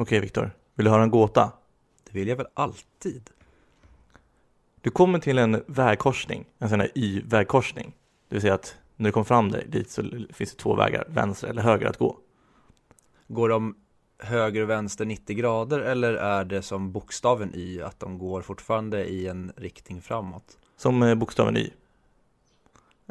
Okej 0.00 0.20
Viktor, 0.20 0.50
vill 0.74 0.84
du 0.84 0.90
höra 0.90 1.02
en 1.02 1.10
gåta? 1.10 1.52
Det 2.04 2.18
vill 2.18 2.28
jag 2.28 2.36
väl 2.36 2.46
alltid? 2.54 3.30
Du 4.80 4.90
kommer 4.90 5.18
till 5.18 5.38
en 5.38 5.62
vägkorsning, 5.66 6.44
en 6.58 6.68
sån 6.68 6.80
här 6.80 6.90
Y-vägkorsning. 6.94 7.94
Det 8.28 8.34
vill 8.34 8.42
säga 8.42 8.54
att 8.54 8.76
när 8.96 9.08
du 9.08 9.12
kommer 9.12 9.24
fram 9.24 9.50
där, 9.50 9.64
dit 9.68 9.90
så 9.90 10.02
finns 10.30 10.50
det 10.50 10.56
två 10.58 10.74
vägar, 10.74 11.04
vänster 11.08 11.48
eller 11.48 11.62
höger 11.62 11.86
att 11.86 11.96
gå. 11.96 12.18
Går 13.28 13.48
de 13.48 13.74
höger 14.18 14.62
och 14.62 14.70
vänster 14.70 15.04
90 15.04 15.36
grader 15.36 15.80
eller 15.80 16.14
är 16.14 16.44
det 16.44 16.62
som 16.62 16.92
bokstaven 16.92 17.50
Y, 17.54 17.82
att 17.82 18.00
de 18.00 18.18
går 18.18 18.42
fortfarande 18.42 19.04
i 19.04 19.26
en 19.28 19.52
riktning 19.56 20.02
framåt? 20.02 20.58
Som 20.76 21.02
eh, 21.02 21.14
bokstaven 21.14 21.56
Y. 21.56 21.70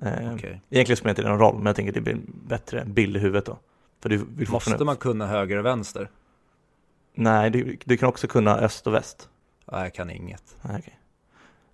Eh, 0.01 0.33
Okej. 0.33 0.61
Egentligen 0.69 0.97
spelar 0.97 1.13
det 1.15 1.21
inte 1.21 1.29
någon 1.29 1.39
roll, 1.39 1.55
men 1.57 1.65
jag 1.65 1.75
tänker 1.75 1.91
att 1.91 1.95
det 1.95 2.01
blir 2.01 2.13
en 2.13 2.33
bättre 2.47 2.85
bild 2.85 3.17
i 3.17 3.19
huvudet 3.19 3.45
då. 3.45 3.57
För 3.99 4.09
du 4.09 4.17
vill 4.17 4.25
Måste 4.27 4.45
fortfarande- 4.45 4.85
man 4.85 4.97
kunna 4.97 5.27
höger 5.27 5.57
och 5.57 5.65
vänster? 5.65 6.09
Nej, 7.18 7.49
du, 7.49 7.77
du 7.86 7.97
kan 7.97 8.09
också 8.09 8.27
kunna 8.27 8.57
öst 8.57 8.87
och 8.87 8.93
väst. 8.93 9.29
Nej, 9.71 9.83
jag 9.83 9.93
kan 9.93 10.10
inget. 10.10 10.55
Nej, 10.61 10.75
okej. 10.79 11.00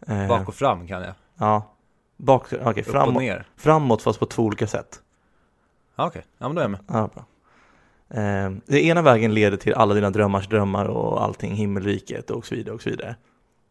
Eh, 0.08 0.28
Bak 0.28 0.48
och 0.48 0.56
fram 0.56 0.88
kan 0.88 1.02
jag. 1.02 1.14
Ja. 1.38 1.70
Bak, 2.18 2.44
okej, 2.54 2.60
Upp 2.62 2.78
och 2.78 2.86
framåt, 2.86 3.22
ner. 3.24 3.48
framåt 3.56 4.02
fast 4.02 4.20
på 4.20 4.26
två 4.26 4.44
olika 4.44 4.68
sätt. 4.68 5.02
Ja, 5.96 6.08
Okej, 6.08 6.24
ja 6.38 6.48
men 6.48 6.56
då 6.56 6.60
är 6.60 6.64
jag 6.64 6.72
med. 6.72 6.80
Ja, 6.88 7.10
bra. 7.14 7.26
Eh, 8.22 8.52
den 8.66 8.78
ena 8.80 9.02
vägen 9.02 9.34
leder 9.34 9.58
till 9.58 9.74
alla 9.74 9.94
dina 9.94 10.10
drömmars 10.10 10.48
drömmar 10.48 10.86
och 10.86 11.24
allting, 11.24 11.54
himmelriket 11.54 12.30
och 12.32 12.46
så 12.46 12.56
vidare 12.56 12.76
och 12.76 12.82
så 12.82 12.90
vidare. 12.90 13.16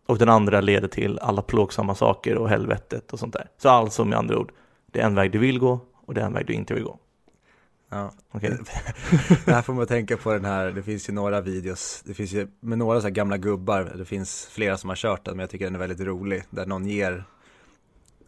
Och 0.07 0.19
den 0.19 0.29
andra 0.29 0.61
leder 0.61 0.89
till 0.89 1.19
alla 1.19 1.43
plågsamma 1.43 1.95
saker 1.95 2.37
och 2.39 2.49
helvetet 2.49 3.13
och 3.13 3.19
sånt 3.19 3.33
där. 3.33 3.49
Så 3.59 3.69
alltså 3.69 4.05
med 4.05 4.19
andra 4.19 4.39
ord, 4.39 4.53
det 4.87 5.01
är 5.01 5.07
en 5.07 5.15
väg 5.15 5.33
du 5.33 5.39
vill 5.39 5.59
gå 5.59 5.81
och 6.07 6.15
det 6.15 6.21
är 6.21 6.25
en 6.27 6.33
väg 6.33 6.47
du 6.47 6.53
inte 6.53 6.75
vill 6.75 6.85
gå. 6.85 6.99
Ja. 7.93 8.13
Okej? 8.31 8.51
Det 9.45 9.53
här 9.53 9.63
får 9.63 9.75
man 9.75 9.87
tänka 9.87 10.17
på 10.17 10.33
den 10.33 10.45
här, 10.45 10.73
det 10.73 10.83
finns 10.83 11.09
ju 11.09 11.13
några 11.13 11.41
videos, 11.41 12.03
det 12.05 12.15
finns 12.15 12.33
ju 12.33 12.49
med 12.61 12.79
några 12.79 13.01
så 13.01 13.07
här 13.07 13.15
gamla 13.15 13.37
gubbar, 13.37 13.93
det 13.99 14.05
finns 14.05 14.47
flera 14.47 14.79
som 14.79 14.89
har 14.89 14.97
kört 14.97 15.25
den, 15.25 15.37
men 15.37 15.41
jag 15.43 15.51
tycker 15.51 15.65
den 15.65 15.75
är 15.75 15.79
väldigt 15.79 16.01
rolig, 16.01 16.43
där 16.51 16.67
någon 16.67 16.87
ger, 16.87 17.25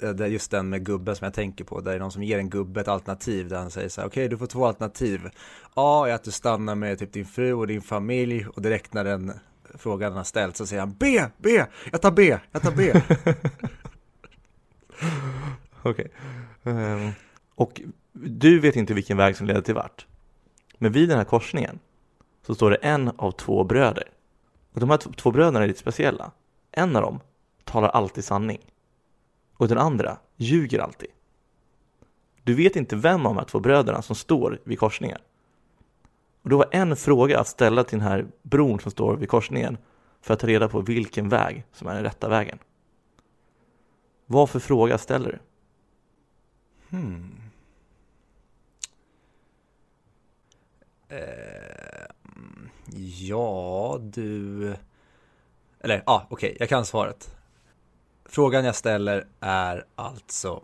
eh, 0.02 0.11
där 0.11 0.27
just 0.27 0.50
den 0.50 0.69
med 0.69 0.86
gubben 0.86 1.16
som 1.16 1.24
jag 1.24 1.34
tänker 1.34 1.64
på, 1.64 1.80
där 1.80 1.91
det 1.91 1.97
är 1.97 2.00
någon 2.00 2.12
som 2.12 2.22
ger 2.22 2.39
en 2.39 2.50
gubbe 2.50 2.80
ett 2.80 2.89
alternativ, 2.89 3.48
där 3.48 3.58
han 3.58 3.70
säger 3.70 3.89
så 3.89 4.00
här, 4.00 4.08
okej 4.08 4.28
du 4.28 4.39
får 4.39 4.47
två 4.47 4.66
alternativ, 4.66 5.30
A 5.74 6.06
är 6.08 6.14
att 6.14 6.24
du 6.24 6.30
stannar 6.30 6.74
med 6.74 6.98
typ 6.98 7.12
din 7.12 7.27
fru 7.27 7.52
och 7.52 7.67
din 7.67 7.83
familj, 7.83 8.46
och 8.46 8.62
direkt 8.62 8.94
när 8.94 9.05
den 9.05 9.33
frågan 9.74 10.12
har 10.12 10.24
ställts 10.24 10.58
så 10.58 10.67
säger 10.67 10.80
han 10.80 10.96
B, 10.98 11.24
B, 11.39 11.64
jag 11.92 12.02
tar 12.02 12.11
B, 12.11 12.39
jag 12.52 12.62
tar 12.62 12.72
B. 12.72 12.92
Okej. 15.83 16.12
Ehm, 16.64 17.11
och 17.55 17.80
du 18.15 18.61
vet 18.61 18.77
inte 18.77 18.95
vilken 18.95 19.17
väg 19.17 19.37
som 19.37 19.47
leder 19.47 19.61
till 19.61 19.75
vart. 19.75 20.07
Men 20.79 20.93
vid 20.93 21.09
den 21.09 21.19
här 21.19 21.25
korsningen 21.25 21.79
så 22.47 22.55
står 22.55 22.70
det 22.70 22.77
en 22.77 23.09
av 23.17 23.31
två 23.31 23.65
bröder. 23.65 24.09
Och 24.73 24.81
de 24.81 24.91
här 24.91 24.97
två 24.97 25.31
bröderna 25.31 25.62
är 25.62 25.67
lite 25.67 25.81
speciella. 25.81 26.31
En 26.70 26.97
av 26.97 27.03
dem 27.03 27.20
talar 27.65 27.89
alltid 27.89 28.25
sanning. 28.25 28.61
Och 29.57 29.69
den 29.69 29.79
andra 29.79 30.19
ljuger 30.37 30.79
alltid. 30.79 31.11
Du 32.42 32.55
vet 32.55 32.77
inte 32.77 32.97
vem 32.97 33.27
av 33.27 33.35
de 33.35 33.39
här 33.39 33.45
två 33.45 33.61
bröderna 33.61 34.03
som 34.03 34.17
står 34.17 34.59
vid 34.65 34.79
korsningen. 34.79 35.19
Och 36.42 36.51
då 36.51 36.57
var 36.57 36.69
en 36.70 36.97
fråga 36.97 37.41
att 37.41 37.48
ställa 37.48 37.85
till 37.85 37.98
den 37.98 38.09
här 38.09 38.27
bron 38.42 38.81
som 38.81 38.91
står 38.91 39.17
vid 39.17 39.29
korsningen 39.29 39.79
för 40.20 40.35
att 40.35 40.41
ta 40.41 40.47
reda 40.47 40.69
på 40.69 40.81
vilken 40.81 41.29
väg 41.29 41.65
som 41.73 41.89
är 41.89 41.95
den 41.95 42.03
rätta 42.03 42.29
vägen. 42.29 42.59
Vad 44.27 44.51
för 44.51 44.61
fråga 44.61 44.98
ställer 44.98 45.33
du? 45.33 45.39
Hmm. 46.97 47.31
Eh, 51.04 51.04
mm, 51.04 51.04
Eh, 51.15 52.07
ja, 53.19 53.98
du... 54.01 54.75
Eller 55.81 55.97
ja, 55.97 56.03
ah, 56.07 56.27
okej, 56.31 56.57
jag 56.61 56.69
kan 56.69 56.87
svaret. 56.87 57.37
Frågan 58.25 58.65
jag 58.65 58.75
ställer 58.75 59.27
är 59.41 59.85
alltså... 59.95 60.62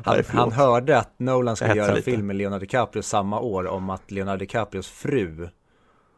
Han, 0.07 0.23
han 0.27 0.51
hörde 0.51 0.97
att 0.97 1.19
Nolan 1.19 1.55
skulle 1.55 1.75
göra 1.75 1.95
en 1.95 2.03
film 2.03 2.27
med 2.27 2.35
Leonardo 2.35 2.59
DiCaprio 2.59 3.01
samma 3.01 3.39
år 3.39 3.67
om 3.67 3.89
att 3.89 4.11
Leonardo 4.11 4.39
DiCaprios 4.39 4.87
fru 4.87 5.49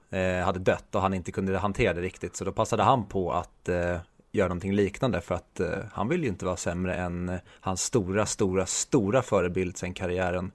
eh, 0.09 0.45
hade 0.45 0.59
dött 0.59 0.95
och 0.95 1.01
han 1.01 1.13
inte 1.13 1.31
kunde 1.31 1.57
hantera 1.57 1.93
det 1.93 2.01
riktigt. 2.01 2.35
Så 2.35 2.45
då 2.45 2.51
passade 2.51 2.83
han 2.83 3.05
på 3.05 3.33
att 3.33 3.69
eh, 3.69 3.97
göra 4.31 4.47
någonting 4.47 4.73
liknande 4.73 5.21
för 5.21 5.35
att 5.35 5.59
eh, 5.59 5.67
han 5.91 6.07
vill 6.07 6.23
ju 6.23 6.29
inte 6.29 6.45
vara 6.45 6.57
sämre 6.57 6.95
än 6.95 7.29
eh, 7.29 7.39
hans 7.59 7.81
stora, 7.81 8.25
stora, 8.25 8.65
stora 8.65 9.21
förebild 9.21 9.77
sen 9.77 9.93
karriären 9.93 10.51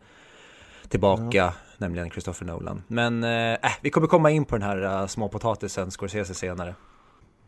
tillbaka, 0.88 1.54
nämligen 1.78 2.10
Christopher 2.10 2.46
Nolan. 2.46 2.82
Men 2.86 3.24
eh, 3.24 3.52
äh, 3.52 3.58
vi 3.82 3.90
kommer 3.90 4.06
komma 4.06 4.30
in 4.30 4.44
på 4.44 4.56
den 4.58 4.68
här 4.68 5.00
uh, 5.00 5.06
småpotatisen 5.06 5.90
Scorsese 5.90 6.34
senare. 6.34 6.74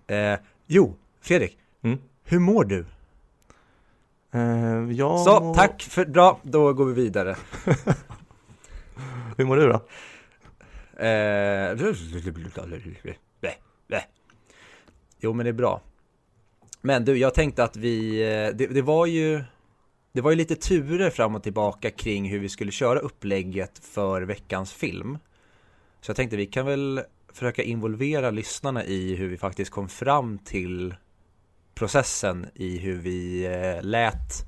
Eh, 0.06 0.38
jo, 0.66 0.96
Fredrik, 1.20 1.58
Mm. 1.82 1.98
hur 2.24 2.38
mår 2.38 2.64
du? 2.64 2.84
Äh, 4.34 4.92
ja, 4.92 5.18
Så, 5.18 5.54
tack 5.54 5.82
för, 5.82 6.04
bra, 6.04 6.40
då 6.42 6.72
går 6.72 6.84
vi 6.84 6.92
vidare. 6.92 7.36
Hur 9.36 9.44
mår 9.44 9.56
du 9.56 9.66
då? 9.66 9.80
Eh, 11.04 11.76
jo 15.20 15.32
men 15.32 15.44
det 15.44 15.50
är 15.50 15.52
bra. 15.52 15.80
Men 16.80 17.04
du, 17.04 17.16
jag 17.16 17.34
tänkte 17.34 17.64
att 17.64 17.76
vi, 17.76 18.22
eh, 18.22 18.56
det, 18.56 18.66
det 18.66 18.82
var 18.82 19.06
ju 19.06 19.44
Det 20.12 20.20
var 20.20 20.30
ju 20.30 20.36
lite 20.36 20.56
turer 20.56 21.10
fram 21.10 21.34
och 21.34 21.42
tillbaka 21.42 21.90
kring 21.90 22.30
hur 22.30 22.38
vi 22.38 22.48
skulle 22.48 22.72
köra 22.72 22.98
upplägget 22.98 23.78
för 23.78 24.22
veckans 24.22 24.72
film. 24.72 25.18
Så 26.00 26.10
jag 26.10 26.16
tänkte 26.16 26.36
vi 26.36 26.46
kan 26.46 26.66
väl 26.66 27.02
försöka 27.32 27.62
involvera 27.62 28.30
lyssnarna 28.30 28.84
i 28.84 29.14
hur 29.14 29.28
vi 29.28 29.36
faktiskt 29.36 29.70
kom 29.70 29.88
fram 29.88 30.38
till 30.38 30.94
processen 31.76 32.46
i 32.54 32.78
hur 32.78 32.96
vi 32.96 33.46
eh, 33.46 33.82
lät 33.82 34.46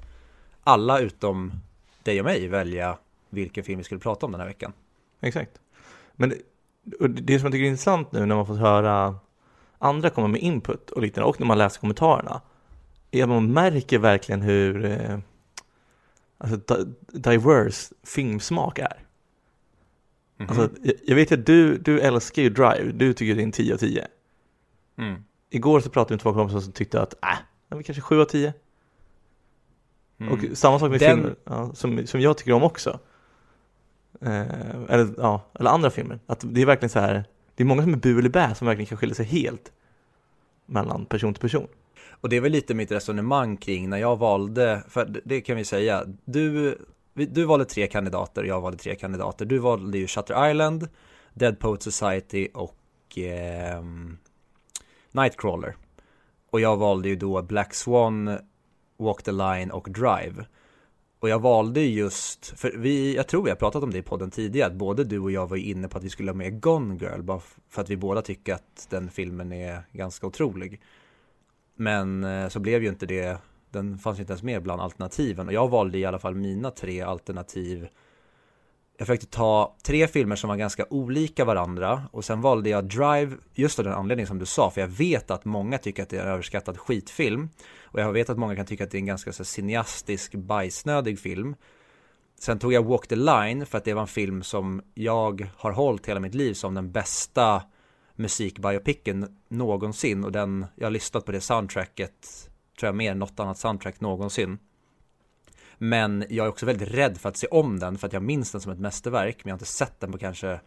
alla 0.65 0.99
utom 0.99 1.53
dig 2.03 2.21
och 2.21 2.25
mig 2.25 2.49
välja 2.49 2.99
vilken 3.31 3.65
film 3.65 3.79
vi 3.79 3.85
skulle 3.85 4.01
prata 4.01 4.27
om 4.27 4.33
den 4.33 4.41
här 4.41 4.49
veckan. 4.49 4.73
Exakt. 5.21 5.61
Men 6.13 6.29
det, 6.29 7.09
det 7.09 7.39
som 7.39 7.47
jag 7.47 7.53
tycker 7.53 7.65
är 7.65 7.69
intressant 7.69 8.13
nu 8.13 8.27
när 8.27 8.37
man 8.37 8.47
får 8.47 8.55
höra 8.55 9.19
andra 9.79 10.11
komma 10.11 10.29
med 10.29 10.41
input 10.41 10.91
och 10.91 11.03
liknande 11.03 11.29
och 11.29 11.41
när 11.41 11.47
man 11.47 11.59
läser 11.59 11.81
kommentarerna 11.81 12.41
är 13.11 13.23
att 13.23 13.29
man 13.29 13.53
märker 13.53 13.99
verkligen 13.99 14.43
hur 14.43 14.85
eh, 14.85 15.19
alltså, 16.39 16.85
diverse 16.99 17.95
filmsmak 18.03 18.79
är. 18.79 19.05
Mm 20.39 20.51
-hmm. 20.51 20.61
Alltså, 20.61 20.81
jag 21.07 21.15
vet 21.15 21.33
att 21.33 21.47
du, 21.47 21.79
du 21.79 22.01
älskar 22.01 22.43
ju 22.43 22.51
Drive, 22.51 22.93
du 22.93 23.13
tycker 23.13 23.35
det 23.35 23.41
är 23.41 23.45
en 23.45 23.53
10 23.53 23.75
av 23.75 23.79
10. 23.79 24.07
Mm. 24.99 25.25
Igår 25.51 25.81
så 25.81 25.91
pratade 25.91 26.13
vi 26.13 26.15
med 26.15 26.21
två 26.21 26.33
kompisar 26.33 26.61
som 26.61 26.73
tyckte 26.73 27.03
att, 27.03 27.15
äh, 27.15 27.39
det 27.69 27.75
var 27.75 27.83
kanske 27.83 28.03
7 28.03 28.21
av 28.21 28.25
10. 28.25 28.53
Mm. 30.21 30.33
Och 30.33 30.59
samma 30.59 30.79
sak 30.79 30.91
med 30.91 31.01
Den... 31.01 31.17
filmer 31.17 31.37
ja, 31.45 31.71
som, 31.75 32.07
som 32.07 32.21
jag 32.21 32.39
tycker 32.39 32.53
om 32.53 32.63
också. 32.63 32.99
Eh, 34.21 34.83
eller, 34.89 35.15
ja, 35.17 35.43
eller 35.55 35.71
andra 35.71 35.91
filmer. 35.91 36.19
Att 36.27 36.45
det 36.47 36.63
är 36.63 36.67
verkligen 36.67 36.91
så 36.91 37.01
här, 37.01 37.25
det 37.55 37.63
är 37.63 37.67
många 37.67 37.83
som 37.83 37.93
är 37.93 37.97
bu 37.97 38.19
eller 38.19 38.29
bä 38.29 38.55
som 38.55 38.67
verkligen 38.67 38.87
kan 38.87 38.99
skilja 38.99 39.15
sig 39.15 39.27
helt 39.27 39.73
mellan 40.67 41.07
person 41.07 41.35
till 41.35 41.41
person. 41.41 41.67
Och 42.21 42.29
det 42.29 42.41
väl 42.41 42.53
lite 42.53 42.75
mitt 42.75 42.93
resonemang 42.93 43.57
kring 43.57 43.89
när 43.89 43.99
jag 43.99 44.17
valde, 44.17 44.83
för 44.89 45.21
det 45.25 45.41
kan 45.41 45.57
vi 45.57 45.65
säga, 45.65 46.05
du, 46.25 46.79
du 47.15 47.45
valde 47.45 47.65
tre 47.65 47.87
kandidater 47.87 48.43
och 48.43 48.49
jag 48.49 48.61
valde 48.61 48.79
tre 48.79 48.95
kandidater. 48.95 49.45
Du 49.45 49.59
valde 49.59 49.99
ju 49.99 50.07
Shutter 50.07 50.51
Island, 50.51 50.89
Dead 51.35 51.59
Poet 51.59 51.83
Society 51.83 52.49
och 52.55 53.19
eh, 53.19 53.83
Nightcrawler. 55.23 55.77
Och 56.51 56.61
jag 56.61 56.77
valde 56.77 57.09
ju 57.09 57.17
då 57.17 57.43
Black 57.43 57.75
Swan, 57.75 58.39
Walk 58.97 59.23
the 59.23 59.33
Line 59.33 59.71
och 59.71 59.89
Drive. 59.91 60.47
Och 61.21 61.29
jag 61.29 61.39
valde 61.39 61.81
just, 61.81 62.47
för 62.59 62.73
vi, 62.77 63.17
jag 63.17 63.29
tror 63.29 63.45
vi 63.45 63.51
har 63.51 63.57
pratat 63.57 63.83
om 63.83 63.91
det 63.91 63.99
i 63.99 64.03
podden 64.03 64.31
tidigare, 64.31 64.71
att 64.71 64.77
både 64.77 65.05
du 65.05 65.19
och 65.19 65.31
jag 65.31 65.47
var 65.47 65.57
inne 65.57 65.89
på 65.89 65.99
att 65.99 66.05
vi 66.05 66.11
skulle 66.11 66.31
ha 66.31 66.37
med 66.37 66.61
Gone 66.61 66.97
Girl, 67.01 67.23
bara 67.23 67.41
för 67.69 67.83
att 67.83 67.91
vi 67.91 67.97
båda 67.97 68.23
tycker 68.23 68.55
att 68.55 68.87
den 68.91 69.11
filmen 69.11 69.53
är 69.53 69.83
ganska 69.93 70.27
otrolig. 70.27 70.81
Men 71.75 72.25
eh, 72.25 72.49
så 72.49 72.61
blev 72.61 72.83
ju 72.83 72.89
inte 72.89 73.07
det, 73.07 73.39
den 73.71 73.99
fanns 73.99 74.19
ju 74.19 74.21
inte 74.21 74.33
ens 74.33 74.43
med 74.43 74.63
bland 74.63 74.81
alternativen. 74.81 75.47
Och 75.47 75.53
jag 75.53 75.69
valde 75.69 75.99
i 75.99 76.05
alla 76.05 76.19
fall 76.19 76.35
mina 76.35 76.71
tre 76.71 77.01
alternativ. 77.01 77.89
Jag 79.01 79.07
försökte 79.07 79.27
ta 79.27 79.77
tre 79.83 80.09
filmer 80.09 80.37
som 80.37 80.49
var 80.49 80.57
ganska 80.57 80.87
olika 80.91 81.45
varandra 81.45 82.09
och 82.13 82.25
sen 82.25 82.41
valde 82.41 82.71
jag 82.71 82.85
Drive 82.85 83.37
just 83.55 83.79
av 83.79 83.85
den 83.85 83.95
anledningen 83.95 84.27
som 84.27 84.39
du 84.39 84.47
sa, 84.47 84.71
för 84.71 84.81
jag 84.81 84.89
vet 84.89 85.31
att 85.31 85.45
många 85.45 85.79
tycker 85.79 86.03
att 86.03 86.09
det 86.09 86.17
är 86.17 86.23
en 86.23 86.29
överskattad 86.29 86.79
skitfilm. 86.79 87.49
Och 87.83 88.01
jag 88.01 88.13
vet 88.13 88.31
att 88.31 88.39
många 88.39 88.57
kan 88.57 88.67
tycka 88.67 88.85
att 88.85 88.91
det 88.91 88.97
är 88.97 89.01
en 89.01 89.07
ganska 89.07 89.33
så 89.33 89.45
cineastisk, 89.45 90.35
bajsnödig 90.35 91.19
film. 91.19 91.55
Sen 92.41 92.59
tog 92.59 92.73
jag 92.73 92.85
Walk 92.85 93.07
the 93.07 93.17
Line 93.17 93.67
för 93.67 93.79
att 93.79 93.85
det 93.85 93.95
var 93.95 94.03
en 94.03 94.09
film 94.09 94.43
som 94.43 94.83
jag 94.95 95.51
har 95.57 95.73
hållit 95.73 96.07
hela 96.07 96.21
mitt 96.21 96.35
liv 96.35 96.55
som 96.55 96.75
den 96.75 96.93
bästa 96.93 97.63
musikbiopicken 98.15 99.37
någonsin 99.49 100.25
och 100.25 100.33
den, 100.33 100.67
jag 100.75 100.87
har 100.87 100.91
lyssnat 100.91 101.25
på 101.25 101.33
det 101.33 101.41
soundtracket, 101.41 102.51
tror 102.81 102.89
jag 102.89 102.97
mer 102.97 103.11
än 103.11 103.19
något 103.19 103.41
annat 103.41 103.59
soundtrack 103.59 104.01
någonsin. 104.01 104.59
Men 105.79 106.25
jag 106.29 106.45
är 106.45 106.51
också 106.51 106.67
väldigt 106.67 106.95
rädd 106.95 107.19
för 107.19 107.29
att 107.29 107.37
se 107.37 107.47
om 107.47 107.79
den 107.79 107.99
för 107.99 108.07
att 108.07 108.13
jag 108.13 108.23
minns 108.23 108.53
den 108.53 108.61
som 108.61 108.73
ett 108.73 108.79
mästerverk 108.79 109.45
men 109.45 109.49
jag 109.49 109.55
har 109.55 109.57
inte 109.57 109.73
sett 109.73 110.01
den 110.01 110.13
på 110.13 110.19
kanske 110.19 110.61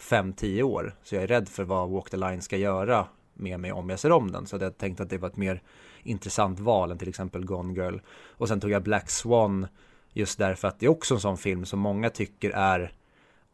5-10 0.00 0.62
år. 0.62 0.94
Så 1.02 1.14
jag 1.14 1.22
är 1.22 1.26
rädd 1.26 1.48
för 1.48 1.64
vad 1.64 1.90
Walk 1.90 2.10
the 2.10 2.16
Line 2.16 2.42
ska 2.42 2.56
göra 2.56 3.06
med 3.34 3.60
mig 3.60 3.72
om 3.72 3.90
jag 3.90 3.98
ser 3.98 4.12
om 4.12 4.32
den. 4.32 4.46
Så 4.46 4.56
jag 4.56 4.78
tänkte 4.78 5.02
att 5.02 5.10
det 5.10 5.18
var 5.18 5.28
ett 5.28 5.36
mer 5.36 5.62
intressant 6.02 6.60
val 6.60 6.90
än 6.90 6.98
till 6.98 7.08
exempel 7.08 7.44
Gone 7.44 7.74
Girl. 7.74 7.98
Och 8.28 8.48
sen 8.48 8.60
tog 8.60 8.70
jag 8.70 8.82
Black 8.82 9.10
Swan 9.10 9.66
just 10.12 10.38
därför 10.38 10.68
att 10.68 10.80
det 10.80 10.86
är 10.86 10.90
också 10.90 11.14
en 11.14 11.20
sån 11.20 11.36
film 11.36 11.64
som 11.64 11.80
många 11.80 12.10
tycker 12.10 12.50
är 12.50 12.92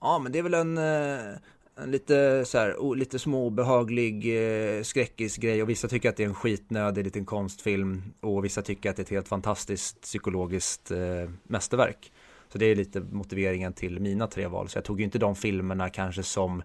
Ja 0.00 0.18
men 0.18 0.32
det 0.32 0.38
är 0.38 0.42
väl 0.42 0.54
en, 0.54 0.78
eh, 0.78 1.34
en 1.82 1.91
lite 1.91 2.44
så 2.44 2.59
här, 2.59 2.94
lite 2.94 3.19
småbehaglig 3.19 4.37
eh, 4.37 4.82
skräckisgrej 4.82 5.62
och 5.62 5.69
vissa 5.69 5.88
tycker 5.88 6.09
att 6.09 6.17
det 6.17 6.23
är 6.23 6.29
en 6.29 6.35
skitnödig 6.35 7.05
liten 7.05 7.25
konstfilm 7.25 8.03
och 8.21 8.44
vissa 8.44 8.62
tycker 8.62 8.91
att 8.91 8.97
det 8.97 9.00
är 9.00 9.05
ett 9.05 9.11
helt 9.11 9.29
fantastiskt 9.29 10.00
psykologiskt 10.00 10.91
eh, 10.91 11.31
mästerverk. 11.43 12.12
Så 12.49 12.59
det 12.59 12.67
är 12.67 12.77
lite 12.77 13.00
motiveringen 13.00 13.73
till 13.73 14.00
mina 14.00 14.27
tre 14.27 14.47
val. 14.47 14.69
Så 14.69 14.77
jag 14.77 14.85
tog 14.85 15.00
ju 15.00 15.05
inte 15.05 15.19
de 15.19 15.37
filmerna 15.37 15.88
kanske 15.88 16.23
som 16.23 16.62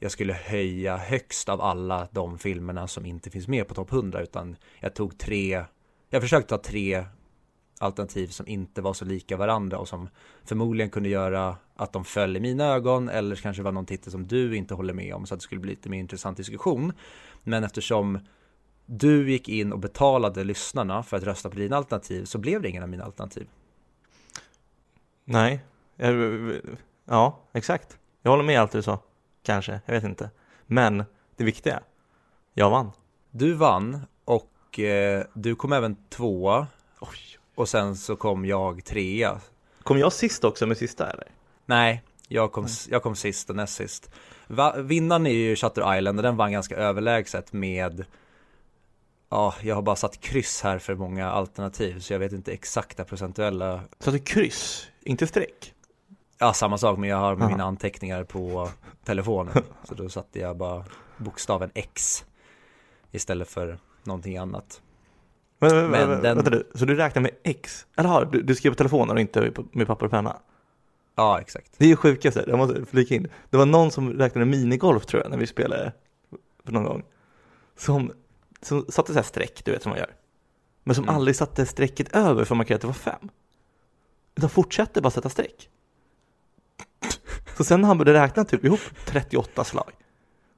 jag 0.00 0.10
skulle 0.10 0.32
höja 0.32 0.96
högst 0.96 1.48
av 1.48 1.60
alla 1.60 2.08
de 2.12 2.38
filmerna 2.38 2.88
som 2.88 3.06
inte 3.06 3.30
finns 3.30 3.48
med 3.48 3.68
på 3.68 3.74
topp 3.74 3.92
100 3.92 4.22
utan 4.22 4.56
jag 4.80 4.94
tog 4.94 5.18
tre, 5.18 5.64
jag 6.10 6.22
försökte 6.22 6.48
ta 6.48 6.62
tre 6.62 7.04
alternativ 7.78 8.26
som 8.26 8.48
inte 8.48 8.82
var 8.82 8.92
så 8.92 9.04
lika 9.04 9.36
varandra 9.36 9.78
och 9.78 9.88
som 9.88 10.08
förmodligen 10.44 10.90
kunde 10.90 11.08
göra 11.08 11.56
att 11.76 11.92
de 11.92 12.04
föll 12.04 12.36
i 12.36 12.40
mina 12.40 12.64
ögon 12.64 13.08
eller 13.08 13.36
kanske 13.36 13.62
var 13.62 13.72
någon 13.72 13.86
titel 13.86 14.12
som 14.12 14.26
du 14.26 14.56
inte 14.56 14.74
håller 14.74 14.94
med 14.94 15.14
om 15.14 15.26
så 15.26 15.34
att 15.34 15.40
det 15.40 15.44
skulle 15.44 15.60
bli 15.60 15.70
lite 15.70 15.88
mer 15.88 15.98
intressant 15.98 16.36
diskussion. 16.36 16.92
Men 17.42 17.64
eftersom 17.64 18.18
du 18.86 19.30
gick 19.30 19.48
in 19.48 19.72
och 19.72 19.78
betalade 19.78 20.44
lyssnarna 20.44 21.02
för 21.02 21.16
att 21.16 21.22
rösta 21.22 21.50
på 21.50 21.56
dina 21.56 21.76
alternativ 21.76 22.24
så 22.24 22.38
blev 22.38 22.62
det 22.62 22.68
ingen 22.68 22.82
av 22.82 22.88
mina 22.88 23.04
alternativ. 23.04 23.48
Nej, 25.24 25.64
ja, 27.04 27.40
exakt. 27.52 27.98
Jag 28.22 28.30
håller 28.30 28.44
med 28.44 28.60
allt 28.60 28.72
du 28.72 28.82
sa. 28.82 29.02
Kanske, 29.42 29.80
jag 29.86 29.94
vet 29.94 30.04
inte. 30.04 30.30
Men 30.66 31.04
det 31.36 31.44
viktiga, 31.44 31.82
jag 32.54 32.70
vann. 32.70 32.90
Du 33.30 33.54
vann 33.54 34.00
och 34.24 34.78
eh, 34.80 35.24
du 35.34 35.54
kom 35.54 35.72
även 35.72 35.96
tvåa. 36.08 36.66
Oj. 37.00 37.38
Och 37.54 37.68
sen 37.68 37.96
så 37.96 38.16
kom 38.16 38.44
jag 38.44 38.84
trea. 38.84 39.40
Kom 39.82 39.98
jag 39.98 40.12
sist 40.12 40.44
också 40.44 40.66
med 40.66 40.76
sista 40.76 41.10
eller? 41.10 41.28
Nej, 41.66 42.02
jag 42.28 42.52
kom, 42.52 42.66
jag 42.88 43.02
kom 43.02 43.16
sist 43.16 43.50
och 43.50 43.56
näst 43.56 43.74
sist. 43.74 44.10
Va, 44.46 44.74
vinnaren 44.76 45.26
är 45.26 45.30
ju 45.30 45.56
Shutter 45.56 45.96
Island 45.98 46.18
och 46.18 46.22
den 46.22 46.36
vann 46.36 46.52
ganska 46.52 46.76
överlägset 46.76 47.52
med 47.52 48.04
Ja, 49.28 49.54
jag 49.62 49.74
har 49.74 49.82
bara 49.82 49.96
satt 49.96 50.20
kryss 50.20 50.62
här 50.62 50.78
för 50.78 50.94
många 50.94 51.30
alternativ 51.30 52.00
så 52.00 52.12
jag 52.12 52.20
vet 52.20 52.32
inte 52.32 52.52
exakta 52.52 53.04
procentuella 53.04 53.80
Satte 53.98 54.18
kryss? 54.18 54.86
Inte 55.02 55.26
streck? 55.26 55.74
Ja, 56.38 56.52
samma 56.52 56.78
sak 56.78 56.98
men 56.98 57.08
jag 57.08 57.16
har 57.16 57.36
Aha. 57.36 57.48
mina 57.48 57.64
anteckningar 57.64 58.24
på 58.24 58.70
telefonen 59.04 59.62
Så 59.84 59.94
då 59.94 60.08
satte 60.08 60.38
jag 60.38 60.56
bara 60.56 60.84
bokstaven 61.16 61.70
X 61.74 62.24
Istället 63.12 63.48
för 63.48 63.78
någonting 64.02 64.36
annat 64.36 64.82
Men, 65.58 65.76
men, 65.76 65.90
men 65.90 66.08
den... 66.08 66.20
vänta 66.20 66.50
du, 66.50 66.70
så 66.74 66.84
du 66.84 66.94
räknar 66.94 67.22
med 67.22 67.30
X? 67.42 67.86
Eller 67.96 68.08
har 68.08 68.24
du, 68.24 68.42
du 68.42 68.54
skriver 68.54 68.74
på 68.74 68.78
telefonen 68.78 69.16
och 69.16 69.20
inte 69.20 69.52
med 69.72 69.86
papper 69.86 70.06
och 70.06 70.12
penna? 70.12 70.36
Ja, 71.16 71.40
exakt. 71.40 71.72
Det 71.78 71.84
är 71.84 71.88
ju 71.88 71.96
sjukaste, 71.96 72.44
jag 72.46 72.58
måste 72.58 72.84
flika 72.84 73.14
in. 73.14 73.28
Det 73.50 73.56
var 73.56 73.66
någon 73.66 73.90
som 73.90 74.12
räknade 74.12 74.46
minigolf 74.46 75.06
tror 75.06 75.22
jag, 75.22 75.30
när 75.30 75.38
vi 75.38 75.46
spelade 75.46 75.92
för 76.64 76.72
någon 76.72 76.84
gång. 76.84 77.04
Som, 77.76 78.12
som 78.62 78.84
satte 78.88 79.12
så 79.12 79.18
här 79.18 79.22
streck, 79.22 79.64
du 79.64 79.72
vet 79.72 79.82
som 79.82 79.90
man 79.90 79.98
gör. 79.98 80.14
Men 80.84 80.94
som 80.94 81.04
mm. 81.04 81.14
aldrig 81.14 81.36
satte 81.36 81.66
strecket 81.66 82.16
över 82.16 82.44
för 82.44 82.54
att 82.54 82.58
markera 82.58 82.74
att 82.74 82.80
det 82.80 82.86
var 82.86 82.94
fem. 82.94 83.30
Utan 84.36 84.50
fortsatte 84.50 85.00
bara 85.00 85.10
sätta 85.10 85.28
streck. 85.28 85.68
Så 87.56 87.64
sen 87.64 87.80
när 87.80 87.88
han 87.88 87.98
började 87.98 88.22
räkna 88.22 88.44
typ 88.44 88.64
ihop 88.64 88.80
38 89.06 89.64
slag. 89.64 89.92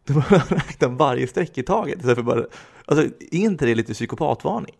Då 0.04 0.14
började 0.14 0.38
han 0.38 0.48
räkna 0.58 0.88
varje 0.88 1.26
streck 1.26 1.58
i 1.58 1.62
taget 1.62 1.96
istället 1.96 2.16
för 2.16 2.22
bara, 2.22 2.44
alltså 2.84 3.04
är 3.04 3.34
inte 3.34 3.66
det 3.66 3.74
lite 3.74 3.92
psykopatvarning? 3.92 4.74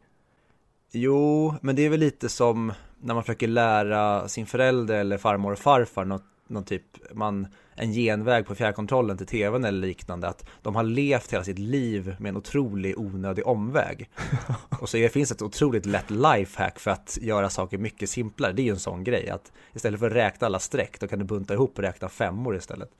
Jo, 0.98 1.54
men 1.60 1.76
det 1.76 1.82
är 1.82 1.88
väl 1.88 2.00
lite 2.00 2.28
som 2.28 2.72
när 3.00 3.14
man 3.14 3.22
försöker 3.22 3.48
lära 3.48 4.28
sin 4.28 4.46
förälder 4.46 4.94
eller 4.94 5.18
farmor 5.18 5.52
och 5.52 5.58
farfar 5.58 6.04
något, 6.04 6.24
någon 6.48 6.64
typ, 6.64 6.82
man, 7.14 7.46
en 7.74 7.92
genväg 7.92 8.46
på 8.46 8.54
fjärrkontrollen 8.54 9.18
till 9.18 9.26
tvn 9.26 9.64
eller 9.64 9.86
liknande, 9.86 10.28
att 10.28 10.46
de 10.62 10.74
har 10.74 10.82
levt 10.82 11.32
hela 11.32 11.44
sitt 11.44 11.58
liv 11.58 12.16
med 12.18 12.28
en 12.28 12.36
otrolig 12.36 12.98
onödig 12.98 13.46
omväg. 13.46 14.10
och 14.80 14.88
så 14.88 14.96
det 14.96 15.08
finns 15.08 15.32
ett 15.32 15.42
otroligt 15.42 15.86
lätt 15.86 16.10
lifehack 16.10 16.78
för 16.78 16.90
att 16.90 17.18
göra 17.20 17.50
saker 17.50 17.78
mycket 17.78 18.10
simplare. 18.10 18.52
Det 18.52 18.62
är 18.62 18.64
ju 18.64 18.70
en 18.70 18.78
sån 18.78 19.04
grej, 19.04 19.30
att 19.30 19.52
istället 19.74 20.00
för 20.00 20.06
att 20.06 20.16
räkna 20.16 20.46
alla 20.46 20.58
streck, 20.58 21.00
då 21.00 21.08
kan 21.08 21.18
du 21.18 21.24
bunta 21.24 21.54
ihop 21.54 21.78
och 21.78 21.84
räkna 21.84 22.08
femmor 22.08 22.56
istället. 22.56 22.90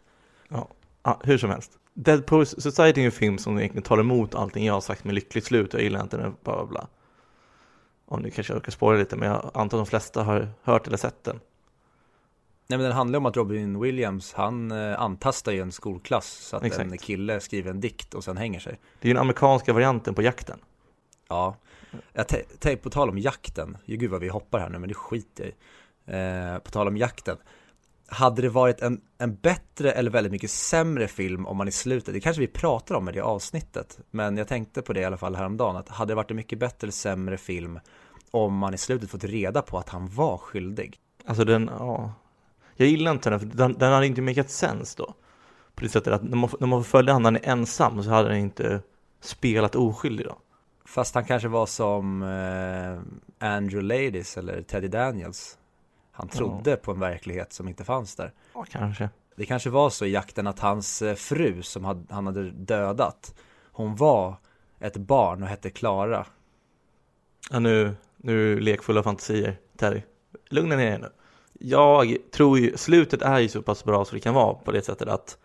Ja, 0.49 0.69
ja 1.03 1.21
hur 1.25 1.39
som 1.39 1.51
helst. 1.51 1.71
Dead 1.95 2.27
Poets 2.27 2.55
Society 2.59 3.01
är 3.01 3.07
en 3.07 3.13
film 3.13 3.39
som 3.39 3.59
egentligen 3.59 3.83
tar 3.83 3.99
emot 3.99 4.35
allting 4.35 4.67
jag 4.67 4.75
har 4.75 4.81
sagt 4.81 5.05
med 5.05 5.15
lyckligt 5.15 5.45
slut, 5.45 5.73
jag 5.73 5.83
gillar 5.83 6.03
inte 6.03 6.17
den, 6.17 6.35
bla 6.45 6.57
bla 6.57 6.67
bla. 6.67 6.89
Och 8.07 8.23
nu 8.23 8.31
kanske 8.31 8.53
jag 8.53 8.59
orkar 8.59 8.73
spåra 8.73 8.97
lite, 8.97 9.17
men 9.17 9.29
jag 9.29 9.51
antar 9.55 9.63
att 9.63 9.71
de 9.71 9.87
flesta 9.87 10.23
har 10.23 10.49
hört 10.63 10.87
eller 10.87 10.97
sett 10.97 11.25
den. 11.25 11.41
Nej 12.69 12.79
men 12.79 12.81
den 12.81 12.93
handlar 12.93 13.19
om 13.19 13.27
att 13.27 13.37
Robin 13.37 13.81
Williams, 13.81 14.33
han 14.33 14.71
eh, 14.71 15.01
antastar 15.01 15.53
ju 15.53 15.61
en 15.61 15.73
skolklass 15.73 16.27
så 16.27 16.57
att 16.57 16.65
Exakt. 16.65 16.93
en 16.93 16.99
kille 16.99 17.41
skriver 17.41 17.71
en 17.71 17.81
dikt 17.81 18.15
och 18.15 18.25
sen 18.25 18.37
hänger 18.37 18.61
sig. 18.61 18.79
Det 19.01 19.07
är 19.07 19.09
ju 19.09 19.15
den 19.15 19.21
amerikanska 19.21 19.73
varianten 19.73 20.15
på 20.15 20.23
jakten. 20.23 20.59
Ja, 21.29 21.57
jag 22.13 22.83
på 22.83 22.91
tal 22.91 23.09
om 23.09 23.19
jakten, 23.19 23.77
ju 23.85 23.97
gud 23.97 24.11
vad 24.11 24.21
vi 24.21 24.29
hoppar 24.29 24.59
här 24.59 24.69
nu 24.69 24.79
men 24.79 24.89
det 24.89 24.95
skiter 24.95 25.45
jag 25.45 25.53
i. 25.53 25.55
Eh, 26.07 26.59
på 26.59 26.71
tal 26.71 26.89
om 26.89 26.97
jakten. 26.97 27.37
Hade 28.09 28.43
det 28.43 28.49
varit 28.49 28.81
en, 28.81 29.01
en 29.19 29.35
bättre 29.35 29.93
eller 29.93 30.11
väldigt 30.11 30.33
mycket 30.33 30.51
sämre 30.51 31.09
film 31.09 31.47
om 31.47 31.57
man 31.57 31.69
i 31.69 31.73
slutet, 31.73 32.15
det 32.15 32.21
kanske 32.21 32.41
vi 32.41 32.47
pratar 32.47 32.95
om 32.95 33.09
i 33.09 33.13
det 33.13 33.21
avsnittet, 33.21 33.99
men 34.11 34.37
jag 34.37 34.49
tänkte 34.49 34.83
på 34.83 34.93
det 34.93 35.01
i 35.01 35.05
alla 35.05 35.17
fall 35.17 35.37
häromdagen, 35.37 35.77
att 35.77 35.89
hade 35.89 36.11
det 36.11 36.15
varit 36.15 36.31
en 36.31 36.37
mycket 36.37 36.59
bättre 36.59 36.85
eller 36.85 36.93
sämre 36.93 37.37
film 37.37 37.79
om 38.31 38.57
man 38.57 38.75
i 38.75 38.79
slutet 38.79 39.11
fått 39.11 39.25
reda 39.25 39.63
på 39.63 39.79
att 39.79 39.89
han 39.89 40.09
var 40.09 40.39
skyldig? 40.39 40.99
Alltså 41.25 41.45
den, 41.45 41.71
ja. 41.79 42.13
Jag 42.77 42.89
gillar 42.89 43.13
inte 43.13 43.31
den, 43.31 43.41
för 43.41 43.47
den, 43.47 43.73
den 43.73 43.93
hade 43.93 44.07
inte 44.07 44.23
makat 44.23 44.51
sens 44.51 44.95
då. 44.95 45.15
På 45.75 45.83
det 45.83 45.89
sättet 45.89 46.13
att 46.13 46.23
när 46.23 46.37
man, 46.37 46.51
när 46.61 46.67
man 46.67 46.85
följde 46.85 47.13
han, 47.13 47.25
han 47.25 47.37
är 47.37 47.49
ensam, 47.49 48.03
så 48.03 48.11
hade 48.11 48.29
den 48.29 48.39
inte 48.39 48.81
spelat 49.21 49.75
oskyldig 49.75 50.27
då. 50.27 50.39
Fast 50.85 51.15
han 51.15 51.25
kanske 51.25 51.49
var 51.49 51.67
som 51.67 52.23
eh, 52.23 53.49
Andrew 53.49 53.83
Ladies 53.83 54.37
eller 54.37 54.63
Teddy 54.63 54.89
Daniels. 54.89 55.59
Han 56.17 56.29
trodde 56.29 56.71
ja. 56.71 56.77
på 56.77 56.91
en 56.91 57.01
verklighet 57.01 57.53
som 57.53 57.69
inte 57.69 57.85
fanns 57.85 58.17
där. 58.17 58.33
Ja, 58.55 58.65
kanske. 58.71 59.09
Det 59.37 59.47
kanske 59.47 59.71
var 59.71 59.91
så 59.91 60.05
i 60.05 60.11
jakten 60.11 60.47
att 60.47 60.59
hans 60.59 61.03
eh, 61.03 61.15
fru 61.15 61.63
som 61.63 61.85
han 61.85 62.27
hade 62.27 62.51
dödat, 62.51 63.35
hon 63.73 63.97
var 63.97 64.37
ett 64.79 64.97
barn 64.97 65.43
och 65.43 65.49
hette 65.49 65.71
Klara. 65.71 66.27
Ja, 67.51 67.59
nu, 67.59 67.97
nu 68.17 68.61
lekfulla 68.61 69.03
fantasier, 69.03 69.57
Terry. 69.77 70.03
Lugna 70.49 70.77
ner 70.77 70.91
dig 70.91 70.99
nu. 70.99 71.09
Jag 71.53 72.17
tror 72.33 72.59
ju, 72.59 72.77
slutet 72.77 73.23
är 73.23 73.39
ju 73.39 73.49
så 73.49 73.63
pass 73.63 73.85
bra 73.85 74.05
så 74.05 74.15
det 74.15 74.21
kan 74.21 74.35
vara 74.35 74.55
på 74.55 74.73
det 74.73 74.83
sättet 74.83 75.09
att 75.09 75.39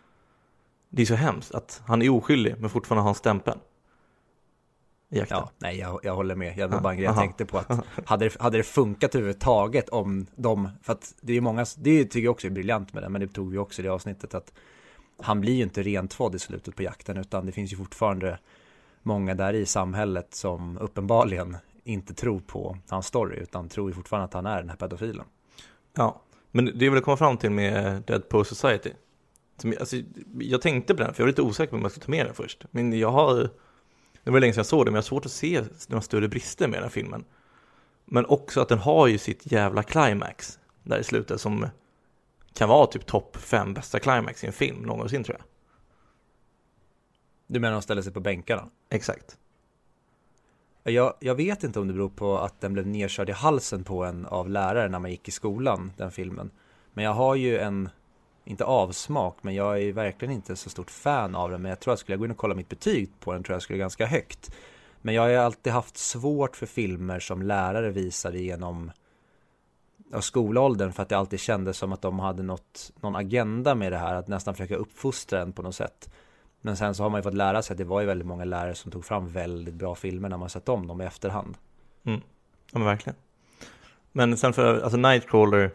det 0.88 1.02
är 1.02 1.06
så 1.06 1.14
hemskt 1.14 1.54
att 1.54 1.82
han 1.86 2.02
är 2.02 2.10
oskyldig 2.10 2.54
men 2.58 2.70
fortfarande 2.70 3.02
har 3.02 3.08
han 3.08 3.14
stämpeln 3.14 3.58
jakten. 5.18 5.38
Ja, 5.38 5.50
nej, 5.58 5.78
jag, 5.78 6.00
jag 6.02 6.16
håller 6.16 6.34
med. 6.34 6.58
Jag, 6.58 6.82
bara 6.82 6.94
jag 6.94 7.16
tänkte 7.16 7.44
på 7.44 7.58
att 7.58 7.86
hade 8.04 8.24
det, 8.24 8.40
hade 8.40 8.56
det 8.56 8.62
funkat 8.62 9.14
överhuvudtaget 9.14 9.88
om 9.88 10.26
de, 10.34 10.68
för 10.82 10.92
att 10.92 11.14
det 11.20 11.36
är 11.36 11.40
många, 11.40 11.66
det 11.78 12.04
tycker 12.04 12.24
jag 12.24 12.32
också 12.32 12.46
är 12.46 12.50
briljant 12.50 12.92
med 12.92 13.02
det, 13.02 13.08
men 13.08 13.20
det 13.20 13.28
tog 13.28 13.50
vi 13.50 13.58
också 13.58 13.82
i 13.82 13.84
det 13.84 13.92
avsnittet 13.92 14.34
att 14.34 14.52
han 15.22 15.40
blir 15.40 15.54
ju 15.54 15.62
inte 15.62 15.82
rentvådd 15.82 16.34
i 16.34 16.38
slutet 16.38 16.76
på 16.76 16.82
jakten, 16.82 17.16
utan 17.16 17.46
det 17.46 17.52
finns 17.52 17.72
ju 17.72 17.76
fortfarande 17.76 18.38
många 19.02 19.34
där 19.34 19.54
i 19.54 19.66
samhället 19.66 20.34
som 20.34 20.78
uppenbarligen 20.78 21.56
inte 21.84 22.14
tror 22.14 22.40
på 22.40 22.76
hans 22.88 23.06
story, 23.06 23.36
utan 23.36 23.68
tror 23.68 23.90
ju 23.90 23.94
fortfarande 23.94 24.24
att 24.24 24.34
han 24.34 24.46
är 24.46 24.56
den 24.56 24.68
här 24.68 24.76
pedofilen. 24.76 25.26
Ja, 25.94 26.22
men 26.50 26.78
det 26.78 26.84
jag 26.84 26.92
vill 26.92 27.02
komma 27.02 27.16
fram 27.16 27.36
till 27.36 27.50
med 27.50 28.02
Dead 28.06 28.28
Post 28.28 28.56
Society, 28.56 28.90
som, 29.56 29.74
alltså, 29.80 29.96
jag 30.38 30.62
tänkte 30.62 30.94
på 30.94 31.02
den, 31.02 31.14
för 31.14 31.20
jag 31.20 31.26
var 31.26 31.30
lite 31.30 31.42
osäker 31.42 31.70
på 31.70 31.76
om 31.76 31.82
jag 31.82 31.90
skulle 31.90 32.04
ta 32.04 32.10
med 32.10 32.26
den 32.26 32.34
först, 32.34 32.64
men 32.70 32.98
jag 32.98 33.10
har 33.10 33.50
det 34.24 34.30
var 34.30 34.40
länge 34.40 34.52
sedan 34.52 34.58
jag 34.58 34.66
såg 34.66 34.86
det, 34.86 34.90
men 34.90 34.94
jag 34.94 35.02
har 35.02 35.06
svårt 35.06 35.26
att 35.26 35.32
se 35.32 35.64
några 35.88 36.02
större 36.02 36.28
brister 36.28 36.68
med 36.68 36.76
den 36.76 36.82
här 36.82 36.90
filmen. 36.90 37.24
Men 38.04 38.26
också 38.26 38.60
att 38.60 38.68
den 38.68 38.78
har 38.78 39.06
ju 39.06 39.18
sitt 39.18 39.52
jävla 39.52 39.82
climax 39.82 40.58
där 40.82 40.98
i 40.98 41.04
slutet 41.04 41.40
som 41.40 41.66
kan 42.54 42.68
vara 42.68 42.86
typ 42.86 43.06
topp 43.06 43.36
fem 43.36 43.74
bästa 43.74 43.98
climax 43.98 44.44
i 44.44 44.46
en 44.46 44.52
film 44.52 44.82
någonsin 44.82 45.24
tror 45.24 45.36
jag. 45.38 45.46
Du 47.46 47.60
menar 47.60 47.76
att 47.76 47.82
de 47.82 47.84
ställer 47.84 48.02
sig 48.02 48.12
på 48.12 48.20
bänkarna? 48.20 48.68
Exakt. 48.90 49.38
Jag, 50.82 51.14
jag 51.20 51.34
vet 51.34 51.64
inte 51.64 51.80
om 51.80 51.88
det 51.88 51.94
beror 51.94 52.08
på 52.08 52.38
att 52.38 52.60
den 52.60 52.72
blev 52.72 52.86
nedkörd 52.86 53.28
i 53.28 53.32
halsen 53.32 53.84
på 53.84 54.04
en 54.04 54.26
av 54.26 54.50
lärare 54.50 54.88
när 54.88 54.98
man 54.98 55.10
gick 55.10 55.28
i 55.28 55.30
skolan, 55.30 55.92
den 55.96 56.10
filmen. 56.10 56.50
Men 56.92 57.04
jag 57.04 57.12
har 57.12 57.34
ju 57.34 57.58
en 57.58 57.88
inte 58.44 58.64
avsmak, 58.64 59.36
men 59.40 59.54
jag 59.54 59.82
är 59.82 59.92
verkligen 59.92 60.34
inte 60.34 60.56
så 60.56 60.70
stort 60.70 60.90
fan 60.90 61.34
av 61.34 61.50
den. 61.50 61.62
Men 61.62 61.68
jag 61.68 61.80
tror 61.80 61.94
att 61.94 62.00
skulle 62.00 62.14
jag 62.14 62.18
gå 62.18 62.24
in 62.24 62.30
och 62.30 62.36
kolla 62.36 62.54
mitt 62.54 62.68
betyg 62.68 63.10
på 63.20 63.32
den 63.32 63.42
tror 63.42 63.54
jag 63.54 63.62
skulle 63.62 63.78
ganska 63.78 64.06
högt. 64.06 64.50
Men 65.02 65.14
jag 65.14 65.22
har 65.22 65.30
alltid 65.30 65.72
haft 65.72 65.96
svårt 65.96 66.56
för 66.56 66.66
filmer 66.66 67.20
som 67.20 67.42
lärare 67.42 67.90
visade 67.90 68.38
genom 68.38 68.90
skolåldern 70.20 70.92
för 70.92 71.02
att 71.02 71.08
det 71.08 71.18
alltid 71.18 71.40
kändes 71.40 71.76
som 71.76 71.92
att 71.92 72.02
de 72.02 72.18
hade 72.18 72.42
något, 72.42 72.92
någon 73.00 73.16
agenda 73.16 73.74
med 73.74 73.92
det 73.92 73.98
här, 73.98 74.14
att 74.14 74.28
nästan 74.28 74.54
försöka 74.54 74.76
uppfostra 74.76 75.40
en 75.40 75.52
på 75.52 75.62
något 75.62 75.74
sätt. 75.74 76.10
Men 76.60 76.76
sen 76.76 76.94
så 76.94 77.02
har 77.02 77.10
man 77.10 77.18
ju 77.18 77.22
fått 77.22 77.34
lära 77.34 77.62
sig 77.62 77.74
att 77.74 77.78
det 77.78 77.84
var 77.84 78.00
ju 78.00 78.06
väldigt 78.06 78.26
många 78.26 78.44
lärare 78.44 78.74
som 78.74 78.90
tog 78.90 79.04
fram 79.04 79.28
väldigt 79.28 79.74
bra 79.74 79.94
filmer 79.94 80.28
när 80.28 80.36
man 80.36 80.50
sett 80.50 80.68
om 80.68 80.86
dem 80.86 81.00
i 81.00 81.04
efterhand. 81.04 81.56
Mm. 82.04 82.20
Ja 82.72 82.78
men 82.78 82.84
verkligen. 82.84 83.16
Men 84.12 84.36
sen 84.36 84.52
för, 84.52 84.80
alltså 84.80 84.96
Nightcrawler 84.96 85.70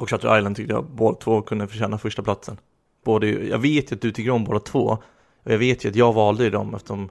och 0.00 0.10
Shutter 0.10 0.38
Island 0.38 0.56
tyckte 0.56 0.74
jag 0.74 0.84
båda 0.84 1.18
två 1.18 1.42
kunde 1.42 1.68
förtjäna 1.68 1.98
första 1.98 2.22
platsen. 2.22 2.56
Både, 3.04 3.30
jag 3.30 3.58
vet 3.58 3.92
ju 3.92 3.94
att 3.94 4.02
du 4.02 4.12
tycker 4.12 4.30
om 4.30 4.44
båda 4.44 4.60
två. 4.60 4.98
Och 5.42 5.52
jag 5.52 5.58
vet 5.58 5.84
ju 5.84 5.88
att 5.88 5.96
jag 5.96 6.12
valde 6.12 6.44
ju 6.44 6.50
dem 6.50 6.74
eftersom 6.74 7.08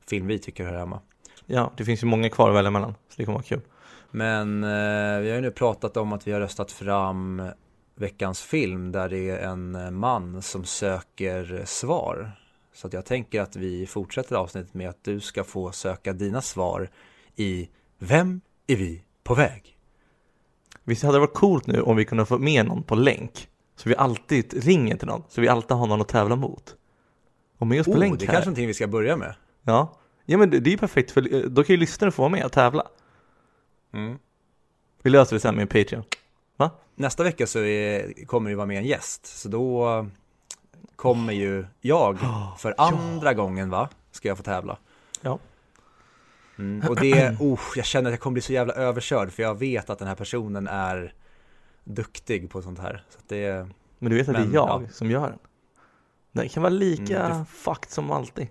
film 0.09 0.27
vi 0.27 0.39
tycker 0.39 0.65
hör 0.65 0.77
hemma. 0.77 0.99
Ja, 1.45 1.71
det 1.77 1.85
finns 1.85 2.03
ju 2.03 2.07
många 2.07 2.29
kvar 2.29 2.49
att 2.49 2.55
välja 2.55 2.71
mellan, 2.71 2.91
så 2.91 3.15
det 3.17 3.25
kommer 3.25 3.37
vara 3.37 3.43
kul. 3.43 3.61
Men 4.11 4.63
eh, 4.63 5.19
vi 5.19 5.29
har 5.29 5.35
ju 5.35 5.41
nu 5.41 5.51
pratat 5.51 5.97
om 5.97 6.13
att 6.13 6.27
vi 6.27 6.31
har 6.31 6.39
röstat 6.39 6.71
fram 6.71 7.41
veckans 7.95 8.41
film 8.41 8.91
där 8.91 9.09
det 9.09 9.29
är 9.29 9.47
en 9.47 9.95
man 9.95 10.41
som 10.41 10.65
söker 10.65 11.63
svar. 11.65 12.31
Så 12.73 12.87
att 12.87 12.93
jag 12.93 13.05
tänker 13.05 13.41
att 13.41 13.55
vi 13.55 13.87
fortsätter 13.87 14.35
avsnittet 14.35 14.73
med 14.73 14.89
att 14.89 15.03
du 15.03 15.19
ska 15.19 15.43
få 15.43 15.71
söka 15.71 16.13
dina 16.13 16.41
svar 16.41 16.89
i 17.35 17.69
Vem 17.99 18.41
är 18.67 18.75
vi 18.75 19.03
på 19.25 19.33
väg. 19.33 19.77
Visst 20.83 21.03
hade 21.03 21.15
det 21.15 21.19
varit 21.19 21.33
coolt 21.33 21.67
nu 21.67 21.81
om 21.81 21.95
vi 21.95 22.05
kunde 22.05 22.25
få 22.25 22.37
med 22.37 22.65
någon 22.65 22.83
på 22.83 22.95
länk? 22.95 23.49
Så 23.75 23.89
vi 23.89 23.95
alltid 23.95 24.63
ringer 24.63 24.97
till 24.97 25.07
någon, 25.07 25.23
så 25.29 25.41
vi 25.41 25.47
alltid 25.47 25.77
har 25.77 25.87
någon 25.87 26.01
att 26.01 26.07
tävla 26.07 26.35
mot. 26.35 26.75
Och 27.57 27.67
med 27.67 27.81
oss 27.81 27.87
oh, 27.87 27.93
på 27.93 27.99
länk 27.99 28.19
det 28.19 28.25
är 28.25 28.27
här. 28.27 28.33
kanske 28.33 28.49
någonting 28.49 28.67
vi 28.67 28.73
ska 28.73 28.87
börja 28.87 29.17
med. 29.17 29.35
Ja, 29.63 29.99
ja 30.25 30.37
men 30.37 30.49
det, 30.49 30.59
det 30.59 30.73
är 30.73 30.77
perfekt 30.77 31.11
för 31.11 31.33
eh, 31.35 31.41
då 31.41 31.63
kan 31.63 31.73
ju 31.73 31.79
lyssnare 31.79 32.11
få 32.11 32.21
vara 32.21 32.31
med 32.31 32.45
och 32.45 32.51
tävla. 32.51 32.87
Mm. 33.93 34.17
Vi 35.01 35.09
löser 35.09 35.35
det 35.35 35.39
sen 35.39 35.55
med 35.55 35.61
en 35.61 35.67
Patreon. 35.67 36.03
Va? 36.57 36.71
Nästa 36.95 37.23
vecka 37.23 37.47
så 37.47 37.59
är, 37.59 38.25
kommer 38.25 38.49
det 38.49 38.55
vara 38.55 38.67
med 38.67 38.77
en 38.77 38.85
gäst, 38.85 39.25
så 39.25 39.49
då 39.49 40.07
kommer 40.95 41.33
ju 41.33 41.65
jag 41.81 42.17
för 42.59 42.75
andra 42.77 43.31
ja. 43.31 43.33
gången 43.33 43.69
va, 43.69 43.89
ska 44.11 44.27
jag 44.27 44.37
få 44.37 44.43
tävla. 44.43 44.77
Ja. 45.21 45.39
Mm, 46.57 46.89
och 46.89 46.95
det, 46.95 47.37
oh, 47.39 47.59
jag 47.75 47.85
känner 47.85 48.09
att 48.09 48.13
jag 48.13 48.19
kommer 48.19 48.33
bli 48.33 48.41
så 48.41 48.53
jävla 48.53 48.73
överkörd 48.73 49.31
för 49.31 49.43
jag 49.43 49.59
vet 49.59 49.89
att 49.89 49.99
den 49.99 50.07
här 50.07 50.15
personen 50.15 50.67
är 50.67 51.13
duktig 51.83 52.49
på 52.49 52.61
sånt 52.61 52.79
här. 52.79 53.03
Så 53.09 53.19
det, 53.27 53.67
men 53.99 54.09
du 54.09 54.17
vet 54.17 54.29
att 54.29 54.33
men, 54.33 54.51
det 54.51 54.51
är 54.51 54.53
jag 54.53 54.83
ja. 54.83 54.89
som 54.91 55.11
gör 55.11 55.29
den? 55.29 55.39
Den 56.31 56.49
kan 56.49 56.63
vara 56.63 56.73
lika 56.73 57.23
mm, 57.23 57.39
du, 57.39 57.45
fucked 57.45 57.89
som 57.89 58.11
alltid. 58.11 58.47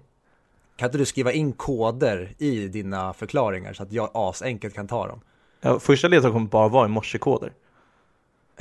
Kan 0.76 0.86
inte 0.86 0.98
du 0.98 1.04
skriva 1.04 1.32
in 1.32 1.52
koder 1.52 2.34
i 2.38 2.68
dina 2.68 3.12
förklaringar 3.12 3.72
så 3.72 3.82
att 3.82 3.92
jag 3.92 4.10
asenkelt 4.14 4.74
kan 4.74 4.88
ta 4.88 5.06
dem? 5.06 5.20
Ja, 5.60 5.78
första 5.78 6.08
ledtråden 6.08 6.32
kommer 6.32 6.48
bara 6.48 6.68
vara 6.68 6.86
i 6.86 6.88
morsekoder. 6.88 7.52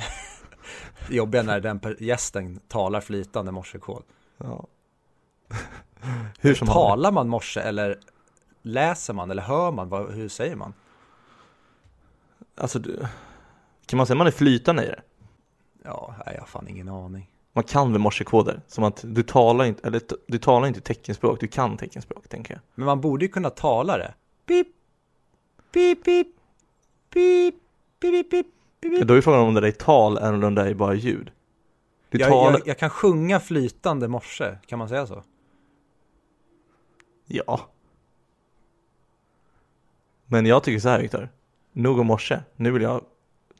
jobbiga 1.08 1.42
när 1.42 1.60
den 1.60 1.80
gästen 1.98 2.60
talar 2.68 3.00
flytande 3.00 3.52
morsekod. 3.52 4.02
Ja. 4.38 4.66
Hur 6.40 6.54
som 6.54 6.68
Talar 6.68 7.12
man 7.12 7.28
morse 7.28 7.60
eller 7.60 7.98
läser 8.64 9.14
man 9.14 9.30
eller 9.30 9.42
hör 9.42 9.72
man? 9.72 9.88
Vad, 9.88 10.12
hur 10.12 10.28
säger 10.28 10.56
man? 10.56 10.74
Alltså, 12.56 12.78
du, 12.78 13.06
kan 13.86 13.96
man 13.96 14.06
säga 14.06 14.14
att 14.14 14.18
man 14.18 14.26
är 14.26 14.30
flytande 14.30 14.84
i 14.84 14.86
det? 14.86 15.02
Ja, 15.84 16.14
nej, 16.26 16.34
jag 16.34 16.42
har 16.42 16.46
fan 16.46 16.68
ingen 16.68 16.88
aning. 16.88 17.30
Man 17.52 17.64
kan 17.64 17.92
väl 17.92 18.00
morsekoder? 18.00 18.60
Som 18.66 18.84
att 18.84 19.04
du 19.04 19.22
talar 19.22 19.64
inte, 19.64 19.86
eller 19.86 20.00
du 20.26 20.38
talar 20.38 20.68
inte 20.68 20.80
teckenspråk, 20.80 21.40
du 21.40 21.48
kan 21.48 21.76
teckenspråk, 21.76 22.28
tänker 22.28 22.54
jag. 22.54 22.60
Men 22.74 22.86
man 22.86 23.00
borde 23.00 23.24
ju 23.24 23.28
kunna 23.28 23.50
tala 23.50 23.98
det. 23.98 24.14
Pip, 24.46 24.68
pip, 25.72 26.04
pip, 26.04 26.28
pip, 27.10 27.54
pip, 28.00 28.30
pip, 28.30 29.06
Då 29.06 29.14
är 29.14 29.20
frågan 29.20 29.40
om 29.40 29.54
det 29.54 29.60
där 29.60 29.68
är 29.68 29.72
tal 29.72 30.18
eller 30.18 30.32
om 30.32 30.54
det 30.54 30.62
där 30.62 30.70
är 30.70 30.74
bara 30.74 30.94
ljud. 30.94 31.30
Du 32.08 32.18
Jag, 32.18 32.30
talar, 32.30 32.52
jag, 32.52 32.68
jag 32.68 32.78
kan 32.78 32.90
sjunga 32.90 33.40
flytande 33.40 34.08
morse, 34.08 34.58
kan 34.66 34.78
man 34.78 34.88
säga 34.88 35.06
så? 35.06 35.22
ja. 37.26 37.73
Men 40.26 40.46
jag 40.46 40.62
tycker 40.62 40.80
så 40.80 40.88
här 40.88 41.00
Viktor, 41.00 41.28
nog 41.72 41.98
om 41.98 42.06
morse, 42.06 42.40
nu 42.56 42.70
vill 42.70 42.82
jag 42.82 43.04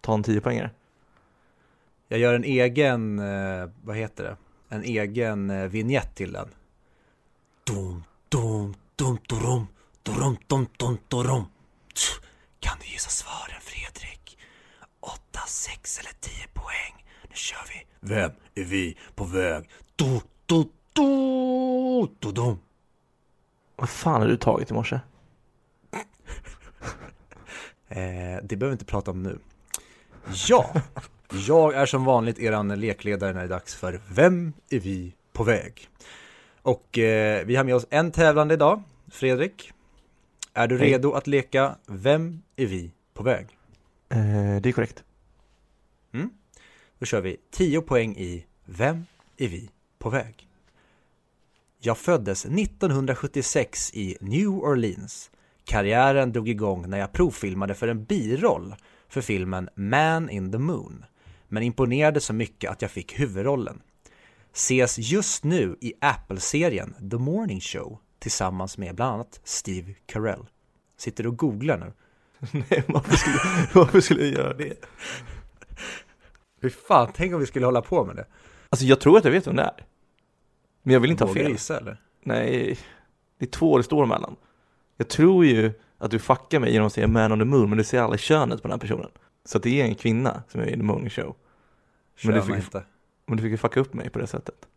ta 0.00 0.14
en 0.14 0.22
10 0.22 0.40
poängare. 0.40 0.70
Jag 2.08 2.20
gör 2.20 2.34
en 2.34 2.44
egen, 2.44 3.18
eh, 3.18 3.68
vad 3.82 3.96
heter 3.96 4.24
det? 4.24 4.36
En 4.68 4.82
egen 4.82 5.50
eh, 5.50 5.66
vignett 5.66 6.14
till 6.14 6.32
den. 6.32 6.48
Dum, 7.66 8.04
dum, 8.28 8.74
dum, 8.96 9.18
durum, 9.28 9.66
dum, 10.46 10.66
dum, 10.76 10.98
durum. 11.08 11.44
Tch, 11.94 12.20
Kan 12.60 12.76
du 12.80 12.86
gissa 12.86 13.10
svaren 13.10 13.60
Fredrik? 13.60 14.38
8, 15.00 15.40
6 15.46 15.98
eller 15.98 16.12
10 16.20 16.32
poäng. 16.52 17.04
Nu 17.22 17.34
kör 17.34 17.64
vi. 17.68 17.86
Vem 18.00 18.30
är 18.54 18.64
vi 18.64 18.96
på 19.14 19.24
väg? 19.24 19.70
Du, 19.96 20.20
du, 20.46 20.64
du, 20.92 22.08
du, 22.18 22.32
dum. 22.32 22.58
Vad 23.76 23.88
fan 23.88 24.20
har 24.20 24.28
du 24.28 24.36
tagit 24.36 24.70
i 24.70 24.74
morse? 24.74 25.00
Eh, 27.88 27.96
det 28.42 28.56
behöver 28.56 28.66
vi 28.66 28.72
inte 28.72 28.84
prata 28.84 29.10
om 29.10 29.22
nu. 29.22 29.38
Ja, 30.48 30.74
jag 31.48 31.74
är 31.74 31.86
som 31.86 32.04
vanligt 32.04 32.38
eran 32.38 32.68
lekledare 32.68 33.32
när 33.32 33.40
det 33.40 33.46
är 33.46 33.48
dags 33.48 33.74
för 33.74 34.00
Vem 34.10 34.52
är 34.70 34.80
vi 34.80 35.12
på 35.32 35.44
väg? 35.44 35.88
Och 36.62 36.98
eh, 36.98 37.46
vi 37.46 37.56
har 37.56 37.64
med 37.64 37.74
oss 37.74 37.86
en 37.90 38.12
tävlande 38.12 38.54
idag, 38.54 38.82
Fredrik. 39.08 39.72
Är 40.54 40.66
du 40.66 40.78
Hej. 40.78 40.92
redo 40.92 41.12
att 41.12 41.26
leka 41.26 41.76
Vem 41.86 42.42
är 42.56 42.66
vi 42.66 42.90
på 43.14 43.22
väg? 43.22 43.46
Eh, 44.08 44.60
det 44.60 44.68
är 44.68 44.72
korrekt. 44.72 45.04
Då 46.98 47.06
kör 47.06 47.20
vi 47.20 47.36
10 47.50 47.80
poäng 47.80 48.16
i 48.16 48.46
Vem 48.64 49.06
är 49.36 49.48
vi 49.48 49.70
på 49.98 50.10
väg? 50.10 50.48
Jag 51.78 51.98
föddes 51.98 52.44
1976 52.44 53.90
i 53.94 54.16
New 54.20 54.48
Orleans. 54.48 55.30
Karriären 55.64 56.32
drog 56.32 56.48
igång 56.48 56.90
när 56.90 56.98
jag 56.98 57.12
provfilmade 57.12 57.74
för 57.74 57.88
en 57.88 58.04
biroll 58.04 58.74
för 59.08 59.20
filmen 59.20 59.68
Man 59.74 60.30
in 60.30 60.52
the 60.52 60.58
Moon, 60.58 61.04
men 61.48 61.62
imponerade 61.62 62.20
så 62.20 62.32
mycket 62.32 62.70
att 62.70 62.82
jag 62.82 62.90
fick 62.90 63.20
huvudrollen. 63.20 63.82
Ses 64.52 64.98
just 64.98 65.44
nu 65.44 65.76
i 65.80 65.92
Apple-serien 66.00 67.10
The 67.10 67.16
Morning 67.16 67.60
Show 67.60 67.98
tillsammans 68.18 68.78
med 68.78 68.94
bland 68.94 69.14
annat 69.14 69.40
Steve 69.44 69.94
Carell. 70.06 70.46
Sitter 70.96 71.22
du 71.22 71.28
och 71.28 71.36
googlar 71.38 71.78
nu? 71.78 71.92
Nej, 72.70 72.84
varför 72.88 73.16
skulle, 73.16 73.36
varför 73.72 74.00
skulle 74.00 74.24
jag 74.24 74.32
göra 74.34 74.54
det? 74.54 74.74
Hur 76.60 76.70
fan, 76.70 77.10
tänk 77.14 77.34
om 77.34 77.40
vi 77.40 77.46
skulle 77.46 77.66
hålla 77.66 77.82
på 77.82 78.04
med 78.04 78.16
det? 78.16 78.26
Alltså 78.68 78.86
jag 78.86 79.00
tror 79.00 79.18
att 79.18 79.24
jag 79.24 79.32
vet 79.32 79.46
vem 79.46 79.56
det 79.56 79.62
är. 79.62 79.86
Men 80.82 80.92
jag 80.92 81.00
vill 81.00 81.10
inte 81.10 81.24
ha 81.24 81.28
Vågar 81.28 81.40
du 81.40 81.44
fel. 81.46 81.52
gissa 81.52 81.78
eller? 81.78 82.00
Nej, 82.22 82.78
det 83.38 83.44
är 83.44 83.50
två 83.50 83.76
det 83.78 83.84
står 83.84 84.04
emellan. 84.04 84.36
Jag 84.96 85.08
tror 85.08 85.44
ju 85.44 85.72
att 85.98 86.10
du 86.10 86.18
fuckar 86.18 86.60
mig 86.60 86.72
genom 86.72 86.86
att 86.86 86.92
säga 86.92 87.08
man 87.08 87.32
on 87.32 87.38
the 87.38 87.44
moon, 87.44 87.68
men 87.68 87.78
du 87.78 87.84
ser 87.84 88.00
aldrig 88.00 88.20
könet 88.20 88.62
på 88.62 88.68
den 88.68 88.72
här 88.72 88.78
personen. 88.78 89.10
Så 89.44 89.58
det 89.58 89.80
är 89.80 89.84
en 89.84 89.94
kvinna 89.94 90.42
som 90.48 90.60
är 90.60 90.66
i 90.66 90.70
the 90.76 90.82
morning 90.82 91.10
show. 91.10 91.36
Men 92.24 92.34
det 92.34 92.40
Köna 92.42 92.54
fick- 92.56 92.64
inte. 92.64 92.84
Men 93.26 93.36
du 93.36 93.42
fick 93.42 93.50
ju 93.50 93.56
fucka 93.56 93.80
upp 93.80 93.94
mig 93.94 94.10
på 94.10 94.18
det 94.18 94.26
sättet. 94.26 94.68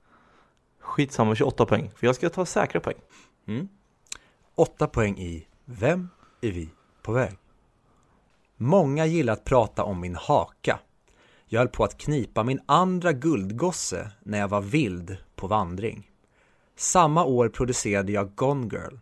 Skitsamma, 0.80 1.36
28 1.36 1.66
poäng. 1.66 1.92
För 1.96 2.08
jag 2.08 2.16
ska 2.16 2.30
ta 2.30 2.46
säkra 2.46 2.82
poäng. 2.82 2.98
Mm. 3.48 3.68
Åtta 4.56 4.88
poäng 4.88 5.18
i 5.18 5.48
Vem 5.66 6.10
är 6.42 6.52
vi 6.52 6.70
på 7.02 7.12
väg? 7.12 7.38
Många 8.58 9.06
gillar 9.06 9.34
att 9.34 9.44
prata 9.44 9.84
om 9.84 10.00
min 10.02 10.16
haka. 10.16 10.80
Jag 11.46 11.60
höll 11.60 11.68
på 11.68 11.84
att 11.84 11.98
knipa 11.98 12.44
min 12.44 12.60
andra 12.66 13.14
guldgosse 13.14 14.12
när 14.24 14.40
jag 14.40 14.48
var 14.48 14.62
vild 14.62 15.18
på 15.36 15.48
vandring. 15.48 16.12
Samma 16.76 17.26
år 17.26 17.50
producerade 17.50 18.12
jag 18.12 18.36
Gone 18.36 18.68
Girl, 18.72 18.96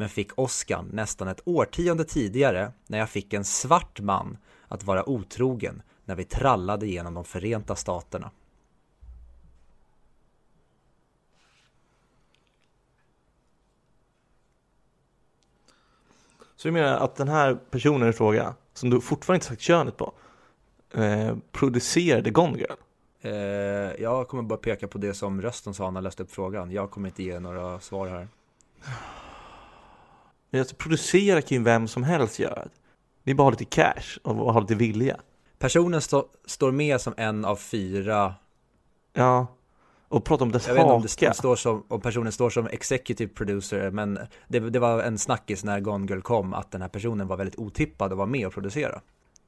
men 0.00 0.08
fick 0.08 0.38
Oscar 0.38 0.84
nästan 0.92 1.28
ett 1.28 1.40
årtionde 1.44 2.04
tidigare 2.04 2.72
när 2.86 2.98
jag 2.98 3.10
fick 3.10 3.32
en 3.32 3.44
svart 3.44 4.00
man 4.00 4.38
att 4.68 4.84
vara 4.84 5.08
otrogen 5.08 5.82
när 6.04 6.14
vi 6.14 6.24
trallade 6.24 6.86
genom 6.86 7.14
de 7.14 7.24
förenta 7.24 7.76
staterna. 7.76 8.30
Så 16.56 16.68
du 16.68 16.72
menar 16.72 16.96
att 16.96 17.16
den 17.16 17.28
här 17.28 17.54
personen 17.54 18.08
i 18.08 18.12
fråga, 18.12 18.54
som 18.74 18.90
du 18.90 19.00
fortfarande 19.00 19.36
inte 19.36 19.46
sagt 19.46 19.62
könet 19.62 19.96
på, 19.96 20.12
eh, 20.94 21.36
producerade 21.52 22.30
Gone 22.30 22.58
Girl? 22.58 22.76
Eh, 23.20 23.32
jag 24.02 24.28
kommer 24.28 24.42
bara 24.42 24.58
peka 24.58 24.88
på 24.88 24.98
det 24.98 25.14
som 25.14 25.42
rösten 25.42 25.74
sa 25.74 25.90
när 25.90 25.98
jag 25.98 26.04
läste 26.04 26.22
upp 26.22 26.30
frågan. 26.30 26.70
Jag 26.70 26.90
kommer 26.90 27.08
inte 27.08 27.22
ge 27.22 27.40
några 27.40 27.80
svar 27.80 28.08
här. 28.08 28.28
Men 30.50 30.60
alltså, 30.60 30.76
producera 30.76 31.42
kan 31.42 31.58
ju 31.58 31.64
vem 31.64 31.88
som 31.88 32.02
helst 32.02 32.38
göra. 32.38 32.68
Det 33.24 33.30
är 33.30 33.34
bara 33.34 33.50
lite 33.50 33.64
cash 33.64 34.18
och 34.22 34.34
ha 34.34 34.60
lite 34.60 34.74
vilja. 34.74 35.16
Personen 35.58 36.00
stå, 36.00 36.26
står 36.46 36.72
med 36.72 37.00
som 37.00 37.14
en 37.16 37.44
av 37.44 37.56
fyra, 37.56 38.34
Ja, 39.18 39.46
och 40.08 40.24
prata 40.24 40.44
om 40.44 40.52
dess 40.52 40.66
jag 40.66 40.74
vet 40.74 40.82
inte 40.82 40.92
om, 40.92 41.02
det 41.02 41.34
står 41.34 41.56
som, 41.56 41.84
om 41.88 42.00
personen 42.00 42.32
står 42.32 42.50
som 42.50 42.66
executive 42.66 43.32
producer, 43.34 43.90
men 43.90 44.18
det, 44.48 44.60
det 44.60 44.78
var 44.78 45.02
en 45.02 45.18
snackis 45.18 45.64
när 45.64 45.80
Gone 45.80 46.06
Girl 46.06 46.20
kom 46.20 46.54
att 46.54 46.70
den 46.70 46.82
här 46.82 46.88
personen 46.88 47.26
var 47.26 47.36
väldigt 47.36 47.58
otippad 47.58 48.12
och 48.12 48.18
var 48.18 48.26
med 48.26 48.46
och 48.46 48.52
producera. 48.52 49.00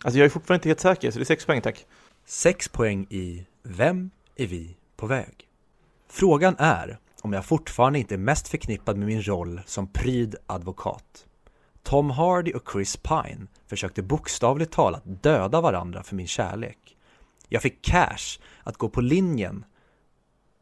Alltså 0.04 0.18
jag 0.18 0.24
är 0.24 0.28
fortfarande 0.28 0.58
inte 0.58 0.68
helt 0.68 0.80
säker, 0.80 1.10
så 1.10 1.18
det 1.18 1.22
är 1.22 1.24
sex 1.24 1.46
poäng 1.46 1.60
tack. 1.60 1.86
Sex 2.24 2.68
poäng 2.68 3.06
i 3.10 3.46
Vem 3.62 4.10
är 4.36 4.46
vi 4.46 4.76
på 4.96 5.06
väg? 5.06 5.48
Frågan 6.08 6.54
är 6.58 6.98
om 7.22 7.32
jag 7.32 7.44
fortfarande 7.44 7.98
inte 7.98 8.14
är 8.14 8.18
mest 8.18 8.48
förknippad 8.48 8.96
med 8.96 9.06
min 9.06 9.22
roll 9.22 9.60
som 9.66 9.92
pryd 9.92 10.34
advokat. 10.46 11.26
Tom 11.82 12.10
Hardy 12.10 12.52
och 12.52 12.72
Chris 12.72 12.96
Pine 12.96 13.46
försökte 13.66 14.02
bokstavligt 14.02 14.72
talat 14.72 15.02
döda 15.04 15.60
varandra 15.60 16.02
för 16.02 16.16
min 16.16 16.26
kärlek. 16.26 16.96
Jag 17.48 17.62
fick 17.62 17.82
cash 17.82 18.40
att 18.62 18.76
gå 18.76 18.88
på 18.88 19.00
linjen 19.00 19.64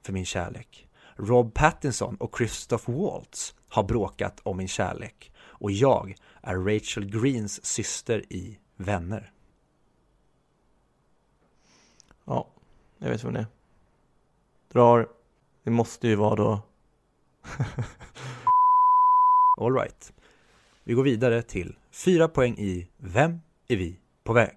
för 0.03 0.13
min 0.13 0.25
kärlek. 0.25 0.89
Rob 1.17 1.55
Pattinson 1.55 2.17
och 2.17 2.35
Christoph 2.39 2.91
Waltz 2.91 3.55
har 3.69 3.83
bråkat 3.83 4.41
om 4.43 4.57
min 4.57 4.69
kärlek 4.69 5.33
och 5.39 5.71
jag 5.71 6.15
är 6.43 6.57
Rachel 6.57 7.05
Greens 7.05 7.65
syster 7.65 8.33
i 8.33 8.59
Vänner. 8.77 9.33
Ja, 12.25 12.49
jag 12.99 13.11
vet 13.11 13.25
vem 13.25 13.33
det 13.33 13.41
är. 13.41 13.47
Drar. 14.73 15.09
Det 15.69 15.73
måste 15.73 16.09
ju 16.09 16.15
vara 16.15 16.37
då... 16.37 16.61
All 19.61 19.75
right. 19.75 20.13
Vi 20.85 20.95
går 20.95 21.03
vidare 21.03 21.43
till 21.43 21.77
fyra 21.93 22.29
poäng 22.29 22.59
i 22.59 22.89
Vem 22.97 23.41
är 23.69 23.77
vi 23.77 23.97
på 24.25 24.33
väg? 24.33 24.57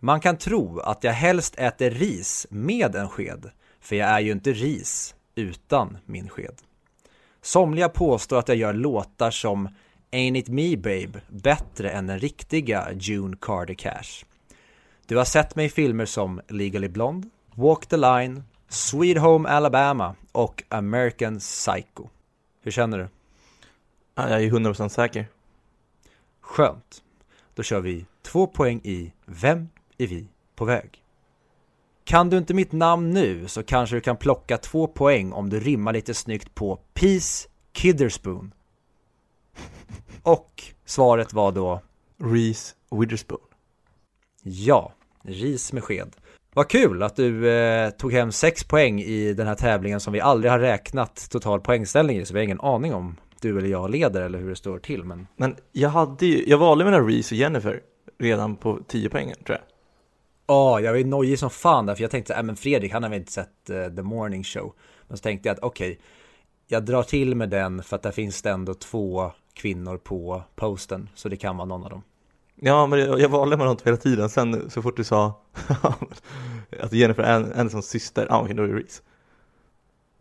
Man 0.00 0.20
kan 0.20 0.36
tro 0.36 0.78
att 0.78 1.04
jag 1.04 1.12
helst 1.12 1.54
äter 1.58 1.90
ris 1.90 2.46
med 2.50 2.94
en 2.94 3.08
sked, 3.08 3.50
för 3.80 3.96
jag 3.96 4.08
är 4.08 4.20
ju 4.20 4.32
inte 4.32 4.52
ris 4.52 5.14
utan 5.34 5.98
min 6.06 6.28
sked. 6.28 6.54
Somliga 7.42 7.88
påstår 7.88 8.38
att 8.38 8.48
jag 8.48 8.56
gör 8.56 8.72
låtar 8.72 9.30
som 9.30 9.68
Ain't 10.12 10.36
It 10.36 10.48
Me 10.48 10.76
Babe 10.76 11.20
bättre 11.28 11.90
än 11.90 12.06
den 12.06 12.18
riktiga 12.18 12.92
June 12.92 13.36
Carter 13.40 13.74
Cash. 13.74 14.24
Du 15.06 15.16
har 15.16 15.24
sett 15.24 15.56
mig 15.56 15.66
i 15.66 15.70
filmer 15.70 16.06
som 16.06 16.40
Legally 16.48 16.88
Blonde, 16.88 17.28
Walk 17.54 17.86
the 17.86 17.96
Line, 17.96 18.42
Sweet 18.68 19.18
Home 19.18 19.48
Alabama 19.48 20.14
och 20.32 20.62
American 20.68 21.38
Psycho. 21.38 22.08
Hur 22.62 22.70
känner 22.70 22.98
du? 22.98 23.08
Ja, 24.14 24.30
Jag 24.30 24.44
är 24.44 24.50
100% 24.50 24.88
säker. 24.88 25.26
Skönt. 26.40 27.02
Då 27.54 27.62
kör 27.62 27.80
vi 27.80 28.06
två 28.22 28.46
poäng 28.46 28.80
i 28.84 29.12
Vem 29.24 29.68
är 29.98 30.06
vi 30.06 30.28
på 30.54 30.64
väg? 30.64 31.02
Kan 32.04 32.30
du 32.30 32.38
inte 32.38 32.54
mitt 32.54 32.72
namn 32.72 33.10
nu 33.10 33.48
så 33.48 33.62
kanske 33.62 33.96
du 33.96 34.00
kan 34.00 34.16
plocka 34.16 34.58
två 34.58 34.86
poäng 34.86 35.32
om 35.32 35.50
du 35.50 35.60
rimmar 35.60 35.92
lite 35.92 36.14
snyggt 36.14 36.54
på 36.54 36.78
Peace 36.94 37.48
Kidderspoon. 37.72 38.52
Och 40.22 40.62
svaret 40.84 41.32
var 41.32 41.52
då 41.52 41.80
Reese 42.18 42.74
Witherspoon. 42.90 43.40
ja, 44.42 44.92
ris 45.22 45.72
med 45.72 45.84
sked. 45.84 46.16
Vad 46.56 46.68
kul 46.68 47.02
att 47.02 47.16
du 47.16 47.50
eh, 47.50 47.90
tog 47.90 48.12
hem 48.12 48.32
sex 48.32 48.64
poäng 48.64 49.00
i 49.00 49.32
den 49.32 49.46
här 49.46 49.54
tävlingen 49.54 50.00
som 50.00 50.12
vi 50.12 50.20
aldrig 50.20 50.52
har 50.52 50.58
räknat 50.58 51.30
total 51.30 51.60
poängställning 51.60 52.16
i, 52.16 52.24
så 52.24 52.34
vi 52.34 52.40
har 52.40 52.44
ingen 52.44 52.60
aning 52.60 52.94
om. 52.94 53.16
du 53.40 53.58
eller 53.58 53.68
jag 53.68 53.90
leder 53.90 54.22
eller 54.22 54.38
hur 54.38 54.48
det 54.48 54.56
står 54.56 54.78
till 54.78 55.04
men 55.04 55.26
Men 55.36 55.56
jag 55.72 55.88
hade 55.88 56.26
ju, 56.26 56.44
jag 56.46 56.58
valde 56.58 56.84
mellan 56.84 57.08
Reese 57.08 57.32
och 57.32 57.38
Jennifer 57.38 57.80
redan 58.18 58.56
på 58.56 58.80
10 58.88 59.08
poängen 59.08 59.36
tror 59.46 59.58
jag. 59.58 59.64
Ja, 60.46 60.80
jag 60.80 60.92
var 60.92 60.98
ju 60.98 61.04
nojig 61.04 61.38
som 61.38 61.50
fan 61.50 61.86
där 61.86 61.94
för 61.94 62.02
jag 62.02 62.10
tänkte, 62.10 62.34
äh, 62.34 62.42
men 62.42 62.56
Fredrik 62.56 62.92
han 62.92 63.02
har 63.02 63.10
väl 63.10 63.18
inte 63.18 63.32
sett 63.32 63.70
uh, 63.70 63.96
The 63.96 64.02
Morning 64.02 64.44
Show. 64.44 64.74
Men 65.08 65.16
så 65.16 65.22
tänkte 65.22 65.48
jag 65.48 65.54
att 65.54 65.62
okej, 65.62 65.90
okay, 65.92 66.02
jag 66.66 66.84
drar 66.84 67.02
till 67.02 67.34
med 67.34 67.50
den 67.50 67.82
för 67.82 67.96
att 67.96 68.02
där 68.02 68.10
finns 68.10 68.42
det 68.42 68.50
ändå 68.50 68.74
två 68.74 69.32
kvinnor 69.54 69.96
på 69.96 70.42
posten, 70.54 71.08
så 71.14 71.28
det 71.28 71.36
kan 71.36 71.56
vara 71.56 71.66
någon 71.66 71.84
av 71.84 71.90
dem. 71.90 72.02
Ja, 72.60 72.86
men 72.86 72.98
jag, 72.98 73.20
jag 73.20 73.28
valde 73.28 73.56
mellan 73.56 73.76
hela 73.84 73.96
tiden, 73.96 74.28
sen 74.28 74.70
så 74.70 74.82
fort 74.82 74.96
du 74.96 75.04
sa 75.04 75.40
att 76.80 76.92
Jennifer 76.92 77.68
som 77.68 77.82
syster, 77.82 78.26
ja 78.30 78.40
okej 78.42 78.54
då 78.54 78.62
är 78.62 78.68
Reese. 78.68 79.02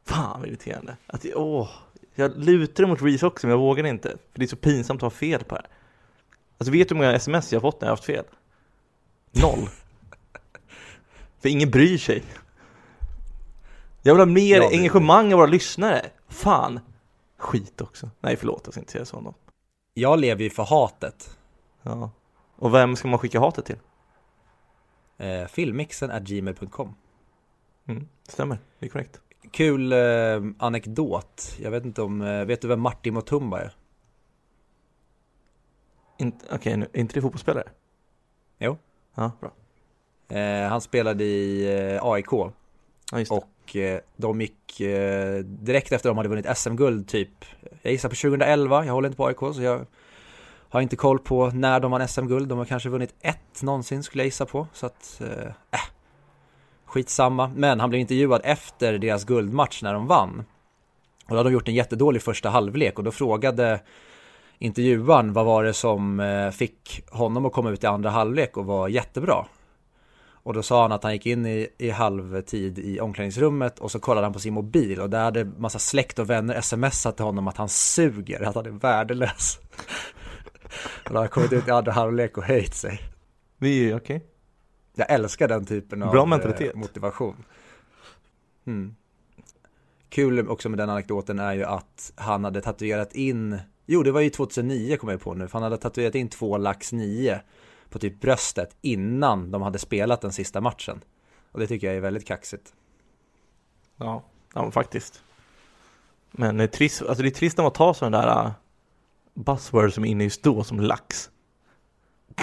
Fan 0.05 0.39
vad 0.39 0.49
irriterande. 0.49 0.97
Att, 1.07 1.25
åh, 1.35 1.69
jag 2.15 2.37
lutar 2.37 2.85
mot 2.85 3.01
Reese 3.01 3.23
också 3.23 3.47
men 3.47 3.51
jag 3.51 3.59
vågar 3.59 3.85
inte, 3.85 4.09
för 4.09 4.39
det 4.39 4.45
är 4.45 4.47
så 4.47 4.55
pinsamt 4.55 4.97
att 4.97 5.01
ha 5.01 5.09
fel 5.09 5.43
på 5.43 5.55
det 5.55 5.61
här. 5.61 5.69
Alltså 6.57 6.71
vet 6.71 6.89
du 6.89 6.95
hur 6.95 7.01
många 7.01 7.15
sms 7.15 7.53
jag 7.53 7.59
har 7.59 7.71
fått 7.71 7.81
när 7.81 7.87
jag 7.87 7.91
har 7.91 7.97
haft 7.97 8.05
fel? 8.05 8.25
Noll. 9.31 9.69
för 11.41 11.49
ingen 11.49 11.71
bryr 11.71 11.97
sig. 11.97 12.23
Jag 14.01 14.13
vill 14.13 14.21
ha 14.21 14.25
mer 14.25 14.61
ja, 14.61 14.69
engagemang 14.71 15.33
av 15.33 15.39
våra 15.39 15.49
lyssnare. 15.49 16.05
Fan. 16.27 16.79
Skit 17.37 17.81
också. 17.81 18.09
Nej, 18.19 18.37
förlåt, 18.37 18.61
jag 18.63 18.73
ska 18.73 18.81
inte 18.81 18.91
säga 18.91 19.05
så 19.05 19.17
om 19.17 19.23
dem. 19.23 19.33
Jag 19.93 20.19
lever 20.19 20.43
ju 20.43 20.49
för 20.49 20.63
hatet. 20.63 21.37
Ja. 21.81 22.11
Och 22.55 22.73
vem 22.73 22.95
ska 22.95 23.07
man 23.07 23.19
skicka 23.19 23.39
hatet 23.39 23.65
till? 23.65 23.77
Eh, 25.17 25.47
filmmixen 25.47 26.11
at 26.11 26.23
gmail.com 26.23 26.95
mm, 27.85 28.07
Stämmer, 28.27 28.57
det 28.79 28.85
är 28.85 28.89
korrekt. 28.89 29.21
Kul 29.51 29.91
eh, 29.91 29.97
anekdot. 30.57 31.57
Jag 31.59 31.71
vet 31.71 31.85
inte 31.85 32.01
om, 32.01 32.21
eh, 32.21 32.45
vet 32.45 32.61
du 32.61 32.67
vem 32.67 32.81
Martin 32.81 33.13
Mutumba 33.13 33.61
är? 33.61 33.75
Okej, 36.19 36.33
okay, 36.51 36.73
är 36.73 36.99
inte 36.99 37.13
det 37.13 37.21
fotbollsspelare? 37.21 37.69
Jo. 38.57 38.77
Ja, 39.15 39.31
bra. 39.39 39.51
Eh, 40.37 40.69
han 40.69 40.81
spelade 40.81 41.23
i 41.23 41.67
eh, 41.95 42.05
AIK. 42.05 42.31
Ja, 42.31 43.19
just 43.19 43.31
det. 43.31 43.37
Och 43.37 43.75
eh, 43.75 43.99
de 44.15 44.41
gick 44.41 44.81
eh, 44.81 45.39
direkt 45.43 45.91
efter 45.91 46.09
de 46.09 46.17
hade 46.17 46.29
vunnit 46.29 46.57
SM-guld 46.57 47.07
typ. 47.07 47.45
Jag 47.81 47.91
gissar 47.91 48.09
på 48.09 48.15
2011, 48.15 48.85
jag 48.85 48.93
håller 48.93 49.07
inte 49.07 49.17
på 49.17 49.27
AIK 49.27 49.39
så 49.39 49.61
jag 49.61 49.85
har 50.75 50.81
inte 50.81 50.95
koll 50.95 51.19
på 51.19 51.51
när 51.53 51.79
de 51.79 51.91
vann 51.91 52.07
SM-guld. 52.07 52.47
De 52.47 52.57
har 52.57 52.65
kanske 52.65 52.89
vunnit 52.89 53.15
ett 53.21 53.61
någonsin 53.61 54.03
skulle 54.03 54.23
jag 54.23 54.27
gissa 54.27 54.45
på. 54.45 54.67
Så 54.73 54.85
att, 54.85 55.21
eh, 55.21 55.45
äh, 55.47 55.79
skitsamma. 56.85 57.51
Men 57.55 57.79
han 57.79 57.89
blev 57.89 57.99
intervjuad 57.99 58.41
efter 58.43 58.97
deras 58.97 59.23
guldmatch 59.23 59.83
när 59.83 59.93
de 59.93 60.07
vann. 60.07 60.43
Och 61.25 61.31
då 61.31 61.37
hade 61.37 61.49
de 61.49 61.53
gjort 61.53 61.67
en 61.67 61.73
jättedålig 61.73 62.21
första 62.21 62.49
halvlek 62.49 62.97
och 62.97 63.03
då 63.03 63.11
frågade 63.11 63.79
intervjuaren 64.59 65.33
vad 65.33 65.45
var 65.45 65.63
det 65.63 65.73
som 65.73 66.19
eh, 66.19 66.51
fick 66.51 67.03
honom 67.11 67.45
att 67.45 67.53
komma 67.53 67.69
ut 67.69 67.83
i 67.83 67.87
andra 67.87 68.09
halvlek 68.09 68.57
och 68.57 68.65
var 68.65 68.87
jättebra. 68.87 69.45
Och 70.27 70.53
då 70.53 70.63
sa 70.63 70.81
han 70.81 70.91
att 70.91 71.03
han 71.03 71.13
gick 71.13 71.25
in 71.25 71.45
i, 71.45 71.67
i 71.77 71.89
halvtid 71.89 72.79
i 72.79 72.99
omklädningsrummet 72.99 73.79
och 73.79 73.91
så 73.91 73.99
kollade 73.99 74.25
han 74.25 74.33
på 74.33 74.39
sin 74.39 74.53
mobil 74.53 74.99
och 74.99 75.09
där 75.09 75.23
hade 75.23 75.45
massa 75.45 75.79
släkt 75.79 76.19
och 76.19 76.29
vänner 76.29 76.61
smsat 76.61 77.15
till 77.15 77.25
honom 77.25 77.47
att 77.47 77.57
han 77.57 77.69
suger, 77.69 78.41
att 78.41 78.55
han 78.55 78.65
är 78.65 78.69
värdelös 78.69 79.59
då 81.03 81.13
har 81.13 81.19
han 81.19 81.29
kommit 81.29 81.53
ut 81.53 81.67
i 81.67 81.71
andra 81.71 81.91
halvlek 81.91 82.37
och 82.37 82.43
höjt 82.43 82.73
sig. 82.73 83.01
Vi 83.57 83.89
är 83.89 83.97
okej. 83.97 84.15
Okay. 84.15 84.27
Jag 84.95 85.11
älskar 85.11 85.47
den 85.47 85.65
typen 85.65 86.03
av 86.03 86.11
Bra 86.11 86.25
mentalitet. 86.25 86.73
Eh, 86.73 86.79
motivation. 86.79 87.43
Mm. 88.65 88.95
Kul 90.09 90.49
också 90.49 90.69
med 90.69 90.79
den 90.79 90.89
anekdoten 90.89 91.39
är 91.39 91.53
ju 91.53 91.63
att 91.63 92.13
han 92.15 92.43
hade 92.43 92.61
tatuerat 92.61 93.13
in, 93.15 93.59
jo 93.85 94.03
det 94.03 94.11
var 94.11 94.21
ju 94.21 94.29
2009 94.29 94.97
kommer 94.97 95.13
jag 95.13 95.21
på 95.21 95.33
nu, 95.33 95.47
för 95.47 95.53
han 95.53 95.63
hade 95.63 95.77
tatuerat 95.77 96.15
in 96.15 96.29
två 96.29 96.57
lax 96.57 96.91
9 96.91 97.41
på 97.89 97.99
typ 97.99 98.21
bröstet 98.21 98.75
innan 98.81 99.51
de 99.51 99.61
hade 99.61 99.79
spelat 99.79 100.21
den 100.21 100.31
sista 100.31 100.61
matchen. 100.61 101.03
Och 101.51 101.59
det 101.59 101.67
tycker 101.67 101.87
jag 101.87 101.95
är 101.95 102.01
väldigt 102.01 102.27
kaxigt. 102.27 102.73
Ja, 103.97 104.23
ja 104.53 104.71
faktiskt. 104.71 105.23
Men 106.31 106.57
det 106.57 106.63
är 106.63 106.67
trist, 106.67 107.01
alltså 107.01 107.23
det 107.23 107.29
är 107.29 107.31
trist 107.31 107.57
när 107.57 107.63
man 107.63 107.73
tar 107.73 107.93
sådana 107.93 108.21
där 108.21 108.53
buzzwords 109.35 109.95
som 109.95 110.05
är 110.05 110.09
inne 110.09 110.23
just 110.23 110.43
då, 110.43 110.63
som 110.63 110.79
lax. 110.79 111.29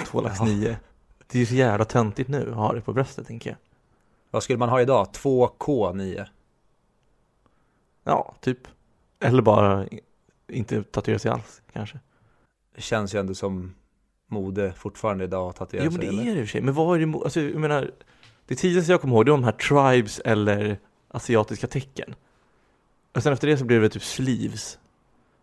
Två 0.07 0.20
lax 0.20 0.37
ja. 0.38 0.44
nio. 0.44 0.76
Det 1.26 1.38
är 1.38 1.40
ju 1.40 1.46
så 1.46 1.55
jävla 1.55 1.85
töntigt 1.85 2.28
nu 2.28 2.50
att 2.50 2.57
ha 2.57 2.72
det 2.72 2.81
på 2.81 2.92
bröstet, 2.92 3.26
tänker 3.26 3.50
jag. 3.50 3.57
Vad 4.31 4.42
skulle 4.42 4.59
man 4.59 4.68
ha 4.68 4.81
idag? 4.81 5.07
2K9? 5.12 6.26
Ja, 8.05 8.35
typ. 8.40 8.59
Eller 9.20 9.42
bara 9.42 9.87
inte 10.48 10.83
tatuera 10.83 11.18
sig 11.18 11.31
alls, 11.31 11.62
kanske. 11.72 12.00
Det 12.74 12.83
känns 12.83 13.14
ju 13.14 13.20
ändå 13.20 13.35
som 13.35 13.74
mode 14.26 14.72
fortfarande 14.72 15.24
idag 15.24 15.48
att 15.48 15.57
tatuera 15.57 15.83
sig? 15.83 15.87
Jo 15.87 15.90
men 15.92 16.00
det 16.00 16.07
eller? 16.07 16.31
är 16.31 16.35
det 16.35 16.40
i 16.40 16.44
och 16.44 16.48
för 16.48 16.52
sig, 16.52 16.61
men 16.61 16.74
vad 16.74 17.00
är 17.00 17.07
det, 17.07 17.18
alltså 17.18 17.40
jag 17.40 17.61
menar 17.61 17.90
Det 18.46 18.55
tidigaste 18.55 18.92
jag 18.92 19.00
kommer 19.00 19.14
ihåg 19.14 19.26
det 19.26 19.31
var 19.31 19.38
de 19.38 19.44
här 19.44 19.52
tribes 19.52 20.18
eller 20.18 20.78
asiatiska 21.09 21.66
tecken 21.66 22.14
Och 23.12 23.22
sen 23.22 23.33
efter 23.33 23.48
det 23.48 23.59
så 23.59 23.64
blev 23.64 23.83
det 23.83 23.88
typ 23.88 24.02
sleeves 24.02 24.78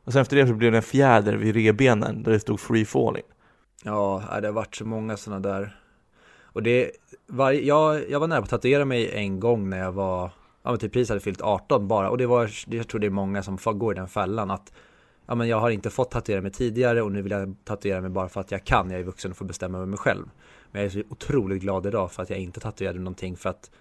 och 0.10 0.14
sen 0.14 0.22
efter 0.22 0.36
det 0.36 0.48
så 0.48 0.54
blev 0.54 0.72
det 0.72 0.78
en 0.78 0.84
fjäder 0.84 1.34
vid 1.34 1.56
rebenen 1.56 2.24
där 2.24 2.32
det 2.32 2.40
stod 2.40 2.60
free 2.60 2.86
falling. 2.86 3.24
Ja, 3.84 4.24
det 4.42 4.48
har 4.48 4.54
varit 4.54 4.76
så 4.76 4.86
många 4.86 5.18
sådana 5.18 5.40
där. 5.50 5.80
Och 6.44 6.64
det, 6.64 6.92
var, 7.28 7.52
jag, 7.52 8.10
jag 8.10 8.20
var 8.20 8.28
nära 8.28 8.40
på 8.40 8.44
att 8.44 8.50
tatuera 8.50 8.86
mig 8.86 9.12
en 9.12 9.40
gång 9.40 9.70
när 9.70 9.80
jag 9.80 9.92
var 9.92 10.32
Ja 10.64 10.72
men 10.72 10.80
typ 10.80 10.94
precis 10.94 11.10
hade 11.10 11.22
fyllt 11.22 11.42
18 11.42 11.88
bara. 11.88 12.10
Och 12.10 12.18
det 12.18 12.26
var, 12.26 12.50
jag 12.68 12.88
tror 12.88 13.00
det 13.00 13.08
är 13.08 13.12
många 13.12 13.44
som 13.44 13.58
går 13.64 13.94
i 13.94 13.96
den 13.96 14.08
fällan 14.08 14.52
att 14.52 14.74
ja 15.26 15.36
men 15.36 15.48
jag 15.48 15.60
har 15.60 15.70
inte 15.70 15.90
fått 15.90 16.12
tatuera 16.12 16.42
mig 16.42 16.52
tidigare 16.52 17.02
och 17.02 17.12
nu 17.12 17.22
vill 17.22 17.32
jag 17.32 17.56
tatuera 17.64 18.02
mig 18.02 18.10
bara 18.10 18.30
för 18.30 18.42
att 18.42 18.52
jag 18.52 18.64
kan, 18.64 18.92
jag 18.92 19.00
är 19.00 19.04
vuxen 19.04 19.32
och 19.32 19.38
får 19.38 19.46
bestämma 19.46 19.78
över 19.78 19.88
mig 19.88 20.00
själv. 20.00 20.26
Men 20.72 20.82
jag 20.82 20.86
är 20.86 21.02
så 21.02 21.10
otroligt 21.10 21.62
glad 21.62 21.86
idag 21.86 22.12
för 22.12 22.24
att 22.24 22.30
jag 22.30 22.40
inte 22.40 22.60
tatuerade 22.60 23.00
någonting 23.00 23.38
för 23.38 23.50
att 23.50 23.72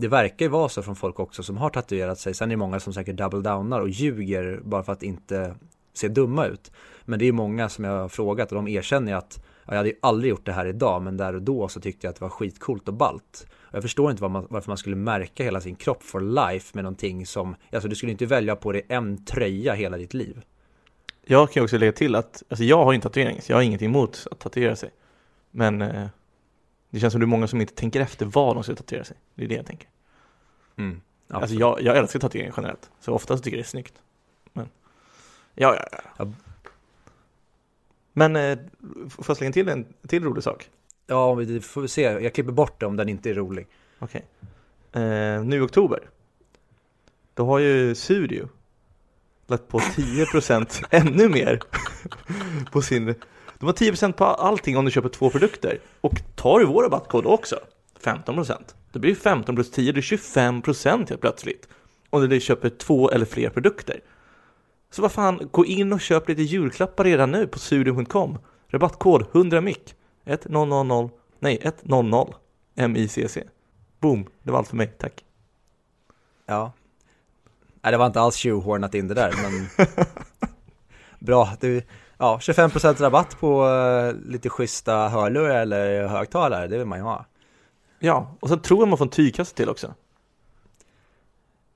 det 0.00 0.08
verkar 0.08 0.44
ju 0.44 0.48
vara 0.48 0.68
så 0.68 0.82
från 0.82 0.96
folk 0.96 1.20
också 1.20 1.42
som 1.42 1.56
har 1.56 1.70
tatuerat 1.70 2.18
sig. 2.18 2.34
Sen 2.34 2.48
är 2.48 2.50
det 2.50 2.56
många 2.56 2.80
som 2.80 2.92
säkert 2.92 3.16
double 3.16 3.40
downar 3.40 3.80
och 3.80 3.88
ljuger 3.88 4.60
bara 4.64 4.82
för 4.82 4.92
att 4.92 5.02
inte 5.02 5.54
se 5.92 6.08
dumma 6.08 6.46
ut. 6.46 6.72
Men 7.04 7.18
det 7.18 7.28
är 7.28 7.32
många 7.32 7.68
som 7.68 7.84
jag 7.84 8.00
har 8.00 8.08
frågat 8.08 8.52
och 8.52 8.56
de 8.56 8.68
erkänner 8.68 9.14
att 9.14 9.38
ja, 9.66 9.72
jag 9.72 9.76
hade 9.76 9.88
ju 9.88 9.94
aldrig 10.02 10.30
gjort 10.30 10.46
det 10.46 10.52
här 10.52 10.66
idag 10.66 11.02
men 11.02 11.16
där 11.16 11.34
och 11.34 11.42
då 11.42 11.68
så 11.68 11.80
tyckte 11.80 12.06
jag 12.06 12.10
att 12.10 12.16
det 12.16 12.24
var 12.24 12.28
skitcoolt 12.28 12.88
och 12.88 12.94
balt. 12.94 13.46
Och 13.52 13.74
jag 13.74 13.82
förstår 13.82 14.10
inte 14.10 14.22
var 14.22 14.28
man, 14.28 14.46
varför 14.50 14.70
man 14.70 14.78
skulle 14.78 14.96
märka 14.96 15.44
hela 15.44 15.60
sin 15.60 15.74
kropp 15.74 16.02
for 16.02 16.20
life 16.20 16.70
med 16.72 16.84
någonting 16.84 17.26
som, 17.26 17.56
alltså 17.72 17.88
du 17.88 17.96
skulle 17.96 18.12
inte 18.12 18.26
välja 18.26 18.56
på 18.56 18.72
dig 18.72 18.86
en 18.88 19.24
tröja 19.24 19.74
hela 19.74 19.96
ditt 19.96 20.14
liv. 20.14 20.42
Jag 21.24 21.50
kan 21.50 21.62
också 21.64 21.78
lägga 21.78 21.92
till 21.92 22.14
att, 22.14 22.42
alltså 22.48 22.64
jag 22.64 22.84
har 22.84 22.92
inte 22.92 23.08
tatuering, 23.08 23.42
så 23.42 23.52
jag 23.52 23.56
har 23.56 23.62
ingenting 23.62 23.88
emot 23.88 24.26
att 24.30 24.38
tatuera 24.38 24.76
sig. 24.76 24.90
Men 25.50 25.82
eh, 25.82 26.06
det 26.90 27.00
känns 27.00 27.12
som 27.12 27.20
det 27.20 27.24
är 27.24 27.26
många 27.26 27.46
som 27.46 27.60
inte 27.60 27.74
tänker 27.74 28.00
efter 28.00 28.26
vad 28.26 28.56
de 28.56 28.64
ska 28.64 28.74
tatuera 28.74 29.04
sig. 29.04 29.16
Det 29.34 29.44
är 29.44 29.48
det 29.48 29.54
jag 29.54 29.66
tänker. 29.66 29.88
Mm, 30.76 31.00
alltså 31.28 31.56
jag, 31.56 31.82
jag 31.82 31.96
älskar 31.96 32.20
tatueringar 32.20 32.54
generellt, 32.56 32.90
så 33.00 33.12
oftast 33.12 33.44
tycker 33.44 33.56
jag 33.56 33.64
det 33.64 33.66
är 33.66 33.70
snyggt. 33.70 33.94
Men, 34.52 34.68
ja, 35.54 35.76
ja, 35.92 35.98
ja. 36.16 36.32
Men, 38.12 38.36
eh, 38.36 38.58
får 39.08 39.24
jag 39.28 39.36
slänga 39.36 39.52
till 39.52 39.68
en 39.68 39.86
till 40.08 40.24
rolig 40.24 40.44
sak? 40.44 40.70
Ja, 41.06 41.34
vi 41.34 41.60
får 41.60 41.86
se. 41.86 42.02
Jag 42.02 42.34
klipper 42.34 42.52
bort 42.52 42.80
det 42.80 42.86
om 42.86 42.96
den 42.96 43.08
inte 43.08 43.30
är 43.30 43.34
rolig. 43.34 43.66
Okej. 43.98 44.26
Okay. 44.90 45.02
Eh, 45.02 45.44
nu 45.44 45.56
i 45.56 45.60
oktober, 45.60 46.10
då 47.34 47.46
har 47.46 47.58
ju 47.58 47.94
Studio 47.94 48.48
lagt 49.46 49.68
på 49.68 49.78
10% 49.78 50.84
ännu 50.90 51.28
mer 51.28 51.60
på 52.72 52.82
sin 52.82 53.14
De 53.60 53.66
har 53.66 53.72
10% 53.72 54.12
på 54.12 54.24
allting 54.24 54.76
om 54.76 54.84
du 54.84 54.90
köper 54.90 55.08
två 55.08 55.30
produkter. 55.30 55.80
Och 56.00 56.12
tar 56.36 56.58
du 56.58 56.66
vår 56.66 56.82
rabattkod 56.82 57.26
också 57.26 57.56
15% 58.02 58.74
Det 58.92 58.98
blir 58.98 59.14
15 59.14 59.54
plus 59.54 59.70
10, 59.70 59.92
det 59.92 59.98
är 59.98 60.02
25% 60.02 61.08
helt 61.08 61.20
plötsligt. 61.20 61.68
Om 62.10 62.28
du 62.28 62.40
köper 62.40 62.68
två 62.68 63.10
eller 63.10 63.26
fler 63.26 63.50
produkter. 63.50 64.00
Så 64.90 65.02
vad 65.02 65.12
fan, 65.12 65.48
gå 65.52 65.66
in 65.66 65.92
och 65.92 66.00
köp 66.00 66.28
lite 66.28 66.42
julklappar 66.42 67.04
redan 67.04 67.30
nu 67.30 67.46
på 67.46 67.58
studion.com 67.58 68.38
Rabattkod 68.68 69.22
100mic 69.22 69.94
1000 70.24 71.10
Nej, 71.38 71.72
100 71.88 72.26
MICC 72.88 73.38
Boom, 74.00 74.26
det 74.42 74.50
var 74.50 74.58
allt 74.58 74.68
för 74.68 74.76
mig, 74.76 74.86
tack. 74.98 75.24
Ja, 76.46 76.72
Nej, 77.82 77.92
det 77.92 77.98
var 77.98 78.06
inte 78.06 78.20
alls 78.20 78.36
tjohornat 78.36 78.94
in 78.94 79.08
det 79.08 79.14
där, 79.14 79.34
men 79.42 79.86
bra. 81.18 81.48
Du, 81.60 81.82
ja, 82.20 82.38
25% 82.42 83.02
rabatt 83.02 83.40
på 83.40 83.64
uh, 83.66 84.14
lite 84.30 84.48
schyssta 84.48 85.08
hörlurar 85.08 85.60
eller 85.60 86.06
högtalare, 86.06 86.66
det 86.66 86.78
vill 86.78 86.86
man 86.86 86.98
ju 86.98 87.04
ha. 87.04 87.26
Ja, 87.98 88.36
och 88.40 88.48
sen 88.48 88.60
tror 88.60 88.80
jag 88.80 88.88
man 88.88 88.98
får 88.98 89.04
en 89.04 89.10
tygkassa 89.10 89.56
till 89.56 89.68
också. 89.68 89.94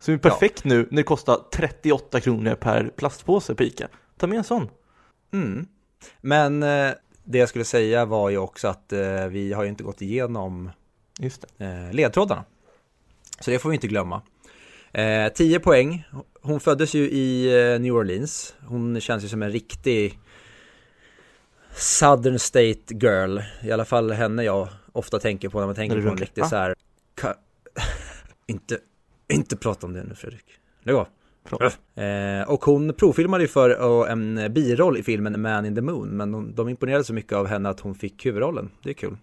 Så 0.00 0.10
det 0.10 0.14
är 0.14 0.18
perfekt 0.18 0.60
ja. 0.64 0.68
nu 0.68 0.86
när 0.90 0.96
det 0.96 1.02
kostar 1.02 1.38
38 1.52 2.20
kronor 2.20 2.54
per 2.54 2.90
plastpåse 2.96 3.54
på 3.54 3.62
Ica. 3.62 3.88
Ta 4.18 4.26
med 4.26 4.38
en 4.38 4.44
sån. 4.44 4.68
Mm. 5.32 5.66
Men 6.20 6.62
eh, 6.62 6.90
det 7.24 7.38
jag 7.38 7.48
skulle 7.48 7.64
säga 7.64 8.04
var 8.04 8.30
ju 8.30 8.38
också 8.38 8.68
att 8.68 8.92
eh, 8.92 9.26
vi 9.26 9.52
har 9.52 9.62
ju 9.62 9.68
inte 9.68 9.84
gått 9.84 10.02
igenom 10.02 10.70
Just 11.18 11.44
eh, 11.58 11.92
ledtrådarna. 11.92 12.44
Så 13.40 13.50
det 13.50 13.58
får 13.58 13.68
vi 13.68 13.74
inte 13.74 13.86
glömma. 13.86 14.22
Eh, 14.92 15.28
10 15.32 15.60
poäng 15.60 16.04
hon 16.42 16.60
föddes 16.60 16.94
ju 16.94 17.10
i 17.10 17.46
eh, 17.46 17.80
New 17.80 17.94
Orleans. 17.94 18.54
Hon 18.66 19.00
känns 19.00 19.24
ju 19.24 19.28
som 19.28 19.42
en 19.42 19.52
riktig 19.52 20.18
Southern 21.74 22.38
State 22.38 22.94
Girl. 22.94 23.38
I 23.62 23.72
alla 23.72 23.84
fall 23.84 24.10
henne 24.10 24.44
jag 24.44 24.68
ofta 24.92 25.18
tänker 25.18 25.48
på 25.48 25.58
när 25.58 25.66
man 25.66 25.74
tänker 25.74 26.02
på 26.02 26.08
en 26.08 26.16
riktig 26.16 26.46
så 26.46 26.56
här 26.56 26.74
inte, 28.46 28.78
inte 29.32 29.56
prata 29.56 29.86
om 29.86 29.92
det 29.92 30.04
nu 30.04 30.14
Fredrik. 30.14 30.44
Lägg 30.82 30.94
av. 30.94 31.06
Eh, 31.94 32.48
och 32.48 32.64
hon 32.64 32.94
provfilmade 32.94 33.44
ju 33.44 33.48
för 33.48 34.06
en 34.06 34.52
biroll 34.52 34.98
i 34.98 35.02
filmen 35.02 35.42
Man 35.42 35.66
in 35.66 35.74
the 35.74 35.80
Moon 35.80 36.08
Men 36.08 36.32
de, 36.32 36.54
de 36.54 36.68
imponerade 36.68 37.04
så 37.04 37.14
mycket 37.14 37.32
av 37.32 37.46
henne 37.46 37.68
att 37.68 37.80
hon 37.80 37.94
fick 37.94 38.26
huvudrollen 38.26 38.70
Det 38.82 38.90
är 38.90 38.94
kul 38.94 39.16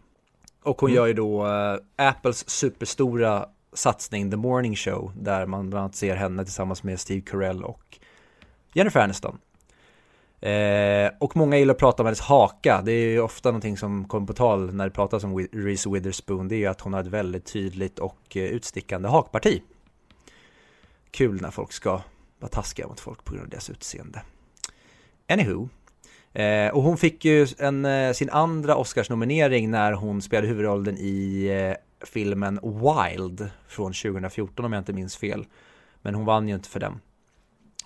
Och 0.63 0.81
hon 0.81 0.89
mm. 0.89 0.95
gör 0.95 1.07
ju 1.07 1.13
då 1.13 1.45
uh, 1.45 1.77
Apples 1.95 2.49
superstora 2.49 3.45
satsning 3.73 4.31
The 4.31 4.37
Morning 4.37 4.75
Show 4.75 5.11
Där 5.15 5.45
man 5.45 5.69
bland 5.69 5.83
annat 5.83 5.95
ser 5.95 6.15
henne 6.15 6.43
tillsammans 6.43 6.83
med 6.83 6.99
Steve 6.99 7.21
Carell 7.21 7.63
och 7.63 7.99
Jennifer 8.73 8.99
Aniston 8.99 9.37
eh, 10.41 11.11
Och 11.19 11.37
många 11.37 11.57
gillar 11.57 11.73
att 11.73 11.79
prata 11.79 12.03
om 12.03 12.05
hennes 12.05 12.21
haka. 12.21 12.81
Det 12.81 12.91
är 12.91 13.09
ju 13.09 13.21
ofta 13.21 13.49
någonting 13.49 13.77
som 13.77 14.07
kommer 14.07 14.27
på 14.27 14.33
tal 14.33 14.73
när 14.73 14.85
det 14.85 14.91
pratas 14.91 15.23
om 15.23 15.47
Reese 15.51 15.87
Witherspoon. 15.87 16.47
Det 16.47 16.55
är 16.55 16.59
ju 16.59 16.65
att 16.65 16.81
hon 16.81 16.93
har 16.93 17.01
ett 17.01 17.07
väldigt 17.07 17.45
tydligt 17.45 17.99
och 17.99 18.37
eh, 18.37 18.43
utstickande 18.43 19.09
hakparti. 19.09 19.61
Kul 21.11 21.41
när 21.41 21.51
folk 21.51 21.71
ska 21.71 22.01
vara 22.39 22.49
taskiga 22.51 22.87
mot 22.87 22.99
folk 22.99 23.23
på 23.23 23.33
grund 23.33 23.43
av 23.43 23.49
deras 23.49 23.69
utseende. 23.69 24.21
Anywho. 25.29 25.69
Eh, 26.33 26.73
och 26.73 26.83
hon 26.83 26.97
fick 26.97 27.25
ju 27.25 27.47
en, 27.59 27.85
eh, 27.85 28.13
sin 28.13 28.29
andra 28.29 28.75
Oscarsnominering 28.75 29.71
när 29.71 29.93
hon 29.93 30.21
spelade 30.21 30.47
huvudrollen 30.47 30.97
i 30.97 31.45
eh, 31.45 32.05
filmen 32.07 32.59
Wild 32.63 33.49
från 33.67 33.93
2014 33.93 34.65
om 34.65 34.73
jag 34.73 34.81
inte 34.81 34.93
minns 34.93 35.17
fel. 35.17 35.45
Men 36.01 36.15
hon 36.15 36.25
vann 36.25 36.47
ju 36.47 36.55
inte 36.55 36.69
för 36.69 36.79
den. 36.79 36.99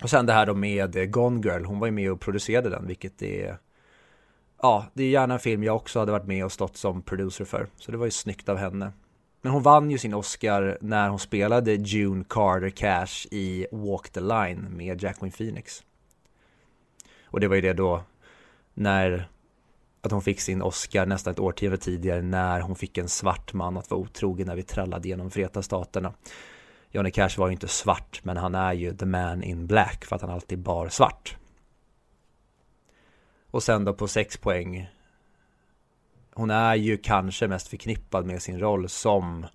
Och 0.01 0.09
sen 0.09 0.25
det 0.25 0.33
här 0.33 0.45
då 0.45 0.53
med 0.53 0.95
eh, 0.95 1.05
Gone 1.05 1.41
Girl, 1.47 1.63
hon 1.63 1.79
var 1.79 1.87
ju 1.87 1.91
med 1.91 2.11
och 2.11 2.19
producerade 2.19 2.69
den, 2.69 2.87
vilket 2.87 3.21
är 3.21 3.57
Ja, 4.61 4.85
det 4.93 5.03
är 5.03 5.09
gärna 5.09 5.33
en 5.33 5.39
film 5.39 5.63
jag 5.63 5.75
också 5.75 5.99
hade 5.99 6.11
varit 6.11 6.27
med 6.27 6.45
och 6.45 6.51
stått 6.51 6.77
som 6.77 7.01
producer 7.01 7.45
för. 7.45 7.67
Så 7.77 7.91
det 7.91 7.97
var 7.97 8.05
ju 8.05 8.11
snyggt 8.11 8.49
av 8.49 8.57
henne. 8.57 8.91
Men 9.41 9.51
hon 9.51 9.63
vann 9.63 9.91
ju 9.91 9.97
sin 9.97 10.13
Oscar 10.13 10.77
när 10.81 11.09
hon 11.09 11.19
spelade 11.19 11.73
June 11.73 12.23
Carter 12.29 12.69
Cash 12.69 13.27
i 13.31 13.67
Walk 13.71 14.09
the 14.09 14.19
Line 14.19 14.67
med 14.69 15.03
Jacqueline 15.03 15.31
Phoenix. 15.31 15.83
Och 17.25 17.39
det 17.39 17.47
var 17.47 17.55
ju 17.55 17.61
det 17.61 17.73
då 17.73 18.03
när 18.73 19.29
att 20.01 20.11
hon 20.11 20.21
fick 20.21 20.41
sin 20.41 20.61
Oscar 20.61 21.05
nästan 21.05 21.33
ett 21.33 21.39
årtionde 21.39 21.77
tidigare 21.77 22.21
när 22.21 22.61
hon 22.61 22.75
fick 22.75 22.97
en 22.97 23.09
svart 23.09 23.53
man 23.53 23.77
att 23.77 23.89
vara 23.89 24.01
otrogen 24.01 24.47
när 24.47 24.55
vi 24.55 24.63
trallade 24.63 25.07
genom 25.07 25.31
Förenta 25.31 25.61
Staterna. 25.61 26.13
Johnny 26.95 27.11
Cash 27.11 27.37
var 27.37 27.47
ju 27.47 27.53
inte 27.53 27.67
svart 27.67 28.19
men 28.23 28.37
han 28.37 28.55
är 28.55 28.73
ju 28.73 28.95
the 28.97 29.05
man 29.05 29.43
in 29.43 29.67
black 29.67 30.05
för 30.05 30.15
att 30.15 30.21
han 30.21 30.31
alltid 30.31 30.59
bar 30.59 30.89
svart. 30.89 31.37
Och 33.51 33.63
sen 33.63 33.85
då 33.85 33.93
på 33.93 34.07
sex 34.07 34.37
poäng. 34.37 34.89
Hon 36.33 36.51
är 36.51 36.75
ju 36.75 36.97
kanske 36.97 37.47
mest 37.47 37.67
förknippad 37.67 38.25
med 38.25 38.41
sin 38.41 38.59
roll 38.59 38.89
som 38.89 39.45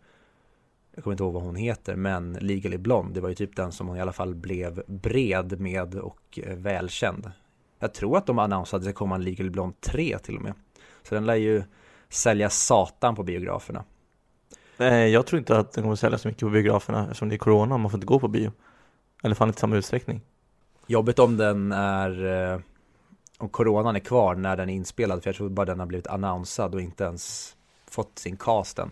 jag 0.94 1.05
kommer 1.05 1.14
inte 1.14 1.22
ihåg 1.22 1.33
vad 1.33 1.42
hon 1.42 1.57
heter, 1.57 1.96
men 1.96 2.33
Legally 2.33 2.79
Blonde, 2.79 3.14
det 3.14 3.20
var 3.20 3.29
ju 3.29 3.35
typ 3.35 3.57
den 3.57 3.72
som 3.72 3.88
hon 3.88 3.96
i 3.96 4.00
alla 4.00 4.12
fall 4.12 4.35
blev 4.35 4.83
bred 4.87 5.61
med 5.61 5.94
och 5.94 6.38
eh, 6.42 6.57
välkänd. 6.57 7.31
Jag 7.79 7.94
tror 7.94 8.16
att 8.16 8.26
de 8.26 8.38
annonserade 8.38 8.83
att 8.83 8.88
det 8.88 8.92
kommer 8.92 9.14
en 9.14 9.24
Legally 9.24 9.50
Blonde 9.50 9.76
3 9.81 10.18
till 10.18 10.37
och 10.37 10.42
med. 10.42 10.55
Så 11.03 11.14
den 11.14 11.26
lär 11.26 11.35
ju 11.35 11.62
sälja 12.09 12.50
satan 12.50 13.16
på 13.16 13.22
biograferna. 13.22 13.85
Nej, 14.81 15.11
jag 15.11 15.27
tror 15.27 15.38
inte 15.38 15.59
att 15.59 15.73
den 15.73 15.85
kommer 15.85 15.97
sälja 15.97 16.19
så 16.19 16.29
mycket 16.29 16.40
på 16.40 16.51
biograferna 16.51 17.03
eftersom 17.03 17.29
det 17.29 17.35
är 17.35 17.38
corona 17.38 17.75
och 17.75 17.81
man 17.81 17.90
får 17.90 17.99
inte 17.99 18.07
gå 18.07 18.19
på 18.19 18.29
bio. 18.29 18.53
Eller 19.23 19.35
fan 19.35 19.49
inte 19.49 19.61
samma 19.61 19.77
utsträckning. 19.77 20.21
Jobbigt 20.87 21.19
om 21.19 21.37
den 21.37 21.73
är, 21.73 22.25
eh, 22.53 22.61
om 23.38 23.49
coronan 23.49 23.97
är 23.97 24.01
kvar 24.01 24.35
när 24.35 24.57
den 24.57 24.69
är 24.69 24.75
inspelad, 24.75 25.23
för 25.23 25.29
jag 25.29 25.37
tror 25.37 25.49
bara 25.49 25.66
den 25.66 25.79
har 25.79 25.87
blivit 25.87 26.07
annonsad 26.07 26.75
och 26.75 26.81
inte 26.81 27.05
ens 27.05 27.57
fått 27.90 28.19
sin 28.19 28.37
cast 28.37 28.79
än. 28.79 28.90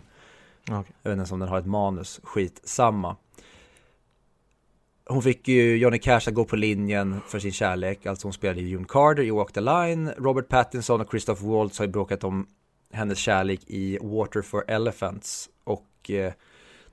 Okay. 0.63 0.73
Jag 0.73 0.83
vet 0.83 0.91
inte 1.05 1.11
ens 1.11 1.31
om 1.31 1.39
den 1.39 1.49
har 1.49 1.59
ett 1.59 1.65
manus, 1.65 2.19
skit 2.23 2.61
samma 2.63 3.15
hon 5.09 5.21
fick 5.21 5.47
ju 5.47 5.77
Johnny 5.77 5.99
Cash 5.99 6.21
att 6.27 6.33
gå 6.33 6.45
på 6.45 6.55
linjen 6.55 7.21
för 7.27 7.39
sin 7.39 7.51
kärlek, 7.51 8.05
alltså 8.05 8.27
hon 8.27 8.33
spelade 8.33 8.61
ju 8.61 8.67
June 8.67 8.85
Carter 8.87 9.23
i 9.23 9.31
Walk 9.31 9.51
the 9.51 9.61
Line, 9.61 10.11
Robert 10.17 10.47
Pattinson 10.47 11.01
och 11.01 11.09
Christoph 11.09 11.45
Waltz 11.45 11.79
har 11.79 11.85
ju 11.85 11.91
bråkat 11.91 12.23
om 12.23 12.47
hennes 12.91 13.17
kärlek 13.17 13.59
i 13.67 13.97
Water 14.01 14.41
for 14.41 14.63
Elephants 14.67 15.49
och 16.09 16.15
eh, 16.15 16.33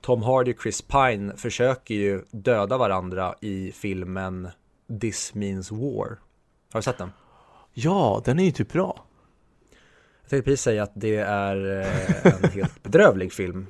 Tom 0.01 0.23
Hardy 0.23 0.53
och 0.53 0.61
Chris 0.61 0.81
Pine 0.81 1.37
försöker 1.37 1.95
ju 1.95 2.23
döda 2.31 2.77
varandra 2.77 3.35
i 3.41 3.71
filmen 3.71 4.49
This 5.01 5.33
Means 5.33 5.71
War. 5.71 6.19
Har 6.71 6.79
du 6.79 6.81
sett 6.81 6.97
den? 6.97 7.11
Ja, 7.73 8.21
den 8.25 8.39
är 8.39 8.43
ju 8.43 8.51
typ 8.51 8.71
bra. 8.71 9.05
Jag 10.21 10.29
tänkte 10.29 10.49
precis 10.49 10.61
säga 10.61 10.83
att 10.83 10.91
det 10.93 11.15
är 11.15 11.81
eh, 11.81 12.43
en 12.43 12.49
helt 12.49 12.83
bedrövlig 12.83 13.33
film. 13.33 13.67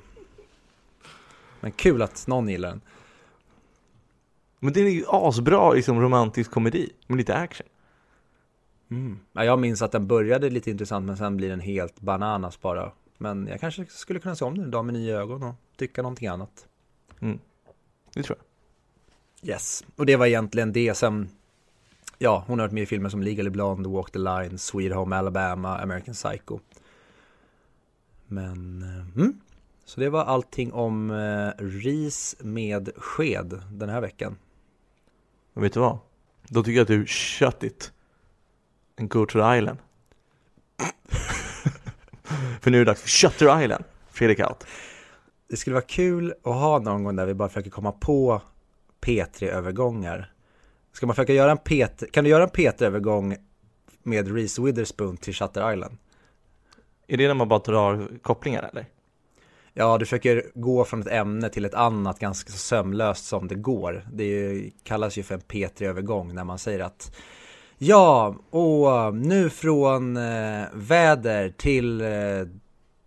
Men 1.60 1.72
kul 1.72 2.02
att 2.02 2.26
någon 2.26 2.48
gillar 2.48 2.68
den. 2.68 2.80
Men 4.60 4.72
det 4.72 4.80
är 4.80 4.90
ju 4.90 5.04
asbra 5.08 5.72
liksom 5.72 6.00
romantisk 6.00 6.50
komedi 6.50 6.92
med 7.06 7.18
lite 7.18 7.34
action. 7.34 7.66
Mm. 8.90 9.18
Ja, 9.32 9.44
jag 9.44 9.58
minns 9.58 9.82
att 9.82 9.92
den 9.92 10.06
började 10.06 10.50
lite 10.50 10.70
intressant 10.70 11.06
men 11.06 11.16
sen 11.16 11.36
blir 11.36 11.48
den 11.48 11.60
helt 11.60 12.00
bananas 12.00 12.60
bara. 12.60 12.92
Men 13.18 13.46
jag 13.46 13.60
kanske 13.60 13.86
skulle 13.86 14.20
kunna 14.20 14.36
se 14.36 14.44
om 14.44 14.58
den 14.58 14.68
idag 14.68 14.84
med 14.84 14.94
nya 14.94 15.16
ögon 15.16 15.42
och 15.42 15.54
tycka 15.76 16.02
någonting 16.02 16.28
annat. 16.28 16.66
Mm. 17.20 17.38
Det 18.14 18.22
tror 18.22 18.38
jag. 18.38 18.44
Yes, 19.50 19.84
och 19.96 20.06
det 20.06 20.16
var 20.16 20.26
egentligen 20.26 20.72
det 20.72 20.94
som 20.94 21.28
Ja, 22.20 22.44
hon 22.46 22.58
har 22.58 22.66
varit 22.66 22.72
med 22.72 22.82
i 22.82 22.86
filmer 22.86 23.08
som 23.08 23.22
Legally 23.22 23.50
Blonde, 23.50 23.88
Walk 23.88 24.10
the 24.10 24.18
Line, 24.18 24.58
Sweet 24.58 24.94
Home 24.94 25.16
Alabama, 25.16 25.78
American 25.78 26.14
Psycho. 26.14 26.60
Men, 28.26 28.82
eh, 28.82 29.20
mm. 29.22 29.40
Så 29.84 30.00
det 30.00 30.08
var 30.08 30.24
allting 30.24 30.72
om 30.72 31.10
eh, 31.10 31.64
ris 31.64 32.36
med 32.40 32.90
sked 32.96 33.62
den 33.72 33.88
här 33.88 34.00
veckan. 34.00 34.36
Och 35.54 35.64
vet 35.64 35.72
du 35.72 35.80
vad? 35.80 35.98
Då 36.48 36.62
tycker 36.62 36.76
jag 36.76 36.82
att 36.82 36.88
du 36.88 37.06
shut 37.06 37.62
it 37.62 37.92
and 38.98 39.08
go 39.08 39.26
to 39.26 39.32
the 39.32 39.58
island. 39.58 39.78
För 42.60 42.70
nu 42.70 42.76
är 42.80 42.84
det 42.84 42.90
dags 42.90 43.02
för 43.02 43.08
Shutter 43.08 43.62
Island, 43.62 43.84
Fredrik 44.10 44.40
Alt. 44.40 44.66
Det 45.48 45.56
skulle 45.56 45.74
vara 45.74 45.84
kul 45.84 46.34
att 46.44 46.54
ha 46.54 46.78
någon 46.78 47.04
gång 47.04 47.16
där 47.16 47.26
vi 47.26 47.34
bara 47.34 47.48
försöker 47.48 47.70
komma 47.70 47.92
på 47.92 48.42
P3-övergångar. 49.00 50.32
Ska 50.92 51.06
man 51.06 51.14
försöka 51.14 51.32
göra 51.32 51.50
en 51.50 51.58
P3, 51.58 52.10
kan 52.10 52.24
du 52.24 52.30
göra 52.30 52.42
en 52.42 52.50
P3-övergång 52.50 53.36
med 54.02 54.34
Reese 54.34 54.58
Witherspoon 54.58 55.16
till 55.16 55.34
Shutter 55.34 55.72
Island? 55.72 55.98
Är 57.06 57.16
det 57.16 57.26
när 57.26 57.34
man 57.34 57.48
bara 57.48 57.58
drar 57.58 58.08
kopplingar 58.22 58.62
eller? 58.62 58.86
Ja, 59.74 59.98
du 59.98 60.04
försöker 60.04 60.44
gå 60.54 60.84
från 60.84 61.00
ett 61.00 61.12
ämne 61.12 61.48
till 61.48 61.64
ett 61.64 61.74
annat 61.74 62.18
ganska 62.18 62.52
sömlöst 62.52 63.24
som 63.24 63.48
det 63.48 63.54
går. 63.54 64.04
Det 64.12 64.62
kallas 64.82 65.18
ju 65.18 65.22
för 65.22 65.34
en 65.34 65.40
P3-övergång 65.40 66.34
när 66.34 66.44
man 66.44 66.58
säger 66.58 66.80
att 66.80 67.16
Ja, 67.80 68.34
och 68.50 69.14
nu 69.14 69.50
från 69.50 70.16
eh, 70.16 70.66
väder 70.72 71.50
till 71.50 72.00
eh, 72.00 72.08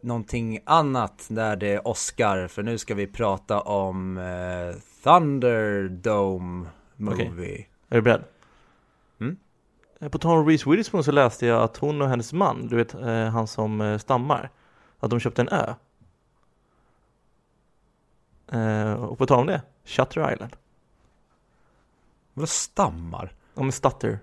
någonting 0.02 0.60
annat 0.66 1.26
där 1.30 1.56
det 1.56 1.74
är 1.74 1.88
Oscar. 1.88 2.48
För 2.48 2.64
nu 2.64 2.78
ska 2.78 2.96
vi 2.96 3.08
prata 3.08 3.62
om 3.62 4.18
eh, 4.18 4.76
Thunderdome 5.04 6.70
Movie. 6.96 7.30
Okay. 7.30 7.66
Är 7.90 7.96
du 7.96 8.02
beredd? 8.02 8.24
Mm? 9.20 9.38
Eh, 10.00 10.10
på 10.10 10.18
tal 10.18 10.38
om 10.38 10.48
Reese 10.48 10.68
Witherspoon 10.68 11.04
så 11.04 11.12
läste 11.12 11.46
jag 11.46 11.62
att 11.62 11.78
hon 11.78 12.02
och 12.02 12.10
hennes 12.10 12.34
man, 12.34 12.68
du 12.68 12.76
vet 12.76 12.94
eh, 12.94 13.26
han 13.26 13.48
som 13.48 13.82
eh, 13.82 13.98
stammar, 13.98 14.50
att 15.00 15.10
de 15.10 15.20
köpte 15.20 15.42
en 15.42 15.50
ö. 15.50 15.74
Och 18.98 19.18
på 19.18 19.26
tal 19.26 19.40
om 19.40 19.48
det, 19.48 19.62
Shutter 19.86 20.34
Island. 20.34 20.56
Vad 22.34 22.50
stammar? 22.50 23.34
Ja 23.54 23.62
men 23.62 23.72
stutter. 23.72 24.20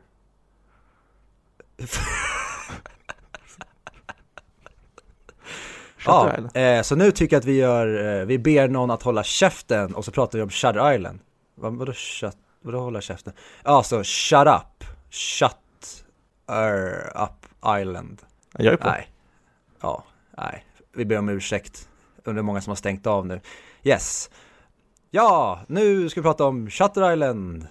Ja, 6.07 6.37
eh, 6.55 6.83
så 6.83 6.97
nu 6.97 7.11
tycker 7.11 7.37
jag 7.37 7.41
att 7.41 7.47
vi 7.47 7.57
gör, 7.57 8.19
eh, 8.21 8.27
vi 8.27 8.39
ber 8.39 8.69
någon 8.69 8.91
att 8.91 9.03
hålla 9.03 9.23
käften 9.25 9.95
och 9.95 10.05
så 10.05 10.11
pratar 10.11 10.39
vi 10.39 10.43
om 10.43 10.51
Shutter 10.51 10.95
Island. 10.95 11.21
Vad, 11.55 11.77
vadå 11.77 11.93
shut, 11.93 12.37
vadå 12.63 12.81
hålla 12.81 13.01
käften? 13.01 13.33
Ja, 13.65 13.83
så 13.83 14.05
shut 14.05 14.47
up, 14.47 14.85
shut 15.11 16.05
er 16.51 17.13
up 17.25 17.47
island. 17.81 18.23
Jag 18.59 18.73
är 18.73 18.77
på. 18.77 18.89
Nej, 18.89 19.11
ja, 19.81 20.05
nej, 20.39 20.65
vi 20.93 21.05
ber 21.05 21.19
om 21.19 21.29
ursäkt. 21.29 21.89
Hur 22.25 22.43
många 22.43 22.61
som 22.61 22.71
har 22.71 22.77
stängt 22.77 23.07
av 23.07 23.27
nu. 23.27 23.41
Yes. 23.83 24.31
Ja, 25.11 25.61
nu 25.69 26.09
ska 26.09 26.21
vi 26.21 26.25
prata 26.25 26.45
om 26.45 26.71
Shutter 26.71 27.13
Island. 27.13 27.67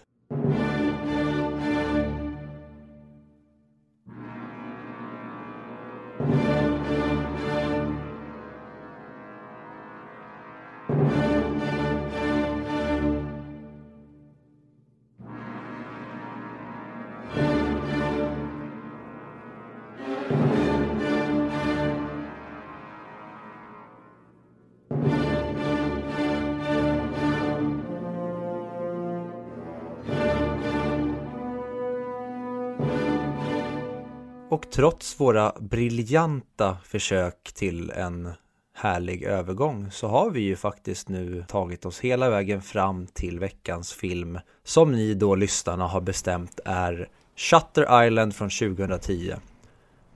Trots 34.78 35.20
våra 35.20 35.54
briljanta 35.60 36.78
försök 36.84 37.52
till 37.54 37.92
en 37.92 38.32
härlig 38.76 39.24
övergång 39.24 39.92
så 39.92 40.08
har 40.08 40.32
vi 40.32 40.42
ju 40.42 40.56
faktiskt 40.56 41.10
nu 41.10 41.46
tagit 41.48 41.86
oss 41.86 42.00
hela 42.00 42.30
vägen 42.30 42.62
fram 42.62 43.08
till 43.08 43.40
veckans 43.40 43.94
film 43.94 44.40
som 44.64 44.92
ni 44.92 45.14
då 45.14 45.36
lyssnarna 45.36 45.88
har 45.88 46.02
bestämt 46.02 46.60
är 46.66 47.10
Shutter 47.36 48.06
Island 48.06 48.36
från 48.36 48.50
2010. 48.50 49.34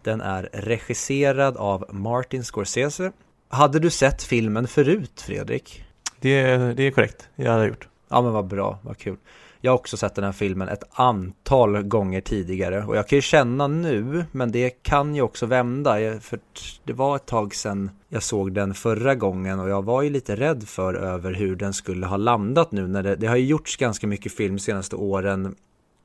Den 0.04 0.22
är 0.22 0.50
regisserad 0.54 1.58
av 1.58 1.86
Martin 1.90 2.44
Scorsese. 2.44 3.12
Hade 3.50 3.80
du 3.80 3.90
sett 3.90 4.24
filmen 4.24 4.68
förut 4.68 5.22
Fredrik? 5.22 5.84
Det, 6.20 6.58
det 6.74 6.84
är 6.84 6.92
korrekt, 6.92 7.30
jag 7.36 7.52
har 7.52 7.68
gjort. 7.68 7.88
Ja 8.10 8.22
men 8.22 8.34
vad 8.34 8.48
bra, 8.48 8.80
vad 8.84 8.98
kul. 8.98 9.18
Jag 9.64 9.72
har 9.72 9.78
också 9.78 9.98
sett 9.98 10.16
den 10.16 10.24
här 10.24 10.32
filmen 10.32 10.68
ett 10.68 10.84
antal 10.92 11.82
gånger 11.82 12.22
tidigare 12.22 12.86
och 12.86 12.96
jag 12.96 13.08
kan 13.08 13.18
ju 13.18 13.22
känna 13.22 13.68
nu, 13.68 14.26
men 14.32 14.52
det 14.52 14.70
kan 14.70 15.16
ju 15.16 15.22
också 15.22 15.46
vända. 15.46 16.20
För 16.20 16.40
det 16.84 16.94
var 16.94 17.16
ett 17.16 17.26
tag 17.26 17.56
sedan 17.56 17.92
jag 18.10 18.24
såg 18.24 18.54
den 18.54 18.74
förra 18.74 19.16
gången 19.16 19.60
och 19.60 19.70
jag 19.70 19.86
var 19.86 20.02
ju 20.02 20.10
lite 20.10 20.36
rädd 20.36 20.64
för 20.64 20.94
över 20.94 21.34
hur 21.34 21.56
den 21.56 21.74
skulle 21.74 22.06
ha 22.06 22.18
landat 22.18 22.72
nu 22.72 22.88
när 22.88 23.04
det, 23.04 23.16
det 23.16 23.28
har 23.28 23.36
ju 23.36 23.46
gjorts 23.46 23.78
ganska 23.78 24.08
mycket 24.08 24.32
film 24.32 24.56
de 24.56 24.60
senaste 24.62 24.96
åren 24.96 25.56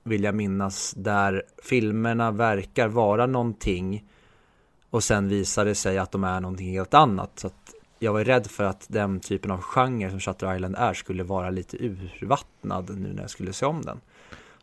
vill 0.05 0.25
jag 0.25 0.35
minnas 0.35 0.95
där 0.97 1.43
filmerna 1.63 2.31
verkar 2.31 2.89
vara 2.89 3.27
någonting 3.27 4.05
och 4.91 5.05
sen 5.05 5.29
visar 5.29 5.65
det 5.65 5.75
sig 5.75 5.99
att 5.99 6.13
de 6.13 6.25
är 6.25 6.41
någonting 6.41 6.71
helt 6.71 6.95
annat. 6.95 7.31
Så 7.35 7.47
att 7.47 7.75
jag 7.99 8.13
var 8.13 8.25
rädd 8.25 8.47
för 8.47 8.65
att 8.65 8.87
den 8.89 9.21
typen 9.21 9.51
av 9.51 9.61
genre 9.61 10.11
som 10.11 10.21
Shutter 10.21 10.55
Island 10.55 10.77
är 10.79 10.95
skulle 10.95 11.23
vara 11.23 11.51
lite 11.51 11.77
urvattnad 11.77 12.99
nu 12.99 13.13
när 13.13 13.21
jag 13.21 13.31
skulle 13.31 13.53
se 13.53 13.67
om 13.67 13.83
den. 13.83 14.01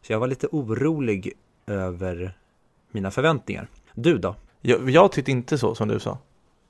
Så 0.01 0.13
jag 0.13 0.19
var 0.19 0.27
lite 0.27 0.47
orolig 0.47 1.33
över 1.67 2.37
mina 2.91 3.11
förväntningar. 3.11 3.67
Du 3.93 4.17
då? 4.17 4.35
Jag, 4.61 4.89
jag 4.89 5.11
tyckte 5.11 5.31
inte 5.31 5.57
så 5.57 5.75
som 5.75 5.87
du 5.87 5.99
sa. 5.99 6.17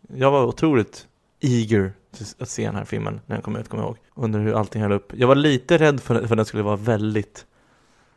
Jag 0.08 0.32
var 0.32 0.46
otroligt 0.46 1.08
eager 1.40 1.94
att 2.40 2.50
se 2.50 2.66
den 2.66 2.76
här 2.76 2.86
filmen 2.86 3.22
när 3.26 3.36
den 3.36 3.44
kom 3.44 3.56
ut, 3.56 3.70
kommer 3.70 3.84
jag 3.84 3.90
ihåg. 3.90 3.98
Under 4.16 4.40
hur 4.40 4.54
allting 4.54 4.82
höll 4.82 4.92
upp. 4.92 5.14
Jag 5.16 5.28
var 5.28 5.36
lite 5.36 5.78
rädd 5.78 6.00
för, 6.00 6.16
för 6.16 6.24
att 6.24 6.38
den 6.38 6.46
skulle 6.46 6.64
vara 6.64 6.76
väldigt 6.76 7.46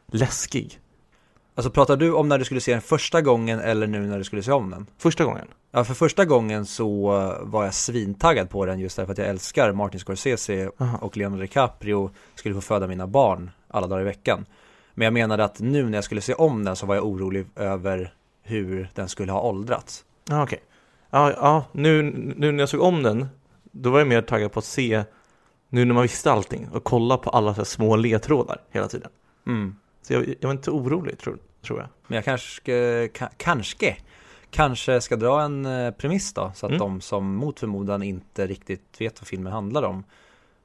läskig. 0.06 0.80
Alltså 1.54 1.70
pratar 1.70 1.96
du 1.96 2.12
om 2.12 2.28
när 2.28 2.38
du 2.38 2.44
skulle 2.44 2.60
se 2.60 2.72
den 2.72 2.82
första 2.82 3.22
gången 3.22 3.60
eller 3.60 3.86
nu 3.86 4.06
när 4.06 4.18
du 4.18 4.24
skulle 4.24 4.42
se 4.42 4.52
om 4.52 4.70
den? 4.70 4.86
Första 4.98 5.24
gången. 5.24 5.48
Ja, 5.76 5.84
för 5.84 5.94
första 5.94 6.24
gången 6.24 6.66
så 6.66 7.08
var 7.40 7.64
jag 7.64 7.74
svintaggad 7.74 8.50
på 8.50 8.66
den 8.66 8.78
just 8.80 8.96
därför 8.96 9.12
att 9.12 9.18
jag 9.18 9.28
älskar 9.28 9.72
Martin 9.72 10.00
Scorsese 10.00 10.70
Aha. 10.78 10.98
och 10.98 11.16
Leonardo 11.16 11.42
DiCaprio 11.42 12.10
skulle 12.34 12.54
få 12.54 12.60
föda 12.60 12.86
mina 12.86 13.06
barn 13.06 13.50
alla 13.68 13.86
dagar 13.86 14.00
i 14.00 14.04
veckan. 14.04 14.46
Men 14.94 15.04
jag 15.04 15.12
menade 15.12 15.44
att 15.44 15.60
nu 15.60 15.88
när 15.88 15.98
jag 15.98 16.04
skulle 16.04 16.20
se 16.20 16.34
om 16.34 16.64
den 16.64 16.76
så 16.76 16.86
var 16.86 16.94
jag 16.94 17.04
orolig 17.04 17.46
över 17.56 18.14
hur 18.42 18.88
den 18.94 19.08
skulle 19.08 19.32
ha 19.32 19.40
åldrats. 19.40 20.04
Ja, 20.28 20.42
okej. 20.42 20.56
Okay. 20.56 21.20
Ja, 21.20 21.30
ja 21.30 21.64
nu, 21.72 22.02
nu 22.36 22.52
när 22.52 22.62
jag 22.62 22.68
såg 22.68 22.80
om 22.80 23.02
den, 23.02 23.26
då 23.62 23.90
var 23.90 23.98
jag 23.98 24.08
mer 24.08 24.22
taggad 24.22 24.52
på 24.52 24.58
att 24.58 24.64
se, 24.64 25.04
nu 25.68 25.84
när 25.84 25.94
man 25.94 26.02
visste 26.02 26.32
allting, 26.32 26.68
och 26.72 26.84
kolla 26.84 27.16
på 27.16 27.30
alla 27.30 27.54
så 27.54 27.64
små 27.64 27.96
ledtrådar 27.96 28.60
hela 28.70 28.88
tiden. 28.88 29.10
Mm. 29.46 29.76
Så 30.02 30.12
jag, 30.12 30.28
jag 30.40 30.48
var 30.48 30.52
inte 30.52 30.70
orolig, 30.70 31.18
tror, 31.18 31.38
tror 31.62 31.78
jag. 31.78 31.88
Men 32.06 32.16
jag 32.16 32.24
kanske, 32.24 33.08
kanske, 33.36 33.96
kanske 34.56 35.00
ska 35.00 35.16
dra 35.16 35.42
en 35.42 35.66
eh, 35.66 35.90
premiss 35.90 36.32
då, 36.32 36.52
så 36.54 36.66
att 36.66 36.70
mm. 36.70 36.78
de 36.78 37.00
som 37.00 37.34
mot 37.34 37.60
förmodan 37.60 38.02
inte 38.02 38.46
riktigt 38.46 39.00
vet 39.00 39.20
vad 39.20 39.28
filmen 39.28 39.52
handlar 39.52 39.82
om 39.82 40.04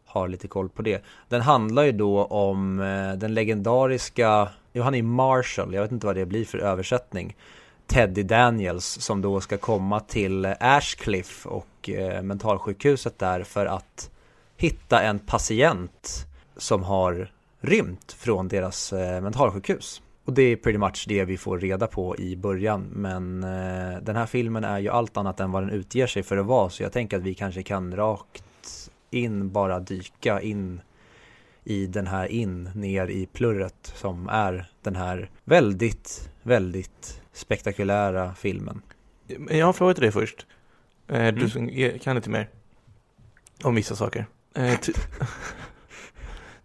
har 0.06 0.28
lite 0.28 0.48
koll 0.48 0.70
på 0.70 0.82
det. 0.82 1.04
Den 1.30 1.42
handlar 1.42 1.84
ju 1.84 1.92
då 1.92 2.26
om 2.26 2.80
eh, 2.80 3.14
den 3.14 3.34
legendariska, 3.34 4.50
jo 4.74 4.84
han 4.84 4.96
är 4.96 5.04
Marshall, 5.04 5.74
jag 5.74 5.82
vet 5.82 5.92
inte 5.92 6.06
vad 6.06 6.16
det 6.16 6.26
blir 6.26 6.46
för 6.46 6.58
översättning. 6.58 7.36
Teddy 7.88 8.24
Daniels 8.24 8.86
som 8.86 9.22
då 9.22 9.42
ska 9.42 9.58
komma 9.58 10.00
till 10.00 10.46
Ashcliff 10.60 11.46
och 11.46 11.90
eh, 11.90 12.22
mentalsjukhuset 12.22 13.20
där 13.20 13.44
för 13.44 13.66
att 13.66 14.10
hitta 14.58 15.02
en 15.02 15.20
patient 15.20 16.26
som 16.58 16.84
har 16.84 17.32
rymt 17.62 18.12
från 18.12 18.48
deras 18.48 18.94
mentalsjukhus. 19.22 20.02
Och 20.26 20.34
det 20.34 20.42
är 20.42 20.56
pretty 20.56 20.78
much 20.78 21.06
det 21.08 21.26
vi 21.26 21.38
får 21.38 21.60
reda 21.60 21.88
på 21.88 22.18
i 22.18 22.36
början. 22.36 22.82
Men 22.82 23.44
eh, 23.44 24.02
den 24.02 24.16
här 24.16 24.26
filmen 24.26 24.64
är 24.64 24.80
ju 24.80 24.90
allt 24.90 25.18
annat 25.18 25.40
än 25.40 25.52
vad 25.52 25.64
den 25.64 25.70
utger 25.70 26.08
sig 26.08 26.24
för 26.24 26.38
att 26.38 26.46
vara. 26.46 26.70
Så 26.70 26.84
jag 26.84 26.92
tänker 26.92 27.18
att 27.18 27.24
vi 27.24 27.34
kanske 27.34 27.64
kan 27.64 27.96
rakt 27.96 28.92
in 29.10 29.52
bara 29.52 29.80
dyka 29.80 30.42
in 30.42 30.82
i 31.64 31.88
den 31.88 32.08
här 32.08 32.26
in 32.28 32.70
ner 32.76 33.08
i 33.08 33.26
plurret 33.26 33.94
som 33.96 34.30
är 34.30 34.70
den 34.82 34.96
här 34.96 35.30
väldigt, 35.44 36.30
väldigt 36.44 37.22
spektakulära 37.34 38.36
filmen. 38.36 38.82
Jag 39.50 39.66
har 39.66 39.74
frågat 39.74 39.98
dig 39.98 40.12
först. 40.12 40.46
Eh, 41.08 41.34
du 41.34 41.60
mm. 41.60 42.00
kan 42.00 42.16
lite 42.16 42.30
mer 42.30 42.50
om 43.64 43.76
vissa 43.76 43.96
saker. 43.96 44.26
Eh, 44.56 44.74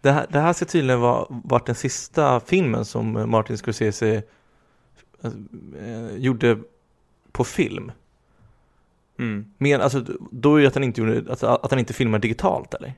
Det 0.07 0.13
här, 0.13 0.27
det 0.29 0.39
här 0.39 0.53
ska 0.53 0.65
tydligen 0.65 0.99
vara 1.01 1.25
varit 1.29 1.65
den 1.65 1.75
sista 1.75 2.39
filmen 2.39 2.85
som 2.85 3.29
Martin 3.31 3.57
Scorsese 3.57 4.23
äh, 5.21 6.15
gjorde 6.17 6.59
på 7.31 7.43
film. 7.43 7.91
Mm. 9.19 9.53
Men 9.57 9.81
alltså, 9.81 10.05
då 10.31 10.55
är 10.55 10.61
det 10.61 10.67
att 10.67 10.73
han 10.73 10.83
inte, 10.83 11.01
gjorde, 11.01 11.33
att, 11.33 11.43
att 11.43 11.71
han 11.71 11.79
inte 11.79 11.93
filmar 11.93 12.19
digitalt 12.19 12.73
eller? 12.73 12.93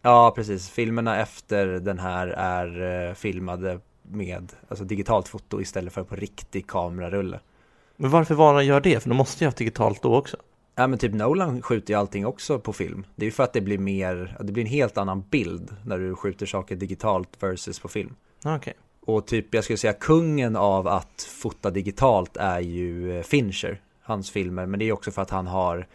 Ja, 0.00 0.32
precis. 0.36 0.70
Filmerna 0.70 1.20
efter 1.20 1.66
den 1.66 1.98
här 1.98 2.26
är 2.28 3.08
eh, 3.08 3.14
filmade 3.14 3.80
med 4.02 4.52
alltså, 4.68 4.84
digitalt 4.84 5.28
foto 5.28 5.60
istället 5.60 5.92
för 5.92 6.04
på 6.04 6.16
riktig 6.16 6.66
kamerarulle. 6.66 7.40
Men 7.96 8.10
varför 8.10 8.34
var 8.34 8.54
han 8.54 8.66
gör 8.66 8.80
det? 8.80 9.02
För 9.02 9.08
de 9.08 9.14
måste 9.14 9.44
ju 9.44 9.46
ha 9.46 9.48
haft 9.48 9.58
digitalt 9.58 10.02
då 10.02 10.16
också. 10.16 10.36
Ja 10.74 10.86
men 10.86 10.98
typ 10.98 11.14
Nolan 11.14 11.62
skjuter 11.62 11.94
ju 11.94 12.00
allting 12.00 12.26
också 12.26 12.58
på 12.58 12.72
film. 12.72 13.06
Det 13.16 13.24
är 13.24 13.26
ju 13.26 13.32
för 13.32 13.42
att 13.42 13.52
det 13.52 13.60
blir 13.60 13.78
mer, 13.78 14.36
det 14.40 14.52
blir 14.52 14.64
en 14.64 14.70
helt 14.70 14.98
annan 14.98 15.24
bild 15.30 15.76
när 15.84 15.98
du 15.98 16.14
skjuter 16.14 16.46
saker 16.46 16.76
digitalt 16.76 17.28
versus 17.40 17.80
på 17.80 17.88
film. 17.88 18.16
Okej. 18.38 18.56
Okay. 18.56 18.74
Och 19.00 19.26
typ 19.26 19.54
jag 19.54 19.64
skulle 19.64 19.76
säga 19.76 19.92
kungen 19.92 20.56
av 20.56 20.88
att 20.88 21.22
fota 21.22 21.70
digitalt 21.70 22.36
är 22.36 22.60
ju 22.60 23.18
eh, 23.18 23.22
Fincher, 23.22 23.80
hans 24.02 24.30
filmer. 24.30 24.66
Men 24.66 24.80
det 24.80 24.88
är 24.88 24.92
också 24.92 25.10
för 25.10 25.22
att 25.22 25.30
han 25.30 25.46
har 25.46 25.86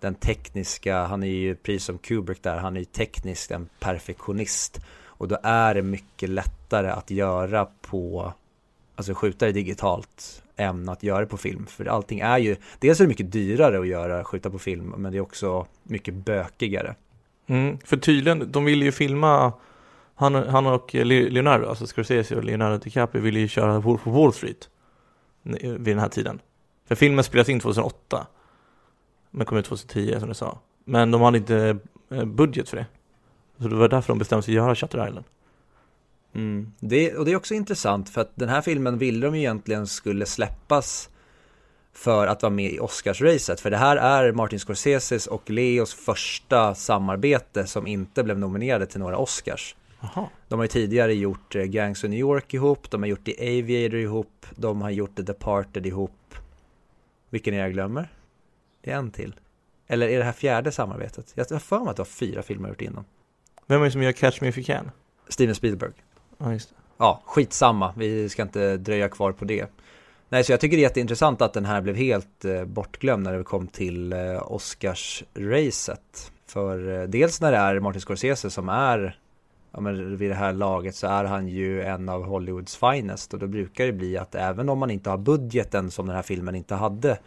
den 0.00 0.14
tekniska, 0.14 1.04
han 1.04 1.22
är 1.22 1.26
ju 1.26 1.54
precis 1.54 1.84
som 1.84 1.98
Kubrick 1.98 2.42
där, 2.42 2.56
han 2.56 2.76
är 2.76 2.80
ju 2.80 2.84
tekniskt 2.84 3.50
en 3.50 3.68
perfektionist. 3.80 4.80
Och 5.04 5.28
då 5.28 5.38
är 5.42 5.74
det 5.74 5.82
mycket 5.82 6.28
lättare 6.28 6.88
att 6.88 7.10
göra 7.10 7.68
på, 7.80 8.32
alltså 8.96 9.14
skjuta 9.14 9.46
det 9.46 9.52
digitalt 9.52 10.42
än 10.56 10.88
att 10.88 11.02
göra 11.02 11.20
det 11.20 11.26
på 11.26 11.36
film. 11.36 11.66
För 11.66 11.86
allting 11.86 12.20
är 12.20 12.38
ju, 12.38 12.56
dels 12.78 13.00
är 13.00 13.04
det 13.04 13.08
mycket 13.08 13.32
dyrare 13.32 13.80
att 13.80 13.86
göra, 13.86 14.24
skjuta 14.24 14.50
på 14.50 14.58
film, 14.58 14.94
men 14.96 15.12
det 15.12 15.18
är 15.18 15.22
också 15.22 15.66
mycket 15.82 16.14
bökigare. 16.14 16.94
Mm, 17.46 17.78
för 17.84 17.96
tydligen, 17.96 18.52
de 18.52 18.64
ville 18.64 18.84
ju 18.84 18.92
filma, 18.92 19.52
han, 20.14 20.34
han 20.34 20.66
och 20.66 20.94
Leonardo, 20.94 21.68
alltså 21.68 21.86
Scorsese 21.86 22.36
och 22.36 22.44
Leonardo 22.44 22.78
DiCaprio 22.78 23.22
ville 23.22 23.40
ju 23.40 23.48
köra 23.48 23.80
Wolf 23.80 24.06
of 24.06 24.14
Wall 24.14 24.32
Street 24.32 24.68
vid 25.42 25.80
den 25.80 25.98
här 25.98 26.08
tiden. 26.08 26.40
För 26.88 26.94
filmen 26.94 27.24
spelas 27.24 27.48
in 27.48 27.60
2008, 27.60 28.26
men 29.30 29.46
kom 29.46 29.58
ut 29.58 29.64
2010 29.64 30.16
som 30.18 30.28
du 30.28 30.34
sa. 30.34 30.58
Men 30.84 31.10
de 31.10 31.22
hade 31.22 31.38
inte 31.38 31.78
eh, 32.10 32.24
budget 32.24 32.68
för 32.68 32.76
det. 32.76 32.86
Så 33.58 33.68
det 33.68 33.76
var 33.76 33.88
därför 33.88 34.08
de 34.08 34.18
bestämde 34.18 34.42
sig 34.42 34.52
att 34.52 34.64
göra 34.64 34.74
Shutter 34.74 35.08
Island. 35.08 35.24
Mm. 36.36 36.72
Det, 36.80 37.14
och 37.14 37.24
det 37.24 37.32
är 37.32 37.36
också 37.36 37.54
intressant 37.54 38.08
för 38.08 38.20
att 38.20 38.32
den 38.34 38.48
här 38.48 38.60
filmen 38.60 38.98
ville 38.98 39.26
de 39.26 39.34
egentligen 39.34 39.86
skulle 39.86 40.26
släppas 40.26 41.10
för 41.92 42.26
att 42.26 42.42
vara 42.42 42.50
med 42.50 42.72
i 42.72 42.80
Oscarsracet. 42.80 43.60
För 43.60 43.70
det 43.70 43.76
här 43.76 43.96
är 43.96 44.32
Martin 44.32 44.58
Scorseses 44.58 45.26
och 45.26 45.50
Leos 45.50 45.94
första 45.94 46.74
samarbete 46.74 47.66
som 47.66 47.86
inte 47.86 48.24
blev 48.24 48.38
nominerade 48.38 48.86
till 48.86 49.00
några 49.00 49.18
Oscars. 49.18 49.76
Aha. 50.00 50.30
De 50.48 50.58
har 50.58 50.64
ju 50.64 50.68
tidigare 50.68 51.14
gjort 51.14 51.54
eh, 51.54 51.62
Gangs 51.62 52.04
of 52.04 52.10
New 52.10 52.18
York 52.18 52.54
ihop, 52.54 52.90
de 52.90 53.02
har 53.02 53.08
gjort 53.08 53.24
The 53.24 53.58
Aviator 53.58 53.98
ihop, 53.98 54.46
de 54.56 54.82
har 54.82 54.90
gjort 54.90 55.16
The 55.16 55.22
Departed 55.22 55.86
ihop. 55.86 56.34
Vilken 57.30 57.54
är 57.54 57.58
jag 57.58 57.72
glömmer? 57.72 58.08
Det 58.80 58.90
är 58.90 58.96
en 58.96 59.10
till. 59.10 59.34
Eller 59.86 60.08
är 60.08 60.18
det 60.18 60.24
här 60.24 60.32
fjärde 60.32 60.72
samarbetet? 60.72 61.32
Jag 61.34 61.50
har 61.50 61.58
för 61.58 61.78
mig 61.78 61.88
att 61.88 61.96
det 61.96 62.00
var 62.00 62.04
fyra 62.04 62.42
filmer 62.42 62.68
gjort 62.68 62.80
innan. 62.80 63.04
Vem 63.66 63.80
är 63.80 63.84
det 63.84 63.90
som 63.90 64.02
gör 64.02 64.12
Catch 64.12 64.40
Me 64.40 64.48
If 64.48 64.58
You 64.58 64.64
Can? 64.64 64.90
Steven 65.28 65.54
Spielberg. 65.54 65.92
Ja, 66.38 66.52
just 66.52 66.70
det. 66.70 66.76
Ja, 66.98 67.22
skitsamma. 67.24 67.94
Vi 67.96 68.28
ska 68.28 68.42
inte 68.42 68.76
dröja 68.76 69.08
kvar 69.08 69.32
på 69.32 69.44
det. 69.44 69.70
Nej, 70.28 70.44
så 70.44 70.52
jag 70.52 70.60
tycker 70.60 70.76
det 70.76 70.80
är 70.80 70.88
jätteintressant 70.88 71.42
att 71.42 71.52
den 71.52 71.64
här 71.64 71.80
blev 71.80 71.96
helt 71.96 72.44
eh, 72.44 72.64
bortglömd 72.64 73.22
när 73.22 73.38
det 73.38 73.44
kom 73.44 73.66
till 73.66 74.12
eh, 74.12 74.18
Oscars-racet. 74.42 76.32
För 76.46 77.00
eh, 77.00 77.08
dels 77.08 77.40
när 77.40 77.52
det 77.52 77.58
är 77.58 77.80
Martin 77.80 78.00
Scorsese 78.00 78.50
som 78.50 78.68
är, 78.68 79.18
ja 79.72 79.80
men 79.80 80.16
vid 80.16 80.30
det 80.30 80.34
här 80.34 80.52
laget 80.52 80.94
så 80.94 81.06
är 81.06 81.24
han 81.24 81.48
ju 81.48 81.82
en 81.82 82.08
av 82.08 82.24
Hollywoods 82.24 82.76
finest 82.76 83.34
och 83.34 83.40
då 83.40 83.46
brukar 83.46 83.86
det 83.86 83.92
bli 83.92 84.18
att 84.18 84.34
även 84.34 84.68
om 84.68 84.78
man 84.78 84.90
inte 84.90 85.10
har 85.10 85.18
budgeten 85.18 85.90
som 85.90 86.06
den 86.06 86.16
här 86.16 86.22
filmen 86.22 86.54
inte 86.54 86.74
hade 86.74 87.18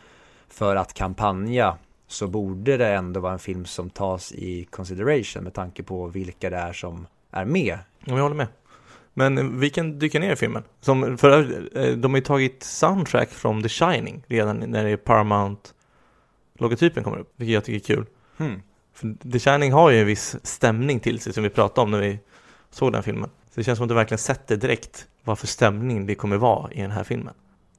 för 0.47 0.75
att 0.75 0.93
kampanja 0.93 1.77
så 2.07 2.27
borde 2.27 2.77
det 2.77 2.87
ändå 2.87 3.19
vara 3.19 3.33
en 3.33 3.39
film 3.39 3.65
som 3.65 3.89
tas 3.89 4.31
i 4.31 4.65
consideration 4.65 5.43
med 5.43 5.53
tanke 5.53 5.83
på 5.83 6.07
vilka 6.07 6.49
det 6.49 6.57
är 6.57 6.73
som 6.73 7.07
är 7.31 7.45
med. 7.45 7.79
Ja, 8.05 8.15
jag 8.15 8.21
håller 8.23 8.35
med. 8.35 8.47
Men 9.19 9.59
vi 9.59 9.69
kan 9.69 9.99
dyka 9.99 10.19
ner 10.19 10.33
i 10.33 10.35
filmen. 10.35 10.63
Som 10.81 11.17
för 11.17 11.39
eh, 11.77 11.97
de 11.97 12.11
har 12.11 12.17
ju 12.17 12.23
tagit 12.23 12.63
soundtrack 12.63 13.29
från 13.29 13.63
The 13.63 13.69
Shining 13.69 14.23
redan 14.27 14.59
när 14.59 14.83
det 14.83 14.89
är 14.89 14.97
Paramount-logotypen 14.97 17.03
kommer 17.03 17.17
upp, 17.17 17.33
vilket 17.35 17.53
jag 17.53 17.63
tycker 17.63 17.91
är 17.91 17.95
kul. 17.95 18.05
Hmm. 18.37 18.61
För 18.93 19.31
The 19.31 19.39
Shining 19.39 19.71
har 19.71 19.89
ju 19.89 19.99
en 19.99 20.05
viss 20.05 20.35
stämning 20.43 20.99
till 20.99 21.19
sig 21.19 21.33
som 21.33 21.43
vi 21.43 21.49
pratade 21.49 21.85
om 21.85 21.91
när 21.91 21.99
vi 21.99 22.19
såg 22.71 22.93
den 22.93 23.03
filmen. 23.03 23.29
Så 23.29 23.55
det 23.55 23.63
känns 23.63 23.77
som 23.77 23.83
att 23.83 23.89
det 23.89 23.95
verkligen 23.95 24.19
sätter 24.19 24.57
direkt 24.57 25.07
vad 25.23 25.39
för 25.39 25.47
stämning 25.47 26.05
det 26.05 26.15
kommer 26.15 26.37
vara 26.37 26.71
i 26.71 26.81
den 26.81 26.91
här 26.91 27.03
filmen. 27.03 27.33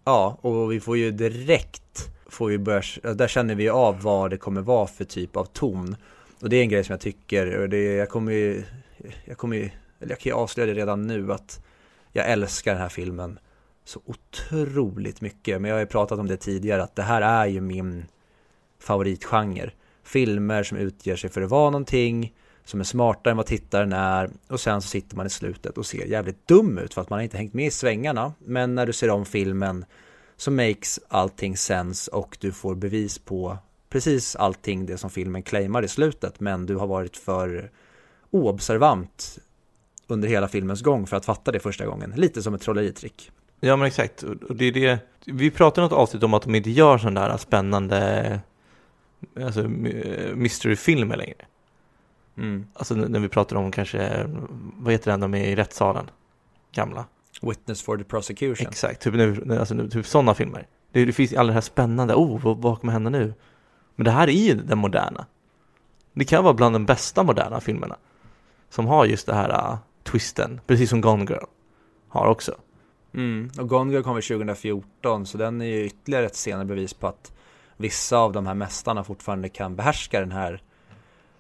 Ja, 0.04 0.38
och 0.40 0.72
vi 0.72 0.80
får 0.80 0.96
ju 0.96 1.10
direkt, 1.10 2.10
får 2.26 2.48
vi 2.48 2.58
börja, 2.58 2.82
där 3.14 3.28
känner 3.28 3.54
vi 3.54 3.68
av 3.68 4.02
vad 4.02 4.30
det 4.30 4.36
kommer 4.36 4.60
vara 4.60 4.86
för 4.86 5.04
typ 5.04 5.36
av 5.36 5.44
ton. 5.44 5.96
Och 6.40 6.48
det 6.48 6.56
är 6.56 6.62
en 6.62 6.68
grej 6.68 6.84
som 6.84 6.92
jag 6.92 7.00
tycker, 7.00 7.56
och 7.56 7.68
det, 7.68 7.82
jag 7.82 8.08
kommer 8.08 8.32
ju, 8.32 8.64
jag 9.24 9.38
kommer 9.38 9.56
ju, 9.56 9.70
eller 10.00 10.10
jag 10.10 10.18
kan 10.18 10.30
ju 10.30 10.36
avslöja 10.36 10.74
det 10.74 10.80
redan 10.80 11.06
nu 11.06 11.32
att 11.32 11.60
jag 12.12 12.30
älskar 12.30 12.72
den 12.72 12.82
här 12.82 12.88
filmen 12.88 13.38
så 13.84 14.00
otroligt 14.04 15.20
mycket. 15.20 15.60
Men 15.60 15.68
jag 15.68 15.76
har 15.76 15.80
ju 15.80 15.86
pratat 15.86 16.18
om 16.18 16.26
det 16.26 16.36
tidigare, 16.36 16.82
att 16.82 16.96
det 16.96 17.02
här 17.02 17.22
är 17.22 17.46
ju 17.46 17.60
min 17.60 18.04
favoritgenre. 18.78 19.70
Filmer 20.02 20.62
som 20.62 20.78
utger 20.78 21.16
sig 21.16 21.30
för 21.30 21.42
att 21.42 21.50
vara 21.50 21.70
någonting, 21.70 22.34
som 22.64 22.80
är 22.80 22.84
smartare 22.84 23.30
än 23.30 23.36
vad 23.36 23.46
tittaren 23.46 23.92
är 23.92 24.30
och 24.48 24.60
sen 24.60 24.82
så 24.82 24.88
sitter 24.88 25.16
man 25.16 25.26
i 25.26 25.30
slutet 25.30 25.78
och 25.78 25.86
ser 25.86 26.06
jävligt 26.06 26.48
dum 26.48 26.78
ut 26.78 26.94
för 26.94 27.00
att 27.00 27.10
man 27.10 27.20
inte 27.20 27.36
hängt 27.36 27.54
med 27.54 27.66
i 27.66 27.70
svängarna. 27.70 28.32
Men 28.38 28.74
när 28.74 28.86
du 28.86 28.92
ser 28.92 29.10
om 29.10 29.24
filmen 29.24 29.84
så 30.36 30.50
makes 30.50 31.00
allting 31.08 31.56
sense 31.56 32.10
och 32.10 32.36
du 32.40 32.52
får 32.52 32.74
bevis 32.74 33.18
på 33.18 33.58
precis 33.88 34.36
allting 34.36 34.86
det 34.86 34.98
som 34.98 35.10
filmen 35.10 35.42
claimar 35.42 35.82
i 35.82 35.88
slutet 35.88 36.40
men 36.40 36.66
du 36.66 36.76
har 36.76 36.86
varit 36.86 37.16
för 37.16 37.70
oobservant 38.30 39.38
under 40.10 40.28
hela 40.28 40.48
filmens 40.48 40.82
gång 40.82 41.06
för 41.06 41.16
att 41.16 41.24
fatta 41.24 41.52
det 41.52 41.60
första 41.60 41.86
gången. 41.86 42.12
Lite 42.16 42.42
som 42.42 42.54
ett 42.54 42.62
trolleritrick. 42.62 43.30
Ja 43.60 43.76
men 43.76 43.86
exakt, 43.86 44.22
och 44.22 44.56
det 44.56 44.64
är 44.64 44.72
det 44.72 44.98
Vi 45.26 45.50
pratade 45.50 45.86
något 45.86 45.92
avsnitt 45.92 46.22
om 46.22 46.34
att 46.34 46.42
de 46.42 46.54
inte 46.54 46.70
gör 46.70 46.98
sådana 46.98 47.28
där 47.28 47.36
spännande 47.36 48.40
Alltså 49.44 49.62
mysteryfilmer 50.34 51.16
längre 51.16 51.46
Mm. 52.36 52.66
Alltså 52.74 52.94
när 52.94 53.20
vi 53.20 53.28
pratar 53.28 53.56
om 53.56 53.70
kanske 53.70 54.26
Vad 54.76 54.92
heter 54.92 55.10
den 55.10 55.20
de 55.20 55.34
är 55.34 55.44
i 55.44 55.56
rättssalen? 55.56 56.10
Gamla 56.72 57.04
Witness 57.42 57.82
for 57.82 57.98
the 57.98 58.04
prosecution. 58.04 58.66
Exakt, 58.66 59.02
typ, 59.02 59.14
alltså, 59.50 59.88
typ 59.88 60.06
sådana 60.06 60.34
filmer 60.34 60.66
det, 60.92 61.04
det 61.04 61.12
finns 61.12 61.32
alla 61.32 61.46
det 61.46 61.54
här 61.54 61.60
spännande, 61.60 62.14
oh 62.14 62.40
vad, 62.42 62.58
vad 62.58 62.80
kommer 62.80 62.92
hända 62.92 63.10
nu? 63.10 63.34
Men 63.96 64.04
det 64.04 64.10
här 64.10 64.28
är 64.28 64.32
ju 64.32 64.54
den 64.54 64.78
moderna 64.78 65.26
Det 66.12 66.24
kan 66.24 66.44
vara 66.44 66.54
bland 66.54 66.74
de 66.74 66.86
bästa 66.86 67.22
moderna 67.22 67.60
filmerna 67.60 67.96
Som 68.68 68.86
har 68.86 69.06
just 69.06 69.26
det 69.26 69.34
här 69.34 69.72
uh, 69.72 69.78
twisten, 70.10 70.60
precis 70.66 70.90
som 70.90 71.00
Gone 71.00 71.24
Girl 71.24 71.44
Har 72.08 72.26
också 72.26 72.54
Mm. 73.14 73.50
Och 73.58 73.68
Gone 73.68 73.92
Girl 73.92 74.02
kom 74.02 74.14
väl 74.14 74.22
2014 74.22 75.26
så 75.26 75.38
den 75.38 75.60
är 75.60 75.66
ju 75.66 75.84
ytterligare 75.84 76.26
ett 76.26 76.36
senare 76.36 76.64
bevis 76.64 76.94
på 76.94 77.06
att 77.06 77.32
vissa 77.76 78.18
av 78.18 78.32
de 78.32 78.46
här 78.46 78.54
mästarna 78.54 79.04
fortfarande 79.04 79.48
kan 79.48 79.76
behärska 79.76 80.20
den 80.20 80.32
här 80.32 80.62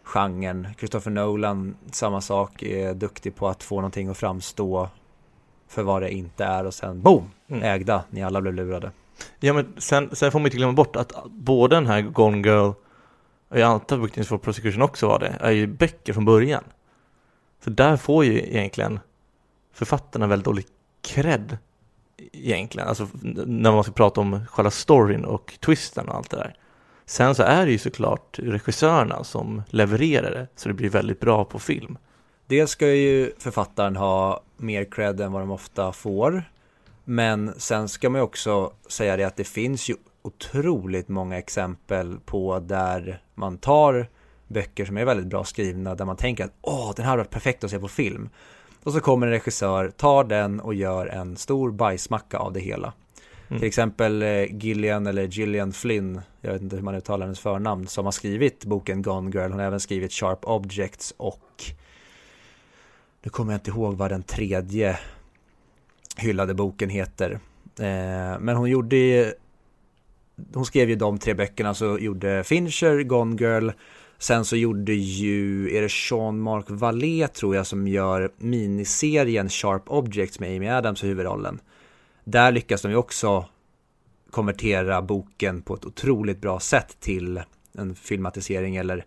genren. 0.02 0.68
Christopher 0.78 1.10
Nolan, 1.10 1.76
samma 1.92 2.20
sak, 2.20 2.62
är 2.62 2.94
duktig 2.94 3.36
på 3.36 3.48
att 3.48 3.62
få 3.62 3.76
någonting 3.76 4.08
att 4.08 4.16
framstå 4.18 4.88
för 5.68 5.82
vad 5.82 6.02
det 6.02 6.10
inte 6.10 6.44
är 6.44 6.66
och 6.66 6.74
sen 6.74 7.02
boom, 7.02 7.30
Mm. 7.48 7.62
ägda, 7.62 8.04
ni 8.10 8.22
alla 8.22 8.40
blev 8.40 8.54
lurade. 8.54 8.90
Ja 9.40 9.52
men 9.52 9.74
sen, 9.78 10.16
sen 10.16 10.32
får 10.32 10.38
man 10.38 10.46
inte 10.46 10.56
glömma 10.56 10.72
bort 10.72 10.96
att 10.96 11.12
både 11.30 11.76
den 11.76 11.86
här 11.86 12.02
Gone 12.02 12.48
Girl 12.48 12.72
och 13.48 13.58
jag 13.58 13.62
antar 13.62 13.96
att 13.96 14.04
Witness 14.04 14.28
for 14.28 14.38
Prosecution 14.38 14.82
också 14.82 15.08
var 15.08 15.18
det, 15.18 15.36
är 15.40 15.50
ju 15.50 15.66
böcker 15.66 16.12
från 16.12 16.24
början. 16.24 16.64
Så 17.64 17.70
där 17.70 17.96
får 17.96 18.24
ju 18.24 18.38
egentligen 18.38 19.00
författarna 19.72 20.26
väldigt 20.26 20.44
dålig 20.44 20.66
cred 21.02 21.58
egentligen, 22.32 22.88
alltså 22.88 23.08
när 23.46 23.72
man 23.72 23.84
ska 23.84 23.92
prata 23.92 24.20
om 24.20 24.46
själva 24.46 24.70
storyn 24.70 25.24
och 25.24 25.58
twisten 25.60 26.08
och 26.08 26.14
allt 26.14 26.30
det 26.30 26.36
där. 26.36 26.54
Sen 27.06 27.34
så 27.34 27.42
är 27.42 27.66
det 27.66 27.72
ju 27.72 27.78
såklart 27.78 28.38
regissörerna 28.38 29.24
som 29.24 29.62
levererar 29.68 30.30
det, 30.30 30.46
så 30.56 30.68
det 30.68 30.74
blir 30.74 30.90
väldigt 30.90 31.20
bra 31.20 31.44
på 31.44 31.58
film. 31.58 31.98
Dels 32.46 32.70
ska 32.70 32.86
ju 32.86 33.32
författaren 33.38 33.96
ha 33.96 34.42
mer 34.56 34.84
cred 34.84 35.20
än 35.20 35.32
vad 35.32 35.42
de 35.42 35.50
ofta 35.50 35.92
får. 35.92 36.44
Men 37.04 37.54
sen 37.56 37.88
ska 37.88 38.10
man 38.10 38.18
ju 38.18 38.22
också 38.22 38.72
säga 38.88 39.16
det 39.16 39.24
att 39.24 39.36
det 39.36 39.44
finns 39.44 39.90
ju 39.90 39.94
otroligt 40.22 41.08
många 41.08 41.38
exempel 41.38 42.18
på 42.24 42.58
där 42.58 43.22
man 43.34 43.58
tar 43.58 44.08
böcker 44.50 44.84
som 44.84 44.96
är 44.96 45.04
väldigt 45.04 45.26
bra 45.26 45.44
skrivna 45.44 45.94
där 45.94 46.04
man 46.04 46.16
tänker 46.16 46.44
att 46.44 46.52
åh, 46.60 46.92
den 46.96 47.06
här 47.06 47.16
varit 47.16 47.30
perfekt 47.30 47.64
att 47.64 47.70
se 47.70 47.78
på 47.78 47.88
film. 47.88 48.28
Och 48.82 48.92
så 48.92 49.00
kommer 49.00 49.26
en 49.26 49.32
regissör, 49.32 49.90
tar 49.90 50.24
den 50.24 50.60
och 50.60 50.74
gör 50.74 51.06
en 51.06 51.36
stor 51.36 51.70
bajsmacka 51.70 52.38
av 52.38 52.52
det 52.52 52.60
hela. 52.60 52.92
Mm. 53.48 53.60
Till 53.60 53.68
exempel 53.68 54.22
eh, 54.22 54.44
Gillian 54.56 55.06
eller 55.06 55.22
Gillian 55.26 55.72
Flynn, 55.72 56.20
jag 56.40 56.52
vet 56.52 56.62
inte 56.62 56.76
hur 56.76 56.82
man 56.82 56.94
uttalar 56.94 57.26
hennes 57.26 57.40
förnamn, 57.40 57.86
som 57.86 58.04
har 58.04 58.12
skrivit 58.12 58.64
boken 58.64 59.02
Gone 59.02 59.30
Girl. 59.30 59.50
Hon 59.50 59.58
har 59.58 59.66
även 59.66 59.80
skrivit 59.80 60.12
Sharp 60.12 60.38
Objects 60.42 61.14
och 61.16 61.64
nu 63.22 63.30
kommer 63.30 63.52
jag 63.52 63.58
inte 63.58 63.70
ihåg 63.70 63.94
vad 63.96 64.10
den 64.10 64.22
tredje 64.22 64.98
hyllade 66.16 66.54
boken 66.54 66.88
heter. 66.90 67.30
Eh, 67.78 68.38
men 68.40 68.56
hon 68.56 68.70
gjorde 68.70 68.96
ju- 68.96 69.32
hon 70.54 70.64
skrev 70.64 70.88
ju 70.90 70.96
de 70.96 71.18
tre 71.18 71.34
böckerna, 71.34 71.74
så 71.74 71.98
gjorde 71.98 72.44
Fincher, 72.44 73.02
Gone 73.02 73.36
Girl, 73.36 73.70
sen 74.22 74.44
så 74.44 74.56
gjorde 74.56 74.94
ju, 74.94 75.76
är 75.76 75.82
det 75.82 75.88
Sean 75.88 76.40
Mark 76.40 76.64
Vallée 76.68 77.28
tror 77.28 77.56
jag 77.56 77.66
som 77.66 77.88
gör 77.88 78.32
miniserien 78.36 79.48
Sharp 79.48 79.82
Objects 79.86 80.40
med 80.40 80.56
Amy 80.56 80.68
Adams 80.68 81.04
i 81.04 81.06
huvudrollen. 81.06 81.60
Där 82.24 82.52
lyckas 82.52 82.82
de 82.82 82.90
ju 82.90 82.96
också 82.96 83.44
konvertera 84.30 85.02
boken 85.02 85.62
på 85.62 85.74
ett 85.74 85.84
otroligt 85.84 86.40
bra 86.40 86.60
sätt 86.60 86.96
till 87.00 87.40
en 87.78 87.94
filmatisering 87.94 88.76
eller 88.76 89.04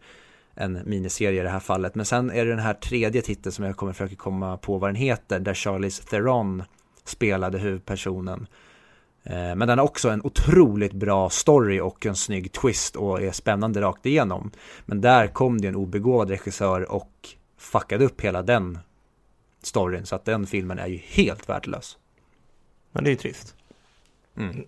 en 0.55 0.79
miniserie 0.85 1.39
i 1.39 1.43
det 1.43 1.49
här 1.49 1.59
fallet. 1.59 1.95
Men 1.95 2.05
sen 2.05 2.31
är 2.31 2.45
det 2.45 2.51
den 2.51 2.59
här 2.59 2.73
tredje 2.73 3.21
titeln 3.21 3.53
som 3.53 3.65
jag 3.65 3.77
kommer 3.77 3.93
försöka 3.93 4.15
komma 4.15 4.57
på 4.57 4.77
vad 4.77 4.89
den 4.89 4.95
heter, 4.95 5.39
där 5.39 5.53
Charlize 5.53 6.03
Theron 6.03 6.63
spelade 7.05 7.57
huvudpersonen. 7.57 8.47
Eh, 9.23 9.55
Men 9.55 9.67
den 9.67 9.77
har 9.77 9.85
också 9.85 10.09
en 10.09 10.21
otroligt 10.23 10.93
bra 10.93 11.29
story 11.29 11.79
och 11.79 12.05
en 12.05 12.15
snygg 12.15 12.51
twist 12.51 12.95
och 12.95 13.21
är 13.21 13.31
spännande 13.31 13.81
rakt 13.81 14.05
igenom. 14.05 14.51
Men 14.85 15.01
där 15.01 15.27
kom 15.27 15.61
det 15.61 15.67
en 15.67 15.75
obegåvad 15.75 16.29
regissör 16.29 16.91
och 16.91 17.29
fuckade 17.57 18.05
upp 18.05 18.21
hela 18.21 18.41
den 18.41 18.79
storyn 19.61 20.05
så 20.05 20.15
att 20.15 20.25
den 20.25 20.47
filmen 20.47 20.79
är 20.79 20.87
ju 20.87 20.97
helt 20.97 21.49
värdelös. 21.49 21.97
Men 22.91 23.03
det 23.03 23.09
är 23.09 23.11
ju 23.11 23.17
trist. 23.17 23.55
Mm. 24.37 24.65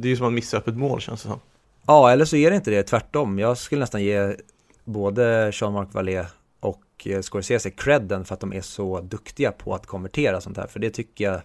Det 0.00 0.08
är 0.08 0.10
ju 0.10 0.16
som 0.16 0.26
att 0.26 0.32
missa 0.32 0.56
öppet 0.56 0.76
mål 0.76 1.00
känns 1.00 1.22
det 1.22 1.28
som. 1.28 1.40
Ja, 1.86 2.10
eller 2.10 2.24
så 2.24 2.36
är 2.36 2.50
det 2.50 2.56
inte 2.56 2.70
det, 2.70 2.82
tvärtom. 2.82 3.38
Jag 3.38 3.58
skulle 3.58 3.80
nästan 3.80 4.02
ge 4.02 4.36
både 4.84 5.50
Jean-Marc 5.54 5.94
Vallée 5.94 6.26
och 6.60 6.84
eh, 7.04 7.20
Scorsese 7.20 7.70
credden 7.70 8.24
för 8.24 8.34
att 8.34 8.40
de 8.40 8.52
är 8.52 8.60
så 8.60 9.00
duktiga 9.00 9.52
på 9.52 9.74
att 9.74 9.86
konvertera 9.86 10.40
sånt 10.40 10.56
här. 10.56 10.66
För 10.66 10.80
det 10.80 10.90
tycker 10.90 11.24
jag, 11.24 11.40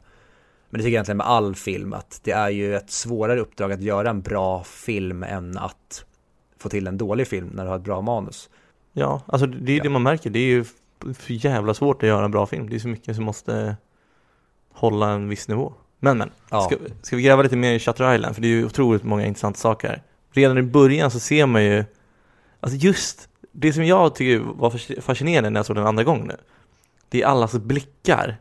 men 0.69 0.77
det 0.79 0.83
tycker 0.83 0.87
jag 0.87 0.91
egentligen 0.93 1.17
med 1.17 1.27
all 1.27 1.55
film, 1.55 1.93
att 1.93 2.19
det 2.23 2.31
är 2.31 2.49
ju 2.49 2.75
ett 2.75 2.91
svårare 2.91 3.39
uppdrag 3.39 3.71
att 3.71 3.81
göra 3.81 4.09
en 4.09 4.21
bra 4.21 4.63
film 4.63 5.23
än 5.23 5.57
att 5.57 6.05
få 6.57 6.69
till 6.69 6.87
en 6.87 6.97
dålig 6.97 7.27
film 7.27 7.49
när 7.53 7.63
du 7.63 7.69
har 7.69 7.75
ett 7.77 7.83
bra 7.83 8.01
manus. 8.01 8.49
Ja, 8.93 9.21
alltså 9.27 9.47
det 9.47 9.71
är 9.71 9.77
Ja. 9.77 9.83
det 9.83 9.89
man 9.89 10.03
märker. 10.03 10.29
Det 10.29 10.39
är 10.39 10.43
ju 10.47 10.63
för 11.13 11.33
jävla 11.45 11.73
svårt 11.73 12.03
att 12.03 12.09
göra 12.09 12.25
en 12.25 12.31
bra 12.31 12.45
film. 12.45 12.69
Det 12.69 12.75
är 12.75 12.79
så 12.79 12.87
mycket 12.87 13.15
som 13.15 13.25
måste 13.25 13.77
hålla 14.73 15.09
en 15.09 15.29
viss 15.29 15.47
nivå. 15.47 15.73
Men 15.99 16.17
men, 16.17 16.31
Ja, 16.49 16.61
ska, 16.61 16.75
ska 17.01 17.15
vi 17.15 17.21
gräva 17.21 17.43
lite 17.43 17.55
mer 17.55 17.73
i 17.73 17.79
Shutter 17.79 18.15
Island? 18.15 18.35
För 18.35 18.41
det 18.41 18.47
är 18.47 18.49
ju 18.49 18.65
otroligt 18.65 19.03
många 19.03 19.25
intressanta 19.25 19.57
saker 19.59 19.87
här. 19.87 20.01
Redan 20.31 20.57
i 20.57 20.61
början 20.61 21.11
så 21.11 21.19
ser 21.19 21.45
man 21.45 21.63
ju, 21.63 21.83
alltså 22.59 22.77
just 22.77 23.29
det 23.51 23.73
som 23.73 23.85
jag 23.85 24.15
tycker 24.15 24.39
var 24.39 24.69
fas- 24.69 25.01
fascinerande 25.01 25.49
när 25.49 25.59
jag 25.59 25.65
såg 25.65 25.75
den 25.75 25.87
andra 25.87 26.03
gången 26.03 26.27
nu. 26.27 26.35
Det 27.09 27.21
är 27.21 27.25
allas 27.27 27.51
blickar 27.53 28.37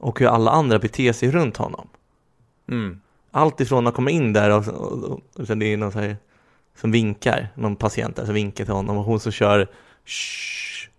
och 0.00 0.20
hur 0.20 0.26
alla 0.26 0.50
andra 0.50 0.78
beter 0.78 1.12
sig 1.12 1.30
runt 1.30 1.56
honom. 1.56 1.88
mm. 2.68 3.00
Allt 3.32 3.60
ifrån 3.60 3.86
att 3.86 3.94
komma 3.94 4.10
in 4.10 4.32
där 4.32 4.50
och, 4.50 4.68
och, 4.68 5.04
och, 5.04 5.20
och 5.36 5.46
sen 5.46 5.58
det 5.58 5.72
är 5.72 5.76
någon 5.76 5.92
så 5.92 5.98
här, 5.98 6.16
som 6.80 6.92
vinkar, 6.92 7.48
någon 7.54 7.76
patient 7.76 8.16
där 8.16 8.24
som 8.24 8.34
vinkar 8.34 8.64
till 8.64 8.74
honom 8.74 8.98
och 8.98 9.04
hon 9.04 9.20
som 9.20 9.32
kör 9.32 9.68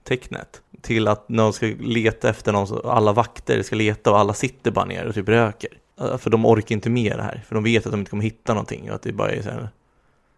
tecknet 0.04 0.62
till 0.82 1.08
att 1.08 1.30
någon 1.30 1.54
ska 1.54 1.66
leta 1.80 2.30
efter 2.30 2.52
någon, 2.52 2.68
så 2.68 2.80
alla 2.80 3.14
vakter 3.14 3.64
ska 3.64 3.76
leta 3.76 4.12
och 4.12 4.20
alla 4.20 4.34
sitter 4.34 4.72
bara 4.72 4.86
ner 4.86 5.06
och 5.06 5.16
typ 5.16 5.30
röker. 5.30 5.70
För 6.18 6.30
de 6.30 6.46
orkar 6.46 6.76
inte 6.76 6.90
med 6.90 7.18
det 7.18 7.24
här, 7.24 7.44
för 7.48 7.56
de 7.56 7.64
vet 7.64 7.86
att 7.86 7.92
de 7.92 8.00
inte 8.00 8.10
kommer 8.10 8.24
hitta 8.24 8.54
någonting 8.54 8.90
och 8.90 8.96
att 8.96 9.02
det 9.02 9.14
bara 9.14 9.32
är 9.32 9.44
här, 9.44 9.70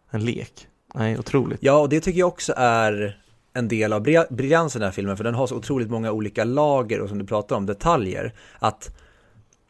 en 0.09 0.25
lek. 0.25 0.67
Nej, 0.93 1.19
otroligt. 1.19 1.59
Ja, 1.61 1.79
och 1.79 1.89
det 1.89 1.99
tycker 1.99 2.19
jag 2.19 2.27
också 2.27 2.53
är 2.57 3.22
en 3.53 3.67
del 3.67 3.93
av 3.93 4.01
briljansen 4.29 4.79
i 4.79 4.81
den 4.81 4.87
här 4.87 4.93
filmen, 4.93 5.17
för 5.17 5.23
den 5.23 5.35
har 5.35 5.47
så 5.47 5.55
otroligt 5.55 5.89
många 5.89 6.11
olika 6.11 6.43
lager 6.43 7.01
och 7.01 7.09
som 7.09 7.19
du 7.19 7.25
pratar 7.25 7.55
om, 7.55 7.65
detaljer. 7.65 8.33
Att 8.59 8.95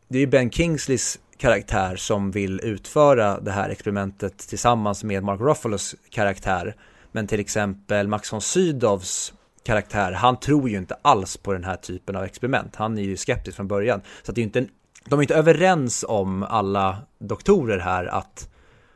det 0.08 0.18
är 0.18 0.20
ju 0.20 0.28
Ben 0.28 0.52
Kingsleys 0.52 1.20
karaktär 1.38 1.96
som 1.96 2.32
vill 2.32 2.60
utföra 2.64 3.40
det 3.40 3.52
här 3.52 3.70
experimentet 3.70 4.38
tillsammans 4.38 5.04
med 5.04 5.24
Mark 5.24 5.42
Ruffalos 5.42 5.96
karaktär. 6.10 6.76
Men 7.12 7.28
till 7.28 7.40
exempel 7.40 8.08
Max 8.08 8.34
von 8.34 8.42
Sydows 8.42 9.34
karaktär, 9.64 10.12
han 10.12 10.40
tror 10.40 10.70
ju 10.70 10.78
inte 10.78 10.96
alls 11.02 11.38
på 11.38 11.54
den 11.54 11.64
här 11.64 11.76
typen 11.76 12.16
av 12.16 12.24
experiment. 12.24 12.76
Han 12.76 12.98
är 12.98 13.02
ju 13.02 13.18
skeptisk 13.18 13.56
från 13.56 13.68
början. 13.68 14.02
Så 14.24 14.32
att 14.32 14.36
det 14.36 14.42
är 14.42 14.44
inte 14.44 14.60
en, 14.60 14.70
de 15.06 15.20
är 15.20 15.24
inte 15.24 15.36
överens 15.36 16.06
om 16.08 16.44
alla 16.44 16.98
doktorer 17.20 17.80
här 17.80 18.06
att 18.06 18.50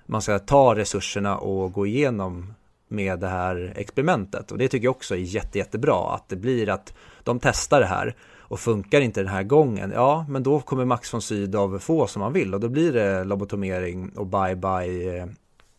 man 0.06 0.22
ska 0.22 0.40
ta 0.40 0.76
resurserna 0.76 1.38
och 1.38 1.74
gå 1.74 1.88
igenom 1.88 2.54
med 2.88 3.20
det 3.20 3.28
här 3.28 3.74
experimentet. 3.76 4.52
Och 4.52 4.58
det 4.58 4.68
tycker 4.68 4.86
jag 4.86 4.96
också 4.96 5.16
är 5.16 5.20
jätte, 5.20 5.58
jättebra, 5.58 6.14
att 6.16 6.30
det 6.30 6.36
blir 6.36 6.70
att 6.70 6.94
de 7.24 7.40
testar 7.40 7.80
det 7.80 7.86
här 7.86 8.16
och 8.50 8.60
funkar 8.60 9.02
inte 9.02 9.20
den 9.20 9.30
här 9.30 9.44
gången, 9.44 9.92
ja, 9.96 10.26
men 10.30 10.44
då 10.44 10.60
kommer 10.60 10.86
Max 10.86 11.14
von 11.14 11.22
Sydow 11.22 11.80
få 11.80 12.08
som 12.08 12.22
han 12.22 12.34
vill 12.34 12.54
och 12.54 12.60
då 12.60 12.70
blir 12.70 12.94
det 12.94 13.24
lobotomering 13.24 14.10
och 14.10 14.28
bye 14.28 14.56
bye 14.56 15.18
eh, 15.18 15.28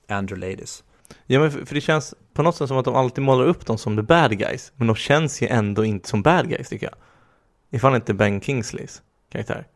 Andrew 0.09 0.51
Ladies. 0.51 0.85
Ja 1.27 1.41
men 1.41 1.51
för, 1.51 1.65
för 1.65 1.75
det 1.75 1.81
känns 1.81 2.15
på 2.33 2.43
något 2.43 2.57
sätt 2.57 2.69
som 2.69 2.79
att 2.79 2.85
de 2.85 2.95
alltid 2.95 3.25
målar 3.25 3.45
upp 3.45 3.67
dem 3.67 3.79
som 3.79 3.97
the 3.97 4.03
bad 4.03 4.39
guys, 4.39 4.73
men 4.77 4.87
de 4.87 4.97
känns 4.97 5.43
ju 5.43 5.47
ändå 5.47 5.85
inte 5.85 6.09
som 6.09 6.23
bad 6.23 6.49
guys 6.49 6.69
tycker 6.69 6.87
jag. 6.87 6.95
Ifall 7.71 7.95
inte 7.95 8.15
Ben 8.15 8.41
Kingsleys 8.41 9.03
karaktär. 9.33 9.67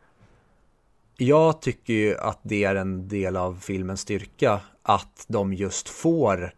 Jag 1.17 1.61
tycker 1.61 1.93
ju 1.93 2.17
att 2.17 2.39
det 2.43 2.63
är 2.63 2.75
en 2.75 3.07
del 3.07 3.37
av 3.37 3.59
filmens 3.61 4.01
styrka, 4.01 4.59
att 4.83 5.25
de 5.27 5.53
just 5.53 5.89
får 5.89 6.53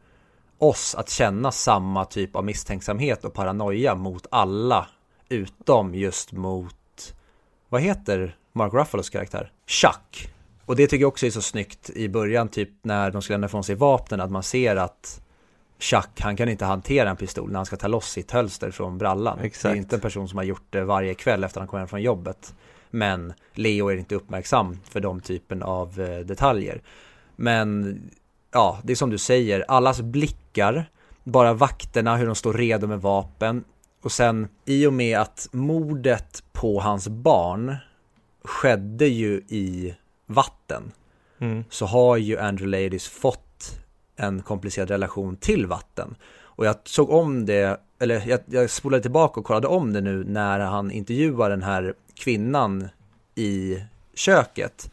oss 0.70 0.96
att 0.96 1.10
känna 1.10 1.52
samma 1.52 2.06
typ 2.06 2.36
av 2.36 2.46
misstänksamhet 2.46 3.26
och 3.26 3.34
paranoia 3.34 3.96
mot 3.96 4.28
alla, 4.32 4.88
utom 5.30 5.96
just 5.96 6.32
mot, 6.32 7.14
vad 7.70 7.82
heter 7.82 8.38
Mark 8.54 8.74
Ruffalos 8.74 9.10
karaktär? 9.10 9.52
Chuck. 9.68 10.34
Och 10.66 10.76
det 10.76 10.88
tycker 10.88 11.02
jag 11.02 11.08
också 11.08 11.26
är 11.26 11.32
så 11.32 11.42
snyggt 11.42 11.90
i 11.90 12.10
början, 12.10 12.50
typ 12.50 12.70
när 12.82 13.12
de 13.12 13.22
ska 13.22 13.34
lämna 13.34 13.48
ifrån 13.48 13.64
sig 13.64 13.76
vapnen, 13.76 14.22
att 14.22 14.32
man 14.32 14.44
ser 14.44 14.76
att 14.76 15.22
Chuck, 15.80 16.20
han 16.20 16.36
kan 16.36 16.50
inte 16.50 16.66
hantera 16.66 17.10
en 17.10 17.16
pistol 17.16 17.52
när 17.52 17.60
han 17.60 17.66
ska 17.66 17.76
ta 17.76 17.88
loss 17.88 18.12
sitt 18.12 18.32
hölster 18.32 18.72
från 18.72 18.98
brallan. 18.98 19.40
Exakt. 19.40 19.64
Det 19.64 19.78
är 19.78 19.82
inte 19.82 19.96
en 19.96 20.02
person 20.02 20.28
som 20.28 20.38
har 20.38 20.44
gjort 20.44 20.66
det 20.70 20.84
varje 20.84 21.14
kväll 21.14 21.44
efter 21.44 21.62
han 21.62 21.68
kommer 21.68 21.80
hem 21.80 21.88
från 21.88 22.02
jobbet. 22.02 22.56
Men 22.90 23.34
Leo 23.54 23.90
är 23.90 23.96
inte 23.96 24.16
uppmärksam 24.16 24.80
för 24.90 25.00
de 25.00 25.22
typen 25.22 25.64
av 25.64 26.02
eh, 26.02 26.20
detaljer. 26.20 26.82
Men 27.36 28.02
ja, 28.56 28.80
det 28.84 28.94
är 28.94 28.96
som 28.96 29.10
du 29.10 29.18
säger, 29.18 29.66
allas 29.68 30.02
blickar, 30.02 30.90
bara 31.24 31.54
vakterna, 31.54 32.18
hur 32.18 32.26
de 32.26 32.36
står 32.36 32.54
redo 32.54 32.88
med 32.88 33.02
vapen. 33.02 33.64
Och 34.04 34.12
sen 34.12 34.48
i 34.66 34.86
och 34.86 34.94
med 34.94 35.20
att 35.20 35.48
mordet 35.52 36.44
på 36.52 36.80
hans 36.80 37.08
barn 37.08 37.76
skedde 38.44 39.08
ju 39.08 39.42
i 39.48 39.96
vatten 40.26 40.92
Mm. 41.40 41.64
så 41.70 41.86
har 41.86 42.18
ju 42.18 42.40
Andrew 42.40 42.84
Ladies 42.84 43.08
fått 43.08 43.80
en 44.16 44.42
komplicerad 44.42 44.90
relation 44.90 45.36
till 45.36 45.66
vatten. 45.66 46.16
Och 46.42 46.66
jag 46.66 46.76
såg 46.84 47.10
om 47.10 47.46
det, 47.46 47.80
eller 48.00 48.24
jag, 48.28 48.40
jag 48.46 48.70
spolade 48.70 49.02
tillbaka 49.02 49.40
och 49.40 49.46
kollade 49.46 49.68
om 49.68 49.94
det 49.94 50.02
nu 50.02 50.24
när 50.24 50.60
han 50.60 50.92
intervjuar 50.92 51.50
den 51.50 51.64
här 51.64 51.94
kvinnan 52.16 52.88
i 53.36 53.84
köket 54.14 54.92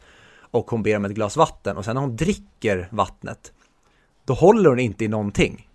och 0.53 0.71
hon 0.71 0.83
ber 0.83 0.97
om 0.97 1.05
ett 1.05 1.11
glas 1.11 1.37
vatten 1.37 1.77
och 1.77 1.85
sen 1.85 1.95
när 1.95 2.01
hon 2.01 2.15
dricker 2.15 2.87
vattnet 2.91 3.53
då 4.25 4.33
håller 4.33 4.69
hon 4.69 4.79
inte 4.79 5.05
i 5.05 5.07
någonting. 5.07 5.69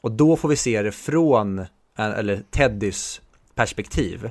Och 0.00 0.12
då 0.12 0.36
får 0.36 0.48
vi 0.48 0.56
se 0.56 0.82
det 0.82 0.92
från, 0.92 1.58
eh, 1.58 1.66
eller 1.96 2.42
Teddys 2.50 3.20
perspektiv. 3.54 4.30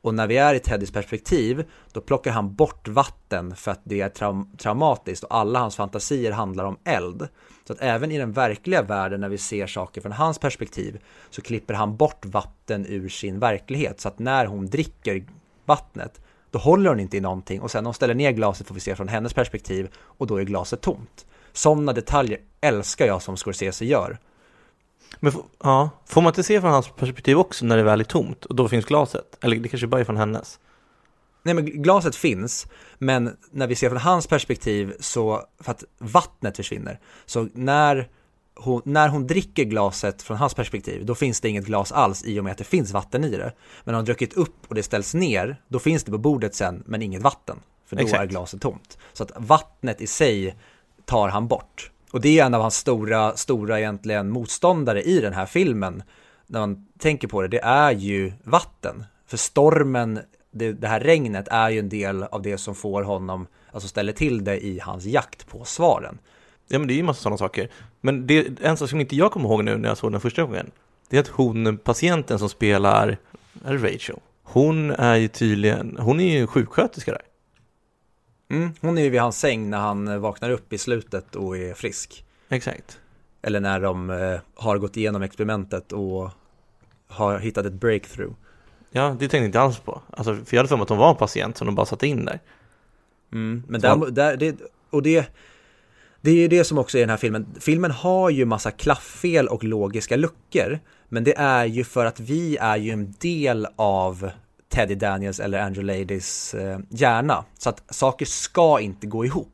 Och 0.00 0.14
när 0.14 0.26
vi 0.26 0.36
är 0.36 0.54
i 0.54 0.58
Teddys 0.58 0.90
perspektiv, 0.90 1.64
då 1.92 2.00
plockar 2.00 2.30
han 2.30 2.54
bort 2.54 2.88
vatten 2.88 3.56
för 3.56 3.70
att 3.70 3.80
det 3.84 4.00
är 4.00 4.08
traum 4.08 4.56
traumatiskt 4.56 5.24
och 5.24 5.34
alla 5.34 5.58
hans 5.58 5.76
fantasier 5.76 6.32
handlar 6.32 6.64
om 6.64 6.78
eld. 6.84 7.28
Så 7.64 7.72
att 7.72 7.80
även 7.80 8.12
i 8.12 8.18
den 8.18 8.32
verkliga 8.32 8.82
världen 8.82 9.20
när 9.20 9.28
vi 9.28 9.38
ser 9.38 9.66
saker 9.66 10.00
från 10.00 10.12
hans 10.12 10.38
perspektiv 10.38 11.00
så 11.30 11.42
klipper 11.42 11.74
han 11.74 11.96
bort 11.96 12.24
vatten 12.26 12.86
ur 12.86 13.08
sin 13.08 13.38
verklighet. 13.38 14.00
Så 14.00 14.08
att 14.08 14.18
när 14.18 14.46
hon 14.46 14.66
dricker 14.66 15.24
vattnet, 15.64 16.20
då 16.50 16.58
håller 16.58 16.90
hon 16.90 17.00
inte 17.00 17.16
i 17.16 17.20
någonting 17.20 17.60
och 17.60 17.70
sen 17.70 17.84
när 17.84 17.88
hon 17.88 17.94
ställer 17.94 18.14
ner 18.14 18.32
glaset 18.32 18.66
får 18.66 18.74
vi 18.74 18.80
se 18.80 18.96
från 18.96 19.08
hennes 19.08 19.34
perspektiv 19.34 19.88
och 19.96 20.26
då 20.26 20.36
är 20.36 20.44
glaset 20.44 20.80
tomt. 20.80 21.26
Sådana 21.52 21.92
detaljer 21.92 22.38
älskar 22.60 23.06
jag 23.06 23.22
som 23.22 23.36
Scorsese 23.36 23.84
gör. 23.84 24.18
Men 25.20 25.32
ja, 25.62 25.90
får 26.06 26.20
man 26.20 26.30
inte 26.30 26.42
se 26.42 26.60
från 26.60 26.70
hans 26.70 26.88
perspektiv 26.88 27.38
också 27.38 27.64
när 27.64 27.76
det 27.76 27.82
väl 27.82 28.00
är 28.00 28.04
tomt 28.04 28.44
och 28.44 28.54
då 28.54 28.68
finns 28.68 28.84
glaset? 28.84 29.38
Eller 29.40 29.56
det 29.56 29.68
kanske 29.68 29.86
bara 29.86 30.00
är 30.00 30.04
från 30.04 30.16
hennes? 30.16 30.58
Nej 31.42 31.54
men 31.54 31.82
glaset 31.82 32.16
finns, 32.16 32.66
men 32.98 33.36
när 33.50 33.66
vi 33.66 33.74
ser 33.74 33.88
från 33.88 33.98
hans 33.98 34.26
perspektiv 34.26 34.94
så, 35.00 35.42
för 35.60 35.70
att 35.70 35.84
vattnet 35.98 36.56
försvinner, 36.56 37.00
så 37.26 37.48
när 37.52 38.08
hon, 38.58 38.82
när 38.84 39.08
hon 39.08 39.26
dricker 39.26 39.64
glaset 39.64 40.22
från 40.22 40.36
hans 40.36 40.54
perspektiv, 40.54 41.06
då 41.06 41.14
finns 41.14 41.40
det 41.40 41.48
inget 41.48 41.64
glas 41.64 41.92
alls 41.92 42.24
i 42.24 42.40
och 42.40 42.44
med 42.44 42.50
att 42.50 42.58
det 42.58 42.64
finns 42.64 42.92
vatten 42.92 43.24
i 43.24 43.30
det. 43.30 43.52
Men 43.84 43.94
har 43.94 43.98
hon 43.98 44.04
druckit 44.04 44.32
upp 44.32 44.56
och 44.68 44.74
det 44.74 44.82
ställs 44.82 45.14
ner, 45.14 45.62
då 45.68 45.78
finns 45.78 46.04
det 46.04 46.10
på 46.10 46.18
bordet 46.18 46.54
sen, 46.54 46.82
men 46.86 47.02
inget 47.02 47.22
vatten. 47.22 47.60
För 47.86 47.96
då 47.96 48.02
Exakt. 48.02 48.22
är 48.22 48.26
glaset 48.26 48.60
tomt. 48.60 48.98
Så 49.12 49.22
att 49.22 49.32
vattnet 49.36 50.00
i 50.00 50.06
sig 50.06 50.56
tar 51.04 51.28
han 51.28 51.48
bort. 51.48 51.90
Och 52.10 52.20
det 52.20 52.38
är 52.38 52.46
en 52.46 52.54
av 52.54 52.62
hans 52.62 52.76
stora, 52.76 53.36
stora 53.36 53.78
egentligen 53.78 54.30
motståndare 54.30 55.02
i 55.02 55.20
den 55.20 55.32
här 55.32 55.46
filmen. 55.46 56.02
När 56.46 56.60
man 56.60 56.86
tänker 56.98 57.28
på 57.28 57.42
det, 57.42 57.48
det 57.48 57.60
är 57.60 57.92
ju 57.92 58.32
vatten. 58.42 59.04
För 59.26 59.36
stormen, 59.36 60.20
det, 60.50 60.72
det 60.72 60.88
här 60.88 61.00
regnet 61.00 61.48
är 61.48 61.70
ju 61.70 61.78
en 61.78 61.88
del 61.88 62.22
av 62.22 62.42
det 62.42 62.58
som 62.58 62.74
får 62.74 63.02
honom, 63.02 63.46
alltså 63.72 63.88
ställer 63.88 64.12
till 64.12 64.44
det 64.44 64.64
i 64.64 64.78
hans 64.78 65.04
jakt 65.04 65.48
på 65.48 65.64
svaren. 65.64 66.18
Ja 66.68 66.78
men 66.78 66.88
det 66.88 66.94
är 66.94 66.96
ju 66.96 67.02
massa 67.02 67.22
sådana 67.22 67.38
saker. 67.38 67.70
Men 68.00 68.26
det, 68.26 68.48
en 68.62 68.76
sak 68.76 68.90
som 68.90 69.00
inte 69.00 69.16
jag 69.16 69.32
kommer 69.32 69.48
ihåg 69.48 69.64
nu 69.64 69.76
när 69.76 69.88
jag 69.88 69.98
såg 69.98 70.12
den 70.12 70.20
första 70.20 70.42
gången, 70.42 70.70
det 71.08 71.16
är 71.16 71.20
att 71.20 71.28
hon, 71.28 71.78
patienten 71.78 72.38
som 72.38 72.48
spelar, 72.48 73.16
är 73.64 73.74
det 73.74 73.94
Rachel? 73.94 74.16
Hon 74.42 74.90
är 74.90 75.16
ju 75.16 75.28
tydligen, 75.28 75.96
hon 76.00 76.20
är 76.20 76.38
ju 76.38 76.46
sjuksköterska 76.46 77.12
där. 77.12 77.22
Mm, 78.50 78.72
hon 78.80 78.98
är 78.98 79.02
ju 79.02 79.10
vid 79.10 79.20
hans 79.20 79.38
säng 79.38 79.70
när 79.70 79.78
han 79.78 80.08
eh, 80.08 80.18
vaknar 80.18 80.50
upp 80.50 80.72
i 80.72 80.78
slutet 80.78 81.36
och 81.36 81.58
är 81.58 81.74
frisk. 81.74 82.24
Exakt. 82.48 83.00
Eller 83.42 83.60
när 83.60 83.80
de 83.80 84.10
eh, 84.10 84.40
har 84.54 84.78
gått 84.78 84.96
igenom 84.96 85.22
experimentet 85.22 85.92
och 85.92 86.30
har 87.08 87.38
hittat 87.38 87.66
ett 87.66 87.72
breakthrough. 87.72 88.34
Ja, 88.90 89.08
det 89.08 89.18
tänkte 89.18 89.36
jag 89.36 89.44
inte 89.44 89.60
alls 89.60 89.78
på. 89.78 90.02
Alltså, 90.10 90.34
för 90.34 90.56
jag 90.56 90.58
hade 90.58 90.68
för 90.68 90.76
mig 90.76 90.82
att 90.82 90.88
hon 90.88 90.98
var 90.98 91.10
en 91.10 91.16
patient 91.16 91.56
som 91.56 91.66
de 91.66 91.74
bara 91.74 91.86
satte 91.86 92.06
in 92.06 92.24
där. 92.24 92.40
Mm, 93.32 93.62
men 93.68 93.80
där, 93.80 94.10
där, 94.10 94.36
det, 94.36 94.56
och 94.90 95.02
det, 95.02 95.28
det 96.20 96.30
är 96.30 96.34
ju 96.34 96.48
det 96.48 96.64
som 96.64 96.78
också 96.78 96.98
är 96.98 97.02
den 97.02 97.10
här 97.10 97.16
filmen. 97.16 97.46
Filmen 97.60 97.90
har 97.90 98.30
ju 98.30 98.44
massa 98.44 98.70
klafffel 98.70 99.48
och 99.48 99.64
logiska 99.64 100.16
luckor. 100.16 100.78
Men 101.08 101.24
det 101.24 101.38
är 101.38 101.64
ju 101.64 101.84
för 101.84 102.04
att 102.06 102.20
vi 102.20 102.56
är 102.56 102.76
ju 102.76 102.90
en 102.90 103.14
del 103.18 103.66
av 103.76 104.30
Teddy 104.68 104.94
Daniels 104.94 105.40
eller 105.40 105.58
Andrew 105.58 105.98
Ladys 105.98 106.54
eh, 106.54 106.78
hjärna. 106.90 107.44
Så 107.58 107.68
att 107.68 107.94
saker 107.94 108.26
ska 108.26 108.80
inte 108.80 109.06
gå 109.06 109.24
ihop. 109.24 109.52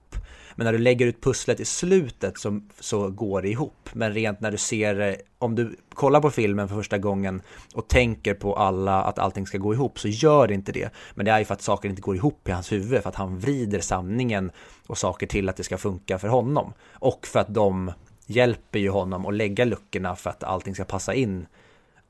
Men 0.56 0.64
när 0.64 0.72
du 0.72 0.78
lägger 0.78 1.06
ut 1.06 1.22
pusslet 1.22 1.60
i 1.60 1.64
slutet 1.64 2.38
så, 2.38 2.60
så 2.80 3.10
går 3.10 3.42
det 3.42 3.48
ihop. 3.48 3.90
Men 3.92 4.12
rent 4.12 4.40
när 4.40 4.50
du 4.50 4.56
ser, 4.56 5.00
eh, 5.00 5.14
om 5.38 5.54
du 5.54 5.76
kollar 5.94 6.20
på 6.20 6.30
filmen 6.30 6.68
för 6.68 6.76
första 6.76 6.98
gången 6.98 7.42
och 7.74 7.88
tänker 7.88 8.34
på 8.34 8.56
alla, 8.56 9.02
att 9.02 9.18
allting 9.18 9.46
ska 9.46 9.58
gå 9.58 9.74
ihop, 9.74 9.98
så 9.98 10.08
gör 10.08 10.48
det 10.48 10.54
inte 10.54 10.72
det. 10.72 10.90
Men 11.14 11.26
det 11.26 11.32
är 11.32 11.38
ju 11.38 11.44
för 11.44 11.54
att 11.54 11.62
saker 11.62 11.88
inte 11.88 12.02
går 12.02 12.16
ihop 12.16 12.48
i 12.48 12.52
hans 12.52 12.72
huvud, 12.72 13.02
för 13.02 13.08
att 13.08 13.16
han 13.16 13.38
vrider 13.38 13.80
sanningen 13.80 14.50
och 14.86 14.98
saker 14.98 15.26
till 15.26 15.48
att 15.48 15.56
det 15.56 15.64
ska 15.64 15.78
funka 15.78 16.18
för 16.18 16.28
honom. 16.28 16.72
Och 16.92 17.26
för 17.26 17.40
att 17.40 17.54
de 17.54 17.92
hjälper 18.26 18.78
ju 18.78 18.90
honom 18.90 19.26
att 19.26 19.34
lägga 19.34 19.64
luckorna 19.64 20.16
för 20.16 20.30
att 20.30 20.44
allting 20.44 20.74
ska 20.74 20.84
passa 20.84 21.14
in 21.14 21.46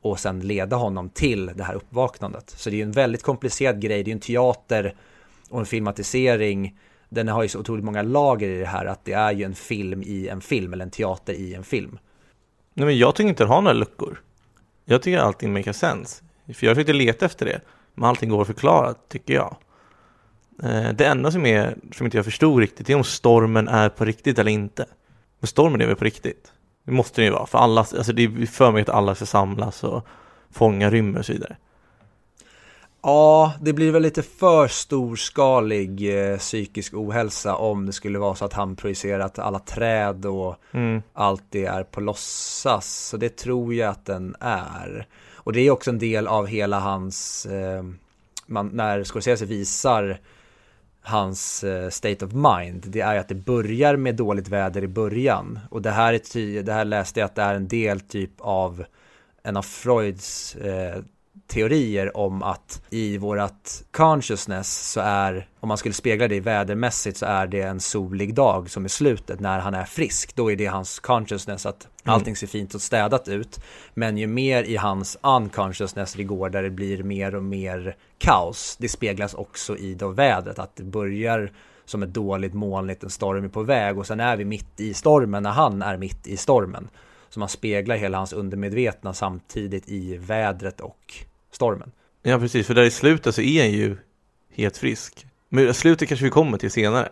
och 0.02 0.20
sen 0.20 0.40
leda 0.40 0.76
honom 0.76 1.08
till 1.08 1.46
det 1.46 1.64
här 1.64 1.74
uppvaknandet. 1.74 2.50
Så 2.50 2.70
det 2.70 2.76
är 2.76 2.78
ju 2.78 2.82
en 2.82 2.92
väldigt 2.92 3.22
komplicerad 3.22 3.80
grej, 3.80 4.02
det 4.02 4.08
är 4.08 4.12
ju 4.12 4.12
en 4.12 4.20
teater 4.20 4.94
och 5.50 5.60
en 5.60 5.66
filmatisering. 5.66 6.78
Den 7.14 7.28
har 7.28 7.42
ju 7.42 7.48
så 7.48 7.60
otroligt 7.60 7.84
många 7.84 8.02
lager 8.02 8.48
i 8.48 8.58
det 8.58 8.66
här 8.66 8.86
att 8.86 9.04
det 9.04 9.12
är 9.12 9.32
ju 9.32 9.44
en 9.44 9.54
film 9.54 10.02
i 10.02 10.28
en 10.28 10.40
film 10.40 10.72
eller 10.72 10.84
en 10.84 10.90
teater 10.90 11.32
i 11.32 11.54
en 11.54 11.64
film. 11.64 11.98
Nej 12.74 12.86
men 12.86 12.98
jag 12.98 13.14
tycker 13.14 13.28
inte 13.28 13.42
den 13.44 13.50
har 13.50 13.62
några 13.62 13.72
luckor. 13.72 14.20
Jag 14.84 15.02
tycker 15.02 15.18
allting 15.18 15.52
makes 15.52 15.78
sense. 15.78 16.24
För 16.54 16.66
jag 16.66 16.76
försökte 16.76 16.92
leta 16.92 17.26
efter 17.26 17.46
det. 17.46 17.60
Men 17.94 18.08
allting 18.08 18.30
går 18.30 18.40
att 18.40 18.46
förklara, 18.46 18.94
tycker 19.08 19.34
jag. 19.34 19.56
Eh, 20.62 20.92
det 20.92 21.06
enda 21.06 21.30
som, 21.30 21.46
är, 21.46 21.76
som 21.92 22.06
inte 22.06 22.18
jag 22.18 22.24
förstod 22.24 22.60
riktigt 22.60 22.90
är 22.90 22.94
om 22.94 23.04
stormen 23.04 23.68
är 23.68 23.88
på 23.88 24.04
riktigt 24.04 24.38
eller 24.38 24.50
inte. 24.50 24.86
Men 25.40 25.48
stormen 25.48 25.80
är 25.80 25.86
väl 25.86 25.96
på 25.96 26.04
riktigt? 26.04 26.52
Det 26.84 26.92
måste 26.92 27.20
den 27.20 27.26
ju 27.26 27.32
vara, 27.32 27.46
för 27.46 27.58
alla, 27.58 27.80
alltså 27.80 28.12
det 28.12 28.24
är 28.24 28.46
för 28.46 28.72
mig 28.72 28.82
att 28.82 28.88
alla 28.88 29.14
ska 29.14 29.26
samlas 29.26 29.84
och 29.84 30.06
fånga 30.50 30.90
rymmer 30.90 31.18
och 31.18 31.26
så 31.26 31.32
vidare. 31.32 31.56
Ja, 33.06 33.52
det 33.60 33.72
blir 33.72 33.90
väl 33.92 34.02
lite 34.02 34.22
för 34.22 34.68
storskalig 34.68 36.18
eh, 36.32 36.38
psykisk 36.38 36.94
ohälsa 36.94 37.56
om 37.56 37.86
det 37.86 37.92
skulle 37.92 38.18
vara 38.18 38.34
så 38.34 38.44
att 38.44 38.52
han 38.52 38.76
projicerat 38.76 39.38
alla 39.38 39.58
träd 39.58 40.26
och 40.26 40.56
Mm. 40.72 41.02
allt 41.12 41.42
det 41.50 41.64
är 41.64 41.82
på 41.82 42.00
låtsas. 42.00 43.08
Så 43.08 43.16
det 43.16 43.36
tror 43.36 43.74
jag 43.74 43.90
att 43.90 44.06
den 44.06 44.36
är. 44.40 45.06
Och 45.34 45.52
det 45.52 45.60
är 45.60 45.70
också 45.70 45.90
en 45.90 45.98
del 45.98 46.26
av 46.26 46.46
hela 46.46 46.80
hans, 46.80 47.46
eh, 47.46 47.82
man, 48.46 48.68
när 48.68 49.04
Scorsese 49.04 49.44
visar 49.44 50.18
hans 51.02 51.64
eh, 51.64 51.88
state 51.88 52.24
of 52.24 52.32
mind, 52.32 52.84
det 52.86 53.00
är 53.00 53.12
ju 53.14 53.18
att 53.20 53.28
det 53.28 53.34
börjar 53.34 53.96
med 53.96 54.16
dåligt 54.16 54.48
väder 54.48 54.84
i 54.84 54.88
början. 54.88 55.58
Och 55.70 55.82
det 55.82 55.90
här, 55.90 56.12
är 56.14 56.18
ty- 56.18 56.62
det 56.62 56.72
här 56.72 56.84
läste 56.84 57.20
jag 57.20 57.24
att 57.26 57.34
det 57.34 57.42
är 57.42 57.54
en 57.54 57.68
del 57.68 58.00
typ 58.00 58.30
av 58.38 58.84
en 59.42 59.56
av 59.56 59.62
Freuds 59.62 60.54
eh, 60.56 61.02
teorier 61.46 62.16
om 62.16 62.42
att 62.42 62.82
i 62.90 63.18
vårat 63.18 63.84
consciousness 63.90 64.92
så 64.92 65.00
är, 65.00 65.48
om 65.60 65.68
man 65.68 65.78
skulle 65.78 65.94
spegla 65.94 66.28
det 66.28 66.40
vädermässigt 66.40 67.16
så 67.16 67.26
är 67.26 67.46
det 67.46 67.60
en 67.60 67.80
solig 67.80 68.34
dag 68.34 68.70
som 68.70 68.84
är 68.84 68.88
slutet 68.88 69.40
när 69.40 69.58
han 69.58 69.74
är 69.74 69.84
frisk. 69.84 70.36
Då 70.36 70.52
är 70.52 70.56
det 70.56 70.66
hans 70.66 71.00
consciousness 71.00 71.66
att 71.66 71.88
mm. 72.04 72.14
allting 72.14 72.36
ser 72.36 72.46
fint 72.46 72.74
och 72.74 72.82
städat 72.82 73.28
ut. 73.28 73.60
Men 73.94 74.18
ju 74.18 74.26
mer 74.26 74.62
i 74.62 74.76
hans 74.76 75.18
unconsciousness 75.22 76.14
det 76.14 76.24
går 76.24 76.50
där 76.50 76.62
det 76.62 76.70
blir 76.70 77.02
mer 77.02 77.34
och 77.34 77.44
mer 77.44 77.96
kaos, 78.18 78.76
det 78.78 78.88
speglas 78.88 79.34
också 79.34 79.76
i 79.76 79.94
då 79.94 80.08
vädret, 80.08 80.58
att 80.58 80.76
det 80.76 80.84
börjar 80.84 81.52
som 81.84 82.02
ett 82.02 82.14
dåligt 82.14 82.54
molnigt, 82.54 83.04
en 83.04 83.10
storm 83.10 83.44
är 83.44 83.48
på 83.48 83.62
väg 83.62 83.98
och 83.98 84.06
sen 84.06 84.20
är 84.20 84.36
vi 84.36 84.44
mitt 84.44 84.80
i 84.80 84.94
stormen 84.94 85.42
när 85.42 85.50
han 85.50 85.82
är 85.82 85.96
mitt 85.96 86.26
i 86.26 86.36
stormen. 86.36 86.88
Så 87.28 87.40
man 87.40 87.48
speglar 87.48 87.96
hela 87.96 88.18
hans 88.18 88.32
undermedvetna 88.32 89.14
samtidigt 89.14 89.88
i 89.88 90.16
vädret 90.16 90.80
och 90.80 91.14
stormen. 91.54 91.92
Ja, 92.22 92.38
precis, 92.38 92.66
för 92.66 92.74
där 92.74 92.82
i 92.82 92.90
slutet 92.90 93.34
så 93.34 93.40
är 93.40 93.62
han 93.62 93.72
ju 93.72 93.96
helt 94.54 94.76
frisk. 94.76 95.26
Men 95.48 95.74
slutet 95.74 96.08
kanske 96.08 96.24
vi 96.24 96.30
kommer 96.30 96.58
till 96.58 96.70
senare. 96.70 97.08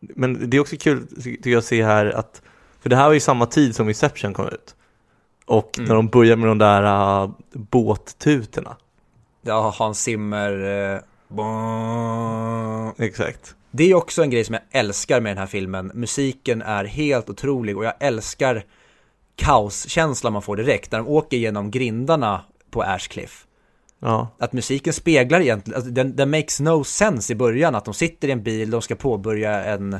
Men 0.00 0.50
det 0.50 0.56
är 0.56 0.60
också 0.60 0.76
kul, 0.76 1.06
tycker 1.22 1.50
jag, 1.50 1.58
att 1.58 1.64
se 1.64 1.84
här 1.84 2.06
att, 2.06 2.42
för 2.80 2.90
det 2.90 2.96
här 2.96 3.06
var 3.06 3.14
ju 3.14 3.20
samma 3.20 3.46
tid 3.46 3.76
som 3.76 3.88
Inception 3.88 4.34
kom 4.34 4.48
ut. 4.48 4.76
Och 5.46 5.78
mm. 5.78 5.88
när 5.88 5.94
de 5.94 6.08
börjar 6.08 6.36
med 6.36 6.48
de 6.48 6.58
där 6.58 6.82
uh, 7.22 7.30
båttutorna. 7.52 8.76
Ja, 9.42 9.74
Hans 9.78 10.02
Zimmer. 10.02 10.52
Uh, 10.52 11.00
Exakt. 12.98 13.54
Det 13.70 13.90
är 13.90 13.94
också 13.94 14.22
en 14.22 14.30
grej 14.30 14.44
som 14.44 14.54
jag 14.54 14.62
älskar 14.70 15.20
med 15.20 15.30
den 15.30 15.38
här 15.38 15.46
filmen. 15.46 15.90
Musiken 15.94 16.62
är 16.62 16.84
helt 16.84 17.30
otrolig 17.30 17.76
och 17.76 17.84
jag 17.84 17.94
älskar 18.00 18.64
kaoskänslan 19.36 20.32
man 20.32 20.42
får 20.42 20.56
direkt 20.56 20.92
när 20.92 20.98
de 20.98 21.08
åker 21.08 21.36
genom 21.36 21.70
grindarna 21.70 22.44
på 22.70 22.82
Ashcliff. 22.82 23.46
Ja. 24.04 24.28
Att 24.38 24.52
musiken 24.52 24.92
speglar 24.92 25.40
egentligen, 25.40 25.76
alltså 25.76 25.90
den, 25.90 26.16
den 26.16 26.30
makes 26.30 26.60
no 26.60 26.84
sense 26.84 27.32
i 27.32 27.36
början 27.36 27.74
att 27.74 27.84
de 27.84 27.94
sitter 27.94 28.28
i 28.28 28.30
en 28.30 28.42
bil, 28.42 28.70
de 28.70 28.82
ska 28.82 28.94
påbörja 28.94 29.64
en 29.64 29.98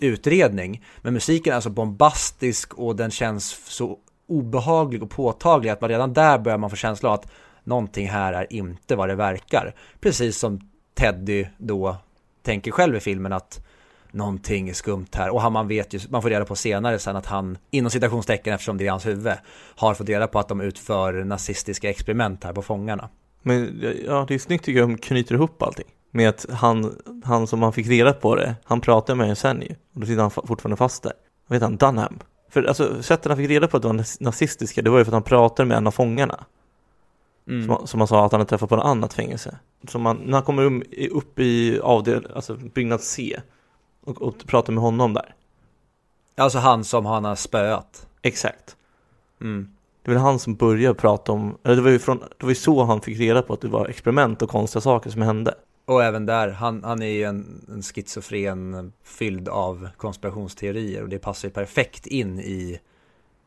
utredning. 0.00 0.84
Men 1.02 1.12
musiken 1.12 1.50
är 1.50 1.54
alltså 1.54 1.70
bombastisk 1.70 2.74
och 2.74 2.96
den 2.96 3.10
känns 3.10 3.60
så 3.66 3.98
obehaglig 4.26 5.02
och 5.02 5.10
påtaglig 5.10 5.70
att 5.70 5.80
man 5.80 5.90
redan 5.90 6.12
där 6.12 6.38
börjar 6.38 6.58
man 6.58 6.70
få 6.70 6.76
känsla 6.76 7.08
av 7.08 7.14
att 7.14 7.30
någonting 7.64 8.08
här 8.08 8.32
är 8.32 8.52
inte 8.52 8.96
vad 8.96 9.08
det 9.08 9.14
verkar. 9.14 9.74
Precis 10.00 10.38
som 10.38 10.70
Teddy 10.94 11.46
då 11.58 11.96
tänker 12.42 12.70
själv 12.70 12.96
i 12.96 13.00
filmen 13.00 13.32
att 13.32 13.66
någonting 14.10 14.68
är 14.68 14.74
skumt 14.74 15.08
här 15.12 15.30
och 15.30 15.40
han, 15.40 15.52
man 15.52 15.68
vet 15.68 15.94
ju, 15.94 16.00
man 16.10 16.22
får 16.22 16.30
reda 16.30 16.44
på 16.44 16.56
senare 16.56 16.98
sen 16.98 17.16
att 17.16 17.26
han, 17.26 17.58
inom 17.70 17.90
citationstecken 17.90 18.54
eftersom 18.54 18.78
det 18.78 18.86
är 18.86 18.90
hans 18.90 19.06
huvud, 19.06 19.32
har 19.76 19.94
fått 19.94 20.08
reda 20.08 20.26
på 20.26 20.38
att 20.38 20.48
de 20.48 20.60
utför 20.60 21.24
nazistiska 21.24 21.90
experiment 21.90 22.44
här 22.44 22.52
på 22.52 22.62
fångarna. 22.62 23.08
Men 23.48 23.80
ja, 24.06 24.24
det 24.28 24.34
är 24.34 24.38
snyggt 24.38 24.64
tycker 24.64 24.80
jag, 24.80 24.88
de 24.88 24.98
knyter 24.98 25.34
ihop 25.34 25.62
allting. 25.62 25.86
Med 26.10 26.28
att 26.28 26.46
han, 26.50 26.98
han 27.24 27.46
som 27.46 27.62
han 27.62 27.72
fick 27.72 27.86
reda 27.86 28.12
på 28.12 28.34
det, 28.34 28.54
han 28.64 28.80
pratar 28.80 29.14
med 29.14 29.28
en 29.28 29.36
sen 29.36 29.62
ju. 29.62 29.74
Och 29.94 30.00
då 30.00 30.06
sitter 30.06 30.20
han 30.20 30.30
fortfarande 30.30 30.76
fast 30.76 31.02
där. 31.02 31.12
Vad 31.46 31.56
heter 31.56 31.66
han? 31.66 31.76
Dunham? 31.76 32.18
För 32.50 32.64
alltså, 32.64 33.02
sättet 33.02 33.26
han 33.26 33.36
fick 33.36 33.50
reda 33.50 33.68
på 33.68 33.76
att 33.76 33.82
det 33.82 33.88
var 33.88 34.24
nazistiska, 34.24 34.82
det 34.82 34.90
var 34.90 34.98
ju 34.98 35.04
för 35.04 35.10
att 35.10 35.14
han 35.14 35.22
pratade 35.22 35.66
med 35.66 35.76
en 35.76 35.86
av 35.86 35.90
fångarna. 35.90 36.44
Mm. 37.48 37.66
Som, 37.66 37.86
som 37.86 38.00
han 38.00 38.08
sa 38.08 38.26
att 38.26 38.32
han 38.32 38.40
hade 38.40 38.48
träffat 38.48 38.68
på 38.68 38.76
något 38.76 38.84
annat 38.84 39.14
fängelse. 39.14 39.58
Så 39.88 39.98
man, 39.98 40.16
när 40.16 40.32
han 40.32 40.42
kommer 40.42 40.62
um, 40.62 40.82
upp 41.10 41.38
i 41.38 41.80
avdel, 41.80 42.26
alltså 42.34 42.54
byggnad 42.54 43.00
C 43.00 43.40
och, 44.04 44.22
och 44.22 44.46
pratar 44.46 44.72
med 44.72 44.82
honom 44.82 45.14
där. 45.14 45.34
Alltså 46.36 46.58
han 46.58 46.84
som 46.84 47.06
han 47.06 47.24
har 47.24 47.34
spöat. 47.34 48.06
Exakt. 48.22 48.76
Mm. 49.40 49.68
Det 50.02 50.10
var 50.14 50.20
han 50.20 50.38
som 50.38 50.54
började 50.54 50.94
prata 50.94 51.32
om, 51.32 51.58
eller 51.64 51.76
det 51.76 51.82
var 51.82 51.90
ju 51.90 51.98
från, 51.98 52.18
det 52.18 52.42
var 52.42 52.48
ju 52.50 52.54
så 52.54 52.84
han 52.84 53.00
fick 53.00 53.18
reda 53.18 53.42
på 53.42 53.52
att 53.52 53.60
det 53.60 53.68
var 53.68 53.86
experiment 53.86 54.42
och 54.42 54.50
konstiga 54.50 54.80
saker 54.80 55.10
som 55.10 55.22
hände. 55.22 55.54
Och 55.84 56.04
även 56.04 56.26
där, 56.26 56.48
han, 56.48 56.84
han 56.84 57.02
är 57.02 57.06
ju 57.06 57.24
en, 57.24 57.64
en 57.68 57.82
schizofren 57.82 58.92
fylld 59.02 59.48
av 59.48 59.88
konspirationsteorier 59.96 61.02
och 61.02 61.08
det 61.08 61.18
passar 61.18 61.48
ju 61.48 61.52
perfekt 61.52 62.06
in 62.06 62.40
i 62.40 62.80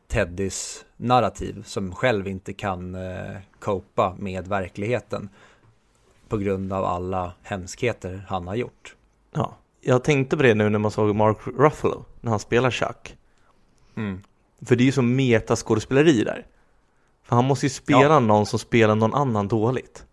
Teddys 0.08 0.84
narrativ 0.96 1.62
som 1.66 1.94
själv 1.94 2.28
inte 2.28 2.52
kan 2.52 2.94
eh, 2.94 3.36
copa 3.58 4.16
med 4.18 4.48
verkligheten 4.48 5.28
på 6.28 6.36
grund 6.36 6.72
av 6.72 6.84
alla 6.84 7.32
hemskheter 7.42 8.24
han 8.28 8.48
har 8.48 8.54
gjort. 8.54 8.96
Ja, 9.32 9.56
jag 9.80 10.04
tänkte 10.04 10.36
på 10.36 10.42
det 10.42 10.54
nu 10.54 10.68
när 10.68 10.78
man 10.78 10.90
såg 10.90 11.14
Mark 11.14 11.36
Ruffalo 11.58 12.04
när 12.20 12.30
han 12.30 12.40
spelar 12.40 12.70
Chuck. 12.70 13.16
Mm. 13.96 14.22
För 14.66 14.76
det 14.76 14.82
är 14.82 14.86
ju 14.86 14.92
som 14.92 15.16
metaskådespeleri 15.16 16.24
där. 16.24 16.46
För 17.22 17.36
han 17.36 17.44
måste 17.44 17.66
ju 17.66 17.70
spela 17.70 18.02
ja. 18.02 18.20
någon 18.20 18.46
som 18.46 18.58
spelar 18.58 18.94
någon 18.94 19.14
annan 19.14 19.48
dåligt. 19.48 20.06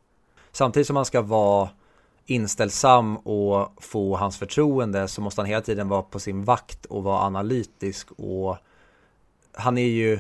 Samtidigt 0.51 0.87
som 0.87 0.95
han 0.95 1.05
ska 1.05 1.21
vara 1.21 1.69
inställsam 2.25 3.17
och 3.17 3.83
få 3.83 4.15
hans 4.15 4.37
förtroende 4.37 5.07
så 5.07 5.21
måste 5.21 5.41
han 5.41 5.45
hela 5.49 5.61
tiden 5.61 5.89
vara 5.89 6.01
på 6.01 6.19
sin 6.19 6.43
vakt 6.43 6.85
och 6.85 7.03
vara 7.03 7.21
analytisk 7.21 8.07
och 8.11 8.57
han 9.53 9.77
är 9.77 9.87
ju 9.87 10.19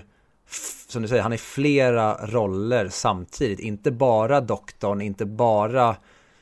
som 0.87 1.01
du 1.01 1.07
säger, 1.07 1.23
han 1.23 1.33
är 1.33 1.37
flera 1.37 2.25
roller 2.25 2.89
samtidigt. 2.89 3.59
Inte 3.59 3.91
bara 3.91 4.41
doktorn, 4.41 5.01
inte 5.01 5.25
bara 5.25 5.95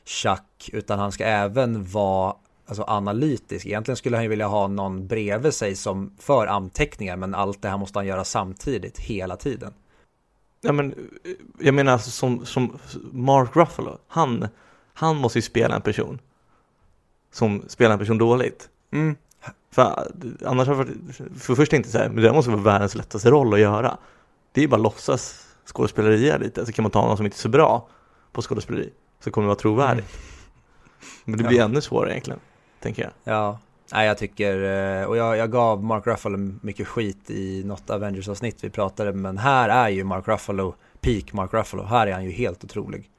Chuck, 0.04 0.70
utan 0.72 0.98
han 0.98 1.12
ska 1.12 1.24
även 1.24 1.84
vara 1.84 2.34
alltså, 2.68 2.84
analytisk. 2.86 3.66
Egentligen 3.66 3.96
skulle 3.96 4.16
han 4.16 4.24
ju 4.24 4.28
vilja 4.28 4.46
ha 4.46 4.68
någon 4.68 5.06
bredvid 5.06 5.54
sig 5.54 5.76
som 5.76 6.12
för 6.18 6.46
anteckningar, 6.46 7.16
men 7.16 7.34
allt 7.34 7.62
det 7.62 7.68
här 7.68 7.78
måste 7.78 7.98
han 7.98 8.06
göra 8.06 8.24
samtidigt, 8.24 8.98
hela 8.98 9.36
tiden. 9.36 9.72
Ja, 10.60 10.72
men 10.72 10.94
jag 11.58 11.74
menar 11.74 11.92
alltså 11.92 12.10
som, 12.10 12.46
som 12.46 12.78
Mark 13.12 13.56
Ruffalo, 13.56 13.98
han, 14.08 14.48
han 14.94 15.16
måste 15.16 15.38
ju 15.38 15.42
spela 15.42 15.76
en 15.76 15.82
person 15.82 16.18
som 17.32 17.62
spelar 17.68 17.92
en 17.92 17.98
person 17.98 18.18
dåligt. 18.18 18.68
Mm. 18.92 19.16
För 19.70 20.12
annars 20.44 20.68
har 20.68 20.76
jag 20.76 20.88
för 21.40 21.54
först 21.54 21.70
tänkte 21.70 21.90
så 21.90 21.98
här, 21.98 22.08
men 22.08 22.22
det 22.22 22.32
måste 22.32 22.50
vara 22.50 22.62
världens 22.62 22.94
lättaste 22.94 23.30
roll 23.30 23.54
att 23.54 23.60
göra. 23.60 23.98
Det 24.52 24.62
är 24.62 24.68
bara 24.68 24.80
låtsas 24.80 25.46
skådespelerier 25.64 26.38
lite, 26.38 26.66
så 26.66 26.72
kan 26.72 26.82
man 26.82 26.90
ta 26.90 27.06
någon 27.06 27.16
som 27.16 27.26
inte 27.26 27.36
är 27.36 27.38
så 27.38 27.48
bra 27.48 27.88
på 28.32 28.42
skådespeleri, 28.42 28.90
så 29.20 29.30
kommer 29.30 29.44
det 29.44 29.48
vara 29.48 29.58
trovärdigt. 29.58 30.16
Mm. 30.16 30.28
Men 31.24 31.38
det 31.38 31.44
blir 31.44 31.58
ja. 31.58 31.64
ännu 31.64 31.80
svårare 31.80 32.10
egentligen, 32.10 32.40
tänker 32.80 33.02
jag. 33.02 33.12
Ja, 33.24 33.58
Nej, 33.92 34.06
jag 34.06 34.18
tycker, 34.18 34.62
eh, 34.62 35.04
och 35.04 35.16
jag, 35.16 35.36
jag 35.36 35.52
gav 35.52 35.84
Mark 35.84 36.06
Ruffalo 36.06 36.36
mycket 36.62 36.86
skit 36.88 37.30
i 37.30 37.64
något 37.64 37.90
Avengers-avsnitt 37.90 38.64
vi 38.64 38.70
pratade, 38.70 39.12
men 39.12 39.38
här 39.38 39.68
är 39.68 39.88
ju 39.88 40.04
Mark 40.04 40.28
Ruffalo, 40.28 40.74
peak 41.00 41.32
Mark 41.32 41.54
Ruffalo, 41.54 41.82
här 41.82 42.06
är 42.06 42.12
han 42.12 42.24
ju 42.24 42.30
helt 42.30 42.64
otrolig. 42.64 43.10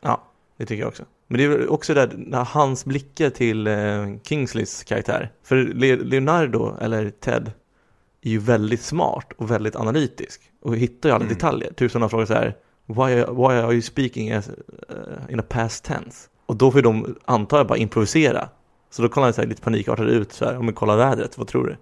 Ja, 0.00 0.22
det 0.56 0.66
tycker 0.66 0.82
jag 0.82 0.88
också. 0.88 1.04
Men 1.26 1.38
det 1.38 1.44
är 1.44 1.72
också 1.72 1.94
där, 1.94 2.10
när 2.16 2.44
hans 2.44 2.84
blickar 2.84 3.30
till 3.30 3.66
eh, 3.66 4.06
Kingsleys 4.22 4.84
karaktär. 4.84 5.32
För 5.42 5.56
Leonardo, 6.04 6.76
eller 6.80 7.10
Ted, 7.10 7.52
är 8.22 8.30
ju 8.30 8.38
väldigt 8.38 8.82
smart 8.82 9.32
och 9.36 9.50
väldigt 9.50 9.76
analytisk 9.76 10.40
och 10.62 10.76
hittar 10.76 11.08
ju 11.08 11.14
alla 11.14 11.24
mm. 11.24 11.34
detaljer. 11.34 11.72
Typ 11.72 11.92
som 11.92 12.00
de 12.00 12.10
frågar 12.10 12.26
så 12.26 12.34
här, 12.34 12.56
why, 12.86 13.14
why 13.14 13.60
are 13.60 13.72
you 13.72 13.82
speaking 13.82 14.32
as, 14.32 14.48
uh, 14.48 14.54
in 15.32 15.40
a 15.40 15.44
past 15.48 15.84
tense? 15.84 16.28
Och 16.46 16.56
då 16.56 16.72
får 16.72 16.82
de, 16.82 17.16
antar 17.24 17.56
jag, 17.56 17.66
bara 17.66 17.78
improvisera. 17.78 18.48
Så 18.90 19.02
då 19.02 19.08
kollar 19.08 19.26
han 19.26 19.34
så 19.34 19.40
här 19.40 19.48
lite 19.48 19.62
panikartad 19.62 20.08
ut 20.08 20.32
så 20.32 20.44
här, 20.44 20.56
om 20.56 20.66
vi 20.66 20.72
kollar 20.72 20.96
vädret, 20.96 21.38
vad 21.38 21.46
tror 21.46 21.66
du? 21.66 21.76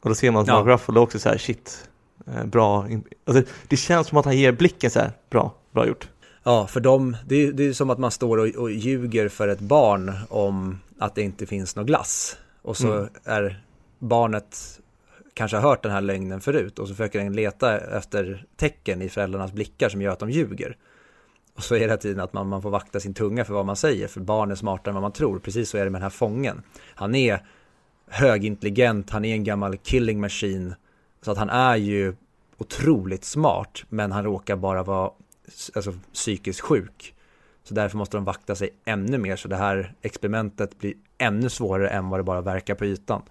Och 0.00 0.08
då 0.08 0.14
ser 0.14 0.30
man 0.30 0.42
att 0.42 0.48
ja. 0.48 0.54
Mark 0.54 0.66
Ruffalo 0.66 1.00
också 1.00 1.18
så 1.18 1.28
här, 1.28 1.38
shit, 1.38 1.88
eh, 2.26 2.44
bra. 2.44 2.88
Alltså, 3.24 3.52
det 3.68 3.76
känns 3.76 4.06
som 4.06 4.18
att 4.18 4.24
han 4.24 4.36
ger 4.36 4.52
blicken 4.52 4.90
så 4.90 5.00
här, 5.00 5.12
bra, 5.30 5.54
bra 5.72 5.86
gjort. 5.86 6.08
Ja, 6.42 6.66
för 6.66 6.80
dem, 6.80 7.16
det 7.26 7.36
är, 7.36 7.52
det 7.52 7.66
är 7.66 7.72
som 7.72 7.90
att 7.90 7.98
man 7.98 8.10
står 8.10 8.38
och, 8.38 8.46
och 8.46 8.70
ljuger 8.70 9.28
för 9.28 9.48
ett 9.48 9.60
barn 9.60 10.12
om 10.28 10.80
att 10.98 11.14
det 11.14 11.22
inte 11.22 11.46
finns 11.46 11.76
någon 11.76 11.86
glass. 11.86 12.36
Och 12.62 12.76
så 12.76 12.92
mm. 12.92 13.08
är 13.24 13.64
barnet 13.98 14.80
kanske 15.34 15.56
har 15.56 15.68
hört 15.68 15.82
den 15.82 15.92
här 15.92 16.00
lögnen 16.00 16.40
förut 16.40 16.78
och 16.78 16.88
så 16.88 16.94
försöker 16.94 17.18
den 17.18 17.32
leta 17.32 17.78
efter 17.78 18.46
tecken 18.56 19.02
i 19.02 19.08
föräldrarnas 19.08 19.52
blickar 19.52 19.88
som 19.88 20.02
gör 20.02 20.12
att 20.12 20.18
de 20.18 20.30
ljuger. 20.30 20.76
Och 21.56 21.62
så 21.62 21.74
är 21.74 21.78
det 21.78 21.84
hela 21.84 21.96
tiden 21.96 22.20
att 22.20 22.32
man, 22.32 22.48
man 22.48 22.62
får 22.62 22.70
vakta 22.70 23.00
sin 23.00 23.14
tunga 23.14 23.44
för 23.44 23.54
vad 23.54 23.66
man 23.66 23.76
säger, 23.76 24.08
för 24.08 24.20
barn 24.20 24.50
är 24.50 24.54
smartare 24.54 24.90
än 24.90 24.94
vad 24.94 25.02
man 25.02 25.12
tror. 25.12 25.38
Precis 25.38 25.70
så 25.70 25.78
är 25.78 25.84
det 25.84 25.90
med 25.90 26.00
den 26.00 26.02
här 26.02 26.10
fången. 26.10 26.62
Han 26.94 27.14
är 27.14 27.46
högintelligent, 28.08 29.10
han 29.10 29.24
är 29.24 29.34
en 29.34 29.44
gammal 29.44 29.76
killing 29.76 30.20
machine. 30.20 30.74
Så 31.22 31.30
att 31.30 31.38
han 31.38 31.50
är 31.50 31.76
ju 31.76 32.14
otroligt 32.58 33.24
smart, 33.24 33.84
men 33.88 34.12
han 34.12 34.24
råkar 34.24 34.56
bara 34.56 34.82
vara 34.82 35.10
alltså, 35.74 35.94
psykiskt 36.12 36.60
sjuk. 36.60 37.14
Så 37.62 37.74
därför 37.74 37.98
måste 37.98 38.16
de 38.16 38.24
vakta 38.24 38.54
sig 38.54 38.70
ännu 38.84 39.18
mer, 39.18 39.36
så 39.36 39.48
det 39.48 39.56
här 39.56 39.94
experimentet 40.02 40.78
blir 40.78 40.94
ännu 41.18 41.48
svårare 41.48 41.88
än 41.88 42.08
vad 42.08 42.20
det 42.20 42.24
bara 42.24 42.40
verkar 42.40 42.74
på 42.74 42.84
ytan. 42.84 43.22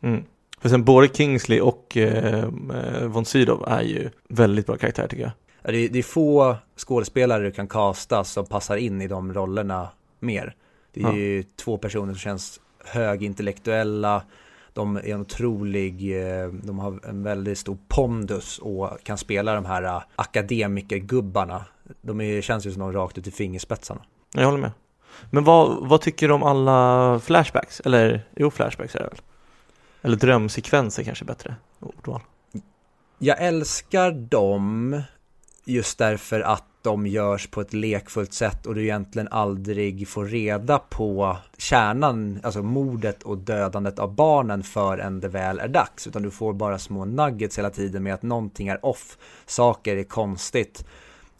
Mm. 0.00 0.24
För 0.60 0.68
sen 0.68 0.84
både 0.84 1.08
Kingsley 1.08 1.60
och 1.60 1.96
eh, 1.96 2.44
eh 2.44 3.06
von 3.06 3.24
Sydow 3.24 3.64
är 3.68 3.82
ju 3.82 4.10
väldigt 4.28 4.66
bra 4.66 4.76
karaktär 4.76 5.06
tycker 5.08 5.22
jag. 5.22 5.32
Det 5.64 5.76
är, 5.76 5.88
det 5.88 5.98
är 5.98 6.02
få 6.02 6.56
skådespelare 6.76 7.42
du 7.42 7.52
kan 7.52 7.68
kasta 7.68 8.24
som 8.24 8.46
passar 8.46 8.76
in 8.76 9.02
i 9.02 9.08
de 9.08 9.34
rollerna 9.34 9.88
mer. 10.20 10.54
Det 10.92 11.00
är 11.00 11.04
ja. 11.04 11.14
ju 11.14 11.42
två 11.42 11.78
personer 11.78 12.12
som 12.12 12.18
känns 12.18 12.60
högintellektuella, 12.84 14.22
de 14.72 14.96
är 14.96 15.08
en 15.08 15.20
otrolig, 15.20 16.22
eh, 16.22 16.48
de 16.48 16.78
har 16.78 17.00
en 17.08 17.22
väldigt 17.22 17.58
stor 17.58 17.78
pondus 17.88 18.58
och 18.58 19.02
kan 19.02 19.18
spela 19.18 19.54
de 19.54 19.64
här 19.64 19.82
eh, 19.82 20.02
akademikergubbarna. 20.16 21.64
De 22.00 22.20
är, 22.20 22.40
känns 22.40 22.66
ju 22.66 22.72
som 22.72 22.80
de 22.80 22.92
rakt 22.92 23.18
ut 23.18 23.26
i 23.26 23.30
fingerspetsarna. 23.30 24.00
Jag 24.34 24.44
håller 24.44 24.58
med. 24.58 24.72
Men 25.30 25.44
vad, 25.44 25.88
vad 25.88 26.00
tycker 26.00 26.28
du 26.28 26.34
om 26.34 26.42
alla 26.42 27.20
flashbacks? 27.20 27.80
Eller, 27.80 28.22
jo 28.36 28.50
flashbacks 28.50 28.94
är 28.94 29.00
det 29.00 29.06
väl? 29.06 29.18
Eller 30.02 30.16
drömsekvenser 30.16 31.02
kanske 31.02 31.24
bättre 31.24 31.54
ordval. 31.80 32.20
Jag 33.18 33.42
älskar 33.42 34.10
dem 34.10 35.02
just 35.64 35.98
därför 35.98 36.40
att 36.40 36.64
de 36.82 37.06
görs 37.06 37.46
på 37.46 37.60
ett 37.60 37.72
lekfullt 37.72 38.32
sätt 38.32 38.66
och 38.66 38.74
du 38.74 38.82
egentligen 38.82 39.28
aldrig 39.30 40.08
får 40.08 40.24
reda 40.24 40.78
på 40.78 41.36
kärnan, 41.56 42.40
alltså 42.42 42.62
mordet 42.62 43.22
och 43.22 43.38
dödandet 43.38 43.98
av 43.98 44.14
barnen 44.14 44.62
förrän 44.62 45.20
det 45.20 45.28
väl 45.28 45.58
är 45.58 45.68
dags. 45.68 46.06
Utan 46.06 46.22
du 46.22 46.30
får 46.30 46.52
bara 46.52 46.78
små 46.78 47.04
nuggets 47.04 47.58
hela 47.58 47.70
tiden 47.70 48.02
med 48.02 48.14
att 48.14 48.22
någonting 48.22 48.68
är 48.68 48.86
off, 48.86 49.18
saker 49.46 49.96
är 49.96 50.04
konstigt 50.04 50.84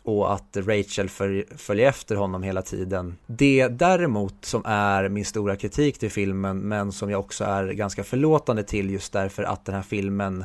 och 0.02 0.32
att 0.32 0.56
Rachel 0.56 1.08
följer 1.08 1.88
efter 1.88 2.16
honom 2.16 2.42
hela 2.42 2.62
tiden. 2.62 3.16
Det 3.26 3.68
däremot 3.68 4.44
som 4.44 4.62
är 4.64 5.08
min 5.08 5.24
stora 5.24 5.56
kritik 5.56 5.98
till 5.98 6.10
filmen 6.10 6.58
men 6.58 6.92
som 6.92 7.10
jag 7.10 7.20
också 7.20 7.44
är 7.44 7.72
ganska 7.72 8.04
förlåtande 8.04 8.62
till 8.62 8.90
just 8.90 9.12
därför 9.12 9.42
att 9.42 9.64
den 9.64 9.74
här 9.74 9.82
filmen 9.82 10.44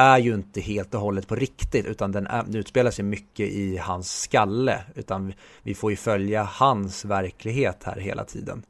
är 0.00 0.18
ju 0.18 0.34
inte 0.34 0.60
helt 0.60 0.94
och 0.94 1.00
hållet 1.00 1.28
på 1.28 1.34
riktigt 1.34 1.86
utan 1.86 2.12
den, 2.12 2.26
är, 2.26 2.42
den 2.42 2.54
utspelar 2.56 2.90
sig 2.90 3.04
mycket 3.04 3.48
i 3.48 3.76
hans 3.76 4.20
skalle 4.20 4.84
utan 4.94 5.32
vi 5.62 5.74
får 5.74 5.90
ju 5.90 5.96
följa 5.96 6.42
hans 6.42 7.04
verklighet 7.04 7.82
här 7.84 8.00
hela 8.00 8.24
tiden. 8.24 8.62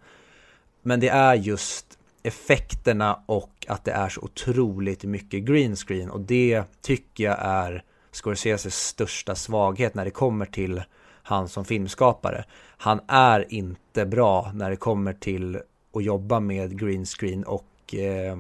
Men 0.83 1.01
det 1.01 1.09
är 1.09 1.35
just 1.35 1.99
effekterna 2.23 3.21
och 3.27 3.67
att 3.69 3.85
det 3.85 3.93
är 3.93 4.09
så 4.09 4.21
otroligt 4.21 5.05
mycket 5.05 5.43
green 5.43 5.77
screen 5.77 6.11
och 6.11 6.21
det 6.21 6.65
tycker 6.81 7.25
jag 7.25 7.37
är 7.41 7.85
Scorseses 8.13 8.75
största 8.75 9.35
svaghet 9.35 9.95
när 9.95 10.05
det 10.05 10.11
kommer 10.11 10.47
till 10.47 10.83
han 11.23 11.49
som 11.49 11.65
filmskapare. 11.65 12.45
Han 12.77 13.01
är 13.09 13.55
inte 13.55 14.07
bra 14.07 14.51
när 14.55 14.71
det 14.71 14.77
kommer 14.77 15.13
till 15.13 15.61
att 15.95 16.05
jobba 16.05 16.41
med 16.41 16.79
green 16.79 17.07
screen 17.07 17.45
och 17.45 17.95
eh, 17.95 18.37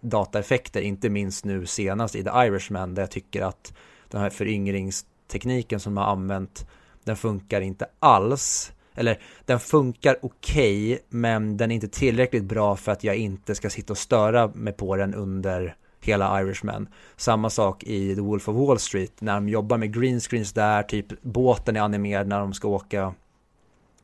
dataeffekter, 0.00 0.80
inte 0.80 1.08
minst 1.08 1.44
nu 1.44 1.66
senast 1.66 2.16
i 2.16 2.24
The 2.24 2.30
Irishman 2.30 2.94
där 2.94 3.02
jag 3.02 3.10
tycker 3.10 3.42
att 3.42 3.74
den 4.08 4.20
här 4.20 4.30
föryngringstekniken 4.30 5.80
som 5.80 5.94
de 5.94 6.00
har 6.00 6.12
använt 6.12 6.66
den 7.04 7.16
funkar 7.16 7.60
inte 7.60 7.86
alls. 7.98 8.72
Eller 8.94 9.20
den 9.44 9.60
funkar 9.60 10.16
okej, 10.22 10.92
okay, 10.92 10.98
men 11.08 11.56
den 11.56 11.70
är 11.70 11.74
inte 11.74 11.88
tillräckligt 11.88 12.44
bra 12.44 12.76
för 12.76 12.92
att 12.92 13.04
jag 13.04 13.16
inte 13.16 13.54
ska 13.54 13.70
sitta 13.70 13.92
och 13.92 13.98
störa 13.98 14.48
mig 14.48 14.72
på 14.72 14.96
den 14.96 15.14
under 15.14 15.76
hela 16.00 16.42
Irishman. 16.42 16.88
Samma 17.16 17.50
sak 17.50 17.84
i 17.84 18.14
The 18.14 18.20
Wolf 18.20 18.48
of 18.48 18.56
Wall 18.56 18.78
Street 18.78 19.20
när 19.20 19.34
de 19.34 19.48
jobbar 19.48 19.76
med 19.76 19.94
green 19.94 20.20
screens 20.20 20.52
där, 20.52 20.82
typ 20.82 21.22
båten 21.22 21.76
är 21.76 21.80
animerad 21.80 22.28
när 22.28 22.40
de 22.40 22.52
ska 22.52 22.68
åka 22.68 23.14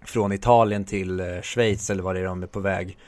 från 0.04 0.32
Italien 0.32 0.84
till 0.84 1.20
eh, 1.20 1.40
Schweiz 1.42 1.90
eller 1.90 2.02
vad 2.02 2.14
det 2.14 2.20
är 2.20 2.24
de 2.24 2.42
är 2.42 2.46
på 2.46 2.60
väg. 2.60 2.98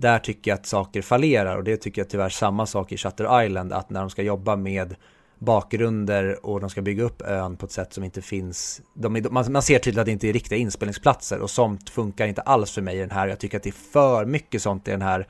Där 0.00 0.18
tycker 0.18 0.50
jag 0.50 0.58
att 0.58 0.66
saker 0.66 1.02
fallerar 1.02 1.56
och 1.56 1.64
det 1.64 1.76
tycker 1.76 2.00
jag 2.00 2.08
tyvärr 2.08 2.28
samma 2.28 2.66
sak 2.66 2.92
i 2.92 2.96
Shutter 2.96 3.44
Island 3.44 3.72
att 3.72 3.90
när 3.90 4.00
de 4.00 4.10
ska 4.10 4.22
jobba 4.22 4.56
med 4.56 4.96
bakgrunder 5.38 6.46
och 6.46 6.60
de 6.60 6.70
ska 6.70 6.82
bygga 6.82 7.04
upp 7.04 7.22
ön 7.22 7.56
på 7.56 7.66
ett 7.66 7.72
sätt 7.72 7.92
som 7.92 8.04
inte 8.04 8.22
finns. 8.22 8.80
De, 8.94 9.26
man, 9.30 9.52
man, 9.52 9.62
ser 9.62 9.78
tydligt 9.78 10.00
att 10.00 10.06
det 10.06 10.12
inte 10.12 10.28
är 10.28 10.32
riktiga 10.32 10.58
inspelningsplatser 10.58 11.40
och 11.40 11.50
sånt 11.50 11.90
funkar 11.90 12.26
inte 12.26 12.40
alls 12.40 12.70
för 12.70 12.82
mig 12.82 12.96
i 12.96 13.00
den 13.00 13.10
här. 13.10 13.28
Jag 13.28 13.38
tycker 13.38 13.56
att 13.56 13.62
det 13.62 13.70
är 13.70 13.92
för 13.92 14.26
mycket 14.26 14.62
sånt 14.62 14.88
i 14.88 14.90
den 14.90 15.02
här. 15.02 15.26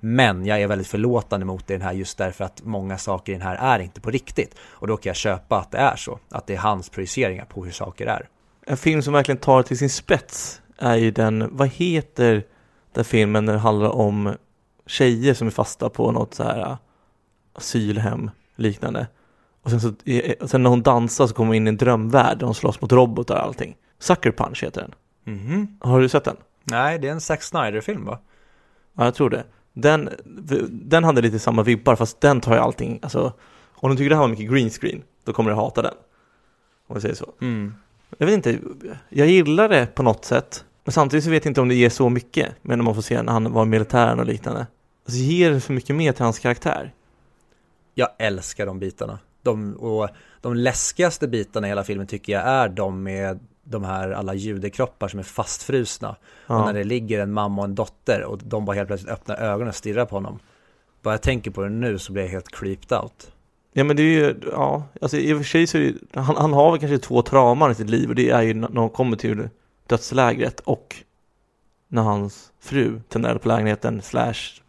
Men 0.00 0.46
jag 0.46 0.62
är 0.62 0.66
väldigt 0.66 0.86
förlåtande 0.86 1.46
mot 1.46 1.66
den 1.66 1.82
här 1.82 1.92
just 1.92 2.18
därför 2.18 2.44
att 2.44 2.62
många 2.64 2.98
saker 2.98 3.32
i 3.32 3.34
den 3.34 3.46
här 3.46 3.76
är 3.76 3.78
inte 3.78 4.00
på 4.00 4.10
riktigt. 4.10 4.54
Och 4.60 4.86
då 4.86 4.96
kan 4.96 5.10
jag 5.10 5.16
köpa 5.16 5.58
att 5.58 5.70
det 5.70 5.78
är 5.78 5.96
så. 5.96 6.18
Att 6.28 6.46
det 6.46 6.54
är 6.54 6.58
hans 6.58 6.88
projiceringar 6.88 7.44
på 7.44 7.64
hur 7.64 7.72
saker 7.72 8.06
är. 8.06 8.28
En 8.66 8.76
film 8.76 9.02
som 9.02 9.12
verkligen 9.12 9.38
tar 9.38 9.62
till 9.62 9.78
sin 9.78 9.90
spets 9.90 10.62
är 10.78 10.96
ju 10.96 11.10
den, 11.10 11.56
vad 11.56 11.68
heter 11.68 12.44
den 12.92 13.04
filmen 13.04 13.48
handlar 13.48 13.90
om 13.90 14.34
tjejer 14.86 15.34
som 15.34 15.46
är 15.46 15.50
fasta 15.50 15.88
på 15.88 16.12
något 16.12 16.34
så 16.34 16.42
här 16.42 16.60
äh, 16.60 16.76
asylhem 17.52 18.30
liknande. 18.56 19.06
Och 19.62 19.70
sen, 19.70 19.80
så, 19.80 19.92
sen 20.46 20.62
när 20.62 20.70
hon 20.70 20.82
dansar 20.82 21.26
så 21.26 21.34
kommer 21.34 21.46
hon 21.46 21.56
in 21.56 21.66
i 21.66 21.68
en 21.68 21.76
drömvärld 21.76 22.38
där 22.38 22.46
hon 22.46 22.54
slåss 22.54 22.80
mot 22.80 22.92
robotar 22.92 23.34
och 23.34 23.42
allting. 23.42 23.76
Sucker 23.98 24.32
Punch 24.32 24.64
heter 24.64 24.80
den. 24.80 24.94
Mm 25.34 25.40
-hmm. 25.40 25.88
Har 25.88 26.00
du 26.00 26.08
sett 26.08 26.24
den? 26.24 26.36
Nej, 26.64 26.98
det 26.98 27.08
är 27.08 27.12
en 27.12 27.20
Zack 27.20 27.42
Snyder-film 27.42 28.04
va? 28.04 28.18
Ja, 28.94 29.04
jag 29.04 29.14
tror 29.14 29.30
det. 29.30 29.44
Den, 29.72 30.10
den 30.70 31.04
hade 31.04 31.20
lite 31.20 31.38
samma 31.38 31.62
vibbar 31.62 31.96
fast 31.96 32.20
den 32.20 32.40
tar 32.40 32.54
ju 32.54 32.60
allting, 32.60 32.98
alltså 33.02 33.32
om 33.74 33.90
du 33.90 33.96
tycker 33.96 34.10
det 34.10 34.16
här 34.16 34.20
var 34.20 34.28
mycket 34.28 34.50
green 34.50 34.70
screen, 34.70 35.02
då 35.24 35.32
kommer 35.32 35.50
du 35.50 35.56
hata 35.56 35.82
den. 35.82 35.94
Om 36.86 36.94
vi 36.94 37.00
säger 37.00 37.14
så. 37.14 37.32
Mm. 37.40 37.74
Jag 38.18 38.26
vet 38.26 38.34
inte, 38.34 38.58
jag 39.08 39.26
gillar 39.26 39.68
det 39.68 39.86
på 39.94 40.02
något 40.02 40.24
sätt. 40.24 40.64
Men 40.84 40.92
samtidigt 40.92 41.24
så 41.24 41.30
vet 41.30 41.44
jag 41.44 41.50
inte 41.50 41.60
om 41.60 41.68
det 41.68 41.74
ger 41.74 41.90
så 41.90 42.08
mycket, 42.08 42.54
men 42.62 42.78
när 42.78 42.84
man 42.84 42.94
får 42.94 43.02
se 43.02 43.22
när 43.22 43.32
han 43.32 43.52
var 43.52 43.62
i 43.62 43.66
militären 43.66 44.20
och 44.20 44.26
liknande. 44.26 44.66
Alltså 45.06 45.20
ger 45.20 45.50
det 45.50 45.60
för 45.60 45.72
mycket 45.72 45.96
mer 45.96 46.12
till 46.12 46.24
hans 46.24 46.38
karaktär? 46.38 46.94
Jag 47.94 48.08
älskar 48.18 48.66
de 48.66 48.78
bitarna. 48.78 49.18
De, 49.42 49.74
och 49.74 50.08
de 50.40 50.54
läskigaste 50.54 51.28
bitarna 51.28 51.66
i 51.66 51.70
hela 51.70 51.84
filmen 51.84 52.06
tycker 52.06 52.32
jag 52.32 52.42
är 52.42 52.68
de 52.68 53.02
med 53.02 53.40
de 53.64 53.84
här 53.84 54.10
alla 54.10 54.34
judekroppar 54.34 55.08
som 55.08 55.18
är 55.18 55.24
fastfrusna. 55.24 56.16
Ja. 56.46 56.58
Och 56.58 56.66
när 56.66 56.72
det 56.72 56.84
ligger 56.84 57.20
en 57.20 57.32
mamma 57.32 57.62
och 57.62 57.68
en 57.68 57.74
dotter 57.74 58.22
och 58.22 58.38
de 58.44 58.64
bara 58.64 58.76
helt 58.76 58.86
plötsligt 58.86 59.12
öppnar 59.12 59.36
ögonen 59.36 59.68
och 59.68 59.74
stirrar 59.74 60.04
på 60.04 60.16
honom. 60.16 60.38
Bara 61.02 61.14
jag 61.14 61.22
tänker 61.22 61.50
på 61.50 61.62
det 61.62 61.70
nu 61.70 61.98
så 61.98 62.12
blir 62.12 62.22
jag 62.22 62.30
helt 62.30 62.50
creeped 62.50 62.98
out. 62.98 63.32
Ja 63.72 63.84
men 63.84 63.96
det 63.96 64.02
är 64.02 64.06
ju, 64.06 64.34
ja, 64.52 64.82
alltså 65.00 65.16
i 65.16 65.32
och 65.32 65.38
för 65.38 65.44
sig 65.44 65.66
så 65.66 65.78
är 65.78 65.82
det, 65.82 66.20
han, 66.20 66.36
han 66.36 66.52
har 66.52 66.70
väl 66.70 66.80
kanske 66.80 66.98
två 66.98 67.22
trauman 67.22 67.70
i 67.70 67.74
sitt 67.74 67.90
liv 67.90 68.08
och 68.08 68.14
det 68.14 68.30
är 68.30 68.42
ju 68.42 68.54
när 68.54 68.68
de 68.68 68.90
kommer 68.90 69.16
till 69.16 69.48
dödslägret 69.86 70.60
och 70.60 70.96
när 71.88 72.02
hans 72.02 72.52
fru 72.60 73.00
tänder 73.08 73.38
på 73.38 73.48
lägenheten 73.48 74.02
slash 74.02 74.60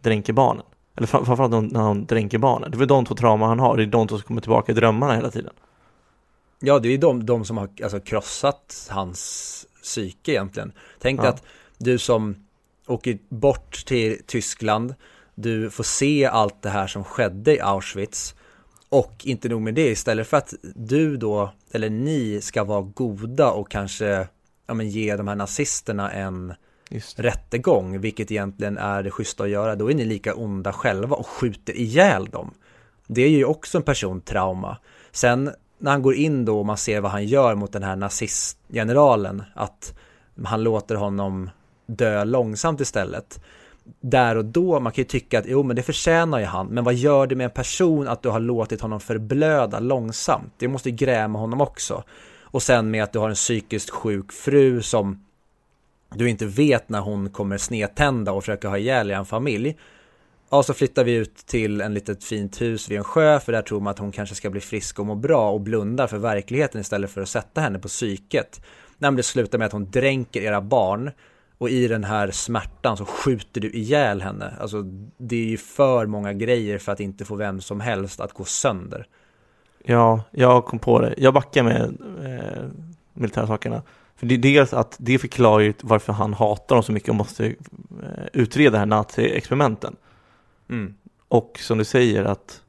dränker 0.00 0.32
barnen. 0.32 0.64
Eller 0.96 1.06
framförallt 1.06 1.72
när 1.72 1.80
hon 1.80 2.06
dränker 2.06 2.38
barnen. 2.38 2.70
Det 2.70 2.76
är 2.76 2.78
väl 2.78 2.88
de 2.88 3.04
två 3.04 3.14
trauman 3.14 3.48
han 3.48 3.58
har, 3.58 3.76
det 3.76 3.82
är 3.82 3.86
de 3.86 4.08
som 4.08 4.20
kommer 4.20 4.40
tillbaka 4.40 4.72
i 4.72 4.74
drömmarna 4.74 5.14
hela 5.14 5.30
tiden. 5.30 5.52
Ja, 6.60 6.78
det 6.78 6.88
är 6.88 6.90
ju 6.90 6.96
de, 6.96 7.26
de 7.26 7.44
som 7.44 7.56
har 7.56 7.68
alltså, 7.82 8.00
krossat 8.00 8.88
hans 8.90 9.66
psyke 9.82 10.32
egentligen. 10.32 10.72
Tänk 10.98 11.20
dig 11.20 11.28
ja. 11.28 11.34
att 11.34 11.42
du 11.78 11.98
som 11.98 12.46
åker 12.86 13.18
bort 13.28 13.84
till 13.86 14.22
Tyskland, 14.26 14.94
du 15.34 15.70
får 15.70 15.84
se 15.84 16.26
allt 16.26 16.62
det 16.62 16.68
här 16.68 16.86
som 16.86 17.04
skedde 17.04 17.56
i 17.56 17.60
Auschwitz 17.60 18.34
och 18.88 19.12
inte 19.24 19.48
nog 19.48 19.62
med 19.62 19.74
det, 19.74 19.88
istället 19.88 20.28
för 20.28 20.36
att 20.36 20.54
du 20.62 21.16
då, 21.16 21.52
eller 21.70 21.90
ni 21.90 22.40
ska 22.40 22.64
vara 22.64 22.80
goda 22.80 23.50
och 23.50 23.70
kanske 23.70 24.28
ja, 24.66 24.74
men 24.74 24.88
ge 24.88 25.16
de 25.16 25.28
här 25.28 25.36
nazisterna 25.36 26.12
en 26.12 26.54
rättegång, 27.16 28.00
vilket 28.00 28.30
egentligen 28.30 28.78
är 28.78 29.02
det 29.02 29.10
schyssta 29.10 29.44
att 29.44 29.50
göra, 29.50 29.76
då 29.76 29.90
är 29.90 29.94
ni 29.94 30.04
lika 30.04 30.34
onda 30.34 30.72
själva 30.72 31.16
och 31.16 31.26
skjuter 31.26 31.76
ihjäl 31.76 32.24
dem. 32.24 32.54
Det 33.06 33.22
är 33.22 33.28
ju 33.28 33.44
också 33.44 33.78
en 33.78 33.84
person 33.84 34.20
trauma. 34.20 34.78
Sen 35.12 35.50
när 35.78 35.90
han 35.90 36.02
går 36.02 36.14
in 36.14 36.44
då 36.44 36.58
och 36.58 36.66
man 36.66 36.76
ser 36.76 37.00
vad 37.00 37.10
han 37.10 37.26
gör 37.26 37.54
mot 37.54 37.72
den 37.72 37.82
här 37.82 37.96
nazistgeneralen, 37.96 39.42
att 39.54 39.94
han 40.44 40.62
låter 40.62 40.94
honom 40.94 41.50
dö 41.86 42.24
långsamt 42.24 42.80
istället. 42.80 43.40
Där 44.00 44.36
och 44.36 44.44
då, 44.44 44.80
man 44.80 44.92
kan 44.92 45.02
ju 45.02 45.08
tycka 45.08 45.38
att 45.38 45.44
jo 45.48 45.62
men 45.62 45.76
det 45.76 45.82
förtjänar 45.82 46.38
ju 46.38 46.44
han, 46.44 46.66
men 46.66 46.84
vad 46.84 46.94
gör 46.94 47.26
det 47.26 47.34
med 47.34 47.44
en 47.44 47.50
person 47.50 48.08
att 48.08 48.22
du 48.22 48.28
har 48.28 48.40
låtit 48.40 48.80
honom 48.80 49.00
förblöda 49.00 49.78
långsamt? 49.78 50.52
Det 50.58 50.68
måste 50.68 50.90
ju 50.90 50.96
gräma 50.96 51.38
honom 51.38 51.60
också. 51.60 52.04
Och 52.46 52.62
sen 52.62 52.90
med 52.90 53.02
att 53.02 53.12
du 53.12 53.18
har 53.18 53.28
en 53.28 53.34
psykiskt 53.34 53.90
sjuk 53.90 54.32
fru 54.32 54.82
som 54.82 55.24
du 56.14 56.30
inte 56.30 56.46
vet 56.46 56.88
när 56.88 57.00
hon 57.00 57.30
kommer 57.30 57.58
snedtända 57.58 58.32
och 58.32 58.42
försöka 58.42 58.68
ha 58.68 58.78
ihjäl 58.78 59.10
en 59.10 59.26
familj. 59.26 59.76
Ja, 60.50 60.62
så 60.62 60.74
flyttar 60.74 61.04
vi 61.04 61.14
ut 61.14 61.36
till 61.36 61.80
en 61.80 61.94
litet 61.94 62.24
fint 62.24 62.60
hus 62.60 62.90
vid 62.90 62.98
en 62.98 63.04
sjö 63.04 63.40
för 63.40 63.52
där 63.52 63.62
tror 63.62 63.80
man 63.80 63.90
att 63.90 63.98
hon 63.98 64.12
kanske 64.12 64.34
ska 64.34 64.50
bli 64.50 64.60
frisk 64.60 64.98
och 64.98 65.06
må 65.06 65.14
bra 65.14 65.50
och 65.50 65.60
blundar 65.60 66.06
för 66.06 66.18
verkligheten 66.18 66.80
istället 66.80 67.10
för 67.10 67.20
att 67.20 67.28
sätta 67.28 67.60
henne 67.60 67.78
på 67.78 67.88
psyket. 67.88 68.60
När 68.98 69.10
det 69.10 69.22
slutar 69.22 69.58
med 69.58 69.66
att 69.66 69.72
hon 69.72 69.90
dränker 69.90 70.40
era 70.40 70.60
barn 70.60 71.10
och 71.58 71.70
i 71.70 71.88
den 71.88 72.04
här 72.04 72.30
smärtan 72.30 72.96
så 72.96 73.04
skjuter 73.04 73.60
du 73.60 73.70
ihjäl 73.70 74.22
henne. 74.22 74.54
Alltså 74.60 74.82
det 75.18 75.36
är 75.36 75.46
ju 75.46 75.56
för 75.56 76.06
många 76.06 76.32
grejer 76.32 76.78
för 76.78 76.92
att 76.92 77.00
inte 77.00 77.24
få 77.24 77.36
vem 77.36 77.60
som 77.60 77.80
helst 77.80 78.20
att 78.20 78.32
gå 78.32 78.44
sönder. 78.44 79.06
Ja, 79.88 80.20
jag 80.30 80.64
kom 80.64 80.78
på 80.78 81.00
det. 81.00 81.14
Jag 81.16 81.34
backar 81.34 81.62
med 81.62 81.82
eh, 82.24 82.64
militärsakerna. 83.14 83.82
För 84.16 84.26
det 84.26 84.34
är 84.34 84.38
dels 84.38 84.72
att 84.72 84.96
det 84.98 85.18
förklarar 85.18 85.60
ju 85.60 85.74
varför 85.82 86.12
han 86.12 86.34
hatar 86.34 86.76
dem 86.76 86.82
så 86.82 86.92
mycket 86.92 87.08
och 87.08 87.14
måste 87.14 87.46
eh, 87.46 87.54
utreda 88.32 88.70
de 88.70 88.78
här 88.78 88.86
nazi-experimenten. 88.86 89.96
Mm. 90.70 90.94
Och 91.28 91.58
som 91.62 91.78
du 91.78 91.84
säger 91.84 92.24
att 92.24 92.62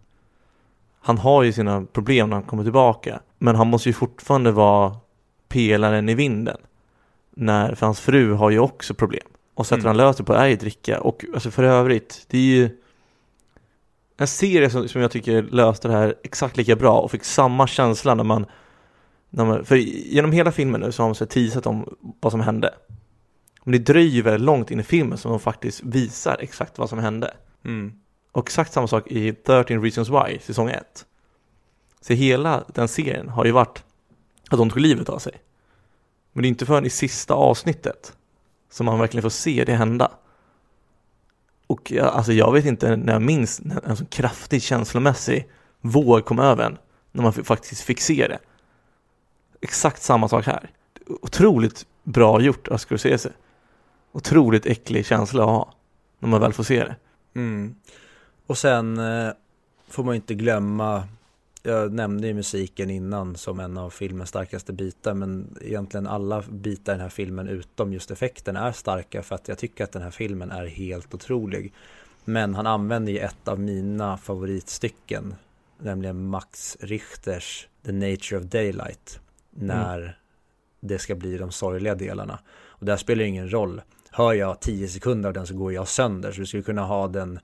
han 0.99 1.17
har 1.17 1.43
ju 1.43 1.53
sina 1.53 1.85
problem 1.93 2.29
när 2.29 2.35
han 2.35 2.43
kommer 2.43 2.63
tillbaka. 2.63 3.19
Men 3.37 3.55
han 3.55 3.67
måste 3.67 3.89
ju 3.89 3.93
fortfarande 3.93 4.51
vara 4.51 4.95
pelaren 5.47 6.09
i 6.09 6.15
vinden. 6.15 6.57
När, 7.35 7.75
för 7.75 7.85
hans 7.85 7.99
fru 7.99 8.33
har 8.33 8.49
ju 8.49 8.59
också 8.59 8.93
problem. 8.93 9.27
Och 9.53 9.67
sättet 9.67 9.83
mm. 9.83 9.87
han 9.89 9.97
löser 9.97 10.23
på 10.23 10.33
är 10.33 10.47
ju 10.47 10.55
dricka. 10.55 10.99
Och 11.01 11.25
alltså 11.33 11.51
för 11.51 11.63
övrigt, 11.63 12.25
det 12.27 12.37
är 12.37 12.41
ju 12.41 12.69
En 14.17 14.27
serie 14.27 14.69
som, 14.69 14.87
som 14.87 15.01
jag 15.01 15.11
tycker 15.11 15.41
löste 15.41 15.87
det 15.87 15.93
här 15.93 16.15
exakt 16.23 16.57
lika 16.57 16.75
bra 16.75 16.99
och 16.99 17.11
fick 17.11 17.23
samma 17.23 17.67
känsla 17.67 18.15
när 18.15 18.23
man, 18.23 18.45
när 19.29 19.45
man 19.45 19.65
för 19.65 19.75
genom 19.75 20.31
hela 20.31 20.51
filmen 20.51 20.81
nu 20.81 20.91
så 20.91 21.03
har 21.03 21.13
så 21.13 21.25
teasat 21.25 21.65
om 21.65 21.97
vad 22.19 22.31
som 22.31 22.41
hände. 22.41 22.73
Men 23.63 23.71
det 23.71 23.79
dröjer 23.79 24.23
väldigt 24.23 24.45
långt 24.45 24.71
in 24.71 24.79
i 24.79 24.83
filmen 24.83 25.17
som 25.17 25.31
de 25.31 25.39
faktiskt 25.39 25.83
visar 25.83 26.37
exakt 26.39 26.77
vad 26.77 26.89
som 26.89 26.99
hände. 26.99 27.33
Mm. 27.65 27.93
Och 28.31 28.47
exakt 28.47 28.73
samma 28.73 28.87
sak 28.87 29.07
i 29.07 29.33
13 29.33 29.83
Reasons 29.83 30.09
Why, 30.09 30.39
säsong 30.39 30.69
1. 30.69 31.05
Så 32.01 32.13
hela 32.13 32.63
den 32.73 32.87
serien 32.87 33.29
har 33.29 33.45
ju 33.45 33.51
varit 33.51 33.83
att 34.49 34.57
de 34.57 34.69
tog 34.69 34.79
livet 34.79 35.09
av 35.09 35.19
sig. 35.19 35.33
Men 36.33 36.41
det 36.41 36.47
är 36.47 36.49
inte 36.49 36.65
förrän 36.65 36.85
i 36.85 36.89
sista 36.89 37.33
avsnittet 37.33 38.13
som 38.69 38.85
man 38.85 38.99
verkligen 38.99 39.21
får 39.21 39.29
se 39.29 39.63
det 39.65 39.73
hända. 39.73 40.11
Och 41.67 41.91
jag, 41.91 42.05
alltså 42.05 42.33
jag 42.33 42.51
vet 42.53 42.65
inte 42.65 42.95
när 42.95 43.13
jag 43.13 43.21
minns 43.21 43.61
när 43.61 43.87
en 43.87 43.97
så 43.97 44.05
kraftig 44.05 44.61
känslomässig 44.61 45.47
våg 45.81 46.25
kom 46.25 46.39
över 46.39 46.63
en, 46.63 46.77
när 47.11 47.23
man 47.23 47.33
faktiskt 47.33 47.81
fick 47.81 48.01
se 48.01 48.27
det. 48.27 48.39
Exakt 49.61 50.01
samma 50.01 50.27
sak 50.27 50.45
här. 50.45 50.69
Otroligt 51.21 51.85
bra 52.03 52.41
gjort 52.41 52.67
av 52.67 52.77
Scorsese. 52.77 53.29
Otroligt 54.11 54.65
äcklig 54.65 55.05
känsla 55.05 55.43
att 55.43 55.49
ha, 55.49 55.73
när 56.19 56.29
man 56.29 56.41
väl 56.41 56.53
får 56.53 56.63
se 56.63 56.83
det. 56.83 56.95
Mm. 57.35 57.75
Och 58.47 58.57
sen 58.57 58.97
eh, 58.97 59.31
får 59.89 60.03
man 60.03 60.15
inte 60.15 60.33
glömma, 60.33 61.03
jag 61.67 61.93
nämnde 61.93 62.27
ju 62.27 62.33
musiken 62.33 62.89
innan 62.89 63.35
som 63.35 63.59
en 63.59 63.77
av 63.77 63.89
filmens 63.89 64.29
starkaste 64.29 64.73
bitar, 64.73 65.13
men 65.13 65.57
egentligen 65.61 66.07
alla 66.07 66.43
bitar 66.49 66.93
i 66.93 66.95
den 66.95 67.01
här 67.01 67.09
filmen 67.09 67.47
utom 67.47 67.93
just 67.93 68.11
effekten 68.11 68.55
är 68.55 68.71
starka 68.71 69.23
för 69.23 69.35
att 69.35 69.47
jag 69.47 69.57
tycker 69.57 69.83
att 69.83 69.91
den 69.91 70.01
här 70.01 70.11
filmen 70.11 70.51
är 70.51 70.65
helt 70.65 71.13
otrolig. 71.13 71.73
Men 72.25 72.55
han 72.55 72.67
använder 72.67 73.11
ju 73.11 73.19
ett 73.19 73.47
av 73.47 73.59
mina 73.59 74.17
favoritstycken, 74.17 75.35
nämligen 75.79 76.27
Max 76.27 76.77
Richters 76.79 77.67
The 77.85 77.91
Nature 77.91 78.37
of 78.37 78.43
Daylight, 78.43 79.19
när 79.49 79.99
mm. 79.99 80.11
det 80.79 80.99
ska 80.99 81.15
bli 81.15 81.37
de 81.37 81.51
sorgliga 81.51 81.95
delarna. 81.95 82.39
Och 82.67 82.85
där 82.85 82.97
spelar 82.97 83.23
det 83.23 83.29
ingen 83.29 83.51
roll. 83.51 83.81
Hör 84.11 84.33
jag 84.33 84.59
tio 84.59 84.87
sekunder 84.87 85.29
av 85.29 85.33
den 85.33 85.47
så 85.47 85.53
går 85.53 85.73
jag 85.73 85.87
sönder, 85.87 86.31
så 86.31 86.39
du 86.39 86.45
skulle 86.45 86.63
kunna 86.63 86.83
ha 86.83 87.07
den 87.07 87.39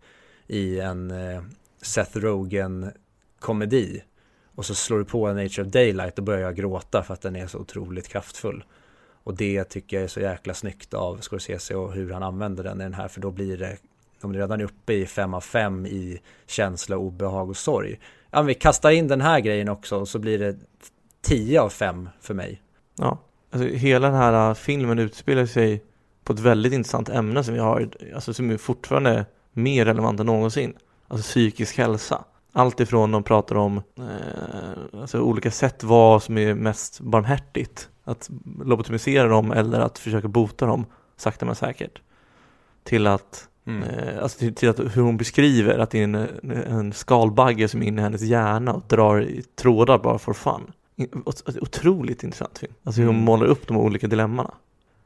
i 0.47 0.80
en 0.80 1.11
eh, 1.11 1.43
Seth 1.82 2.17
Rogen 2.17 2.91
komedi 3.39 4.03
och 4.56 4.66
så 4.66 4.76
slår 4.76 4.97
du 4.99 5.06
på 5.06 5.28
en 5.28 5.36
Nature 5.36 5.66
of 5.66 5.72
Daylight 5.72 6.18
och 6.18 6.24
börjar 6.24 6.41
jag 6.41 6.56
gråta 6.56 7.04
för 7.04 7.14
att 7.14 7.22
den 7.22 7.36
är 7.36 7.47
så 7.47 7.60
otroligt 7.60 8.08
kraftfull. 8.08 8.64
Och 9.24 9.36
det 9.36 9.64
tycker 9.64 9.97
jag 9.97 10.04
är 10.04 10.08
så 10.08 10.20
jäkla 10.20 10.54
snyggt 10.54 10.93
av 10.93 11.22
Scorsese 11.22 11.76
och 11.76 11.93
hur 11.93 12.12
han 12.12 12.24
använder 12.24 12.64
den 12.64 12.82
i 12.82 12.84
den 12.84 12.93
här 12.93 13.08
för 13.08 13.22
då 13.22 13.32
blir 13.32 13.58
det 13.58 13.78
om 14.22 14.34
du 14.34 14.39
redan 14.39 14.60
är 14.60 14.64
uppe 14.64 14.93
i 14.93 15.06
fem 15.06 15.34
av 15.34 15.41
fem 15.41 15.86
i 15.86 16.22
känsla, 16.47 16.97
obehag 16.97 17.49
och 17.49 17.58
sorg. 17.58 17.99
Ja, 18.32 18.38
men 18.38 18.45
vi 18.45 18.54
kastar 18.54 18.91
in 18.91 19.08
den 19.08 19.22
här 19.22 19.39
grejen 19.39 19.70
också 19.70 19.97
och 19.97 20.08
så 20.08 20.20
blir 20.20 20.39
det 20.39 20.56
tio 21.22 21.62
av 21.62 21.70
fem 21.70 22.10
för 22.22 22.34
mig. 22.34 22.62
Ja, 22.95 23.18
alltså 23.51 23.68
hela 23.68 24.08
den 24.08 24.16
här 24.18 24.49
äh, 24.49 24.56
filmen 24.56 24.99
utspelar 24.99 25.45
sig 25.45 25.84
på 26.24 26.34
ett 26.34 26.39
väldigt 26.39 26.74
intressant 26.74 27.10
ämne 27.10 27.43
som 27.43 27.54
vi 27.54 27.60
har, 27.60 27.89
alltså 28.16 28.34
som 28.34 28.49
är 28.51 28.58
fortfarande 28.58 29.26
mer 29.54 29.86
relevant 29.86 30.20
än 30.20 30.26
någonsin. 30.26 30.74
Alltså 31.08 31.24
psykisk 31.24 31.78
hälsa. 31.78 32.26
Allt 32.56 32.80
ifrån 32.80 33.12
de 33.12 33.24
pratar 33.24 33.56
om 33.56 33.82
eh, 33.97 35.01
alltså 35.01 35.20
olika 35.20 35.51
sätt 35.51 35.84
vad 35.84 36.24
som 36.24 36.38
är 36.38 36.54
mest 36.54 36.99
barmhärtigt. 36.99 37.89
Att 38.04 38.30
lobotomisera 38.66 39.28
dem 39.28 39.51
eller 39.51 39.80
att 39.80 39.99
försöka 39.99 40.28
bota 40.28 40.66
dem 40.66 40.86
sakta 41.18 41.45
men 41.45 41.56
säkert. 41.56 42.01
Till 42.84 43.08
att, 43.08 43.47
mm. 43.68 43.84
eh, 43.84 44.24
alltså 44.24 44.39
till, 44.39 44.56
till, 44.56 44.70
att 44.70 44.80
hur 44.80 45.01
hon 45.01 45.18
beskriver 45.18 45.80
att 45.80 45.89
det 45.89 45.99
är 45.99 46.04
en, 46.04 46.16
en 46.51 46.93
skalbagge 46.93 47.68
som 47.68 47.82
är 47.82 47.86
inne 47.86 48.01
i 48.01 48.04
hennes 48.04 48.22
hjärna 48.22 48.74
och 48.74 48.84
drar 48.88 49.22
i 49.22 49.43
trådar 49.56 49.97
bara 49.97 50.20
for 50.20 50.34
fun. 50.34 50.72
Otroligt 51.62 52.24
intressant 52.24 52.58
film. 52.58 52.74
Alltså 52.84 53.01
hur 53.01 53.08
hon 53.08 53.16
mm. 53.16 53.26
målar 53.26 53.45
upp 53.45 53.68
de 53.68 53.78
olika 53.78 54.08
dilemmana. 54.08 54.54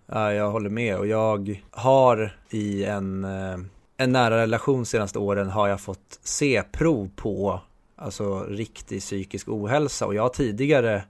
Ja, 0.06 0.34
jag 0.34 0.52
håller 0.52 0.70
med 0.70 0.98
och 0.98 1.08
jag 1.08 1.64
har 1.72 2.38
i 2.50 2.86
en 2.86 3.24
eh, 3.24 3.58
en 3.98 4.12
nära 4.12 4.38
relation 4.38 4.86
senaste 4.86 5.20
åren 5.20 5.50
har 5.50 5.68
jag 5.68 5.82
fått 5.82 6.20
se 6.24 6.64
prov 6.72 7.10
på 7.16 7.62
alltså 7.96 8.44
riktig 8.44 9.02
psykisk 9.02 9.48
ohälsa 9.48 10.06
och 10.06 10.16
jag 10.16 10.22
har 10.22 10.30
tidigare 10.30 11.04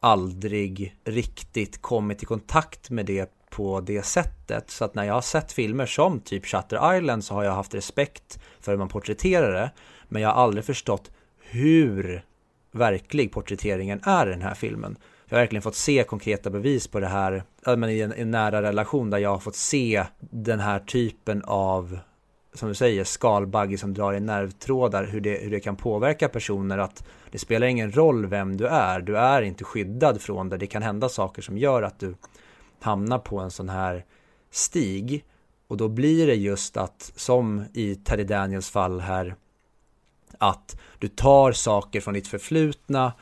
aldrig 0.00 0.96
riktigt 1.04 1.82
kommit 1.82 2.22
i 2.22 2.26
kontakt 2.26 2.90
med 2.90 3.06
det 3.06 3.30
på 3.50 3.80
det 3.80 4.02
sättet. 4.02 4.70
Så 4.70 4.84
att 4.84 4.94
när 4.94 5.04
jag 5.04 5.14
har 5.14 5.20
sett 5.20 5.52
filmer 5.52 5.86
som 5.86 6.20
typ 6.20 6.46
Shutter 6.46 6.96
Island 6.96 7.24
så 7.24 7.34
har 7.34 7.44
jag 7.44 7.52
haft 7.52 7.74
respekt 7.74 8.38
för 8.60 8.72
hur 8.72 8.78
man 8.78 8.88
porträtterar 8.88 9.52
det. 9.52 9.70
Men 10.08 10.22
jag 10.22 10.28
har 10.28 10.42
aldrig 10.42 10.64
förstått 10.64 11.10
hur 11.38 12.24
verklig 12.72 13.32
porträtteringen 13.32 14.00
är 14.04 14.26
i 14.26 14.30
den 14.30 14.42
här 14.42 14.54
filmen. 14.54 14.96
Jag 15.28 15.36
har 15.36 15.42
verkligen 15.42 15.62
fått 15.62 15.74
se 15.74 16.04
konkreta 16.04 16.50
bevis 16.50 16.88
på 16.88 17.00
det 17.00 17.06
här 17.06 17.44
i 17.88 18.00
en, 18.00 18.12
en 18.12 18.30
nära 18.30 18.62
relation 18.62 19.10
där 19.10 19.18
jag 19.18 19.30
har 19.30 19.38
fått 19.38 19.56
se 19.56 20.04
den 20.20 20.60
här 20.60 20.78
typen 20.78 21.42
av 21.44 21.98
som 22.52 22.68
du 22.68 22.74
säger, 22.74 23.04
skalbagge 23.04 23.78
som 23.78 23.94
drar 23.94 24.12
i 24.12 24.20
nervtrådar, 24.20 25.04
hur 25.04 25.20
det, 25.20 25.42
hur 25.42 25.50
det 25.50 25.60
kan 25.60 25.76
påverka 25.76 26.28
personer 26.28 26.78
att 26.78 27.04
det 27.30 27.38
spelar 27.38 27.66
ingen 27.66 27.92
roll 27.92 28.26
vem 28.26 28.56
du 28.56 28.66
är, 28.66 29.00
du 29.00 29.18
är 29.18 29.42
inte 29.42 29.64
skyddad 29.64 30.20
från 30.20 30.48
det, 30.48 30.56
det 30.56 30.66
kan 30.66 30.82
hända 30.82 31.08
saker 31.08 31.42
som 31.42 31.58
gör 31.58 31.82
att 31.82 31.98
du 31.98 32.14
hamnar 32.80 33.18
på 33.18 33.38
en 33.38 33.50
sån 33.50 33.68
här 33.68 34.04
stig. 34.50 35.24
Och 35.68 35.76
då 35.76 35.88
blir 35.88 36.26
det 36.26 36.34
just 36.34 36.76
att, 36.76 37.12
som 37.16 37.64
i 37.74 37.94
Teddy 37.94 38.24
Daniels 38.24 38.70
fall 38.70 39.00
här, 39.00 39.34
att 40.38 40.80
du 40.98 41.08
tar 41.08 41.52
saker 41.52 42.00
från 42.00 42.14
ditt 42.14 42.28
förflutna 42.28 43.12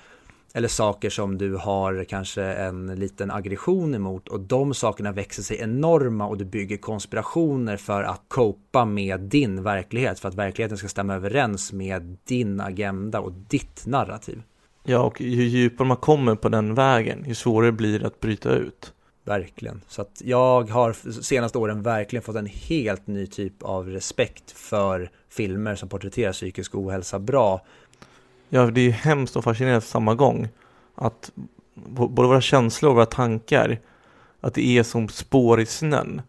eller 0.54 0.68
saker 0.68 1.10
som 1.10 1.38
du 1.38 1.56
har 1.56 2.04
kanske 2.04 2.42
en 2.42 2.86
liten 2.86 3.30
aggression 3.30 3.94
emot 3.94 4.28
och 4.28 4.40
de 4.40 4.74
sakerna 4.74 5.12
växer 5.12 5.42
sig 5.42 5.60
enorma 5.60 6.26
och 6.26 6.38
du 6.38 6.44
bygger 6.44 6.76
konspirationer 6.76 7.76
för 7.76 8.02
att 8.02 8.22
copa 8.28 8.84
med 8.84 9.20
din 9.20 9.62
verklighet 9.62 10.20
för 10.20 10.28
att 10.28 10.34
verkligheten 10.34 10.78
ska 10.78 10.88
stämma 10.88 11.14
överens 11.14 11.72
med 11.72 12.16
din 12.24 12.60
agenda 12.60 13.20
och 13.20 13.32
ditt 13.32 13.86
narrativ. 13.86 14.42
Ja, 14.84 14.98
och 14.98 15.20
ju 15.20 15.44
djupare 15.44 15.88
man 15.88 15.96
kommer 15.96 16.34
på 16.34 16.48
den 16.48 16.74
vägen, 16.74 17.24
ju 17.26 17.34
svårare 17.34 17.72
blir 17.72 17.98
det 17.98 18.06
att 18.06 18.20
bryta 18.20 18.50
ut. 18.54 18.92
Verkligen, 19.24 19.80
så 19.88 20.02
att 20.02 20.22
jag 20.24 20.70
har 20.70 20.92
senaste 21.22 21.58
åren 21.58 21.82
verkligen 21.82 22.22
fått 22.22 22.36
en 22.36 22.46
helt 22.46 23.06
ny 23.06 23.26
typ 23.26 23.62
av 23.62 23.88
respekt 23.88 24.50
för 24.50 25.10
filmer 25.28 25.74
som 25.74 25.88
porträtterar 25.88 26.32
psykisk 26.32 26.74
ohälsa 26.74 27.18
bra 27.18 27.60
Ja, 28.48 28.66
det 28.66 28.80
är 28.80 28.90
hemskt 28.90 29.36
och 29.36 29.44
fascinerande 29.44 29.80
på 29.80 29.86
samma 29.86 30.14
gång. 30.14 30.48
Att 30.94 31.30
både 31.84 32.28
våra 32.28 32.40
känslor 32.40 32.90
och 32.90 32.96
våra 32.96 33.06
tankar, 33.06 33.80
att 34.40 34.54
det 34.54 34.78
är 34.78 34.82
som 34.82 35.08
spår 35.08 35.60
i 35.60 35.66
snön. 35.66 36.22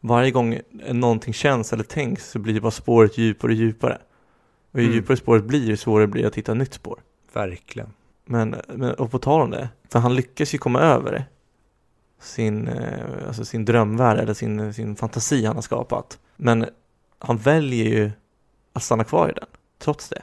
Varje 0.00 0.30
gång 0.30 0.60
någonting 0.88 1.34
känns 1.34 1.72
eller 1.72 1.84
tänks 1.84 2.30
så 2.30 2.38
blir 2.38 2.60
bara 2.60 2.70
spåret 2.70 3.18
djupare 3.18 3.52
och 3.52 3.56
djupare. 3.56 3.98
Och 4.72 4.80
ju 4.80 4.84
mm. 4.84 4.94
djupare 4.94 5.16
spåret 5.16 5.44
blir, 5.44 5.66
ju 5.66 5.76
svårare 5.76 6.06
blir 6.06 6.22
det 6.22 6.28
att 6.28 6.34
hitta 6.34 6.52
ett 6.52 6.58
nytt 6.58 6.74
spår. 6.74 7.00
Verkligen. 7.32 7.92
Men, 8.24 8.56
men 8.68 8.94
och 8.94 9.10
på 9.10 9.18
tal 9.18 9.40
om 9.40 9.50
det, 9.50 9.68
för 9.88 9.98
han 9.98 10.14
lyckas 10.14 10.54
ju 10.54 10.58
komma 10.58 10.80
över 10.80 11.24
sin, 12.20 12.68
eh, 12.68 13.26
alltså 13.26 13.44
sin 13.44 13.64
drömvärld 13.64 14.18
eller 14.18 14.34
sin, 14.34 14.74
sin 14.74 14.96
fantasi 14.96 15.44
han 15.44 15.54
har 15.54 15.62
skapat. 15.62 16.18
Men 16.36 16.66
han 17.18 17.36
väljer 17.36 17.84
ju 17.84 18.10
att 18.72 18.82
stanna 18.82 19.04
kvar 19.04 19.28
i 19.28 19.32
den, 19.32 19.48
trots 19.78 20.08
det. 20.08 20.22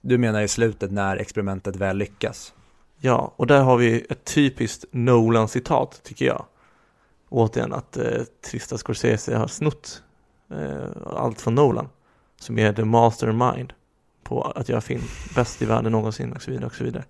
Du 0.00 0.18
menar 0.18 0.40
i 0.40 0.48
slutet 0.48 0.90
när 0.90 1.16
experimentet 1.16 1.76
väl 1.76 1.96
lyckas? 1.96 2.54
Ja, 2.98 3.32
och 3.36 3.46
där 3.46 3.62
har 3.62 3.76
vi 3.76 4.06
ett 4.10 4.24
typiskt 4.24 4.84
Nolan-citat 4.90 6.00
tycker 6.02 6.24
jag. 6.24 6.44
Återigen 7.28 7.72
att 7.72 7.96
eh, 7.96 8.22
Trista 8.50 8.78
Scorsese 8.78 9.36
har 9.36 9.46
snott 9.46 10.02
eh, 10.50 11.16
allt 11.16 11.40
från 11.40 11.54
Nolan. 11.54 11.88
Som 12.40 12.58
är 12.58 12.72
the 12.72 12.84
mastermind 12.84 13.72
på 14.22 14.42
att 14.42 14.68
göra 14.68 14.80
film. 14.80 15.02
Bäst 15.34 15.62
i 15.62 15.64
världen 15.64 15.92
någonsin 15.92 16.32
och 16.32 16.42
så 16.42 16.50
vidare 16.50 16.66
och 16.66 16.74
så 16.74 16.84
vidare. 16.84 17.04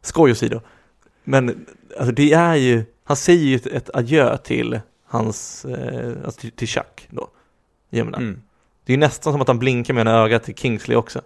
Skoj 0.00 0.30
åsido. 0.32 0.60
Men 1.24 1.66
alltså 1.98 2.12
det 2.12 2.32
är 2.32 2.54
ju, 2.54 2.84
han 3.04 3.16
säger 3.16 3.44
ju 3.44 3.56
ett, 3.56 3.66
ett 3.66 3.90
adjö 3.94 4.36
till 4.36 4.80
hans, 5.04 5.64
eh, 5.64 6.16
alltså 6.24 6.40
till, 6.40 6.50
till 6.50 6.68
Chuck 6.68 7.08
då. 7.10 7.28
Mm. 7.90 8.42
Det 8.84 8.92
är 8.92 8.98
nästan 8.98 9.32
som 9.32 9.40
att 9.42 9.48
han 9.48 9.58
blinkar 9.58 9.94
med 9.94 10.00
en 10.00 10.14
öga 10.14 10.38
till 10.38 10.54
Kingsley 10.54 10.96
också 10.96 11.20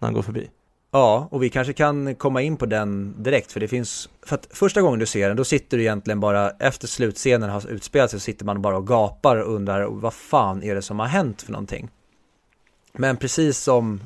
när 0.00 0.06
han 0.06 0.14
går 0.14 0.22
förbi. 0.22 0.50
Ja, 0.92 1.28
och 1.30 1.42
vi 1.42 1.50
kanske 1.50 1.72
kan 1.72 2.14
komma 2.14 2.42
in 2.42 2.56
på 2.56 2.66
den 2.66 3.14
direkt 3.22 3.52
för 3.52 3.60
det 3.60 3.68
finns, 3.68 4.08
för 4.22 4.34
att 4.34 4.48
första 4.50 4.82
gången 4.82 4.98
du 4.98 5.06
ser 5.06 5.28
den 5.28 5.36
då 5.36 5.44
sitter 5.44 5.76
du 5.76 5.82
egentligen 5.82 6.20
bara 6.20 6.50
efter 6.50 6.88
slutscenen 6.88 7.50
har 7.50 7.70
utspelat 7.70 8.10
sig 8.10 8.20
så 8.20 8.24
sitter 8.24 8.44
man 8.44 8.62
bara 8.62 8.76
och 8.76 8.86
gapar 8.86 9.36
och 9.36 9.54
undrar 9.54 9.84
vad 9.84 10.14
fan 10.14 10.62
är 10.62 10.74
det 10.74 10.82
som 10.82 10.98
har 10.98 11.06
hänt 11.06 11.42
för 11.42 11.52
någonting. 11.52 11.88
Men 12.92 13.16
precis 13.16 13.58
som 13.58 14.00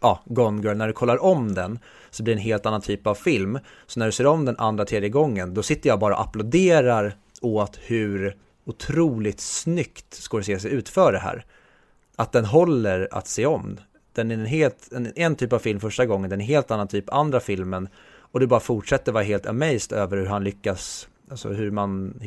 ja, 0.00 0.20
Gone 0.24 0.62
Girl, 0.62 0.76
när 0.76 0.86
du 0.86 0.92
kollar 0.92 1.22
om 1.22 1.54
den 1.54 1.78
så 2.10 2.22
blir 2.22 2.34
det 2.34 2.40
en 2.40 2.44
helt 2.44 2.66
annan 2.66 2.80
typ 2.80 3.06
av 3.06 3.14
film. 3.14 3.58
Så 3.86 3.98
när 4.00 4.06
du 4.06 4.12
ser 4.12 4.26
om 4.26 4.44
den 4.44 4.56
andra, 4.58 4.84
tredje 4.84 5.08
gången, 5.08 5.54
då 5.54 5.62
sitter 5.62 5.88
jag 5.88 5.98
bara 5.98 6.14
och 6.14 6.20
applåderar 6.20 7.16
åt 7.40 7.78
hur 7.82 8.36
otroligt 8.64 9.40
snyggt 9.40 10.14
Scorsese 10.14 10.68
utför 10.68 11.12
det 11.12 11.18
här. 11.18 11.44
Att 12.16 12.32
den 12.32 12.44
håller 12.44 13.08
att 13.10 13.28
se 13.28 13.46
om 13.46 13.78
den 14.14 14.30
är 14.30 14.34
en 14.34 14.46
helt, 14.46 14.92
en, 14.92 15.12
en 15.16 15.36
typ 15.36 15.52
av 15.52 15.58
film 15.58 15.80
första 15.80 16.06
gången, 16.06 16.30
den 16.30 16.40
är 16.40 16.44
en 16.44 16.48
helt 16.48 16.70
annan 16.70 16.88
typ 16.88 17.12
andra 17.12 17.40
filmen. 17.40 17.88
Och 18.16 18.40
du 18.40 18.46
bara 18.46 18.60
fortsätter 18.60 19.12
vara 19.12 19.24
helt 19.24 19.46
amazed 19.46 19.92
över 19.92 20.16
hur 20.16 20.26
han 20.26 20.44
lyckas, 20.44 21.08
alltså 21.30 21.48
hur 21.48 21.70
man, 21.70 22.20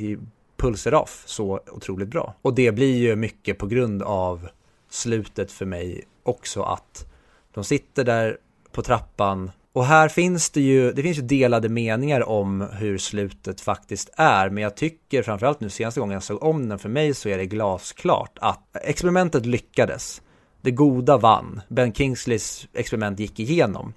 pulser 0.57 0.93
off 0.93 1.23
så 1.25 1.59
otroligt 1.71 2.09
bra. 2.09 2.35
Och 2.41 2.53
det 2.53 2.71
blir 2.71 2.95
ju 2.95 3.15
mycket 3.15 3.57
på 3.57 3.67
grund 3.67 4.03
av 4.03 4.47
slutet 4.89 5.51
för 5.51 5.65
mig 5.65 6.03
också 6.23 6.61
att 6.61 7.05
de 7.53 7.63
sitter 7.63 8.03
där 8.03 8.38
på 8.71 8.81
trappan 8.81 9.51
och 9.77 9.85
här 9.85 10.09
finns 10.09 10.49
det 10.49 10.61
ju, 10.61 10.91
det 10.91 11.03
finns 11.03 11.17
ju 11.17 11.21
delade 11.21 11.69
meningar 11.69 12.29
om 12.29 12.61
hur 12.61 12.97
slutet 12.97 13.61
faktiskt 13.61 14.09
är, 14.13 14.49
men 14.49 14.63
jag 14.63 14.75
tycker 14.75 15.23
framförallt 15.23 15.59
nu 15.59 15.69
senaste 15.69 15.99
gången 15.99 16.13
jag 16.13 16.23
såg 16.23 16.43
om 16.43 16.69
den 16.69 16.79
för 16.79 16.89
mig 16.89 17.13
så 17.13 17.29
är 17.29 17.38
det 17.38 17.45
glasklart 17.45 18.38
att 18.41 18.75
experimentet 18.81 19.45
lyckades. 19.45 20.21
Det 20.68 20.72
goda 20.72 21.18
vann. 21.18 21.61
Ben 21.68 21.93
Kingsleys 21.93 22.68
experiment 22.74 23.20
gick 23.20 23.39
igenom. 23.39 23.93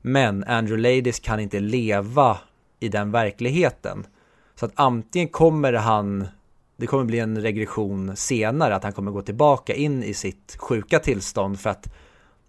Men 0.00 0.44
Andrew 0.44 0.94
Ladies 0.94 1.20
kan 1.20 1.40
inte 1.40 1.60
leva 1.60 2.38
i 2.80 2.88
den 2.88 3.10
verkligheten. 3.10 4.06
Så 4.54 4.66
att 4.66 4.72
antingen 4.74 5.28
kommer 5.28 5.72
han, 5.72 6.28
det 6.76 6.86
kommer 6.86 7.04
bli 7.04 7.18
en 7.18 7.42
regression 7.42 8.16
senare, 8.16 8.74
att 8.74 8.82
han 8.82 8.92
kommer 8.92 9.10
gå 9.10 9.22
tillbaka 9.22 9.74
in 9.74 10.02
i 10.02 10.14
sitt 10.14 10.56
sjuka 10.58 10.98
tillstånd 10.98 11.60
för 11.60 11.70
att 11.70 11.92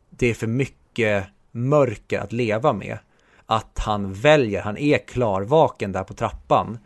det 0.10 0.28
är 0.28 0.34
för 0.34 0.48
mycket 0.48 1.26
mörker 1.52 2.20
att 2.20 2.32
leva 2.32 2.74
med. 2.74 2.98
Att 3.46 3.80
han 3.80 4.14
väljer, 4.14 4.62
han 4.62 4.78
är 4.78 4.98
klarvaken 4.98 5.92
där 5.92 6.04
på 6.04 6.14
trappan 6.14 6.78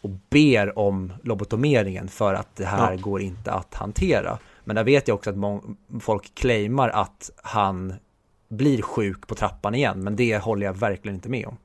och 0.00 0.10
ber 0.30 0.78
om 0.78 1.12
lobotomeringen 1.22 2.08
för 2.08 2.34
att 2.34 2.56
det 2.56 2.66
här 2.66 2.92
ja. 2.92 2.98
går 3.00 3.20
inte 3.20 3.52
att 3.52 3.74
hantera. 3.74 4.38
Men 4.68 4.76
där 4.76 4.84
vet 4.84 5.08
jag 5.08 5.14
också 5.14 5.30
att 5.30 5.62
folk 6.02 6.34
claimar 6.34 6.88
att 6.88 7.30
han 7.42 7.94
blir 8.48 8.82
sjuk 8.82 9.26
på 9.26 9.34
trappan 9.34 9.74
igen, 9.74 10.04
men 10.04 10.16
det 10.16 10.38
håller 10.38 10.66
jag 10.66 10.78
verkligen 10.78 11.14
inte 11.14 11.28
med 11.28 11.46
om. 11.46 11.56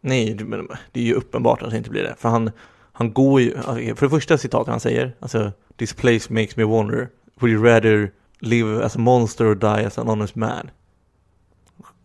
Nej, 0.00 0.34
men 0.44 0.68
det 0.92 1.00
är 1.00 1.04
ju 1.04 1.14
uppenbart 1.14 1.62
att 1.62 1.70
det 1.70 1.76
inte 1.76 1.90
blir 1.90 2.02
det. 2.02 2.14
För 2.18 2.28
han, 2.28 2.50
han 2.92 3.12
går 3.12 3.40
ju, 3.40 3.56
alltså, 3.56 3.96
för 3.96 4.06
det 4.06 4.10
första 4.10 4.38
citatet 4.38 4.68
han 4.68 4.80
säger, 4.80 5.16
alltså 5.20 5.52
This 5.76 5.94
place 5.94 6.32
makes 6.32 6.56
me 6.56 6.64
wonder, 6.64 7.08
would 7.40 7.54
you 7.54 7.64
rather 7.64 8.12
live 8.38 8.84
as 8.84 8.96
a 8.96 8.98
monster 8.98 9.44
or 9.44 9.54
die 9.54 9.86
as 9.86 9.98
an 9.98 10.08
honest 10.08 10.34
man? 10.34 10.70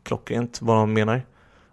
Klockrent 0.04 0.62
vad 0.62 0.78
han 0.78 0.94
menar. 0.94 1.22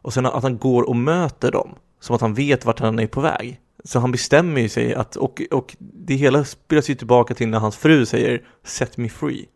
Och 0.02 0.14
sen 0.14 0.26
att 0.26 0.42
han 0.42 0.58
går 0.58 0.88
och 0.88 0.96
möter 0.96 1.52
dem, 1.52 1.74
som 2.00 2.16
att 2.16 2.22
han 2.22 2.34
vet 2.34 2.64
vart 2.64 2.80
han 2.80 2.98
är 2.98 3.06
på 3.06 3.20
väg. 3.20 3.60
Så 3.84 3.98
han 3.98 4.12
bestämmer 4.12 4.60
ju 4.60 4.68
sig 4.68 4.94
att, 4.94 5.16
och, 5.16 5.42
och 5.50 5.76
det 5.78 6.14
hela 6.14 6.44
spelas 6.44 6.90
ju 6.90 6.94
tillbaka 6.94 7.34
till 7.34 7.48
när 7.48 7.58
hans 7.58 7.76
fru 7.76 8.06
säger 8.06 8.42
Set 8.64 8.96
me 8.96 9.08
free. 9.08 9.48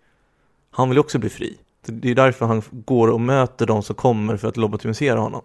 Han 0.71 0.89
vill 0.89 0.99
också 0.99 1.19
bli 1.19 1.29
fri. 1.29 1.59
Det 1.87 2.11
är 2.11 2.15
därför 2.15 2.47
han 2.47 2.63
går 2.71 3.09
och 3.09 3.21
möter 3.21 3.67
de 3.67 3.83
som 3.83 3.97
kommer 3.97 4.37
för 4.37 4.49
att 4.49 4.57
lobotomisera 4.57 5.21
honom. 5.21 5.43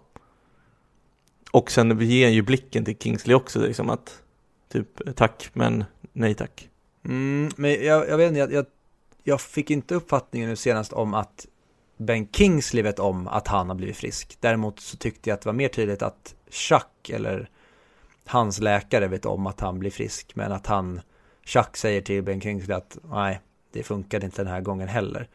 Och 1.51 1.71
sen 1.71 1.99
ger 1.99 2.25
han 2.25 2.33
ju 2.33 2.41
blicken 2.41 2.85
till 2.85 2.97
Kingsley 2.97 3.35
också, 3.35 3.59
liksom 3.59 3.89
att 3.89 4.21
typ 4.71 5.15
tack 5.15 5.49
men 5.53 5.83
nej 6.13 6.33
tack. 6.33 6.69
Mm, 7.05 7.49
men 7.55 7.85
jag, 7.85 8.09
jag 8.09 8.17
vet 8.17 8.27
inte, 8.27 8.39
jag, 8.39 8.53
jag, 8.53 8.65
jag 9.23 9.41
fick 9.41 9.69
inte 9.69 9.95
uppfattningen 9.95 10.49
nu 10.49 10.55
senast 10.55 10.93
om 10.93 11.13
att 11.13 11.47
Ben 11.97 12.27
Kingsley 12.31 12.83
vet 12.83 12.99
om 12.99 13.27
att 13.27 13.47
han 13.47 13.67
har 13.67 13.75
blivit 13.75 13.97
frisk. 13.97 14.37
Däremot 14.39 14.79
så 14.79 14.97
tyckte 14.97 15.29
jag 15.29 15.35
att 15.35 15.41
det 15.41 15.49
var 15.49 15.53
mer 15.53 15.67
tydligt 15.67 16.01
att 16.01 16.35
Chuck 16.49 17.09
eller 17.09 17.49
hans 18.31 18.59
läkare 18.59 19.07
vet 19.07 19.25
om 19.25 19.47
att 19.47 19.59
han 19.59 19.79
blir 19.79 19.91
frisk. 19.91 20.31
Men 20.35 20.51
att 20.51 20.67
han, 20.67 21.01
Chuck 21.45 21.77
säger 21.77 22.01
till 22.01 22.23
Ben 22.23 22.41
Kingsley 22.41 22.77
att 22.77 22.97
nej, 23.03 23.39
det 23.73 23.83
funkade 23.83 24.25
inte 24.25 24.43
den 24.43 24.53
här 24.53 24.61
gången 24.61 24.87
heller. 24.87 25.27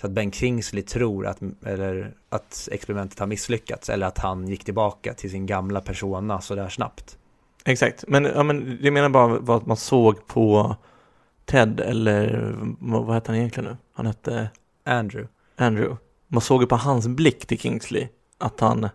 Så 0.00 0.06
att 0.06 0.12
Ben 0.12 0.32
Kingsley 0.32 0.82
tror 0.82 1.26
att, 1.26 1.38
eller, 1.66 2.14
att 2.28 2.68
experimentet 2.72 3.18
har 3.18 3.26
misslyckats 3.26 3.88
eller 3.88 4.06
att 4.06 4.18
han 4.18 4.48
gick 4.48 4.64
tillbaka 4.64 5.14
till 5.14 5.30
sin 5.30 5.46
gamla 5.46 5.80
persona 5.80 6.40
så 6.40 6.54
där 6.54 6.68
snabbt. 6.68 7.18
Exakt, 7.64 8.04
men, 8.08 8.24
ja, 8.24 8.42
men 8.42 8.78
jag 8.82 8.92
menar 8.92 9.08
bara 9.08 9.38
vad 9.38 9.66
man 9.66 9.76
såg 9.76 10.26
på 10.26 10.76
Ted 11.44 11.80
eller 11.80 12.54
vad 12.78 13.14
hette 13.14 13.30
han 13.30 13.38
egentligen 13.38 13.70
nu? 13.70 13.76
Han 13.92 14.06
hette 14.06 14.50
Andrew. 14.84 15.28
Andrew. 15.56 15.96
Man 16.28 16.40
såg 16.40 16.60
ju 16.60 16.66
på 16.66 16.76
hans 16.76 17.08
blick 17.08 17.46
till 17.46 17.58
Kingsley 17.58 18.08
att 18.38 18.60
han 18.60 18.88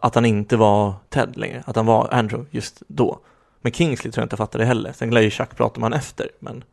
att 0.00 0.14
han 0.14 0.24
inte 0.24 0.56
var 0.56 0.94
Ted 1.08 1.36
längre, 1.36 1.62
att 1.66 1.76
han 1.76 1.86
var 1.86 2.08
Andrew 2.14 2.48
just 2.50 2.82
då. 2.86 3.20
Men 3.60 3.72
Kingsley 3.72 4.12
tror 4.12 4.22
jag 4.22 4.26
inte 4.26 4.36
fattade 4.36 4.64
heller. 4.64 4.92
Sen 4.92 5.10
lär 5.10 5.20
ju 5.20 5.30
Chuck 5.30 5.56
prata 5.56 5.80
med 5.80 5.90
han 5.90 5.98
efter, 5.98 6.28
men 6.38 6.64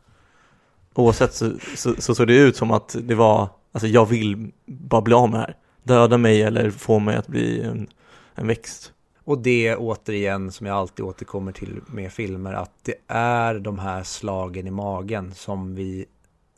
oavsett 0.93 1.34
så, 1.34 1.51
så, 1.76 2.01
så 2.01 2.15
såg 2.15 2.28
det 2.28 2.36
ut 2.36 2.57
som 2.57 2.72
att 2.72 2.95
det 3.01 3.15
var, 3.15 3.49
alltså 3.72 3.88
jag 3.88 4.05
vill 4.05 4.51
bara 4.65 5.01
bli 5.01 5.13
av 5.13 5.30
med 5.30 5.39
det 5.39 5.43
här. 5.43 5.55
Döda 5.84 6.18
mig 6.18 6.41
eller 6.41 6.72
få 6.72 6.99
mig 6.99 7.15
att 7.15 7.28
bli 7.28 7.61
en, 7.61 7.88
en 8.36 8.47
växt. 8.47 8.93
Och 9.24 9.38
det 9.38 9.76
återigen 9.76 10.51
som 10.51 10.68
jag 10.68 10.78
alltid 10.78 11.05
återkommer 11.05 11.51
till 11.51 11.82
med 11.88 12.13
filmer 12.13 12.53
att 12.53 12.72
det 12.82 12.95
är 13.07 13.59
de 13.59 13.80
här 13.80 14.03
slagen 14.03 14.68
i 14.68 14.72
magen 14.72 15.34
som 15.34 15.76
vi 15.76 16.05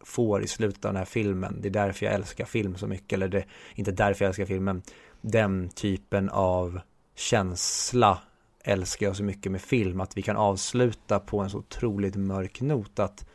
får 0.03 0.43
i 0.43 0.47
slutet 0.47 0.85
av 0.85 0.93
den 0.93 0.97
här 0.97 1.05
filmen. 1.05 1.57
Det 1.61 1.67
är 1.67 1.71
därför 1.71 2.05
jag 2.05 2.15
älskar 2.15 2.45
film 2.45 2.77
så 2.77 2.87
mycket, 2.87 3.13
eller 3.13 3.27
det, 3.27 3.43
inte 3.75 3.91
därför 3.91 4.25
jag 4.25 4.29
älskar 4.29 4.45
filmen. 4.45 4.81
Den 5.21 5.69
typen 5.69 6.29
av 6.29 6.79
känsla 7.15 8.19
älskar 8.63 9.05
jag 9.05 9.15
så 9.15 9.23
mycket 9.23 9.51
med 9.51 9.61
film, 9.61 10.01
att 10.01 10.17
vi 10.17 10.21
kan 10.21 10.37
avsluta 10.37 11.19
på 11.19 11.39
en 11.39 11.49
så 11.49 11.57
otroligt 11.57 12.15
mörk 12.15 12.61
not 12.61 12.99
att 12.99 13.25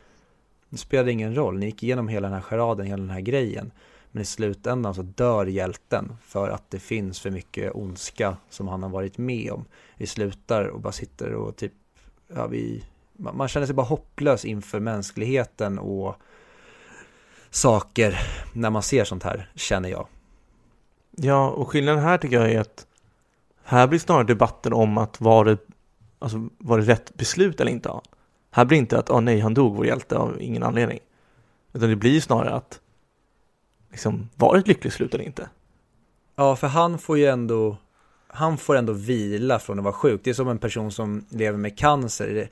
det 0.69 0.77
spelade 0.77 1.11
ingen 1.11 1.35
roll, 1.35 1.57
ni 1.57 1.65
gick 1.65 1.83
igenom 1.83 2.07
hela 2.07 2.27
den 2.27 2.33
här 2.33 2.41
charaden, 2.41 2.85
hela 2.85 3.01
den 3.01 3.09
här 3.09 3.21
grejen. 3.21 3.71
Men 4.11 4.21
i 4.21 4.25
slutändan 4.25 4.95
så 4.95 5.01
dör 5.01 5.45
hjälten 5.45 6.17
för 6.21 6.49
att 6.49 6.71
det 6.71 6.79
finns 6.79 7.19
för 7.21 7.31
mycket 7.31 7.71
ondska 7.75 8.37
som 8.49 8.67
han 8.67 8.83
har 8.83 8.89
varit 8.89 9.17
med 9.17 9.51
om. 9.51 9.65
Vi 9.97 10.07
slutar 10.07 10.65
och 10.65 10.81
bara 10.81 10.93
sitter 10.93 11.33
och 11.33 11.55
typ, 11.55 11.73
ja 12.27 12.47
vi, 12.47 12.83
man 13.13 13.47
känner 13.47 13.65
sig 13.65 13.75
bara 13.75 13.85
hopplös 13.85 14.45
inför 14.45 14.79
mänskligheten 14.79 15.79
och 15.79 16.15
saker 17.49 18.19
när 18.53 18.69
man 18.69 18.83
ser 18.83 19.03
sånt 19.03 19.23
här, 19.23 19.51
känner 19.55 19.89
jag. 19.89 20.07
Ja, 21.15 21.49
och 21.49 21.69
skillnaden 21.69 22.03
här 22.03 22.17
tycker 22.17 22.39
jag 22.39 22.51
är 22.51 22.59
att 22.59 22.87
här 23.63 23.87
blir 23.87 23.99
snarare 23.99 24.23
debatten 24.23 24.73
om 24.73 24.97
att 24.97 25.21
var 25.21 25.45
det, 25.45 25.57
alltså, 26.19 26.49
var 26.57 26.77
det 26.77 26.85
rätt 26.85 27.13
beslut 27.13 27.61
eller 27.61 27.71
inte? 27.71 27.91
Här 28.51 28.65
blir 28.65 28.77
det 28.77 28.79
inte 28.79 28.99
att, 28.99 29.09
oh, 29.09 29.21
nej, 29.21 29.39
han 29.39 29.53
dog, 29.53 29.75
vår 29.75 29.85
hjälte, 29.85 30.17
av 30.17 30.41
ingen 30.41 30.63
anledning. 30.63 30.99
Utan 31.73 31.89
det 31.89 31.95
blir 31.95 32.21
snarare 32.21 32.53
att, 32.53 32.79
liksom, 33.91 34.29
var 34.35 34.53
det 34.53 34.59
ett 34.59 34.67
lyckligt 34.67 34.93
slut 34.93 35.13
eller 35.13 35.23
inte? 35.23 35.49
Ja, 36.35 36.55
för 36.55 36.67
han 36.67 36.97
får 36.97 37.17
ju 37.17 37.25
ändå, 37.25 37.77
han 38.27 38.57
får 38.57 38.75
ändå 38.75 38.93
vila 38.93 39.59
från 39.59 39.79
att 39.79 39.83
vara 39.83 39.93
sjuk. 39.93 40.21
Det 40.23 40.29
är 40.29 40.33
som 40.33 40.49
en 40.49 40.57
person 40.57 40.91
som 40.91 41.25
lever 41.29 41.57
med 41.57 41.77
cancer 41.77 42.49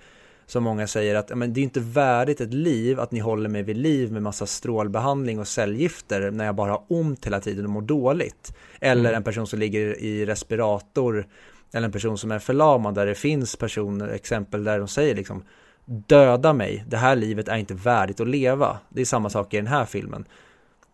som 0.53 0.63
många 0.63 0.87
säger 0.87 1.15
att 1.15 1.37
men 1.37 1.53
det 1.53 1.59
är 1.59 1.63
inte 1.63 1.79
värdigt 1.79 2.41
ett 2.41 2.53
liv 2.53 2.99
att 2.99 3.11
ni 3.11 3.19
håller 3.19 3.49
mig 3.49 3.63
vid 3.63 3.77
liv 3.77 4.11
med 4.11 4.21
massa 4.21 4.45
strålbehandling 4.45 5.39
och 5.39 5.47
cellgifter 5.47 6.31
när 6.31 6.45
jag 6.45 6.55
bara 6.55 6.71
har 6.71 6.83
ont 6.87 7.25
hela 7.25 7.39
tiden 7.39 7.65
och 7.65 7.71
mår 7.71 7.81
dåligt. 7.81 8.53
Eller 8.81 9.01
mm. 9.01 9.15
en 9.15 9.23
person 9.23 9.47
som 9.47 9.59
ligger 9.59 9.99
i 9.99 10.25
respirator 10.25 11.27
eller 11.73 11.85
en 11.85 11.91
person 11.91 12.17
som 12.17 12.31
är 12.31 12.39
förlamad 12.39 12.95
där 12.95 13.05
det 13.05 13.15
finns 13.15 13.55
personer, 13.55 14.07
exempel 14.07 14.63
där 14.63 14.79
de 14.79 14.87
säger 14.87 15.15
liksom 15.15 15.43
döda 15.85 16.53
mig, 16.53 16.83
det 16.87 16.97
här 16.97 17.15
livet 17.15 17.47
är 17.47 17.57
inte 17.57 17.73
värdigt 17.73 18.19
att 18.19 18.27
leva. 18.27 18.79
Det 18.89 19.01
är 19.01 19.05
samma 19.05 19.29
sak 19.29 19.53
i 19.53 19.57
den 19.57 19.67
här 19.67 19.85
filmen. 19.85 20.25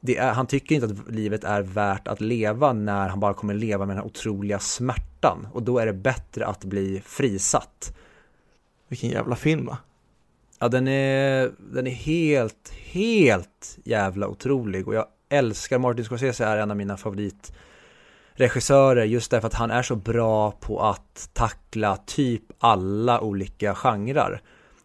Är, 0.08 0.32
han 0.32 0.48
tycker 0.48 0.76
inte 0.76 0.88
att 0.88 1.12
livet 1.12 1.44
är 1.44 1.62
värt 1.62 2.08
att 2.08 2.22
leva 2.22 2.74
när 2.74 3.10
han 3.10 3.20
bara 3.20 3.34
kommer 3.34 3.54
leva 3.54 3.86
med 3.86 3.96
den 3.96 4.04
här 4.04 4.10
otroliga 4.10 4.60
smärtan. 4.60 5.48
Och 5.54 5.64
då 5.64 5.80
är 5.80 5.86
det 5.86 5.94
bättre 5.94 6.46
att 6.46 6.64
bli 6.64 7.02
frisatt. 7.06 7.94
Vilken 8.90 9.10
jävla 9.10 9.36
film 9.36 9.66
va? 9.66 9.78
Ja, 10.60 10.68
den 10.68 10.88
är, 10.88 11.52
den 11.58 11.88
är 11.88 11.92
helt, 11.92 12.74
helt 12.92 13.78
jävla 13.84 14.28
otrolig 14.28 14.88
och 14.88 14.96
jag 14.96 15.06
älskar 15.30 15.80
Martin 15.80 16.06
Scorsese 16.06 16.46
är 16.46 16.58
en 16.58 16.72
av 16.72 16.78
mina 16.78 16.98
favoritregissörer 16.98 19.04
just 19.04 19.32
därför 19.32 19.48
att 19.48 19.54
han 19.54 19.72
är 19.72 19.82
så 19.82 19.96
bra 19.96 20.52
på 20.52 20.82
att 20.82 21.30
tackla 21.34 21.98
typ 21.98 22.44
alla 22.60 23.22
olika 23.22 23.76
genrer. 23.76 24.42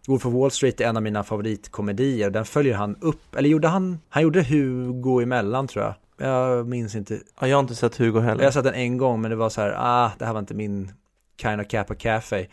Wolf 0.08 0.26
of 0.26 0.34
Wall 0.34 0.50
Street 0.50 0.80
är 0.80 0.84
en 0.84 0.96
av 0.96 1.02
mina 1.02 1.24
favoritkomedier, 1.24 2.30
den 2.30 2.44
följer 2.44 2.74
han 2.74 2.96
upp, 3.00 3.36
eller 3.36 3.48
gjorde 3.48 3.68
han, 3.68 3.98
han 4.08 4.22
gjorde 4.22 4.42
Hugo 4.42 5.22
emellan 5.22 5.68
tror 5.68 5.84
jag. 5.84 5.94
Jag 6.16 6.68
minns 6.68 6.94
inte. 6.94 7.20
Ja, 7.40 7.48
jag 7.48 7.56
har 7.56 7.60
inte 7.60 7.74
sett 7.74 7.96
Hugo 7.96 8.20
heller. 8.20 8.42
Jag 8.42 8.46
har 8.46 8.52
sett 8.52 8.64
den 8.64 8.74
en 8.74 8.98
gång 8.98 9.20
men 9.20 9.30
det 9.30 9.36
var 9.36 9.48
så 9.48 9.60
här, 9.60 9.74
ah, 9.78 10.10
det 10.18 10.24
här 10.24 10.32
var 10.32 10.40
inte 10.40 10.54
min 10.54 10.92
kind 11.40 11.60
of 11.60 11.68
Kappa 11.68 11.94
Cafe. 11.94 12.46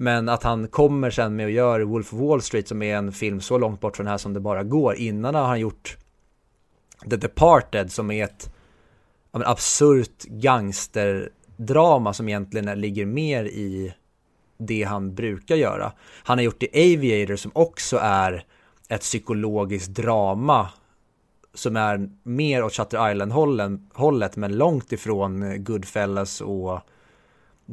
Men 0.00 0.28
att 0.28 0.42
han 0.42 0.68
kommer 0.68 1.10
sen 1.10 1.36
med 1.36 1.44
och 1.44 1.50
gör 1.50 1.80
Wolf 1.80 2.12
of 2.12 2.20
Wall 2.20 2.42
Street 2.42 2.68
som 2.68 2.82
är 2.82 2.96
en 2.96 3.12
film 3.12 3.40
så 3.40 3.58
långt 3.58 3.80
bort 3.80 3.96
från 3.96 4.04
det 4.04 4.10
här 4.10 4.18
som 4.18 4.32
det 4.32 4.40
bara 4.40 4.64
går. 4.64 4.94
Innan 4.94 5.34
har 5.34 5.44
han 5.44 5.60
gjort 5.60 5.96
The 7.10 7.16
Departed 7.16 7.92
som 7.92 8.10
är 8.10 8.24
ett 8.24 8.54
ja, 9.32 9.42
absurt 9.44 10.24
gangsterdrama 10.24 12.12
som 12.12 12.28
egentligen 12.28 12.80
ligger 12.80 13.06
mer 13.06 13.44
i 13.44 13.94
det 14.58 14.82
han 14.82 15.14
brukar 15.14 15.56
göra. 15.56 15.92
Han 16.22 16.38
har 16.38 16.44
gjort 16.44 16.60
The 16.60 16.94
Aviator 16.94 17.36
som 17.36 17.50
också 17.54 17.98
är 18.02 18.44
ett 18.88 19.00
psykologiskt 19.00 19.94
drama 19.94 20.68
som 21.54 21.76
är 21.76 22.10
mer 22.22 22.64
åt 22.64 22.72
Shutter 22.72 23.10
Island-hållet, 23.10 24.36
men 24.36 24.56
långt 24.56 24.92
ifrån 24.92 25.64
Goodfellas 25.64 26.40
och 26.40 26.80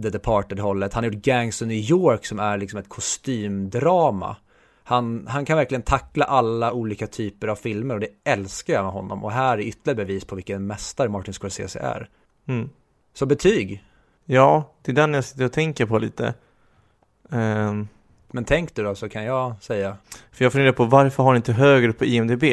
The 0.02 0.10
Departed-hållet. 0.10 0.94
Han 0.94 1.04
har 1.04 1.12
gjort 1.12 1.24
Gangs 1.24 1.62
of 1.62 1.68
New 1.68 1.78
York 1.78 2.26
som 2.26 2.40
är 2.40 2.58
liksom 2.58 2.80
ett 2.80 2.90
kostymdrama. 2.90 4.36
Han, 4.84 5.28
han 5.28 5.46
kan 5.46 5.58
verkligen 5.58 5.82
tackla 5.82 6.26
alla 6.26 6.74
olika 6.74 7.08
typer 7.08 7.48
av 7.48 7.56
filmer 7.56 7.96
och 7.96 8.02
det 8.02 8.10
älskar 8.24 8.74
jag 8.74 8.84
med 8.84 8.94
honom. 8.94 9.24
Och 9.24 9.32
här 9.32 9.58
är 9.58 9.62
ytterligare 9.62 10.06
bevis 10.06 10.26
på 10.26 10.36
vilken 10.36 10.68
mästare 10.68 11.10
Martin 11.10 11.34
Scorsese 11.34 11.80
är. 11.80 12.10
Mm. 12.48 12.70
Så 13.14 13.26
betyg? 13.26 13.84
Ja, 14.26 14.74
det 14.82 14.92
är 14.92 14.96
den 14.96 15.14
jag 15.14 15.24
sitter 15.24 15.46
och 15.46 15.52
tänker 15.52 15.86
på 15.86 16.00
lite. 16.00 16.34
Um, 17.30 17.88
Men 18.32 18.46
tänk 18.46 18.76
du 18.76 18.84
då, 18.84 18.96
så 18.96 19.10
kan 19.10 19.24
jag 19.24 19.56
säga. 19.62 19.98
För 20.32 20.46
jag 20.46 20.52
funderar 20.52 20.72
på 20.72 20.86
varför 20.86 21.24
har 21.24 21.34
ni 21.34 21.38
inte 21.38 21.54
högre 21.54 21.94
på 21.94 22.06
IMDB? 22.06 22.44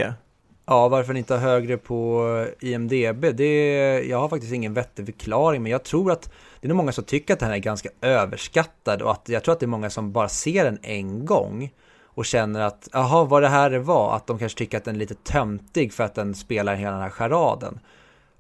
Ja, 0.67 0.89
varför 0.89 1.13
ni 1.13 1.19
inte 1.19 1.35
har 1.35 1.41
högre 1.41 1.77
på 1.77 2.47
IMDB, 2.61 3.25
det, 3.35 4.03
jag 4.03 4.21
har 4.21 4.29
faktiskt 4.29 4.53
ingen 4.53 4.75
vettig 4.75 5.07
förklaring, 5.07 5.63
men 5.63 5.73
jag 5.73 5.83
tror 5.83 6.13
att 6.13 6.33
det 6.65 6.67
är 6.67 6.69
nog 6.69 6.77
många 6.77 6.93
som 6.93 7.05
tycker 7.05 7.35
att 7.35 7.41
den 7.41 7.49
här 7.49 7.57
är 7.57 7.61
ganska 7.61 7.89
överskattad 8.01 9.03
och 9.03 9.11
att 9.11 9.29
jag 9.29 9.45
tror 9.45 9.53
att 9.53 9.61
det 9.61 9.67
är 9.67 9.69
många 9.69 9.91
som 9.91 10.13
bara 10.13 10.29
ser 10.29 10.65
den 10.65 10.79
en 10.83 11.27
gång 11.27 11.73
och 12.05 12.25
känner 12.27 12.61
att, 12.61 12.89
jaha, 12.93 13.25
vad 13.25 13.43
det 13.43 13.49
här 13.49 13.71
var, 13.71 14.17
att 14.17 14.27
de 14.27 14.39
kanske 14.39 14.59
tycker 14.59 14.79
att 14.79 14.85
den 14.85 14.95
är 14.95 14.99
lite 14.99 15.15
töntig 15.15 15.93
för 15.93 16.05
att 16.05 16.15
den 16.15 16.35
spelar 16.35 16.75
hela 16.75 16.91
den 16.91 17.01
här 17.01 17.11
charaden. 17.11 17.81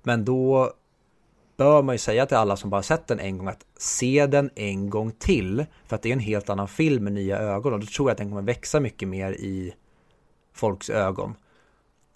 Men 0.02 0.24
då 0.24 0.72
bör 1.56 1.82
man 1.82 1.94
ju 1.94 1.98
säga 1.98 2.26
till 2.26 2.36
alla 2.36 2.56
som 2.56 2.70
bara 2.70 2.82
sett 2.82 3.06
den 3.06 3.20
en 3.20 3.38
gång 3.38 3.48
att 3.48 3.66
se 3.78 4.26
den 4.26 4.50
en 4.54 4.90
gång 4.90 5.12
till. 5.12 5.66
För 5.86 5.96
att 5.96 6.02
det 6.02 6.08
är 6.08 6.12
en 6.12 6.18
helt 6.18 6.50
annan 6.50 6.68
film 6.68 7.04
med 7.04 7.12
nya 7.12 7.38
ögon 7.38 7.72
och 7.72 7.80
då 7.80 7.86
tror 7.86 8.08
jag 8.08 8.12
att 8.12 8.18
den 8.18 8.28
kommer 8.28 8.42
växa 8.42 8.80
mycket 8.80 9.08
mer 9.08 9.32
i 9.32 9.74
folks 10.54 10.90
ögon. 10.90 11.34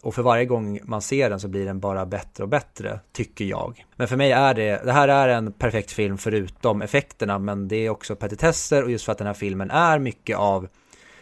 Och 0.02 0.14
för 0.14 0.22
varje 0.22 0.44
gång 0.44 0.80
man 0.84 1.02
ser 1.02 1.30
den 1.30 1.40
så 1.40 1.48
blir 1.48 1.64
den 1.64 1.80
bara 1.80 2.06
bättre 2.06 2.44
och 2.44 2.48
bättre, 2.48 3.00
tycker 3.12 3.44
jag. 3.44 3.84
Men 3.96 4.08
för 4.08 4.16
mig 4.16 4.32
är 4.32 4.54
det, 4.54 4.84
det 4.84 4.92
här 4.92 5.08
är 5.08 5.28
en 5.28 5.52
perfekt 5.52 5.92
film 5.92 6.18
förutom 6.18 6.82
effekterna, 6.82 7.38
men 7.38 7.68
det 7.68 7.76
är 7.76 7.90
också 7.90 8.16
petitesser 8.16 8.84
och 8.84 8.90
just 8.90 9.04
för 9.04 9.12
att 9.12 9.18
den 9.18 9.26
här 9.26 9.34
filmen 9.34 9.70
är 9.70 9.98
mycket 9.98 10.36
av 10.36 10.68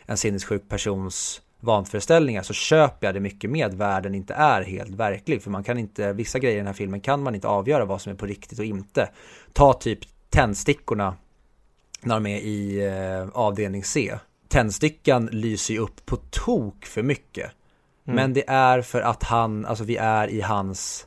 en 0.07 0.17
sinnessjuk 0.17 0.69
persons 0.69 1.43
vanföreställningar 1.61 2.43
så 2.43 2.53
köper 2.53 3.07
jag 3.07 3.15
det 3.15 3.21
mycket 3.21 3.51
med 3.51 3.67
att 3.67 3.75
världen 3.75 4.15
inte 4.15 4.35
är 4.35 4.63
helt 4.63 4.95
verklig. 4.95 5.43
För 5.43 5.51
man 5.51 5.65
kan 5.65 5.79
inte, 5.79 6.13
vissa 6.13 6.39
grejer 6.39 6.55
i 6.55 6.59
den 6.59 6.67
här 6.67 6.75
filmen 6.75 7.01
kan 7.01 7.23
man 7.23 7.35
inte 7.35 7.49
avgöra 7.49 7.85
vad 7.85 8.01
som 8.01 8.13
är 8.13 8.17
på 8.17 8.27
riktigt 8.27 8.59
och 8.59 8.65
inte. 8.65 9.09
Ta 9.53 9.73
typ 9.73 9.99
tändstickorna 10.31 11.17
när 12.03 12.15
de 12.15 12.27
är 12.27 12.39
i 12.39 12.87
eh, 12.87 13.29
avdelning 13.33 13.85
C. 13.85 14.15
Tändstickan 14.49 15.27
lyser 15.27 15.75
ju 15.75 15.81
upp 15.81 16.07
på 16.07 16.17
tok 16.17 16.87
för 16.87 17.03
mycket. 17.03 17.51
Mm. 18.07 18.17
Men 18.17 18.33
det 18.33 18.45
är 18.49 18.83
för 18.83 19.01
att 19.01 19.23
han, 19.23 19.67
alltså 19.67 19.85
vi 19.85 19.97
är 19.97 20.29
i 20.29 20.41
hans 20.41 21.07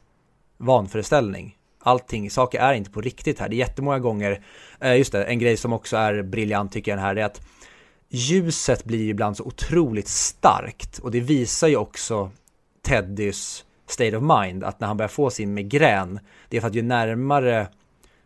vanföreställning. 0.57 1.55
Allting, 1.79 2.31
saker 2.31 2.59
är 2.59 2.73
inte 2.73 2.91
på 2.91 3.01
riktigt 3.01 3.39
här. 3.39 3.49
Det 3.49 3.55
är 3.55 3.57
jättemånga 3.57 3.99
gånger, 3.99 4.41
eh, 4.79 4.97
just 4.97 5.11
det, 5.11 5.23
en 5.23 5.39
grej 5.39 5.57
som 5.57 5.73
också 5.73 5.97
är 5.97 6.21
briljant 6.21 6.71
tycker 6.71 6.91
jag 6.91 6.97
den 6.97 7.05
här, 7.05 7.15
är 7.15 7.25
att 7.25 7.41
ljuset 8.09 8.85
blir 8.85 9.03
ju 9.03 9.09
ibland 9.09 9.37
så 9.37 9.43
otroligt 9.43 10.07
starkt 10.07 10.99
och 10.99 11.11
det 11.11 11.19
visar 11.19 11.67
ju 11.67 11.75
också 11.75 12.31
Teddys 12.81 13.65
state 13.87 14.17
of 14.17 14.23
mind, 14.23 14.63
att 14.63 14.79
när 14.79 14.87
han 14.87 14.97
börjar 14.97 15.09
få 15.09 15.29
sin 15.29 15.53
migrän, 15.53 16.19
det 16.49 16.57
är 16.57 16.61
för 16.61 16.67
att 16.67 16.75
ju 16.75 16.81
närmare 16.81 17.67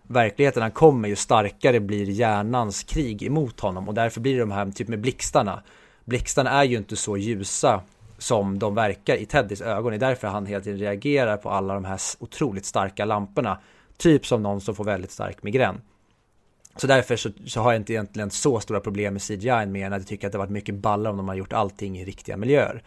verkligheten 0.03 0.61
han 0.61 0.71
kommer, 0.71 1.09
ju 1.09 1.15
starkare 1.15 1.79
blir 1.79 2.09
hjärnans 2.09 2.83
krig 2.83 3.23
emot 3.23 3.59
honom 3.59 3.87
och 3.87 3.93
därför 3.93 4.21
blir 4.21 4.33
det 4.33 4.39
de 4.39 4.51
här 4.51 4.71
typ 4.71 4.87
med 4.87 5.01
blixtarna. 5.01 5.63
Blixtarna 6.05 6.49
är 6.49 6.63
ju 6.63 6.77
inte 6.77 6.95
så 6.95 7.17
ljusa 7.17 7.81
som 8.23 8.59
de 8.59 8.75
verkar 8.75 9.15
i 9.15 9.25
Teddys 9.25 9.61
ögon. 9.61 9.91
Det 9.91 9.97
är 9.97 9.99
därför 9.99 10.27
han 10.27 10.45
hela 10.45 10.63
tiden 10.63 10.79
reagerar 10.79 11.37
på 11.37 11.49
alla 11.49 11.73
de 11.73 11.85
här 11.85 11.99
otroligt 12.19 12.65
starka 12.65 13.05
lamporna. 13.05 13.59
Typ 13.97 14.25
som 14.25 14.43
någon 14.43 14.61
som 14.61 14.75
får 14.75 14.83
väldigt 14.83 15.11
stark 15.11 15.43
migrän. 15.43 15.81
Så 16.75 16.87
därför 16.87 17.15
så, 17.15 17.29
så, 17.45 17.61
har 17.61 17.71
jag 17.71 17.81
inte 17.81 17.93
egentligen 17.93 18.31
så 18.31 18.59
stora 18.59 18.79
problem 18.79 19.13
med 19.13 19.21
CGI 19.21 19.65
mer 19.65 19.85
än 19.85 19.93
att 19.93 19.99
jag 19.99 20.07
tycker 20.07 20.27
att 20.27 20.31
det 20.31 20.37
varit 20.37 20.49
mycket 20.49 20.75
ballare 20.75 21.11
om 21.11 21.17
de 21.17 21.27
har 21.27 21.35
gjort 21.35 21.53
allting 21.53 21.99
i 21.99 22.05
riktiga 22.05 22.37
miljöer. 22.37 22.83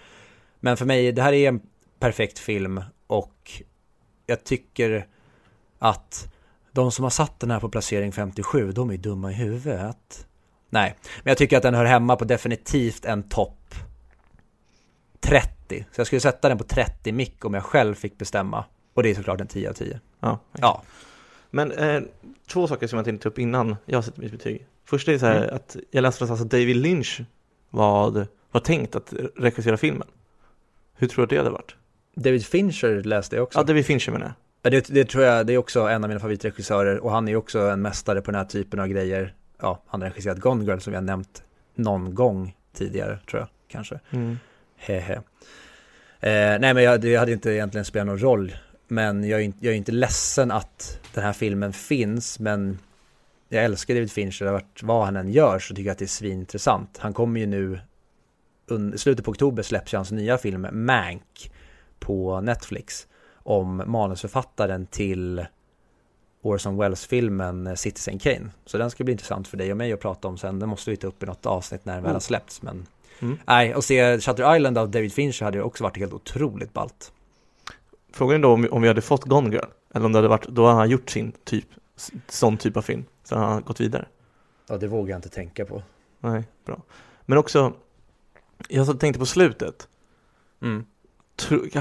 Men 0.61 0.77
för 0.77 0.85
mig, 0.85 1.13
det 1.13 1.23
här 1.23 1.33
är 1.33 1.49
en 1.49 1.61
perfekt 1.99 2.39
film 2.39 2.83
och 3.07 3.63
jag 4.27 4.45
tycker 4.45 5.07
att 5.79 6.33
de 6.73 6.93
som 6.93 7.03
har 7.03 7.11
satt 7.11 7.41
den 7.41 7.51
här 7.51 7.61
på 7.61 7.69
placering 7.69 8.13
57, 8.13 8.73
de 8.73 8.91
är 8.91 8.97
dumma 8.97 9.31
i 9.31 9.35
huvudet. 9.35 10.27
Nej, 10.71 10.97
men 11.23 11.31
jag 11.31 11.39
tycker 11.39 11.57
att 11.57 11.63
den 11.63 11.75
hör 11.75 11.85
hemma 11.85 12.17
på 12.17 12.25
definitivt 12.25 13.05
en 13.05 13.23
topp 13.23 13.75
30. 15.27 15.87
Så 15.93 16.01
jag 16.01 16.07
skulle 16.07 16.21
sätta 16.21 16.49
den 16.49 16.59
på 16.59 16.65
30 16.65 17.13
mick 17.13 17.45
om 17.45 17.55
jag 17.55 17.65
själv 17.65 17.95
fick 17.95 18.19
bestämma. 18.19 18.65
Och 18.95 19.03
det 19.03 19.11
är 19.11 19.15
såklart 19.15 19.41
en 19.41 19.47
10 19.47 19.71
av 19.71 19.73
10. 19.73 20.01
Ja. 20.21 20.39
ja. 20.59 20.83
Men 21.51 21.73
eh, 21.73 22.03
två 22.49 22.67
saker 22.67 22.87
som 22.87 22.97
jag 22.97 23.05
tänkte 23.05 23.23
ta 23.23 23.29
upp 23.29 23.39
innan 23.39 23.77
jag 23.87 24.05
sätter 24.05 24.21
mitt 24.21 24.33
betyg. 24.33 24.67
Först 24.85 25.09
är 25.09 25.19
så 25.19 25.27
här 25.27 25.43
mm. 25.43 25.57
att 25.57 25.77
jag 25.91 26.03
läste 26.03 26.25
att 26.25 26.51
David 26.51 26.77
Lynch 26.77 27.21
var, 27.71 28.27
var 28.51 28.61
tänkt 28.61 28.97
att 28.97 29.13
regissera 29.37 29.77
filmen. 29.77 30.09
Hur 30.95 31.09
tror 31.09 31.17
du 31.17 31.25
att 31.25 31.31
det 31.31 31.37
hade 31.37 31.51
varit? 31.51 31.77
David 32.15 32.47
Fincher 32.47 33.03
läste 33.03 33.37
jag 33.37 33.43
också. 33.43 33.59
Ja, 33.59 33.63
David 33.63 33.87
Fincher 33.87 34.13
menar 34.13 34.33
jag. 34.63 34.73
Det, 34.73 34.89
det 34.89 35.05
tror 35.05 35.25
jag, 35.25 35.47
det 35.47 35.53
är 35.53 35.59
också 35.59 35.81
en 35.81 36.05
av 36.05 36.09
mina 36.09 36.21
favoritregissörer 36.21 36.99
och 36.99 37.11
han 37.11 37.29
är 37.29 37.37
också 37.37 37.61
en 37.61 37.83
mästare 37.83 38.21
på 38.21 38.31
den 38.31 38.39
här 38.39 38.47
typen 38.47 38.81
av 38.81 38.87
grejer. 38.87 39.35
Ja, 39.61 39.83
han 39.87 40.03
har 40.03 40.09
regisserat 40.09 40.39
Gone 40.39 40.65
Girl 40.65 40.79
som 40.79 40.93
jag 40.93 41.05
nämnt 41.05 41.43
någon 41.75 42.15
gång 42.15 42.57
tidigare, 42.73 43.19
tror 43.31 43.41
jag, 43.41 43.49
kanske. 43.69 44.01
Mm. 44.11 44.39
Hehe. 44.87 45.15
Eh, 46.21 46.59
nej 46.61 46.75
men 46.75 46.83
jag, 46.83 47.01
det 47.01 47.17
hade 47.17 47.33
inte 47.33 47.51
egentligen 47.51 47.85
spelat 47.85 48.07
någon 48.07 48.19
roll. 48.19 48.57
Men 48.89 49.25
jag 49.25 49.43
är, 49.43 49.53
jag 49.61 49.73
är 49.73 49.77
inte 49.77 49.93
ledsen 49.93 50.51
att 50.51 51.01
den 51.15 51.25
här 51.25 51.33
filmen 51.33 51.73
finns. 51.73 52.39
Men 52.39 52.79
jag 53.49 53.65
älskar 53.65 53.95
David 53.95 54.13
Fincher. 54.13 54.63
Vad 54.83 55.05
han 55.05 55.17
än 55.17 55.33
gör 55.33 55.59
så 55.59 55.75
tycker 55.75 55.89
jag 55.89 55.93
att 55.93 55.99
det 55.99 56.05
är 56.05 56.07
svinintressant. 56.07 56.99
Han 56.99 57.13
kommer 57.13 57.41
ju 57.41 57.47
nu, 57.47 57.81
i 58.95 58.99
slutet 58.99 59.25
på 59.25 59.31
oktober 59.31 59.63
släpps 59.63 59.93
hans 59.93 60.13
nya 60.13 60.39
film 60.39 60.67
Mank 60.73 61.53
på 61.99 62.41
Netflix. 62.41 63.07
Om 63.43 63.83
manusförfattaren 63.87 64.87
till 64.87 65.47
Orson 66.43 66.77
Welles-filmen 66.77 67.77
Citizen 67.77 68.19
Kane. 68.19 68.51
Så 68.65 68.79
den 68.79 68.91
ska 68.91 69.05
bli 69.05 69.13
intressant 69.13 69.49
för 69.49 69.57
dig 69.57 69.71
och 69.71 69.77
mig 69.77 69.93
att 69.93 70.01
prata 70.01 70.29
om 70.29 70.39
sen. 70.39 70.59
Den 70.59 70.69
måste 70.69 70.91
vi 70.91 70.97
ta 70.97 71.07
upp 71.07 71.23
i 71.23 71.27
något 71.27 71.47
avsnitt 71.47 71.85
när 71.85 71.95
den 71.95 72.03
väl 72.03 72.13
har 72.13 72.21
släppts. 72.21 72.63
Men 72.63 72.87
Mm. 73.21 73.39
Nej, 73.47 73.75
och 73.75 73.85
se 73.85 74.21
Shutter 74.21 74.57
Island 74.57 74.79
av 74.79 74.91
David 74.91 75.13
Fincher 75.13 75.45
hade 75.45 75.59
ju 75.59 75.65
också 75.65 75.85
varit 75.85 75.97
helt 75.97 76.13
otroligt 76.13 76.73
ballt. 76.73 77.13
Frågan 78.13 78.37
är 78.37 78.43
då 78.43 78.53
om, 78.53 78.69
om 78.71 78.83
vi 78.83 78.89
hade 78.89 79.03
fått 79.03 79.25
Gone 79.25 79.51
Girl, 79.51 79.65
eller 79.95 80.07
om 80.07 80.13
det 80.13 80.19
hade 80.19 80.29
varit, 80.29 80.49
då 80.49 80.67
hade 80.67 80.79
han 80.79 80.91
gjort 80.91 81.11
sin 81.11 81.33
typ, 81.45 81.65
sån 82.29 82.57
typ 82.57 82.77
av 82.77 82.83
film, 82.83 83.05
så 83.25 83.37
hade 83.37 83.47
han 83.47 83.63
gått 83.63 83.81
vidare. 83.81 84.09
Ja, 84.69 84.77
det 84.77 84.87
vågar 84.87 85.11
jag 85.11 85.19
inte 85.19 85.29
tänka 85.29 85.65
på. 85.65 85.83
Nej, 86.21 86.45
bra. 86.65 86.83
Men 87.23 87.39
också, 87.39 87.73
jag 88.69 89.01
tänkte 89.01 89.19
på 89.19 89.27
slutet. 89.27 89.89
Mm. 90.63 90.85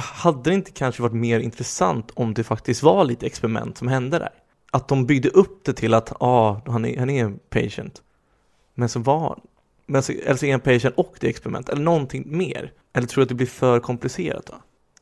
hade 0.01 0.49
det 0.49 0.53
inte 0.53 0.71
kanske 0.71 1.01
varit 1.01 1.13
mer 1.13 1.39
intressant 1.39 2.11
om 2.13 2.33
det 2.33 2.43
faktiskt 2.43 2.83
var 2.83 3.05
lite 3.05 3.25
experiment 3.25 3.77
som 3.77 3.87
hände 3.87 4.19
där? 4.19 4.29
Att 4.71 4.87
de 4.87 5.05
byggde 5.05 5.29
upp 5.29 5.63
det 5.63 5.73
till 5.73 5.93
att, 5.93 6.09
ja, 6.09 6.17
ah, 6.19 6.61
han, 6.65 6.85
är, 6.85 6.99
han 6.99 7.09
är 7.09 7.23
en 7.23 7.39
patient. 7.49 8.01
Men 8.73 8.89
så 8.89 8.99
var 8.99 9.39
men 9.85 10.01
LCN 10.01 10.59
patient 10.59 10.95
och 10.97 11.15
det 11.19 11.27
experiment, 11.27 11.69
eller 11.69 11.81
någonting 11.81 12.37
mer? 12.37 12.71
Eller 12.93 13.07
tror 13.07 13.21
du 13.21 13.23
att 13.23 13.29
det 13.29 13.35
blir 13.35 13.47
för 13.47 13.79
komplicerat 13.79 14.45
då? 14.45 14.53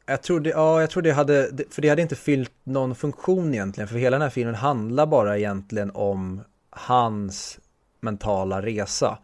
Jag 0.05 0.21
tror 0.23 0.39
det, 0.39 0.49
ja, 0.49 0.81
jag 0.81 0.89
tror 0.89 1.03
det 1.03 1.11
hade, 1.11 1.51
för 1.69 1.81
det 1.81 1.89
hade 1.89 2.01
inte 2.01 2.15
fyllt 2.15 2.51
någon 2.63 2.95
funktion 2.95 3.53
egentligen, 3.53 3.87
för 3.87 3.95
hela 3.95 4.15
den 4.15 4.21
här 4.21 4.29
filmen 4.29 4.55
handlar 4.55 5.05
bara 5.05 5.37
egentligen 5.37 5.91
om 5.93 6.41
hans 6.69 7.59
mentala 8.01 8.61
resa. 8.61 9.17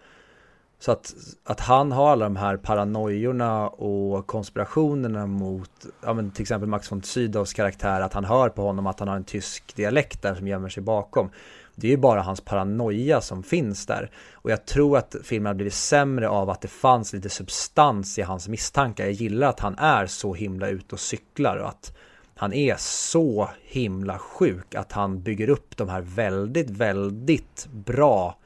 Så 0.80 0.92
att, 0.92 1.14
att 1.44 1.60
han 1.60 1.92
har 1.92 2.12
alla 2.12 2.26
de 2.26 2.36
här 2.36 2.58
paranoiorna 2.58 3.68
och 3.68 4.28
konspirationerna 4.28 5.26
mot, 5.28 5.86
ja 6.04 6.14
men 6.14 6.32
till 6.32 6.42
exempel 6.42 6.70
Max 6.70 6.92
von 6.92 7.04
Sydows 7.04 7.54
karaktär, 7.54 8.02
att 8.02 8.14
han 8.14 8.26
hör 8.26 8.50
på 8.50 8.62
honom 8.62 8.88
att 8.88 9.00
han 9.00 9.08
har 9.08 9.16
en 9.16 9.24
tysk 9.24 9.76
dialekt 9.76 10.22
där 10.22 10.36
som 10.36 10.48
gömmer 10.48 10.70
sig 10.70 10.84
bakom. 10.84 11.30
Det 11.80 11.88
är 11.88 11.92
ju 11.92 11.98
bara 11.98 12.22
hans 12.22 12.42
paranoia 12.42 13.22
som 13.22 13.44
finns 13.44 13.86
där. 13.86 14.12
Och 14.34 14.52
jag 14.52 14.66
tror 14.66 14.98
att 14.98 15.16
filmen 15.24 15.46
har 15.46 15.54
blivit 15.54 15.74
sämre 15.74 16.30
av 16.30 16.50
att 16.50 16.62
det 16.62 16.68
fanns 16.68 17.14
lite 17.14 17.30
substans 17.30 18.20
i 18.20 18.22
hans 18.22 18.48
misstankar. 18.48 19.04
Jag 19.04 19.14
gillar 19.14 19.50
att 19.50 19.60
han 19.60 19.78
är 19.78 20.06
så 20.06 20.34
himla 20.34 20.68
ute 20.68 20.96
och 20.96 21.00
cyklar 21.00 21.58
och 21.58 21.70
att 21.70 21.98
han 22.36 22.54
är 22.54 22.76
så 22.80 23.50
himla 23.62 24.20
sjuk 24.20 24.76
att 24.76 24.92
han 24.92 25.22
bygger 25.22 25.50
upp 25.50 25.78
de 25.78 25.90
här 25.90 26.02
väldigt, 26.02 26.70
väldigt 26.70 27.68
bra 27.72 28.38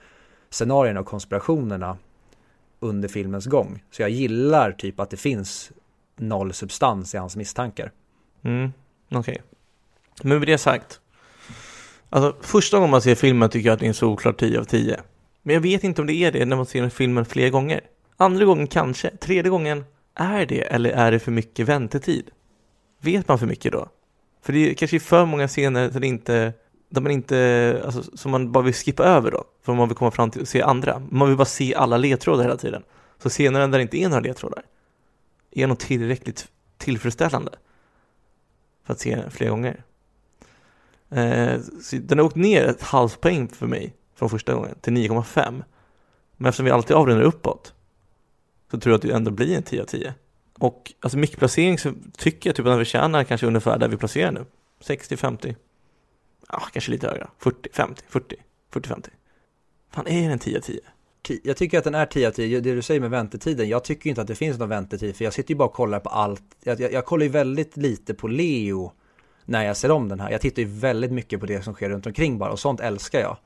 scenarierna 0.50 1.00
och 1.00 1.06
konspirationerna 1.06 1.98
under 2.80 3.08
filmens 3.10 3.46
gång. 3.46 3.84
Så 3.92 4.02
jag 4.02 4.10
gillar 4.10 4.72
typ 4.72 5.00
att 5.00 5.10
det 5.10 5.18
finns 5.18 5.72
noll 6.16 6.54
substans 6.54 7.16
i 7.16 7.18
hans 7.18 7.36
misstankar. 7.36 7.92
Mm, 8.42 8.74
okej. 9.12 9.20
Okay. 9.20 9.38
Men 10.24 10.40
med 10.40 10.48
det 10.48 10.58
sagt, 10.58 11.00
Alltså 12.14 12.36
första 12.42 12.78
gången 12.78 12.92
man 12.92 13.02
ser 13.02 13.16
filmen 13.16 13.50
tycker 13.50 13.70
jag 13.70 13.74
att 13.74 13.80
det 13.80 13.86
är 13.86 13.88
en 13.88 13.94
solklar 13.94 14.34
10 14.34 14.60
av 14.60 14.64
10. 14.64 15.00
Men 15.44 15.54
jag 15.54 15.62
vet 15.62 15.84
inte 15.84 16.02
om 16.02 16.08
det 16.08 16.14
är 16.14 16.32
det 16.32 16.46
när 16.46 16.56
man 16.56 16.66
ser 16.66 16.90
filmen 16.90 17.26
fler 17.26 17.50
gånger. 17.50 17.82
Andra 18.18 18.46
gången 18.46 18.68
kanske, 18.68 19.10
tredje 19.18 19.50
gången 19.50 19.86
är 20.16 20.46
det 20.46 20.62
eller 20.62 20.90
är 20.90 21.12
det 21.12 21.20
för 21.20 21.32
mycket 21.32 21.68
väntetid? 21.68 22.32
vet 23.02 23.28
man 23.28 23.40
för 23.40 23.46
mycket 23.46 23.72
då? 23.72 23.88
För 24.42 24.54
det 24.54 24.70
är 24.70 24.74
kanske 24.74 24.98
är 24.98 25.00
för 25.00 25.26
många 25.26 25.48
scener 25.48 25.90
där, 25.90 26.00
det 26.00 26.08
inte, 26.08 26.54
där 26.90 27.02
man 27.02 27.12
inte, 27.12 27.82
alltså, 27.86 28.18
som 28.18 28.32
man 28.32 28.52
bara 28.52 28.64
vill 28.64 28.74
skippa 28.74 29.04
över 29.04 29.32
då, 29.32 29.44
för 29.66 29.74
man 29.74 29.88
vill 29.88 29.98
komma 29.98 30.12
fram 30.12 30.32
till 30.32 30.42
och 30.42 30.48
se 30.48 30.62
andra. 30.62 31.02
Man 31.10 31.28
vill 31.28 31.38
bara 31.38 31.46
se 31.46 31.76
alla 31.76 31.98
ledtrådar 31.98 32.44
hela 32.44 32.58
tiden. 32.58 32.84
Så 33.18 33.30
scenerna 33.30 33.68
där 33.68 33.78
det 33.78 33.82
inte 33.82 33.98
är 33.98 34.10
några 34.10 34.22
ledtrådar 34.22 34.64
är 35.52 35.68
nog 35.68 35.80
tillräckligt 35.80 36.48
tillfredsställande 36.78 37.52
för 38.86 38.94
att 38.94 39.00
se 39.00 39.30
fler 39.30 39.50
gånger. 39.50 39.84
Eh, 41.14 41.60
så 41.82 41.96
den 41.96 42.18
har 42.18 42.26
åkt 42.26 42.36
ner 42.36 42.66
ett 42.66 42.82
halvt 42.82 43.22
poäng 43.22 43.48
för 43.48 43.68
mig 43.68 43.94
från 44.16 44.30
första 44.30 44.54
gången 44.54 44.76
till 44.82 44.94
9,5. 44.94 45.64
Men 46.38 46.50
eftersom 46.50 46.66
vi 46.66 46.72
alltid 46.72 46.96
avrundar 46.96 47.24
uppåt 47.24 47.74
så 48.72 48.80
tror 48.80 48.92
jag 48.92 48.96
att 48.98 49.02
det 49.02 49.12
ändå 49.12 49.32
blir 49.32 49.58
en 49.58 49.64
10 49.64 49.82
av 49.82 49.86
10. 49.86 50.14
Och 50.60 50.94
alltså 51.00 51.18
mickplacering 51.18 51.78
så 51.78 51.94
tycker 52.18 52.50
jag 52.50 52.56
typ 52.56 52.66
att 52.66 52.72
den 52.72 52.80
förtjänar 52.80 53.24
kanske 53.24 53.48
ungefär 53.48 53.80
där 53.80 53.88
vi 53.88 53.98
placerar 53.98 54.32
nu. 54.32 54.46
60, 54.80 55.18
50. 55.18 55.56
Ja, 56.50 56.64
kanske 56.74 56.92
lite 56.92 57.08
högre. 57.08 57.28
40, 57.40 57.70
50, 57.74 58.04
40, 58.08 58.36
40, 58.72 58.90
50. 58.90 59.10
Fan, 59.92 60.08
är 60.08 60.30
den 60.30 60.40
10 60.40 60.58
av 60.58 60.62
10? 60.62 60.80
Jag 61.44 61.58
tycker 61.58 61.78
att 61.78 61.84
den 61.84 61.96
är 61.96 62.06
10 62.06 62.28
av 62.28 62.32
10, 62.32 62.60
det 62.60 62.76
du 62.76 62.82
säger 62.82 63.02
med 63.02 63.10
väntetiden, 63.10 63.70
jag 63.70 63.84
tycker 63.84 64.10
inte 64.10 64.22
att 64.22 64.28
det 64.28 64.36
finns 64.36 64.60
någon 64.60 64.70
väntetid 64.70 65.16
för 65.16 65.24
jag 65.24 65.34
sitter 65.34 65.52
ju 65.52 65.58
bara 65.58 65.68
och 65.68 65.74
kollar 65.74 66.00
på 66.00 66.10
allt. 66.10 66.44
Jag, 66.64 66.80
jag, 66.80 66.94
jag 66.94 67.06
kollar 67.06 67.24
ju 67.24 67.30
väldigt 67.32 67.78
lite 67.78 68.14
på 68.14 68.28
Leo 68.28 68.92
när 69.46 69.66
jag 69.66 69.78
ser 69.78 69.92
om 69.92 70.10
den 70.10 70.20
här. 70.20 70.32
Jag 70.32 70.42
tittar 70.42 70.62
ju 70.62 70.68
väldigt 70.68 71.12
mycket 71.12 71.40
på 71.40 71.46
det 71.46 71.62
som 71.62 71.74
sker 71.74 71.90
runt 71.90 72.06
omkring 72.06 72.38
bara 72.38 72.52
och 72.52 72.60
sånt 72.60 72.80
älskar 72.80 73.20
jag. 73.20 73.38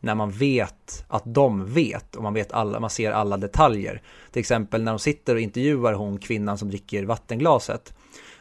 När 0.00 0.14
man 0.14 0.30
vet 0.30 1.04
att 1.08 1.22
de 1.26 1.72
vet 1.74 2.16
och 2.16 2.22
man 2.22 2.34
vet 2.34 2.52
alla, 2.52 2.80
man 2.80 2.90
ser 2.90 3.12
alla 3.12 3.36
detaljer. 3.36 4.02
Till 4.30 4.40
exempel 4.40 4.82
när 4.82 4.92
de 4.92 4.98
sitter 4.98 5.34
och 5.34 5.40
intervjuar 5.40 5.92
hon 5.92 6.18
kvinnan 6.18 6.58
som 6.58 6.68
dricker 6.68 7.04
vattenglaset. 7.04 7.94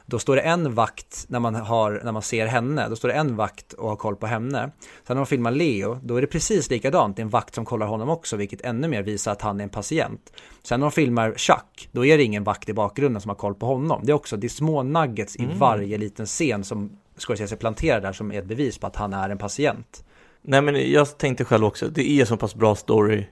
Då 0.10 0.20
står 0.20 0.36
det 0.36 0.42
en 0.42 0.74
vakt 0.74 1.26
när 1.28 1.40
man, 1.40 1.56
har, 1.56 2.02
när 2.04 2.12
man 2.12 2.22
ser 2.22 2.48
henne, 2.48 2.90
då 2.90 2.96
står 2.96 3.08
det 3.10 3.14
en 3.14 3.36
vakt 3.36 3.74
och 3.74 3.90
har 3.90 3.96
koll 3.96 4.16
på 4.16 4.28
henne. 4.28 4.72
Sen 5.08 5.16
när 5.16 5.16
de 5.16 5.26
filmar 5.26 5.52
Leo, 5.52 6.00
då 6.04 6.16
är 6.16 6.22
det 6.22 6.28
precis 6.28 6.70
likadant, 6.70 7.16
det 7.16 7.22
är 7.22 7.24
en 7.24 7.30
vakt 7.30 7.56
som 7.56 7.66
kollar 7.66 7.88
honom 7.88 8.10
också, 8.10 8.38
vilket 8.38 8.62
ännu 8.62 8.88
mer 8.88 9.04
visar 9.04 9.32
att 9.32 9.42
han 9.42 9.60
är 9.60 9.64
en 9.64 9.70
patient. 9.70 10.34
Sen 10.64 10.80
när 10.80 10.88
de 10.88 10.92
filmar 10.92 11.34
Chuck, 11.38 11.90
då 11.92 12.06
är 12.06 12.18
det 12.18 12.24
ingen 12.24 12.44
vakt 12.44 12.70
i 12.70 12.74
bakgrunden 12.74 13.22
som 13.22 13.30
har 13.30 13.36
koll 13.36 13.56
på 13.56 13.66
honom. 13.66 14.02
Det 14.04 14.12
är 14.12 14.14
också, 14.16 14.38
det 14.38 14.48
är 14.48 14.50
små 14.50 14.84
nuggets 14.84 15.36
i 15.36 15.44
Mm. 15.44 15.58
varje 15.58 15.98
liten 15.98 16.26
scen 16.26 16.64
som 16.64 16.98
Scorsese 17.18 17.56
planterar 17.56 18.02
där 18.02 18.14
som 18.14 18.32
är 18.32 18.40
ett 18.40 18.46
bevis 18.46 18.78
på 18.78 18.88
att 18.88 18.96
han 18.96 19.14
är 19.14 19.30
en 19.30 19.38
patient. 19.38 20.04
Nej 20.42 20.62
men 20.62 20.92
jag 20.92 21.18
tänkte 21.18 21.46
själv 21.46 21.66
också, 21.66 21.88
det 21.88 22.10
är 22.10 22.26
så 22.26 22.38
pass 22.38 22.56
bra 22.56 22.76
story. 22.76 23.26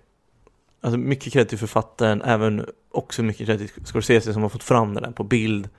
Alltså 0.81 0.97
mycket 0.97 1.33
cred 1.33 1.49
till 1.49 1.57
författaren, 1.57 2.21
även 2.21 2.65
också 2.91 3.23
mycket 3.23 3.45
cred 3.45 3.57
till 3.57 3.85
Scorsese 3.85 4.33
som 4.33 4.41
har 4.41 4.49
fått 4.49 4.63
fram 4.63 4.93
den 4.93 5.03
där 5.03 5.11
på 5.11 5.23
bild. 5.23 5.69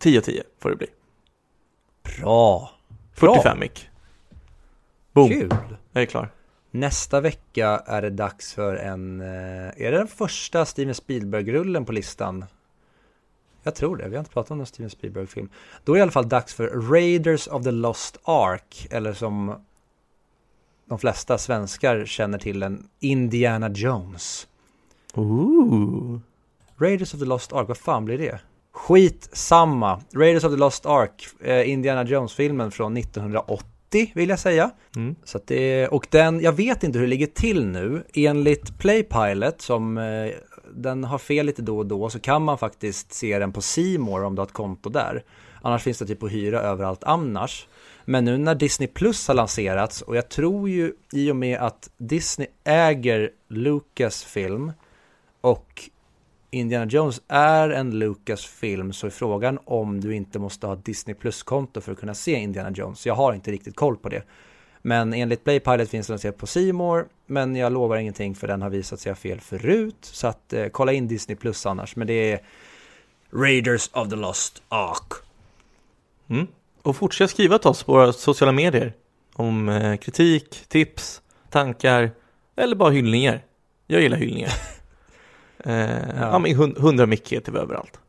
10 0.00 0.18
av 0.18 0.22
10 0.22 0.42
får 0.58 0.70
det 0.70 0.76
bli. 0.76 0.86
Bra! 2.02 2.70
Bra. 3.20 3.34
45 3.34 3.58
mick. 3.58 3.88
Boom, 5.12 5.28
Kul! 5.28 5.54
jag 5.92 6.02
är 6.02 6.06
klar. 6.06 6.28
Nästa 6.70 7.20
vecka 7.20 7.82
är 7.86 8.02
det 8.02 8.10
dags 8.10 8.54
för 8.54 8.76
en, 8.76 9.20
eh, 9.20 9.26
är 9.76 9.90
det 9.90 9.98
den 9.98 10.08
första 10.08 10.64
Steven 10.64 10.94
Spielberg-rullen 10.94 11.84
på 11.84 11.92
listan? 11.92 12.44
Jag 13.62 13.74
tror 13.74 13.96
det, 13.96 14.08
vi 14.08 14.16
har 14.16 14.20
inte 14.20 14.32
pratat 14.32 14.50
om 14.50 14.58
någon 14.58 14.66
Steven 14.66 14.90
Spielberg-film. 14.90 15.48
Då 15.84 15.92
är 15.92 15.96
det 15.96 15.98
i 15.98 16.02
alla 16.02 16.10
fall 16.10 16.28
dags 16.28 16.54
för 16.54 16.68
Raiders 16.68 17.48
of 17.48 17.64
the 17.64 17.70
Lost 17.70 18.18
Ark, 18.24 18.86
eller 18.90 19.12
som 19.12 19.64
de 20.84 20.98
flesta 20.98 21.38
svenskar 21.38 22.06
känner 22.06 22.38
till 22.38 22.60
den, 22.60 22.88
Indiana 23.00 23.70
Jones. 23.74 24.48
Ooh. 25.14 26.18
Raiders 26.76 27.14
of 27.14 27.20
the 27.20 27.26
Lost 27.26 27.52
Ark, 27.52 27.68
vad 27.68 27.78
fan 27.78 28.04
blir 28.04 28.18
det? 28.18 28.40
Skit 28.80 29.28
samma. 29.32 30.00
Raiders 30.14 30.44
of 30.44 30.52
the 30.52 30.58
Lost 30.58 30.86
Ark, 30.86 31.28
eh, 31.40 31.70
Indiana 31.70 32.04
Jones-filmen 32.04 32.70
från 32.70 32.96
1980 32.96 34.12
vill 34.14 34.28
jag 34.28 34.38
säga. 34.38 34.70
Mm. 34.96 35.14
Så 35.24 35.40
det, 35.46 35.88
och 35.88 36.06
den, 36.10 36.40
jag 36.40 36.52
vet 36.52 36.84
inte 36.84 36.98
hur 36.98 37.06
det 37.06 37.10
ligger 37.10 37.26
till 37.26 37.66
nu. 37.66 38.04
Enligt 38.14 38.78
Playpilot 38.78 39.60
som 39.60 39.98
eh, 39.98 40.30
den 40.74 41.04
har 41.04 41.18
fel 41.18 41.46
lite 41.46 41.62
då 41.62 41.78
och 41.78 41.86
då 41.86 42.10
så 42.10 42.20
kan 42.20 42.42
man 42.42 42.58
faktiskt 42.58 43.12
se 43.12 43.38
den 43.38 43.52
på 43.52 43.60
More 43.98 44.24
om 44.24 44.34
du 44.34 44.40
har 44.40 44.46
ett 44.46 44.52
konto 44.52 44.90
där. 44.90 45.24
Annars 45.62 45.82
finns 45.82 45.98
det 45.98 46.06
typ 46.06 46.22
att 46.22 46.32
hyra 46.32 46.60
överallt 46.60 47.04
annars. 47.04 47.68
Men 48.04 48.24
nu 48.24 48.38
när 48.38 48.54
Disney 48.54 48.88
Plus 48.88 49.28
har 49.28 49.34
lanserats 49.34 50.02
och 50.02 50.16
jag 50.16 50.28
tror 50.28 50.68
ju 50.68 50.92
i 51.12 51.30
och 51.30 51.36
med 51.36 51.58
att 51.58 51.90
Disney 51.96 52.48
äger 52.64 53.30
Lucasfilm 53.48 54.72
och 55.40 55.90
Indiana 56.50 56.86
Jones 56.86 57.22
är 57.28 57.70
en 57.70 57.98
Lucasfilm 57.98 58.92
så 58.92 59.06
är 59.06 59.10
frågan 59.10 59.58
om 59.64 60.00
du 60.00 60.14
inte 60.14 60.38
måste 60.38 60.66
ha 60.66 60.76
Disney 60.76 61.14
Plus-konto 61.14 61.80
för 61.80 61.92
att 61.92 61.98
kunna 61.98 62.14
se 62.14 62.32
Indiana 62.32 62.70
Jones. 62.70 63.06
Jag 63.06 63.14
har 63.14 63.32
inte 63.32 63.50
riktigt 63.50 63.76
koll 63.76 63.96
på 63.96 64.08
det. 64.08 64.22
Men 64.82 65.14
enligt 65.14 65.44
Playpilot 65.44 65.88
finns 65.88 66.06
den 66.06 66.14
att 66.14 66.20
se 66.20 66.32
på 66.32 66.46
C 66.46 66.72
More, 66.72 67.04
men 67.26 67.56
jag 67.56 67.72
lovar 67.72 67.96
ingenting 67.96 68.34
för 68.34 68.48
den 68.48 68.62
har 68.62 68.70
visat 68.70 69.00
sig 69.00 69.10
ha 69.10 69.16
fel 69.16 69.40
förut. 69.40 69.96
Så 70.00 70.26
att 70.26 70.52
eh, 70.52 70.66
kolla 70.66 70.92
in 70.92 71.08
Disney 71.08 71.36
Plus 71.36 71.66
annars. 71.66 71.96
Men 71.96 72.06
det 72.06 72.32
är 72.32 72.40
Raiders 73.32 73.90
of 73.92 74.08
the 74.08 74.16
Lost 74.16 74.62
Ark. 74.68 75.12
Mm. 76.28 76.46
Och 76.82 76.96
fortsätt 76.96 77.30
skriva 77.30 77.58
till 77.58 77.68
oss 77.68 77.82
på 77.82 77.92
våra 77.92 78.12
sociala 78.12 78.52
medier 78.52 78.92
om 79.32 79.68
eh, 79.68 79.96
kritik, 79.96 80.64
tips, 80.68 81.22
tankar 81.50 82.10
eller 82.56 82.76
bara 82.76 82.90
hyllningar. 82.90 83.44
Jag 83.86 84.02
gillar 84.02 84.16
hyllningar. 84.16 84.52
eh, 85.64 86.20
ja. 86.20 86.38
men 86.38 86.54
hund- 86.54 86.78
100 86.78 87.06
mick 87.06 87.32
heter 87.32 87.52
vi 87.52 87.58
överallt. 87.58 88.00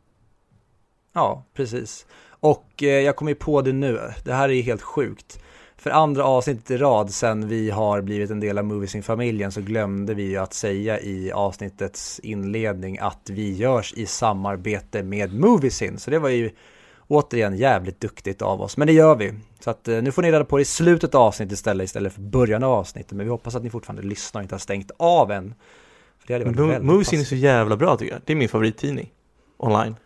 Ja, 1.12 1.44
precis. 1.54 2.06
Och 2.28 2.82
eh, 2.82 2.88
jag 2.88 3.16
kommer 3.16 3.30
ju 3.30 3.34
på 3.34 3.62
det 3.62 3.72
nu. 3.72 4.00
Det 4.24 4.32
här 4.32 4.48
är 4.48 4.52
ju 4.52 4.62
helt 4.62 4.82
sjukt. 4.82 5.38
För 5.76 5.90
andra 5.90 6.24
avsnittet 6.24 6.70
i 6.70 6.76
rad 6.76 7.10
sen 7.10 7.48
vi 7.48 7.70
har 7.70 8.02
blivit 8.02 8.30
en 8.30 8.40
del 8.40 8.58
av 8.58 8.64
Moviesin-familjen 8.64 9.52
så 9.52 9.60
glömde 9.60 10.14
vi 10.14 10.22
ju 10.22 10.36
att 10.36 10.54
säga 10.54 11.00
i 11.00 11.32
avsnittets 11.32 12.18
inledning 12.18 12.98
att 12.98 13.30
vi 13.30 13.52
görs 13.52 13.94
i 13.96 14.06
samarbete 14.06 15.02
med 15.02 15.34
Moviesin. 15.34 15.98
Så 15.98 16.10
det 16.10 16.18
var 16.18 16.28
ju 16.28 16.50
återigen 17.08 17.56
jävligt 17.56 18.00
duktigt 18.00 18.42
av 18.42 18.62
oss. 18.62 18.76
Men 18.76 18.86
det 18.86 18.92
gör 18.92 19.14
vi. 19.14 19.34
Så 19.60 19.70
att 19.70 19.88
eh, 19.88 20.02
nu 20.02 20.12
får 20.12 20.22
ni 20.22 20.32
reda 20.32 20.44
på 20.44 20.56
det 20.56 20.62
i 20.62 20.64
slutet 20.64 21.14
av 21.14 21.22
avsnittet 21.22 21.52
istället, 21.52 21.84
istället 21.84 22.12
för 22.12 22.20
början 22.20 22.62
av 22.62 22.72
avsnittet. 22.72 23.12
Men 23.12 23.26
vi 23.26 23.30
hoppas 23.30 23.54
att 23.54 23.62
ni 23.62 23.70
fortfarande 23.70 24.02
lyssnar 24.02 24.40
och 24.40 24.42
inte 24.42 24.54
har 24.54 24.60
stängt 24.60 24.90
av 24.96 25.30
än. 25.30 25.54
För 26.22 26.28
det 26.28 26.34
hade 26.34 26.44
varit 26.44 26.58
väldigt 26.58 26.82
Moviesin 26.82 27.20
är 27.20 27.24
så 27.24 27.34
jävla 27.34 27.76
bra 27.76 27.96
tycker 27.96 28.12
jag. 28.12 28.22
Det 28.24 28.32
är 28.32 28.36
min 28.36 28.48
favorittidning. 28.48 29.12
Online. 29.56 29.96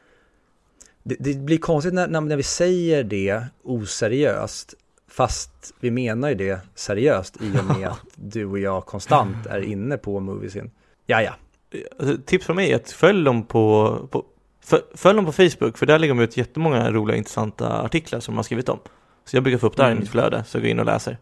Det, 1.02 1.16
det 1.18 1.38
blir 1.38 1.58
konstigt 1.58 1.94
när, 1.94 2.08
när 2.08 2.20
när 2.20 2.36
vi 2.36 2.42
säger 2.42 3.04
det 3.04 3.44
oseriöst, 3.62 4.74
fast 5.10 5.74
vi 5.80 5.90
menar 5.90 6.28
ju 6.28 6.34
det 6.34 6.60
seriöst 6.74 7.36
i 7.40 7.58
och 7.58 7.78
med 7.78 7.88
att 7.92 8.06
du 8.14 8.44
och 8.44 8.58
jag 8.58 8.86
konstant 8.86 9.46
är 9.46 9.60
inne 9.60 9.96
på 9.96 10.20
Moviesin. 10.20 10.70
Ja, 11.06 11.22
ja. 11.22 11.34
Alltså, 11.98 12.16
tips 12.26 12.46
från 12.46 12.56
mig 12.56 12.72
är 12.72 12.76
att 12.76 12.90
följ 12.90 13.24
dem 13.24 13.42
på, 13.42 13.98
på 14.10 14.24
följ 14.94 15.16
dem 15.16 15.26
på 15.26 15.32
Facebook 15.32 15.78
för 15.78 15.86
där 15.86 15.98
lägger 15.98 16.14
de 16.14 16.22
ut 16.22 16.36
jättemånga 16.36 16.90
roliga 16.90 17.16
intressanta 17.16 17.82
artiklar 17.82 18.20
som 18.20 18.34
de 18.34 18.36
har 18.36 18.42
skrivit 18.42 18.68
om. 18.68 18.78
Så 19.24 19.36
jag 19.36 19.42
brukar 19.42 19.58
få 19.58 19.66
upp 19.66 19.76
där 19.76 19.84
Mm. 19.84 19.96
i 19.96 20.00
mitt 20.00 20.10
flöde 20.10 20.44
så 20.46 20.56
jag 20.56 20.62
går 20.62 20.70
in 20.70 20.78
och 20.78 20.86
läser. 20.86 21.18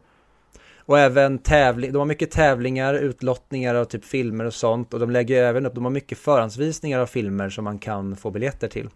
Och 0.87 0.99
även 0.99 1.39
tävling, 1.39 1.93
de 1.93 1.99
har 1.99 2.07
mycket 2.07 2.31
tävlingar, 2.31 2.95
utlottningar 2.95 3.75
av 3.75 3.85
typ 3.85 4.05
filmer 4.05 4.45
och 4.45 4.55
sånt. 4.55 4.95
Och 4.95 5.01
de 5.01 5.11
lägger 5.11 5.43
även 5.43 5.67
upp, 5.67 5.75
de 5.75 5.85
har 5.85 5.91
mycket 5.91 6.19
förhandsvisningar 6.19 7.01
av 7.01 7.07
filmer 7.07 7.51
som 7.51 7.65
man 7.65 7.79
kan 7.79 8.17
få 8.17 8.31
biljetter 8.31 8.69
till. 8.69 8.89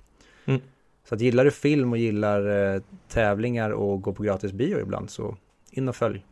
Mm. 0.45 0.61
Så 1.09 1.15
att 1.15 1.21
gillar 1.21 1.45
du 1.45 1.51
film 1.51 1.93
och 1.93 1.99
gillar 1.99 2.75
eh, 2.75 2.83
tävlingar 3.09 3.71
och 3.71 4.03
går 4.03 4.13
på 4.13 4.23
gratis 4.23 4.53
bio 4.53 4.81
ibland 4.81 5.11
så 5.11 5.37
in 5.71 5.89
och 5.89 5.97
följ. 5.97 6.25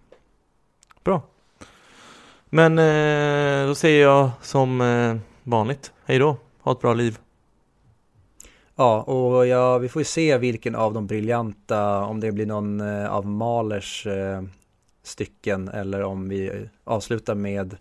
Bra. 1.05 1.23
Men 2.47 2.79
eh, 2.79 3.69
då 3.69 3.75
säger 3.75 4.03
jag 4.03 4.31
som 4.43 4.81
eh, 4.81 5.17
vanligt, 5.43 5.93
hej 6.05 6.19
då, 6.19 6.37
ha 6.61 6.73
ett 6.73 6.81
bra 6.81 6.95
liv. 6.95 7.19
Ja, 8.77 9.03
och 9.03 9.47
ja, 9.47 9.79
vi 9.79 9.89
får 9.89 10.01
ju 10.01 10.05
se 10.05 10.39
vilken 10.39 10.75
av 10.75 10.95
de 10.95 11.07
briljanta, 11.07 12.05
om 12.05 12.21
det 12.21 12.33
blir 12.33 12.47
någon 12.47 12.81
eh, 12.81 13.13
av 13.13 13.27
Mahlers 13.27 14.07
eh, 14.07 14.43
stycken 15.07 15.69
eller 15.69 16.03
om 16.03 16.29
vi 16.29 16.69
avslutar 16.85 17.35
med 17.35 17.77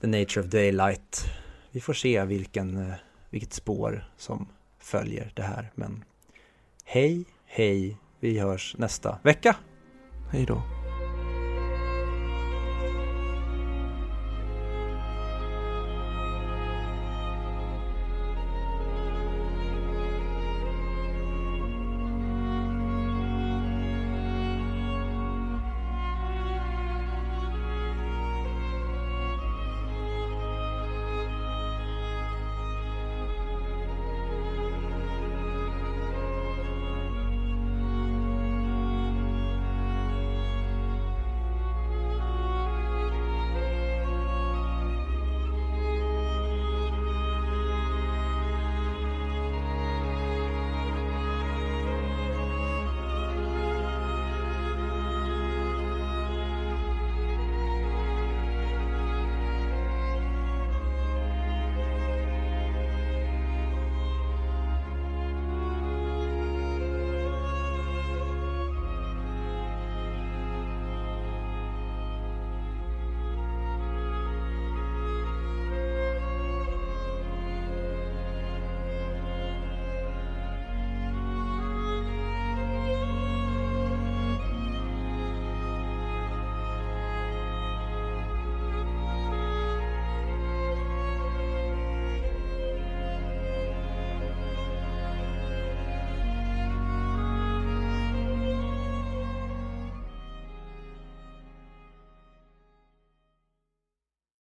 The 0.00 0.06
Nature 0.06 0.44
of 0.44 0.50
Daylight. 0.50 1.24
Vi 1.70 1.80
får 1.80 1.92
se 1.92 2.24
vilken, 2.24 2.76
eh, 2.76 2.94
vilket 3.30 3.52
spår 3.52 4.04
som 4.16 4.48
följer 4.78 5.32
det 5.34 5.42
här. 5.42 5.70
Men 5.74 6.04
hej, 6.84 7.24
hej, 7.44 7.96
vi 8.20 8.38
hörs 8.38 8.74
nästa 8.78 9.18
vecka. 9.22 9.56
Hej 10.32 10.44
då. 10.46 10.85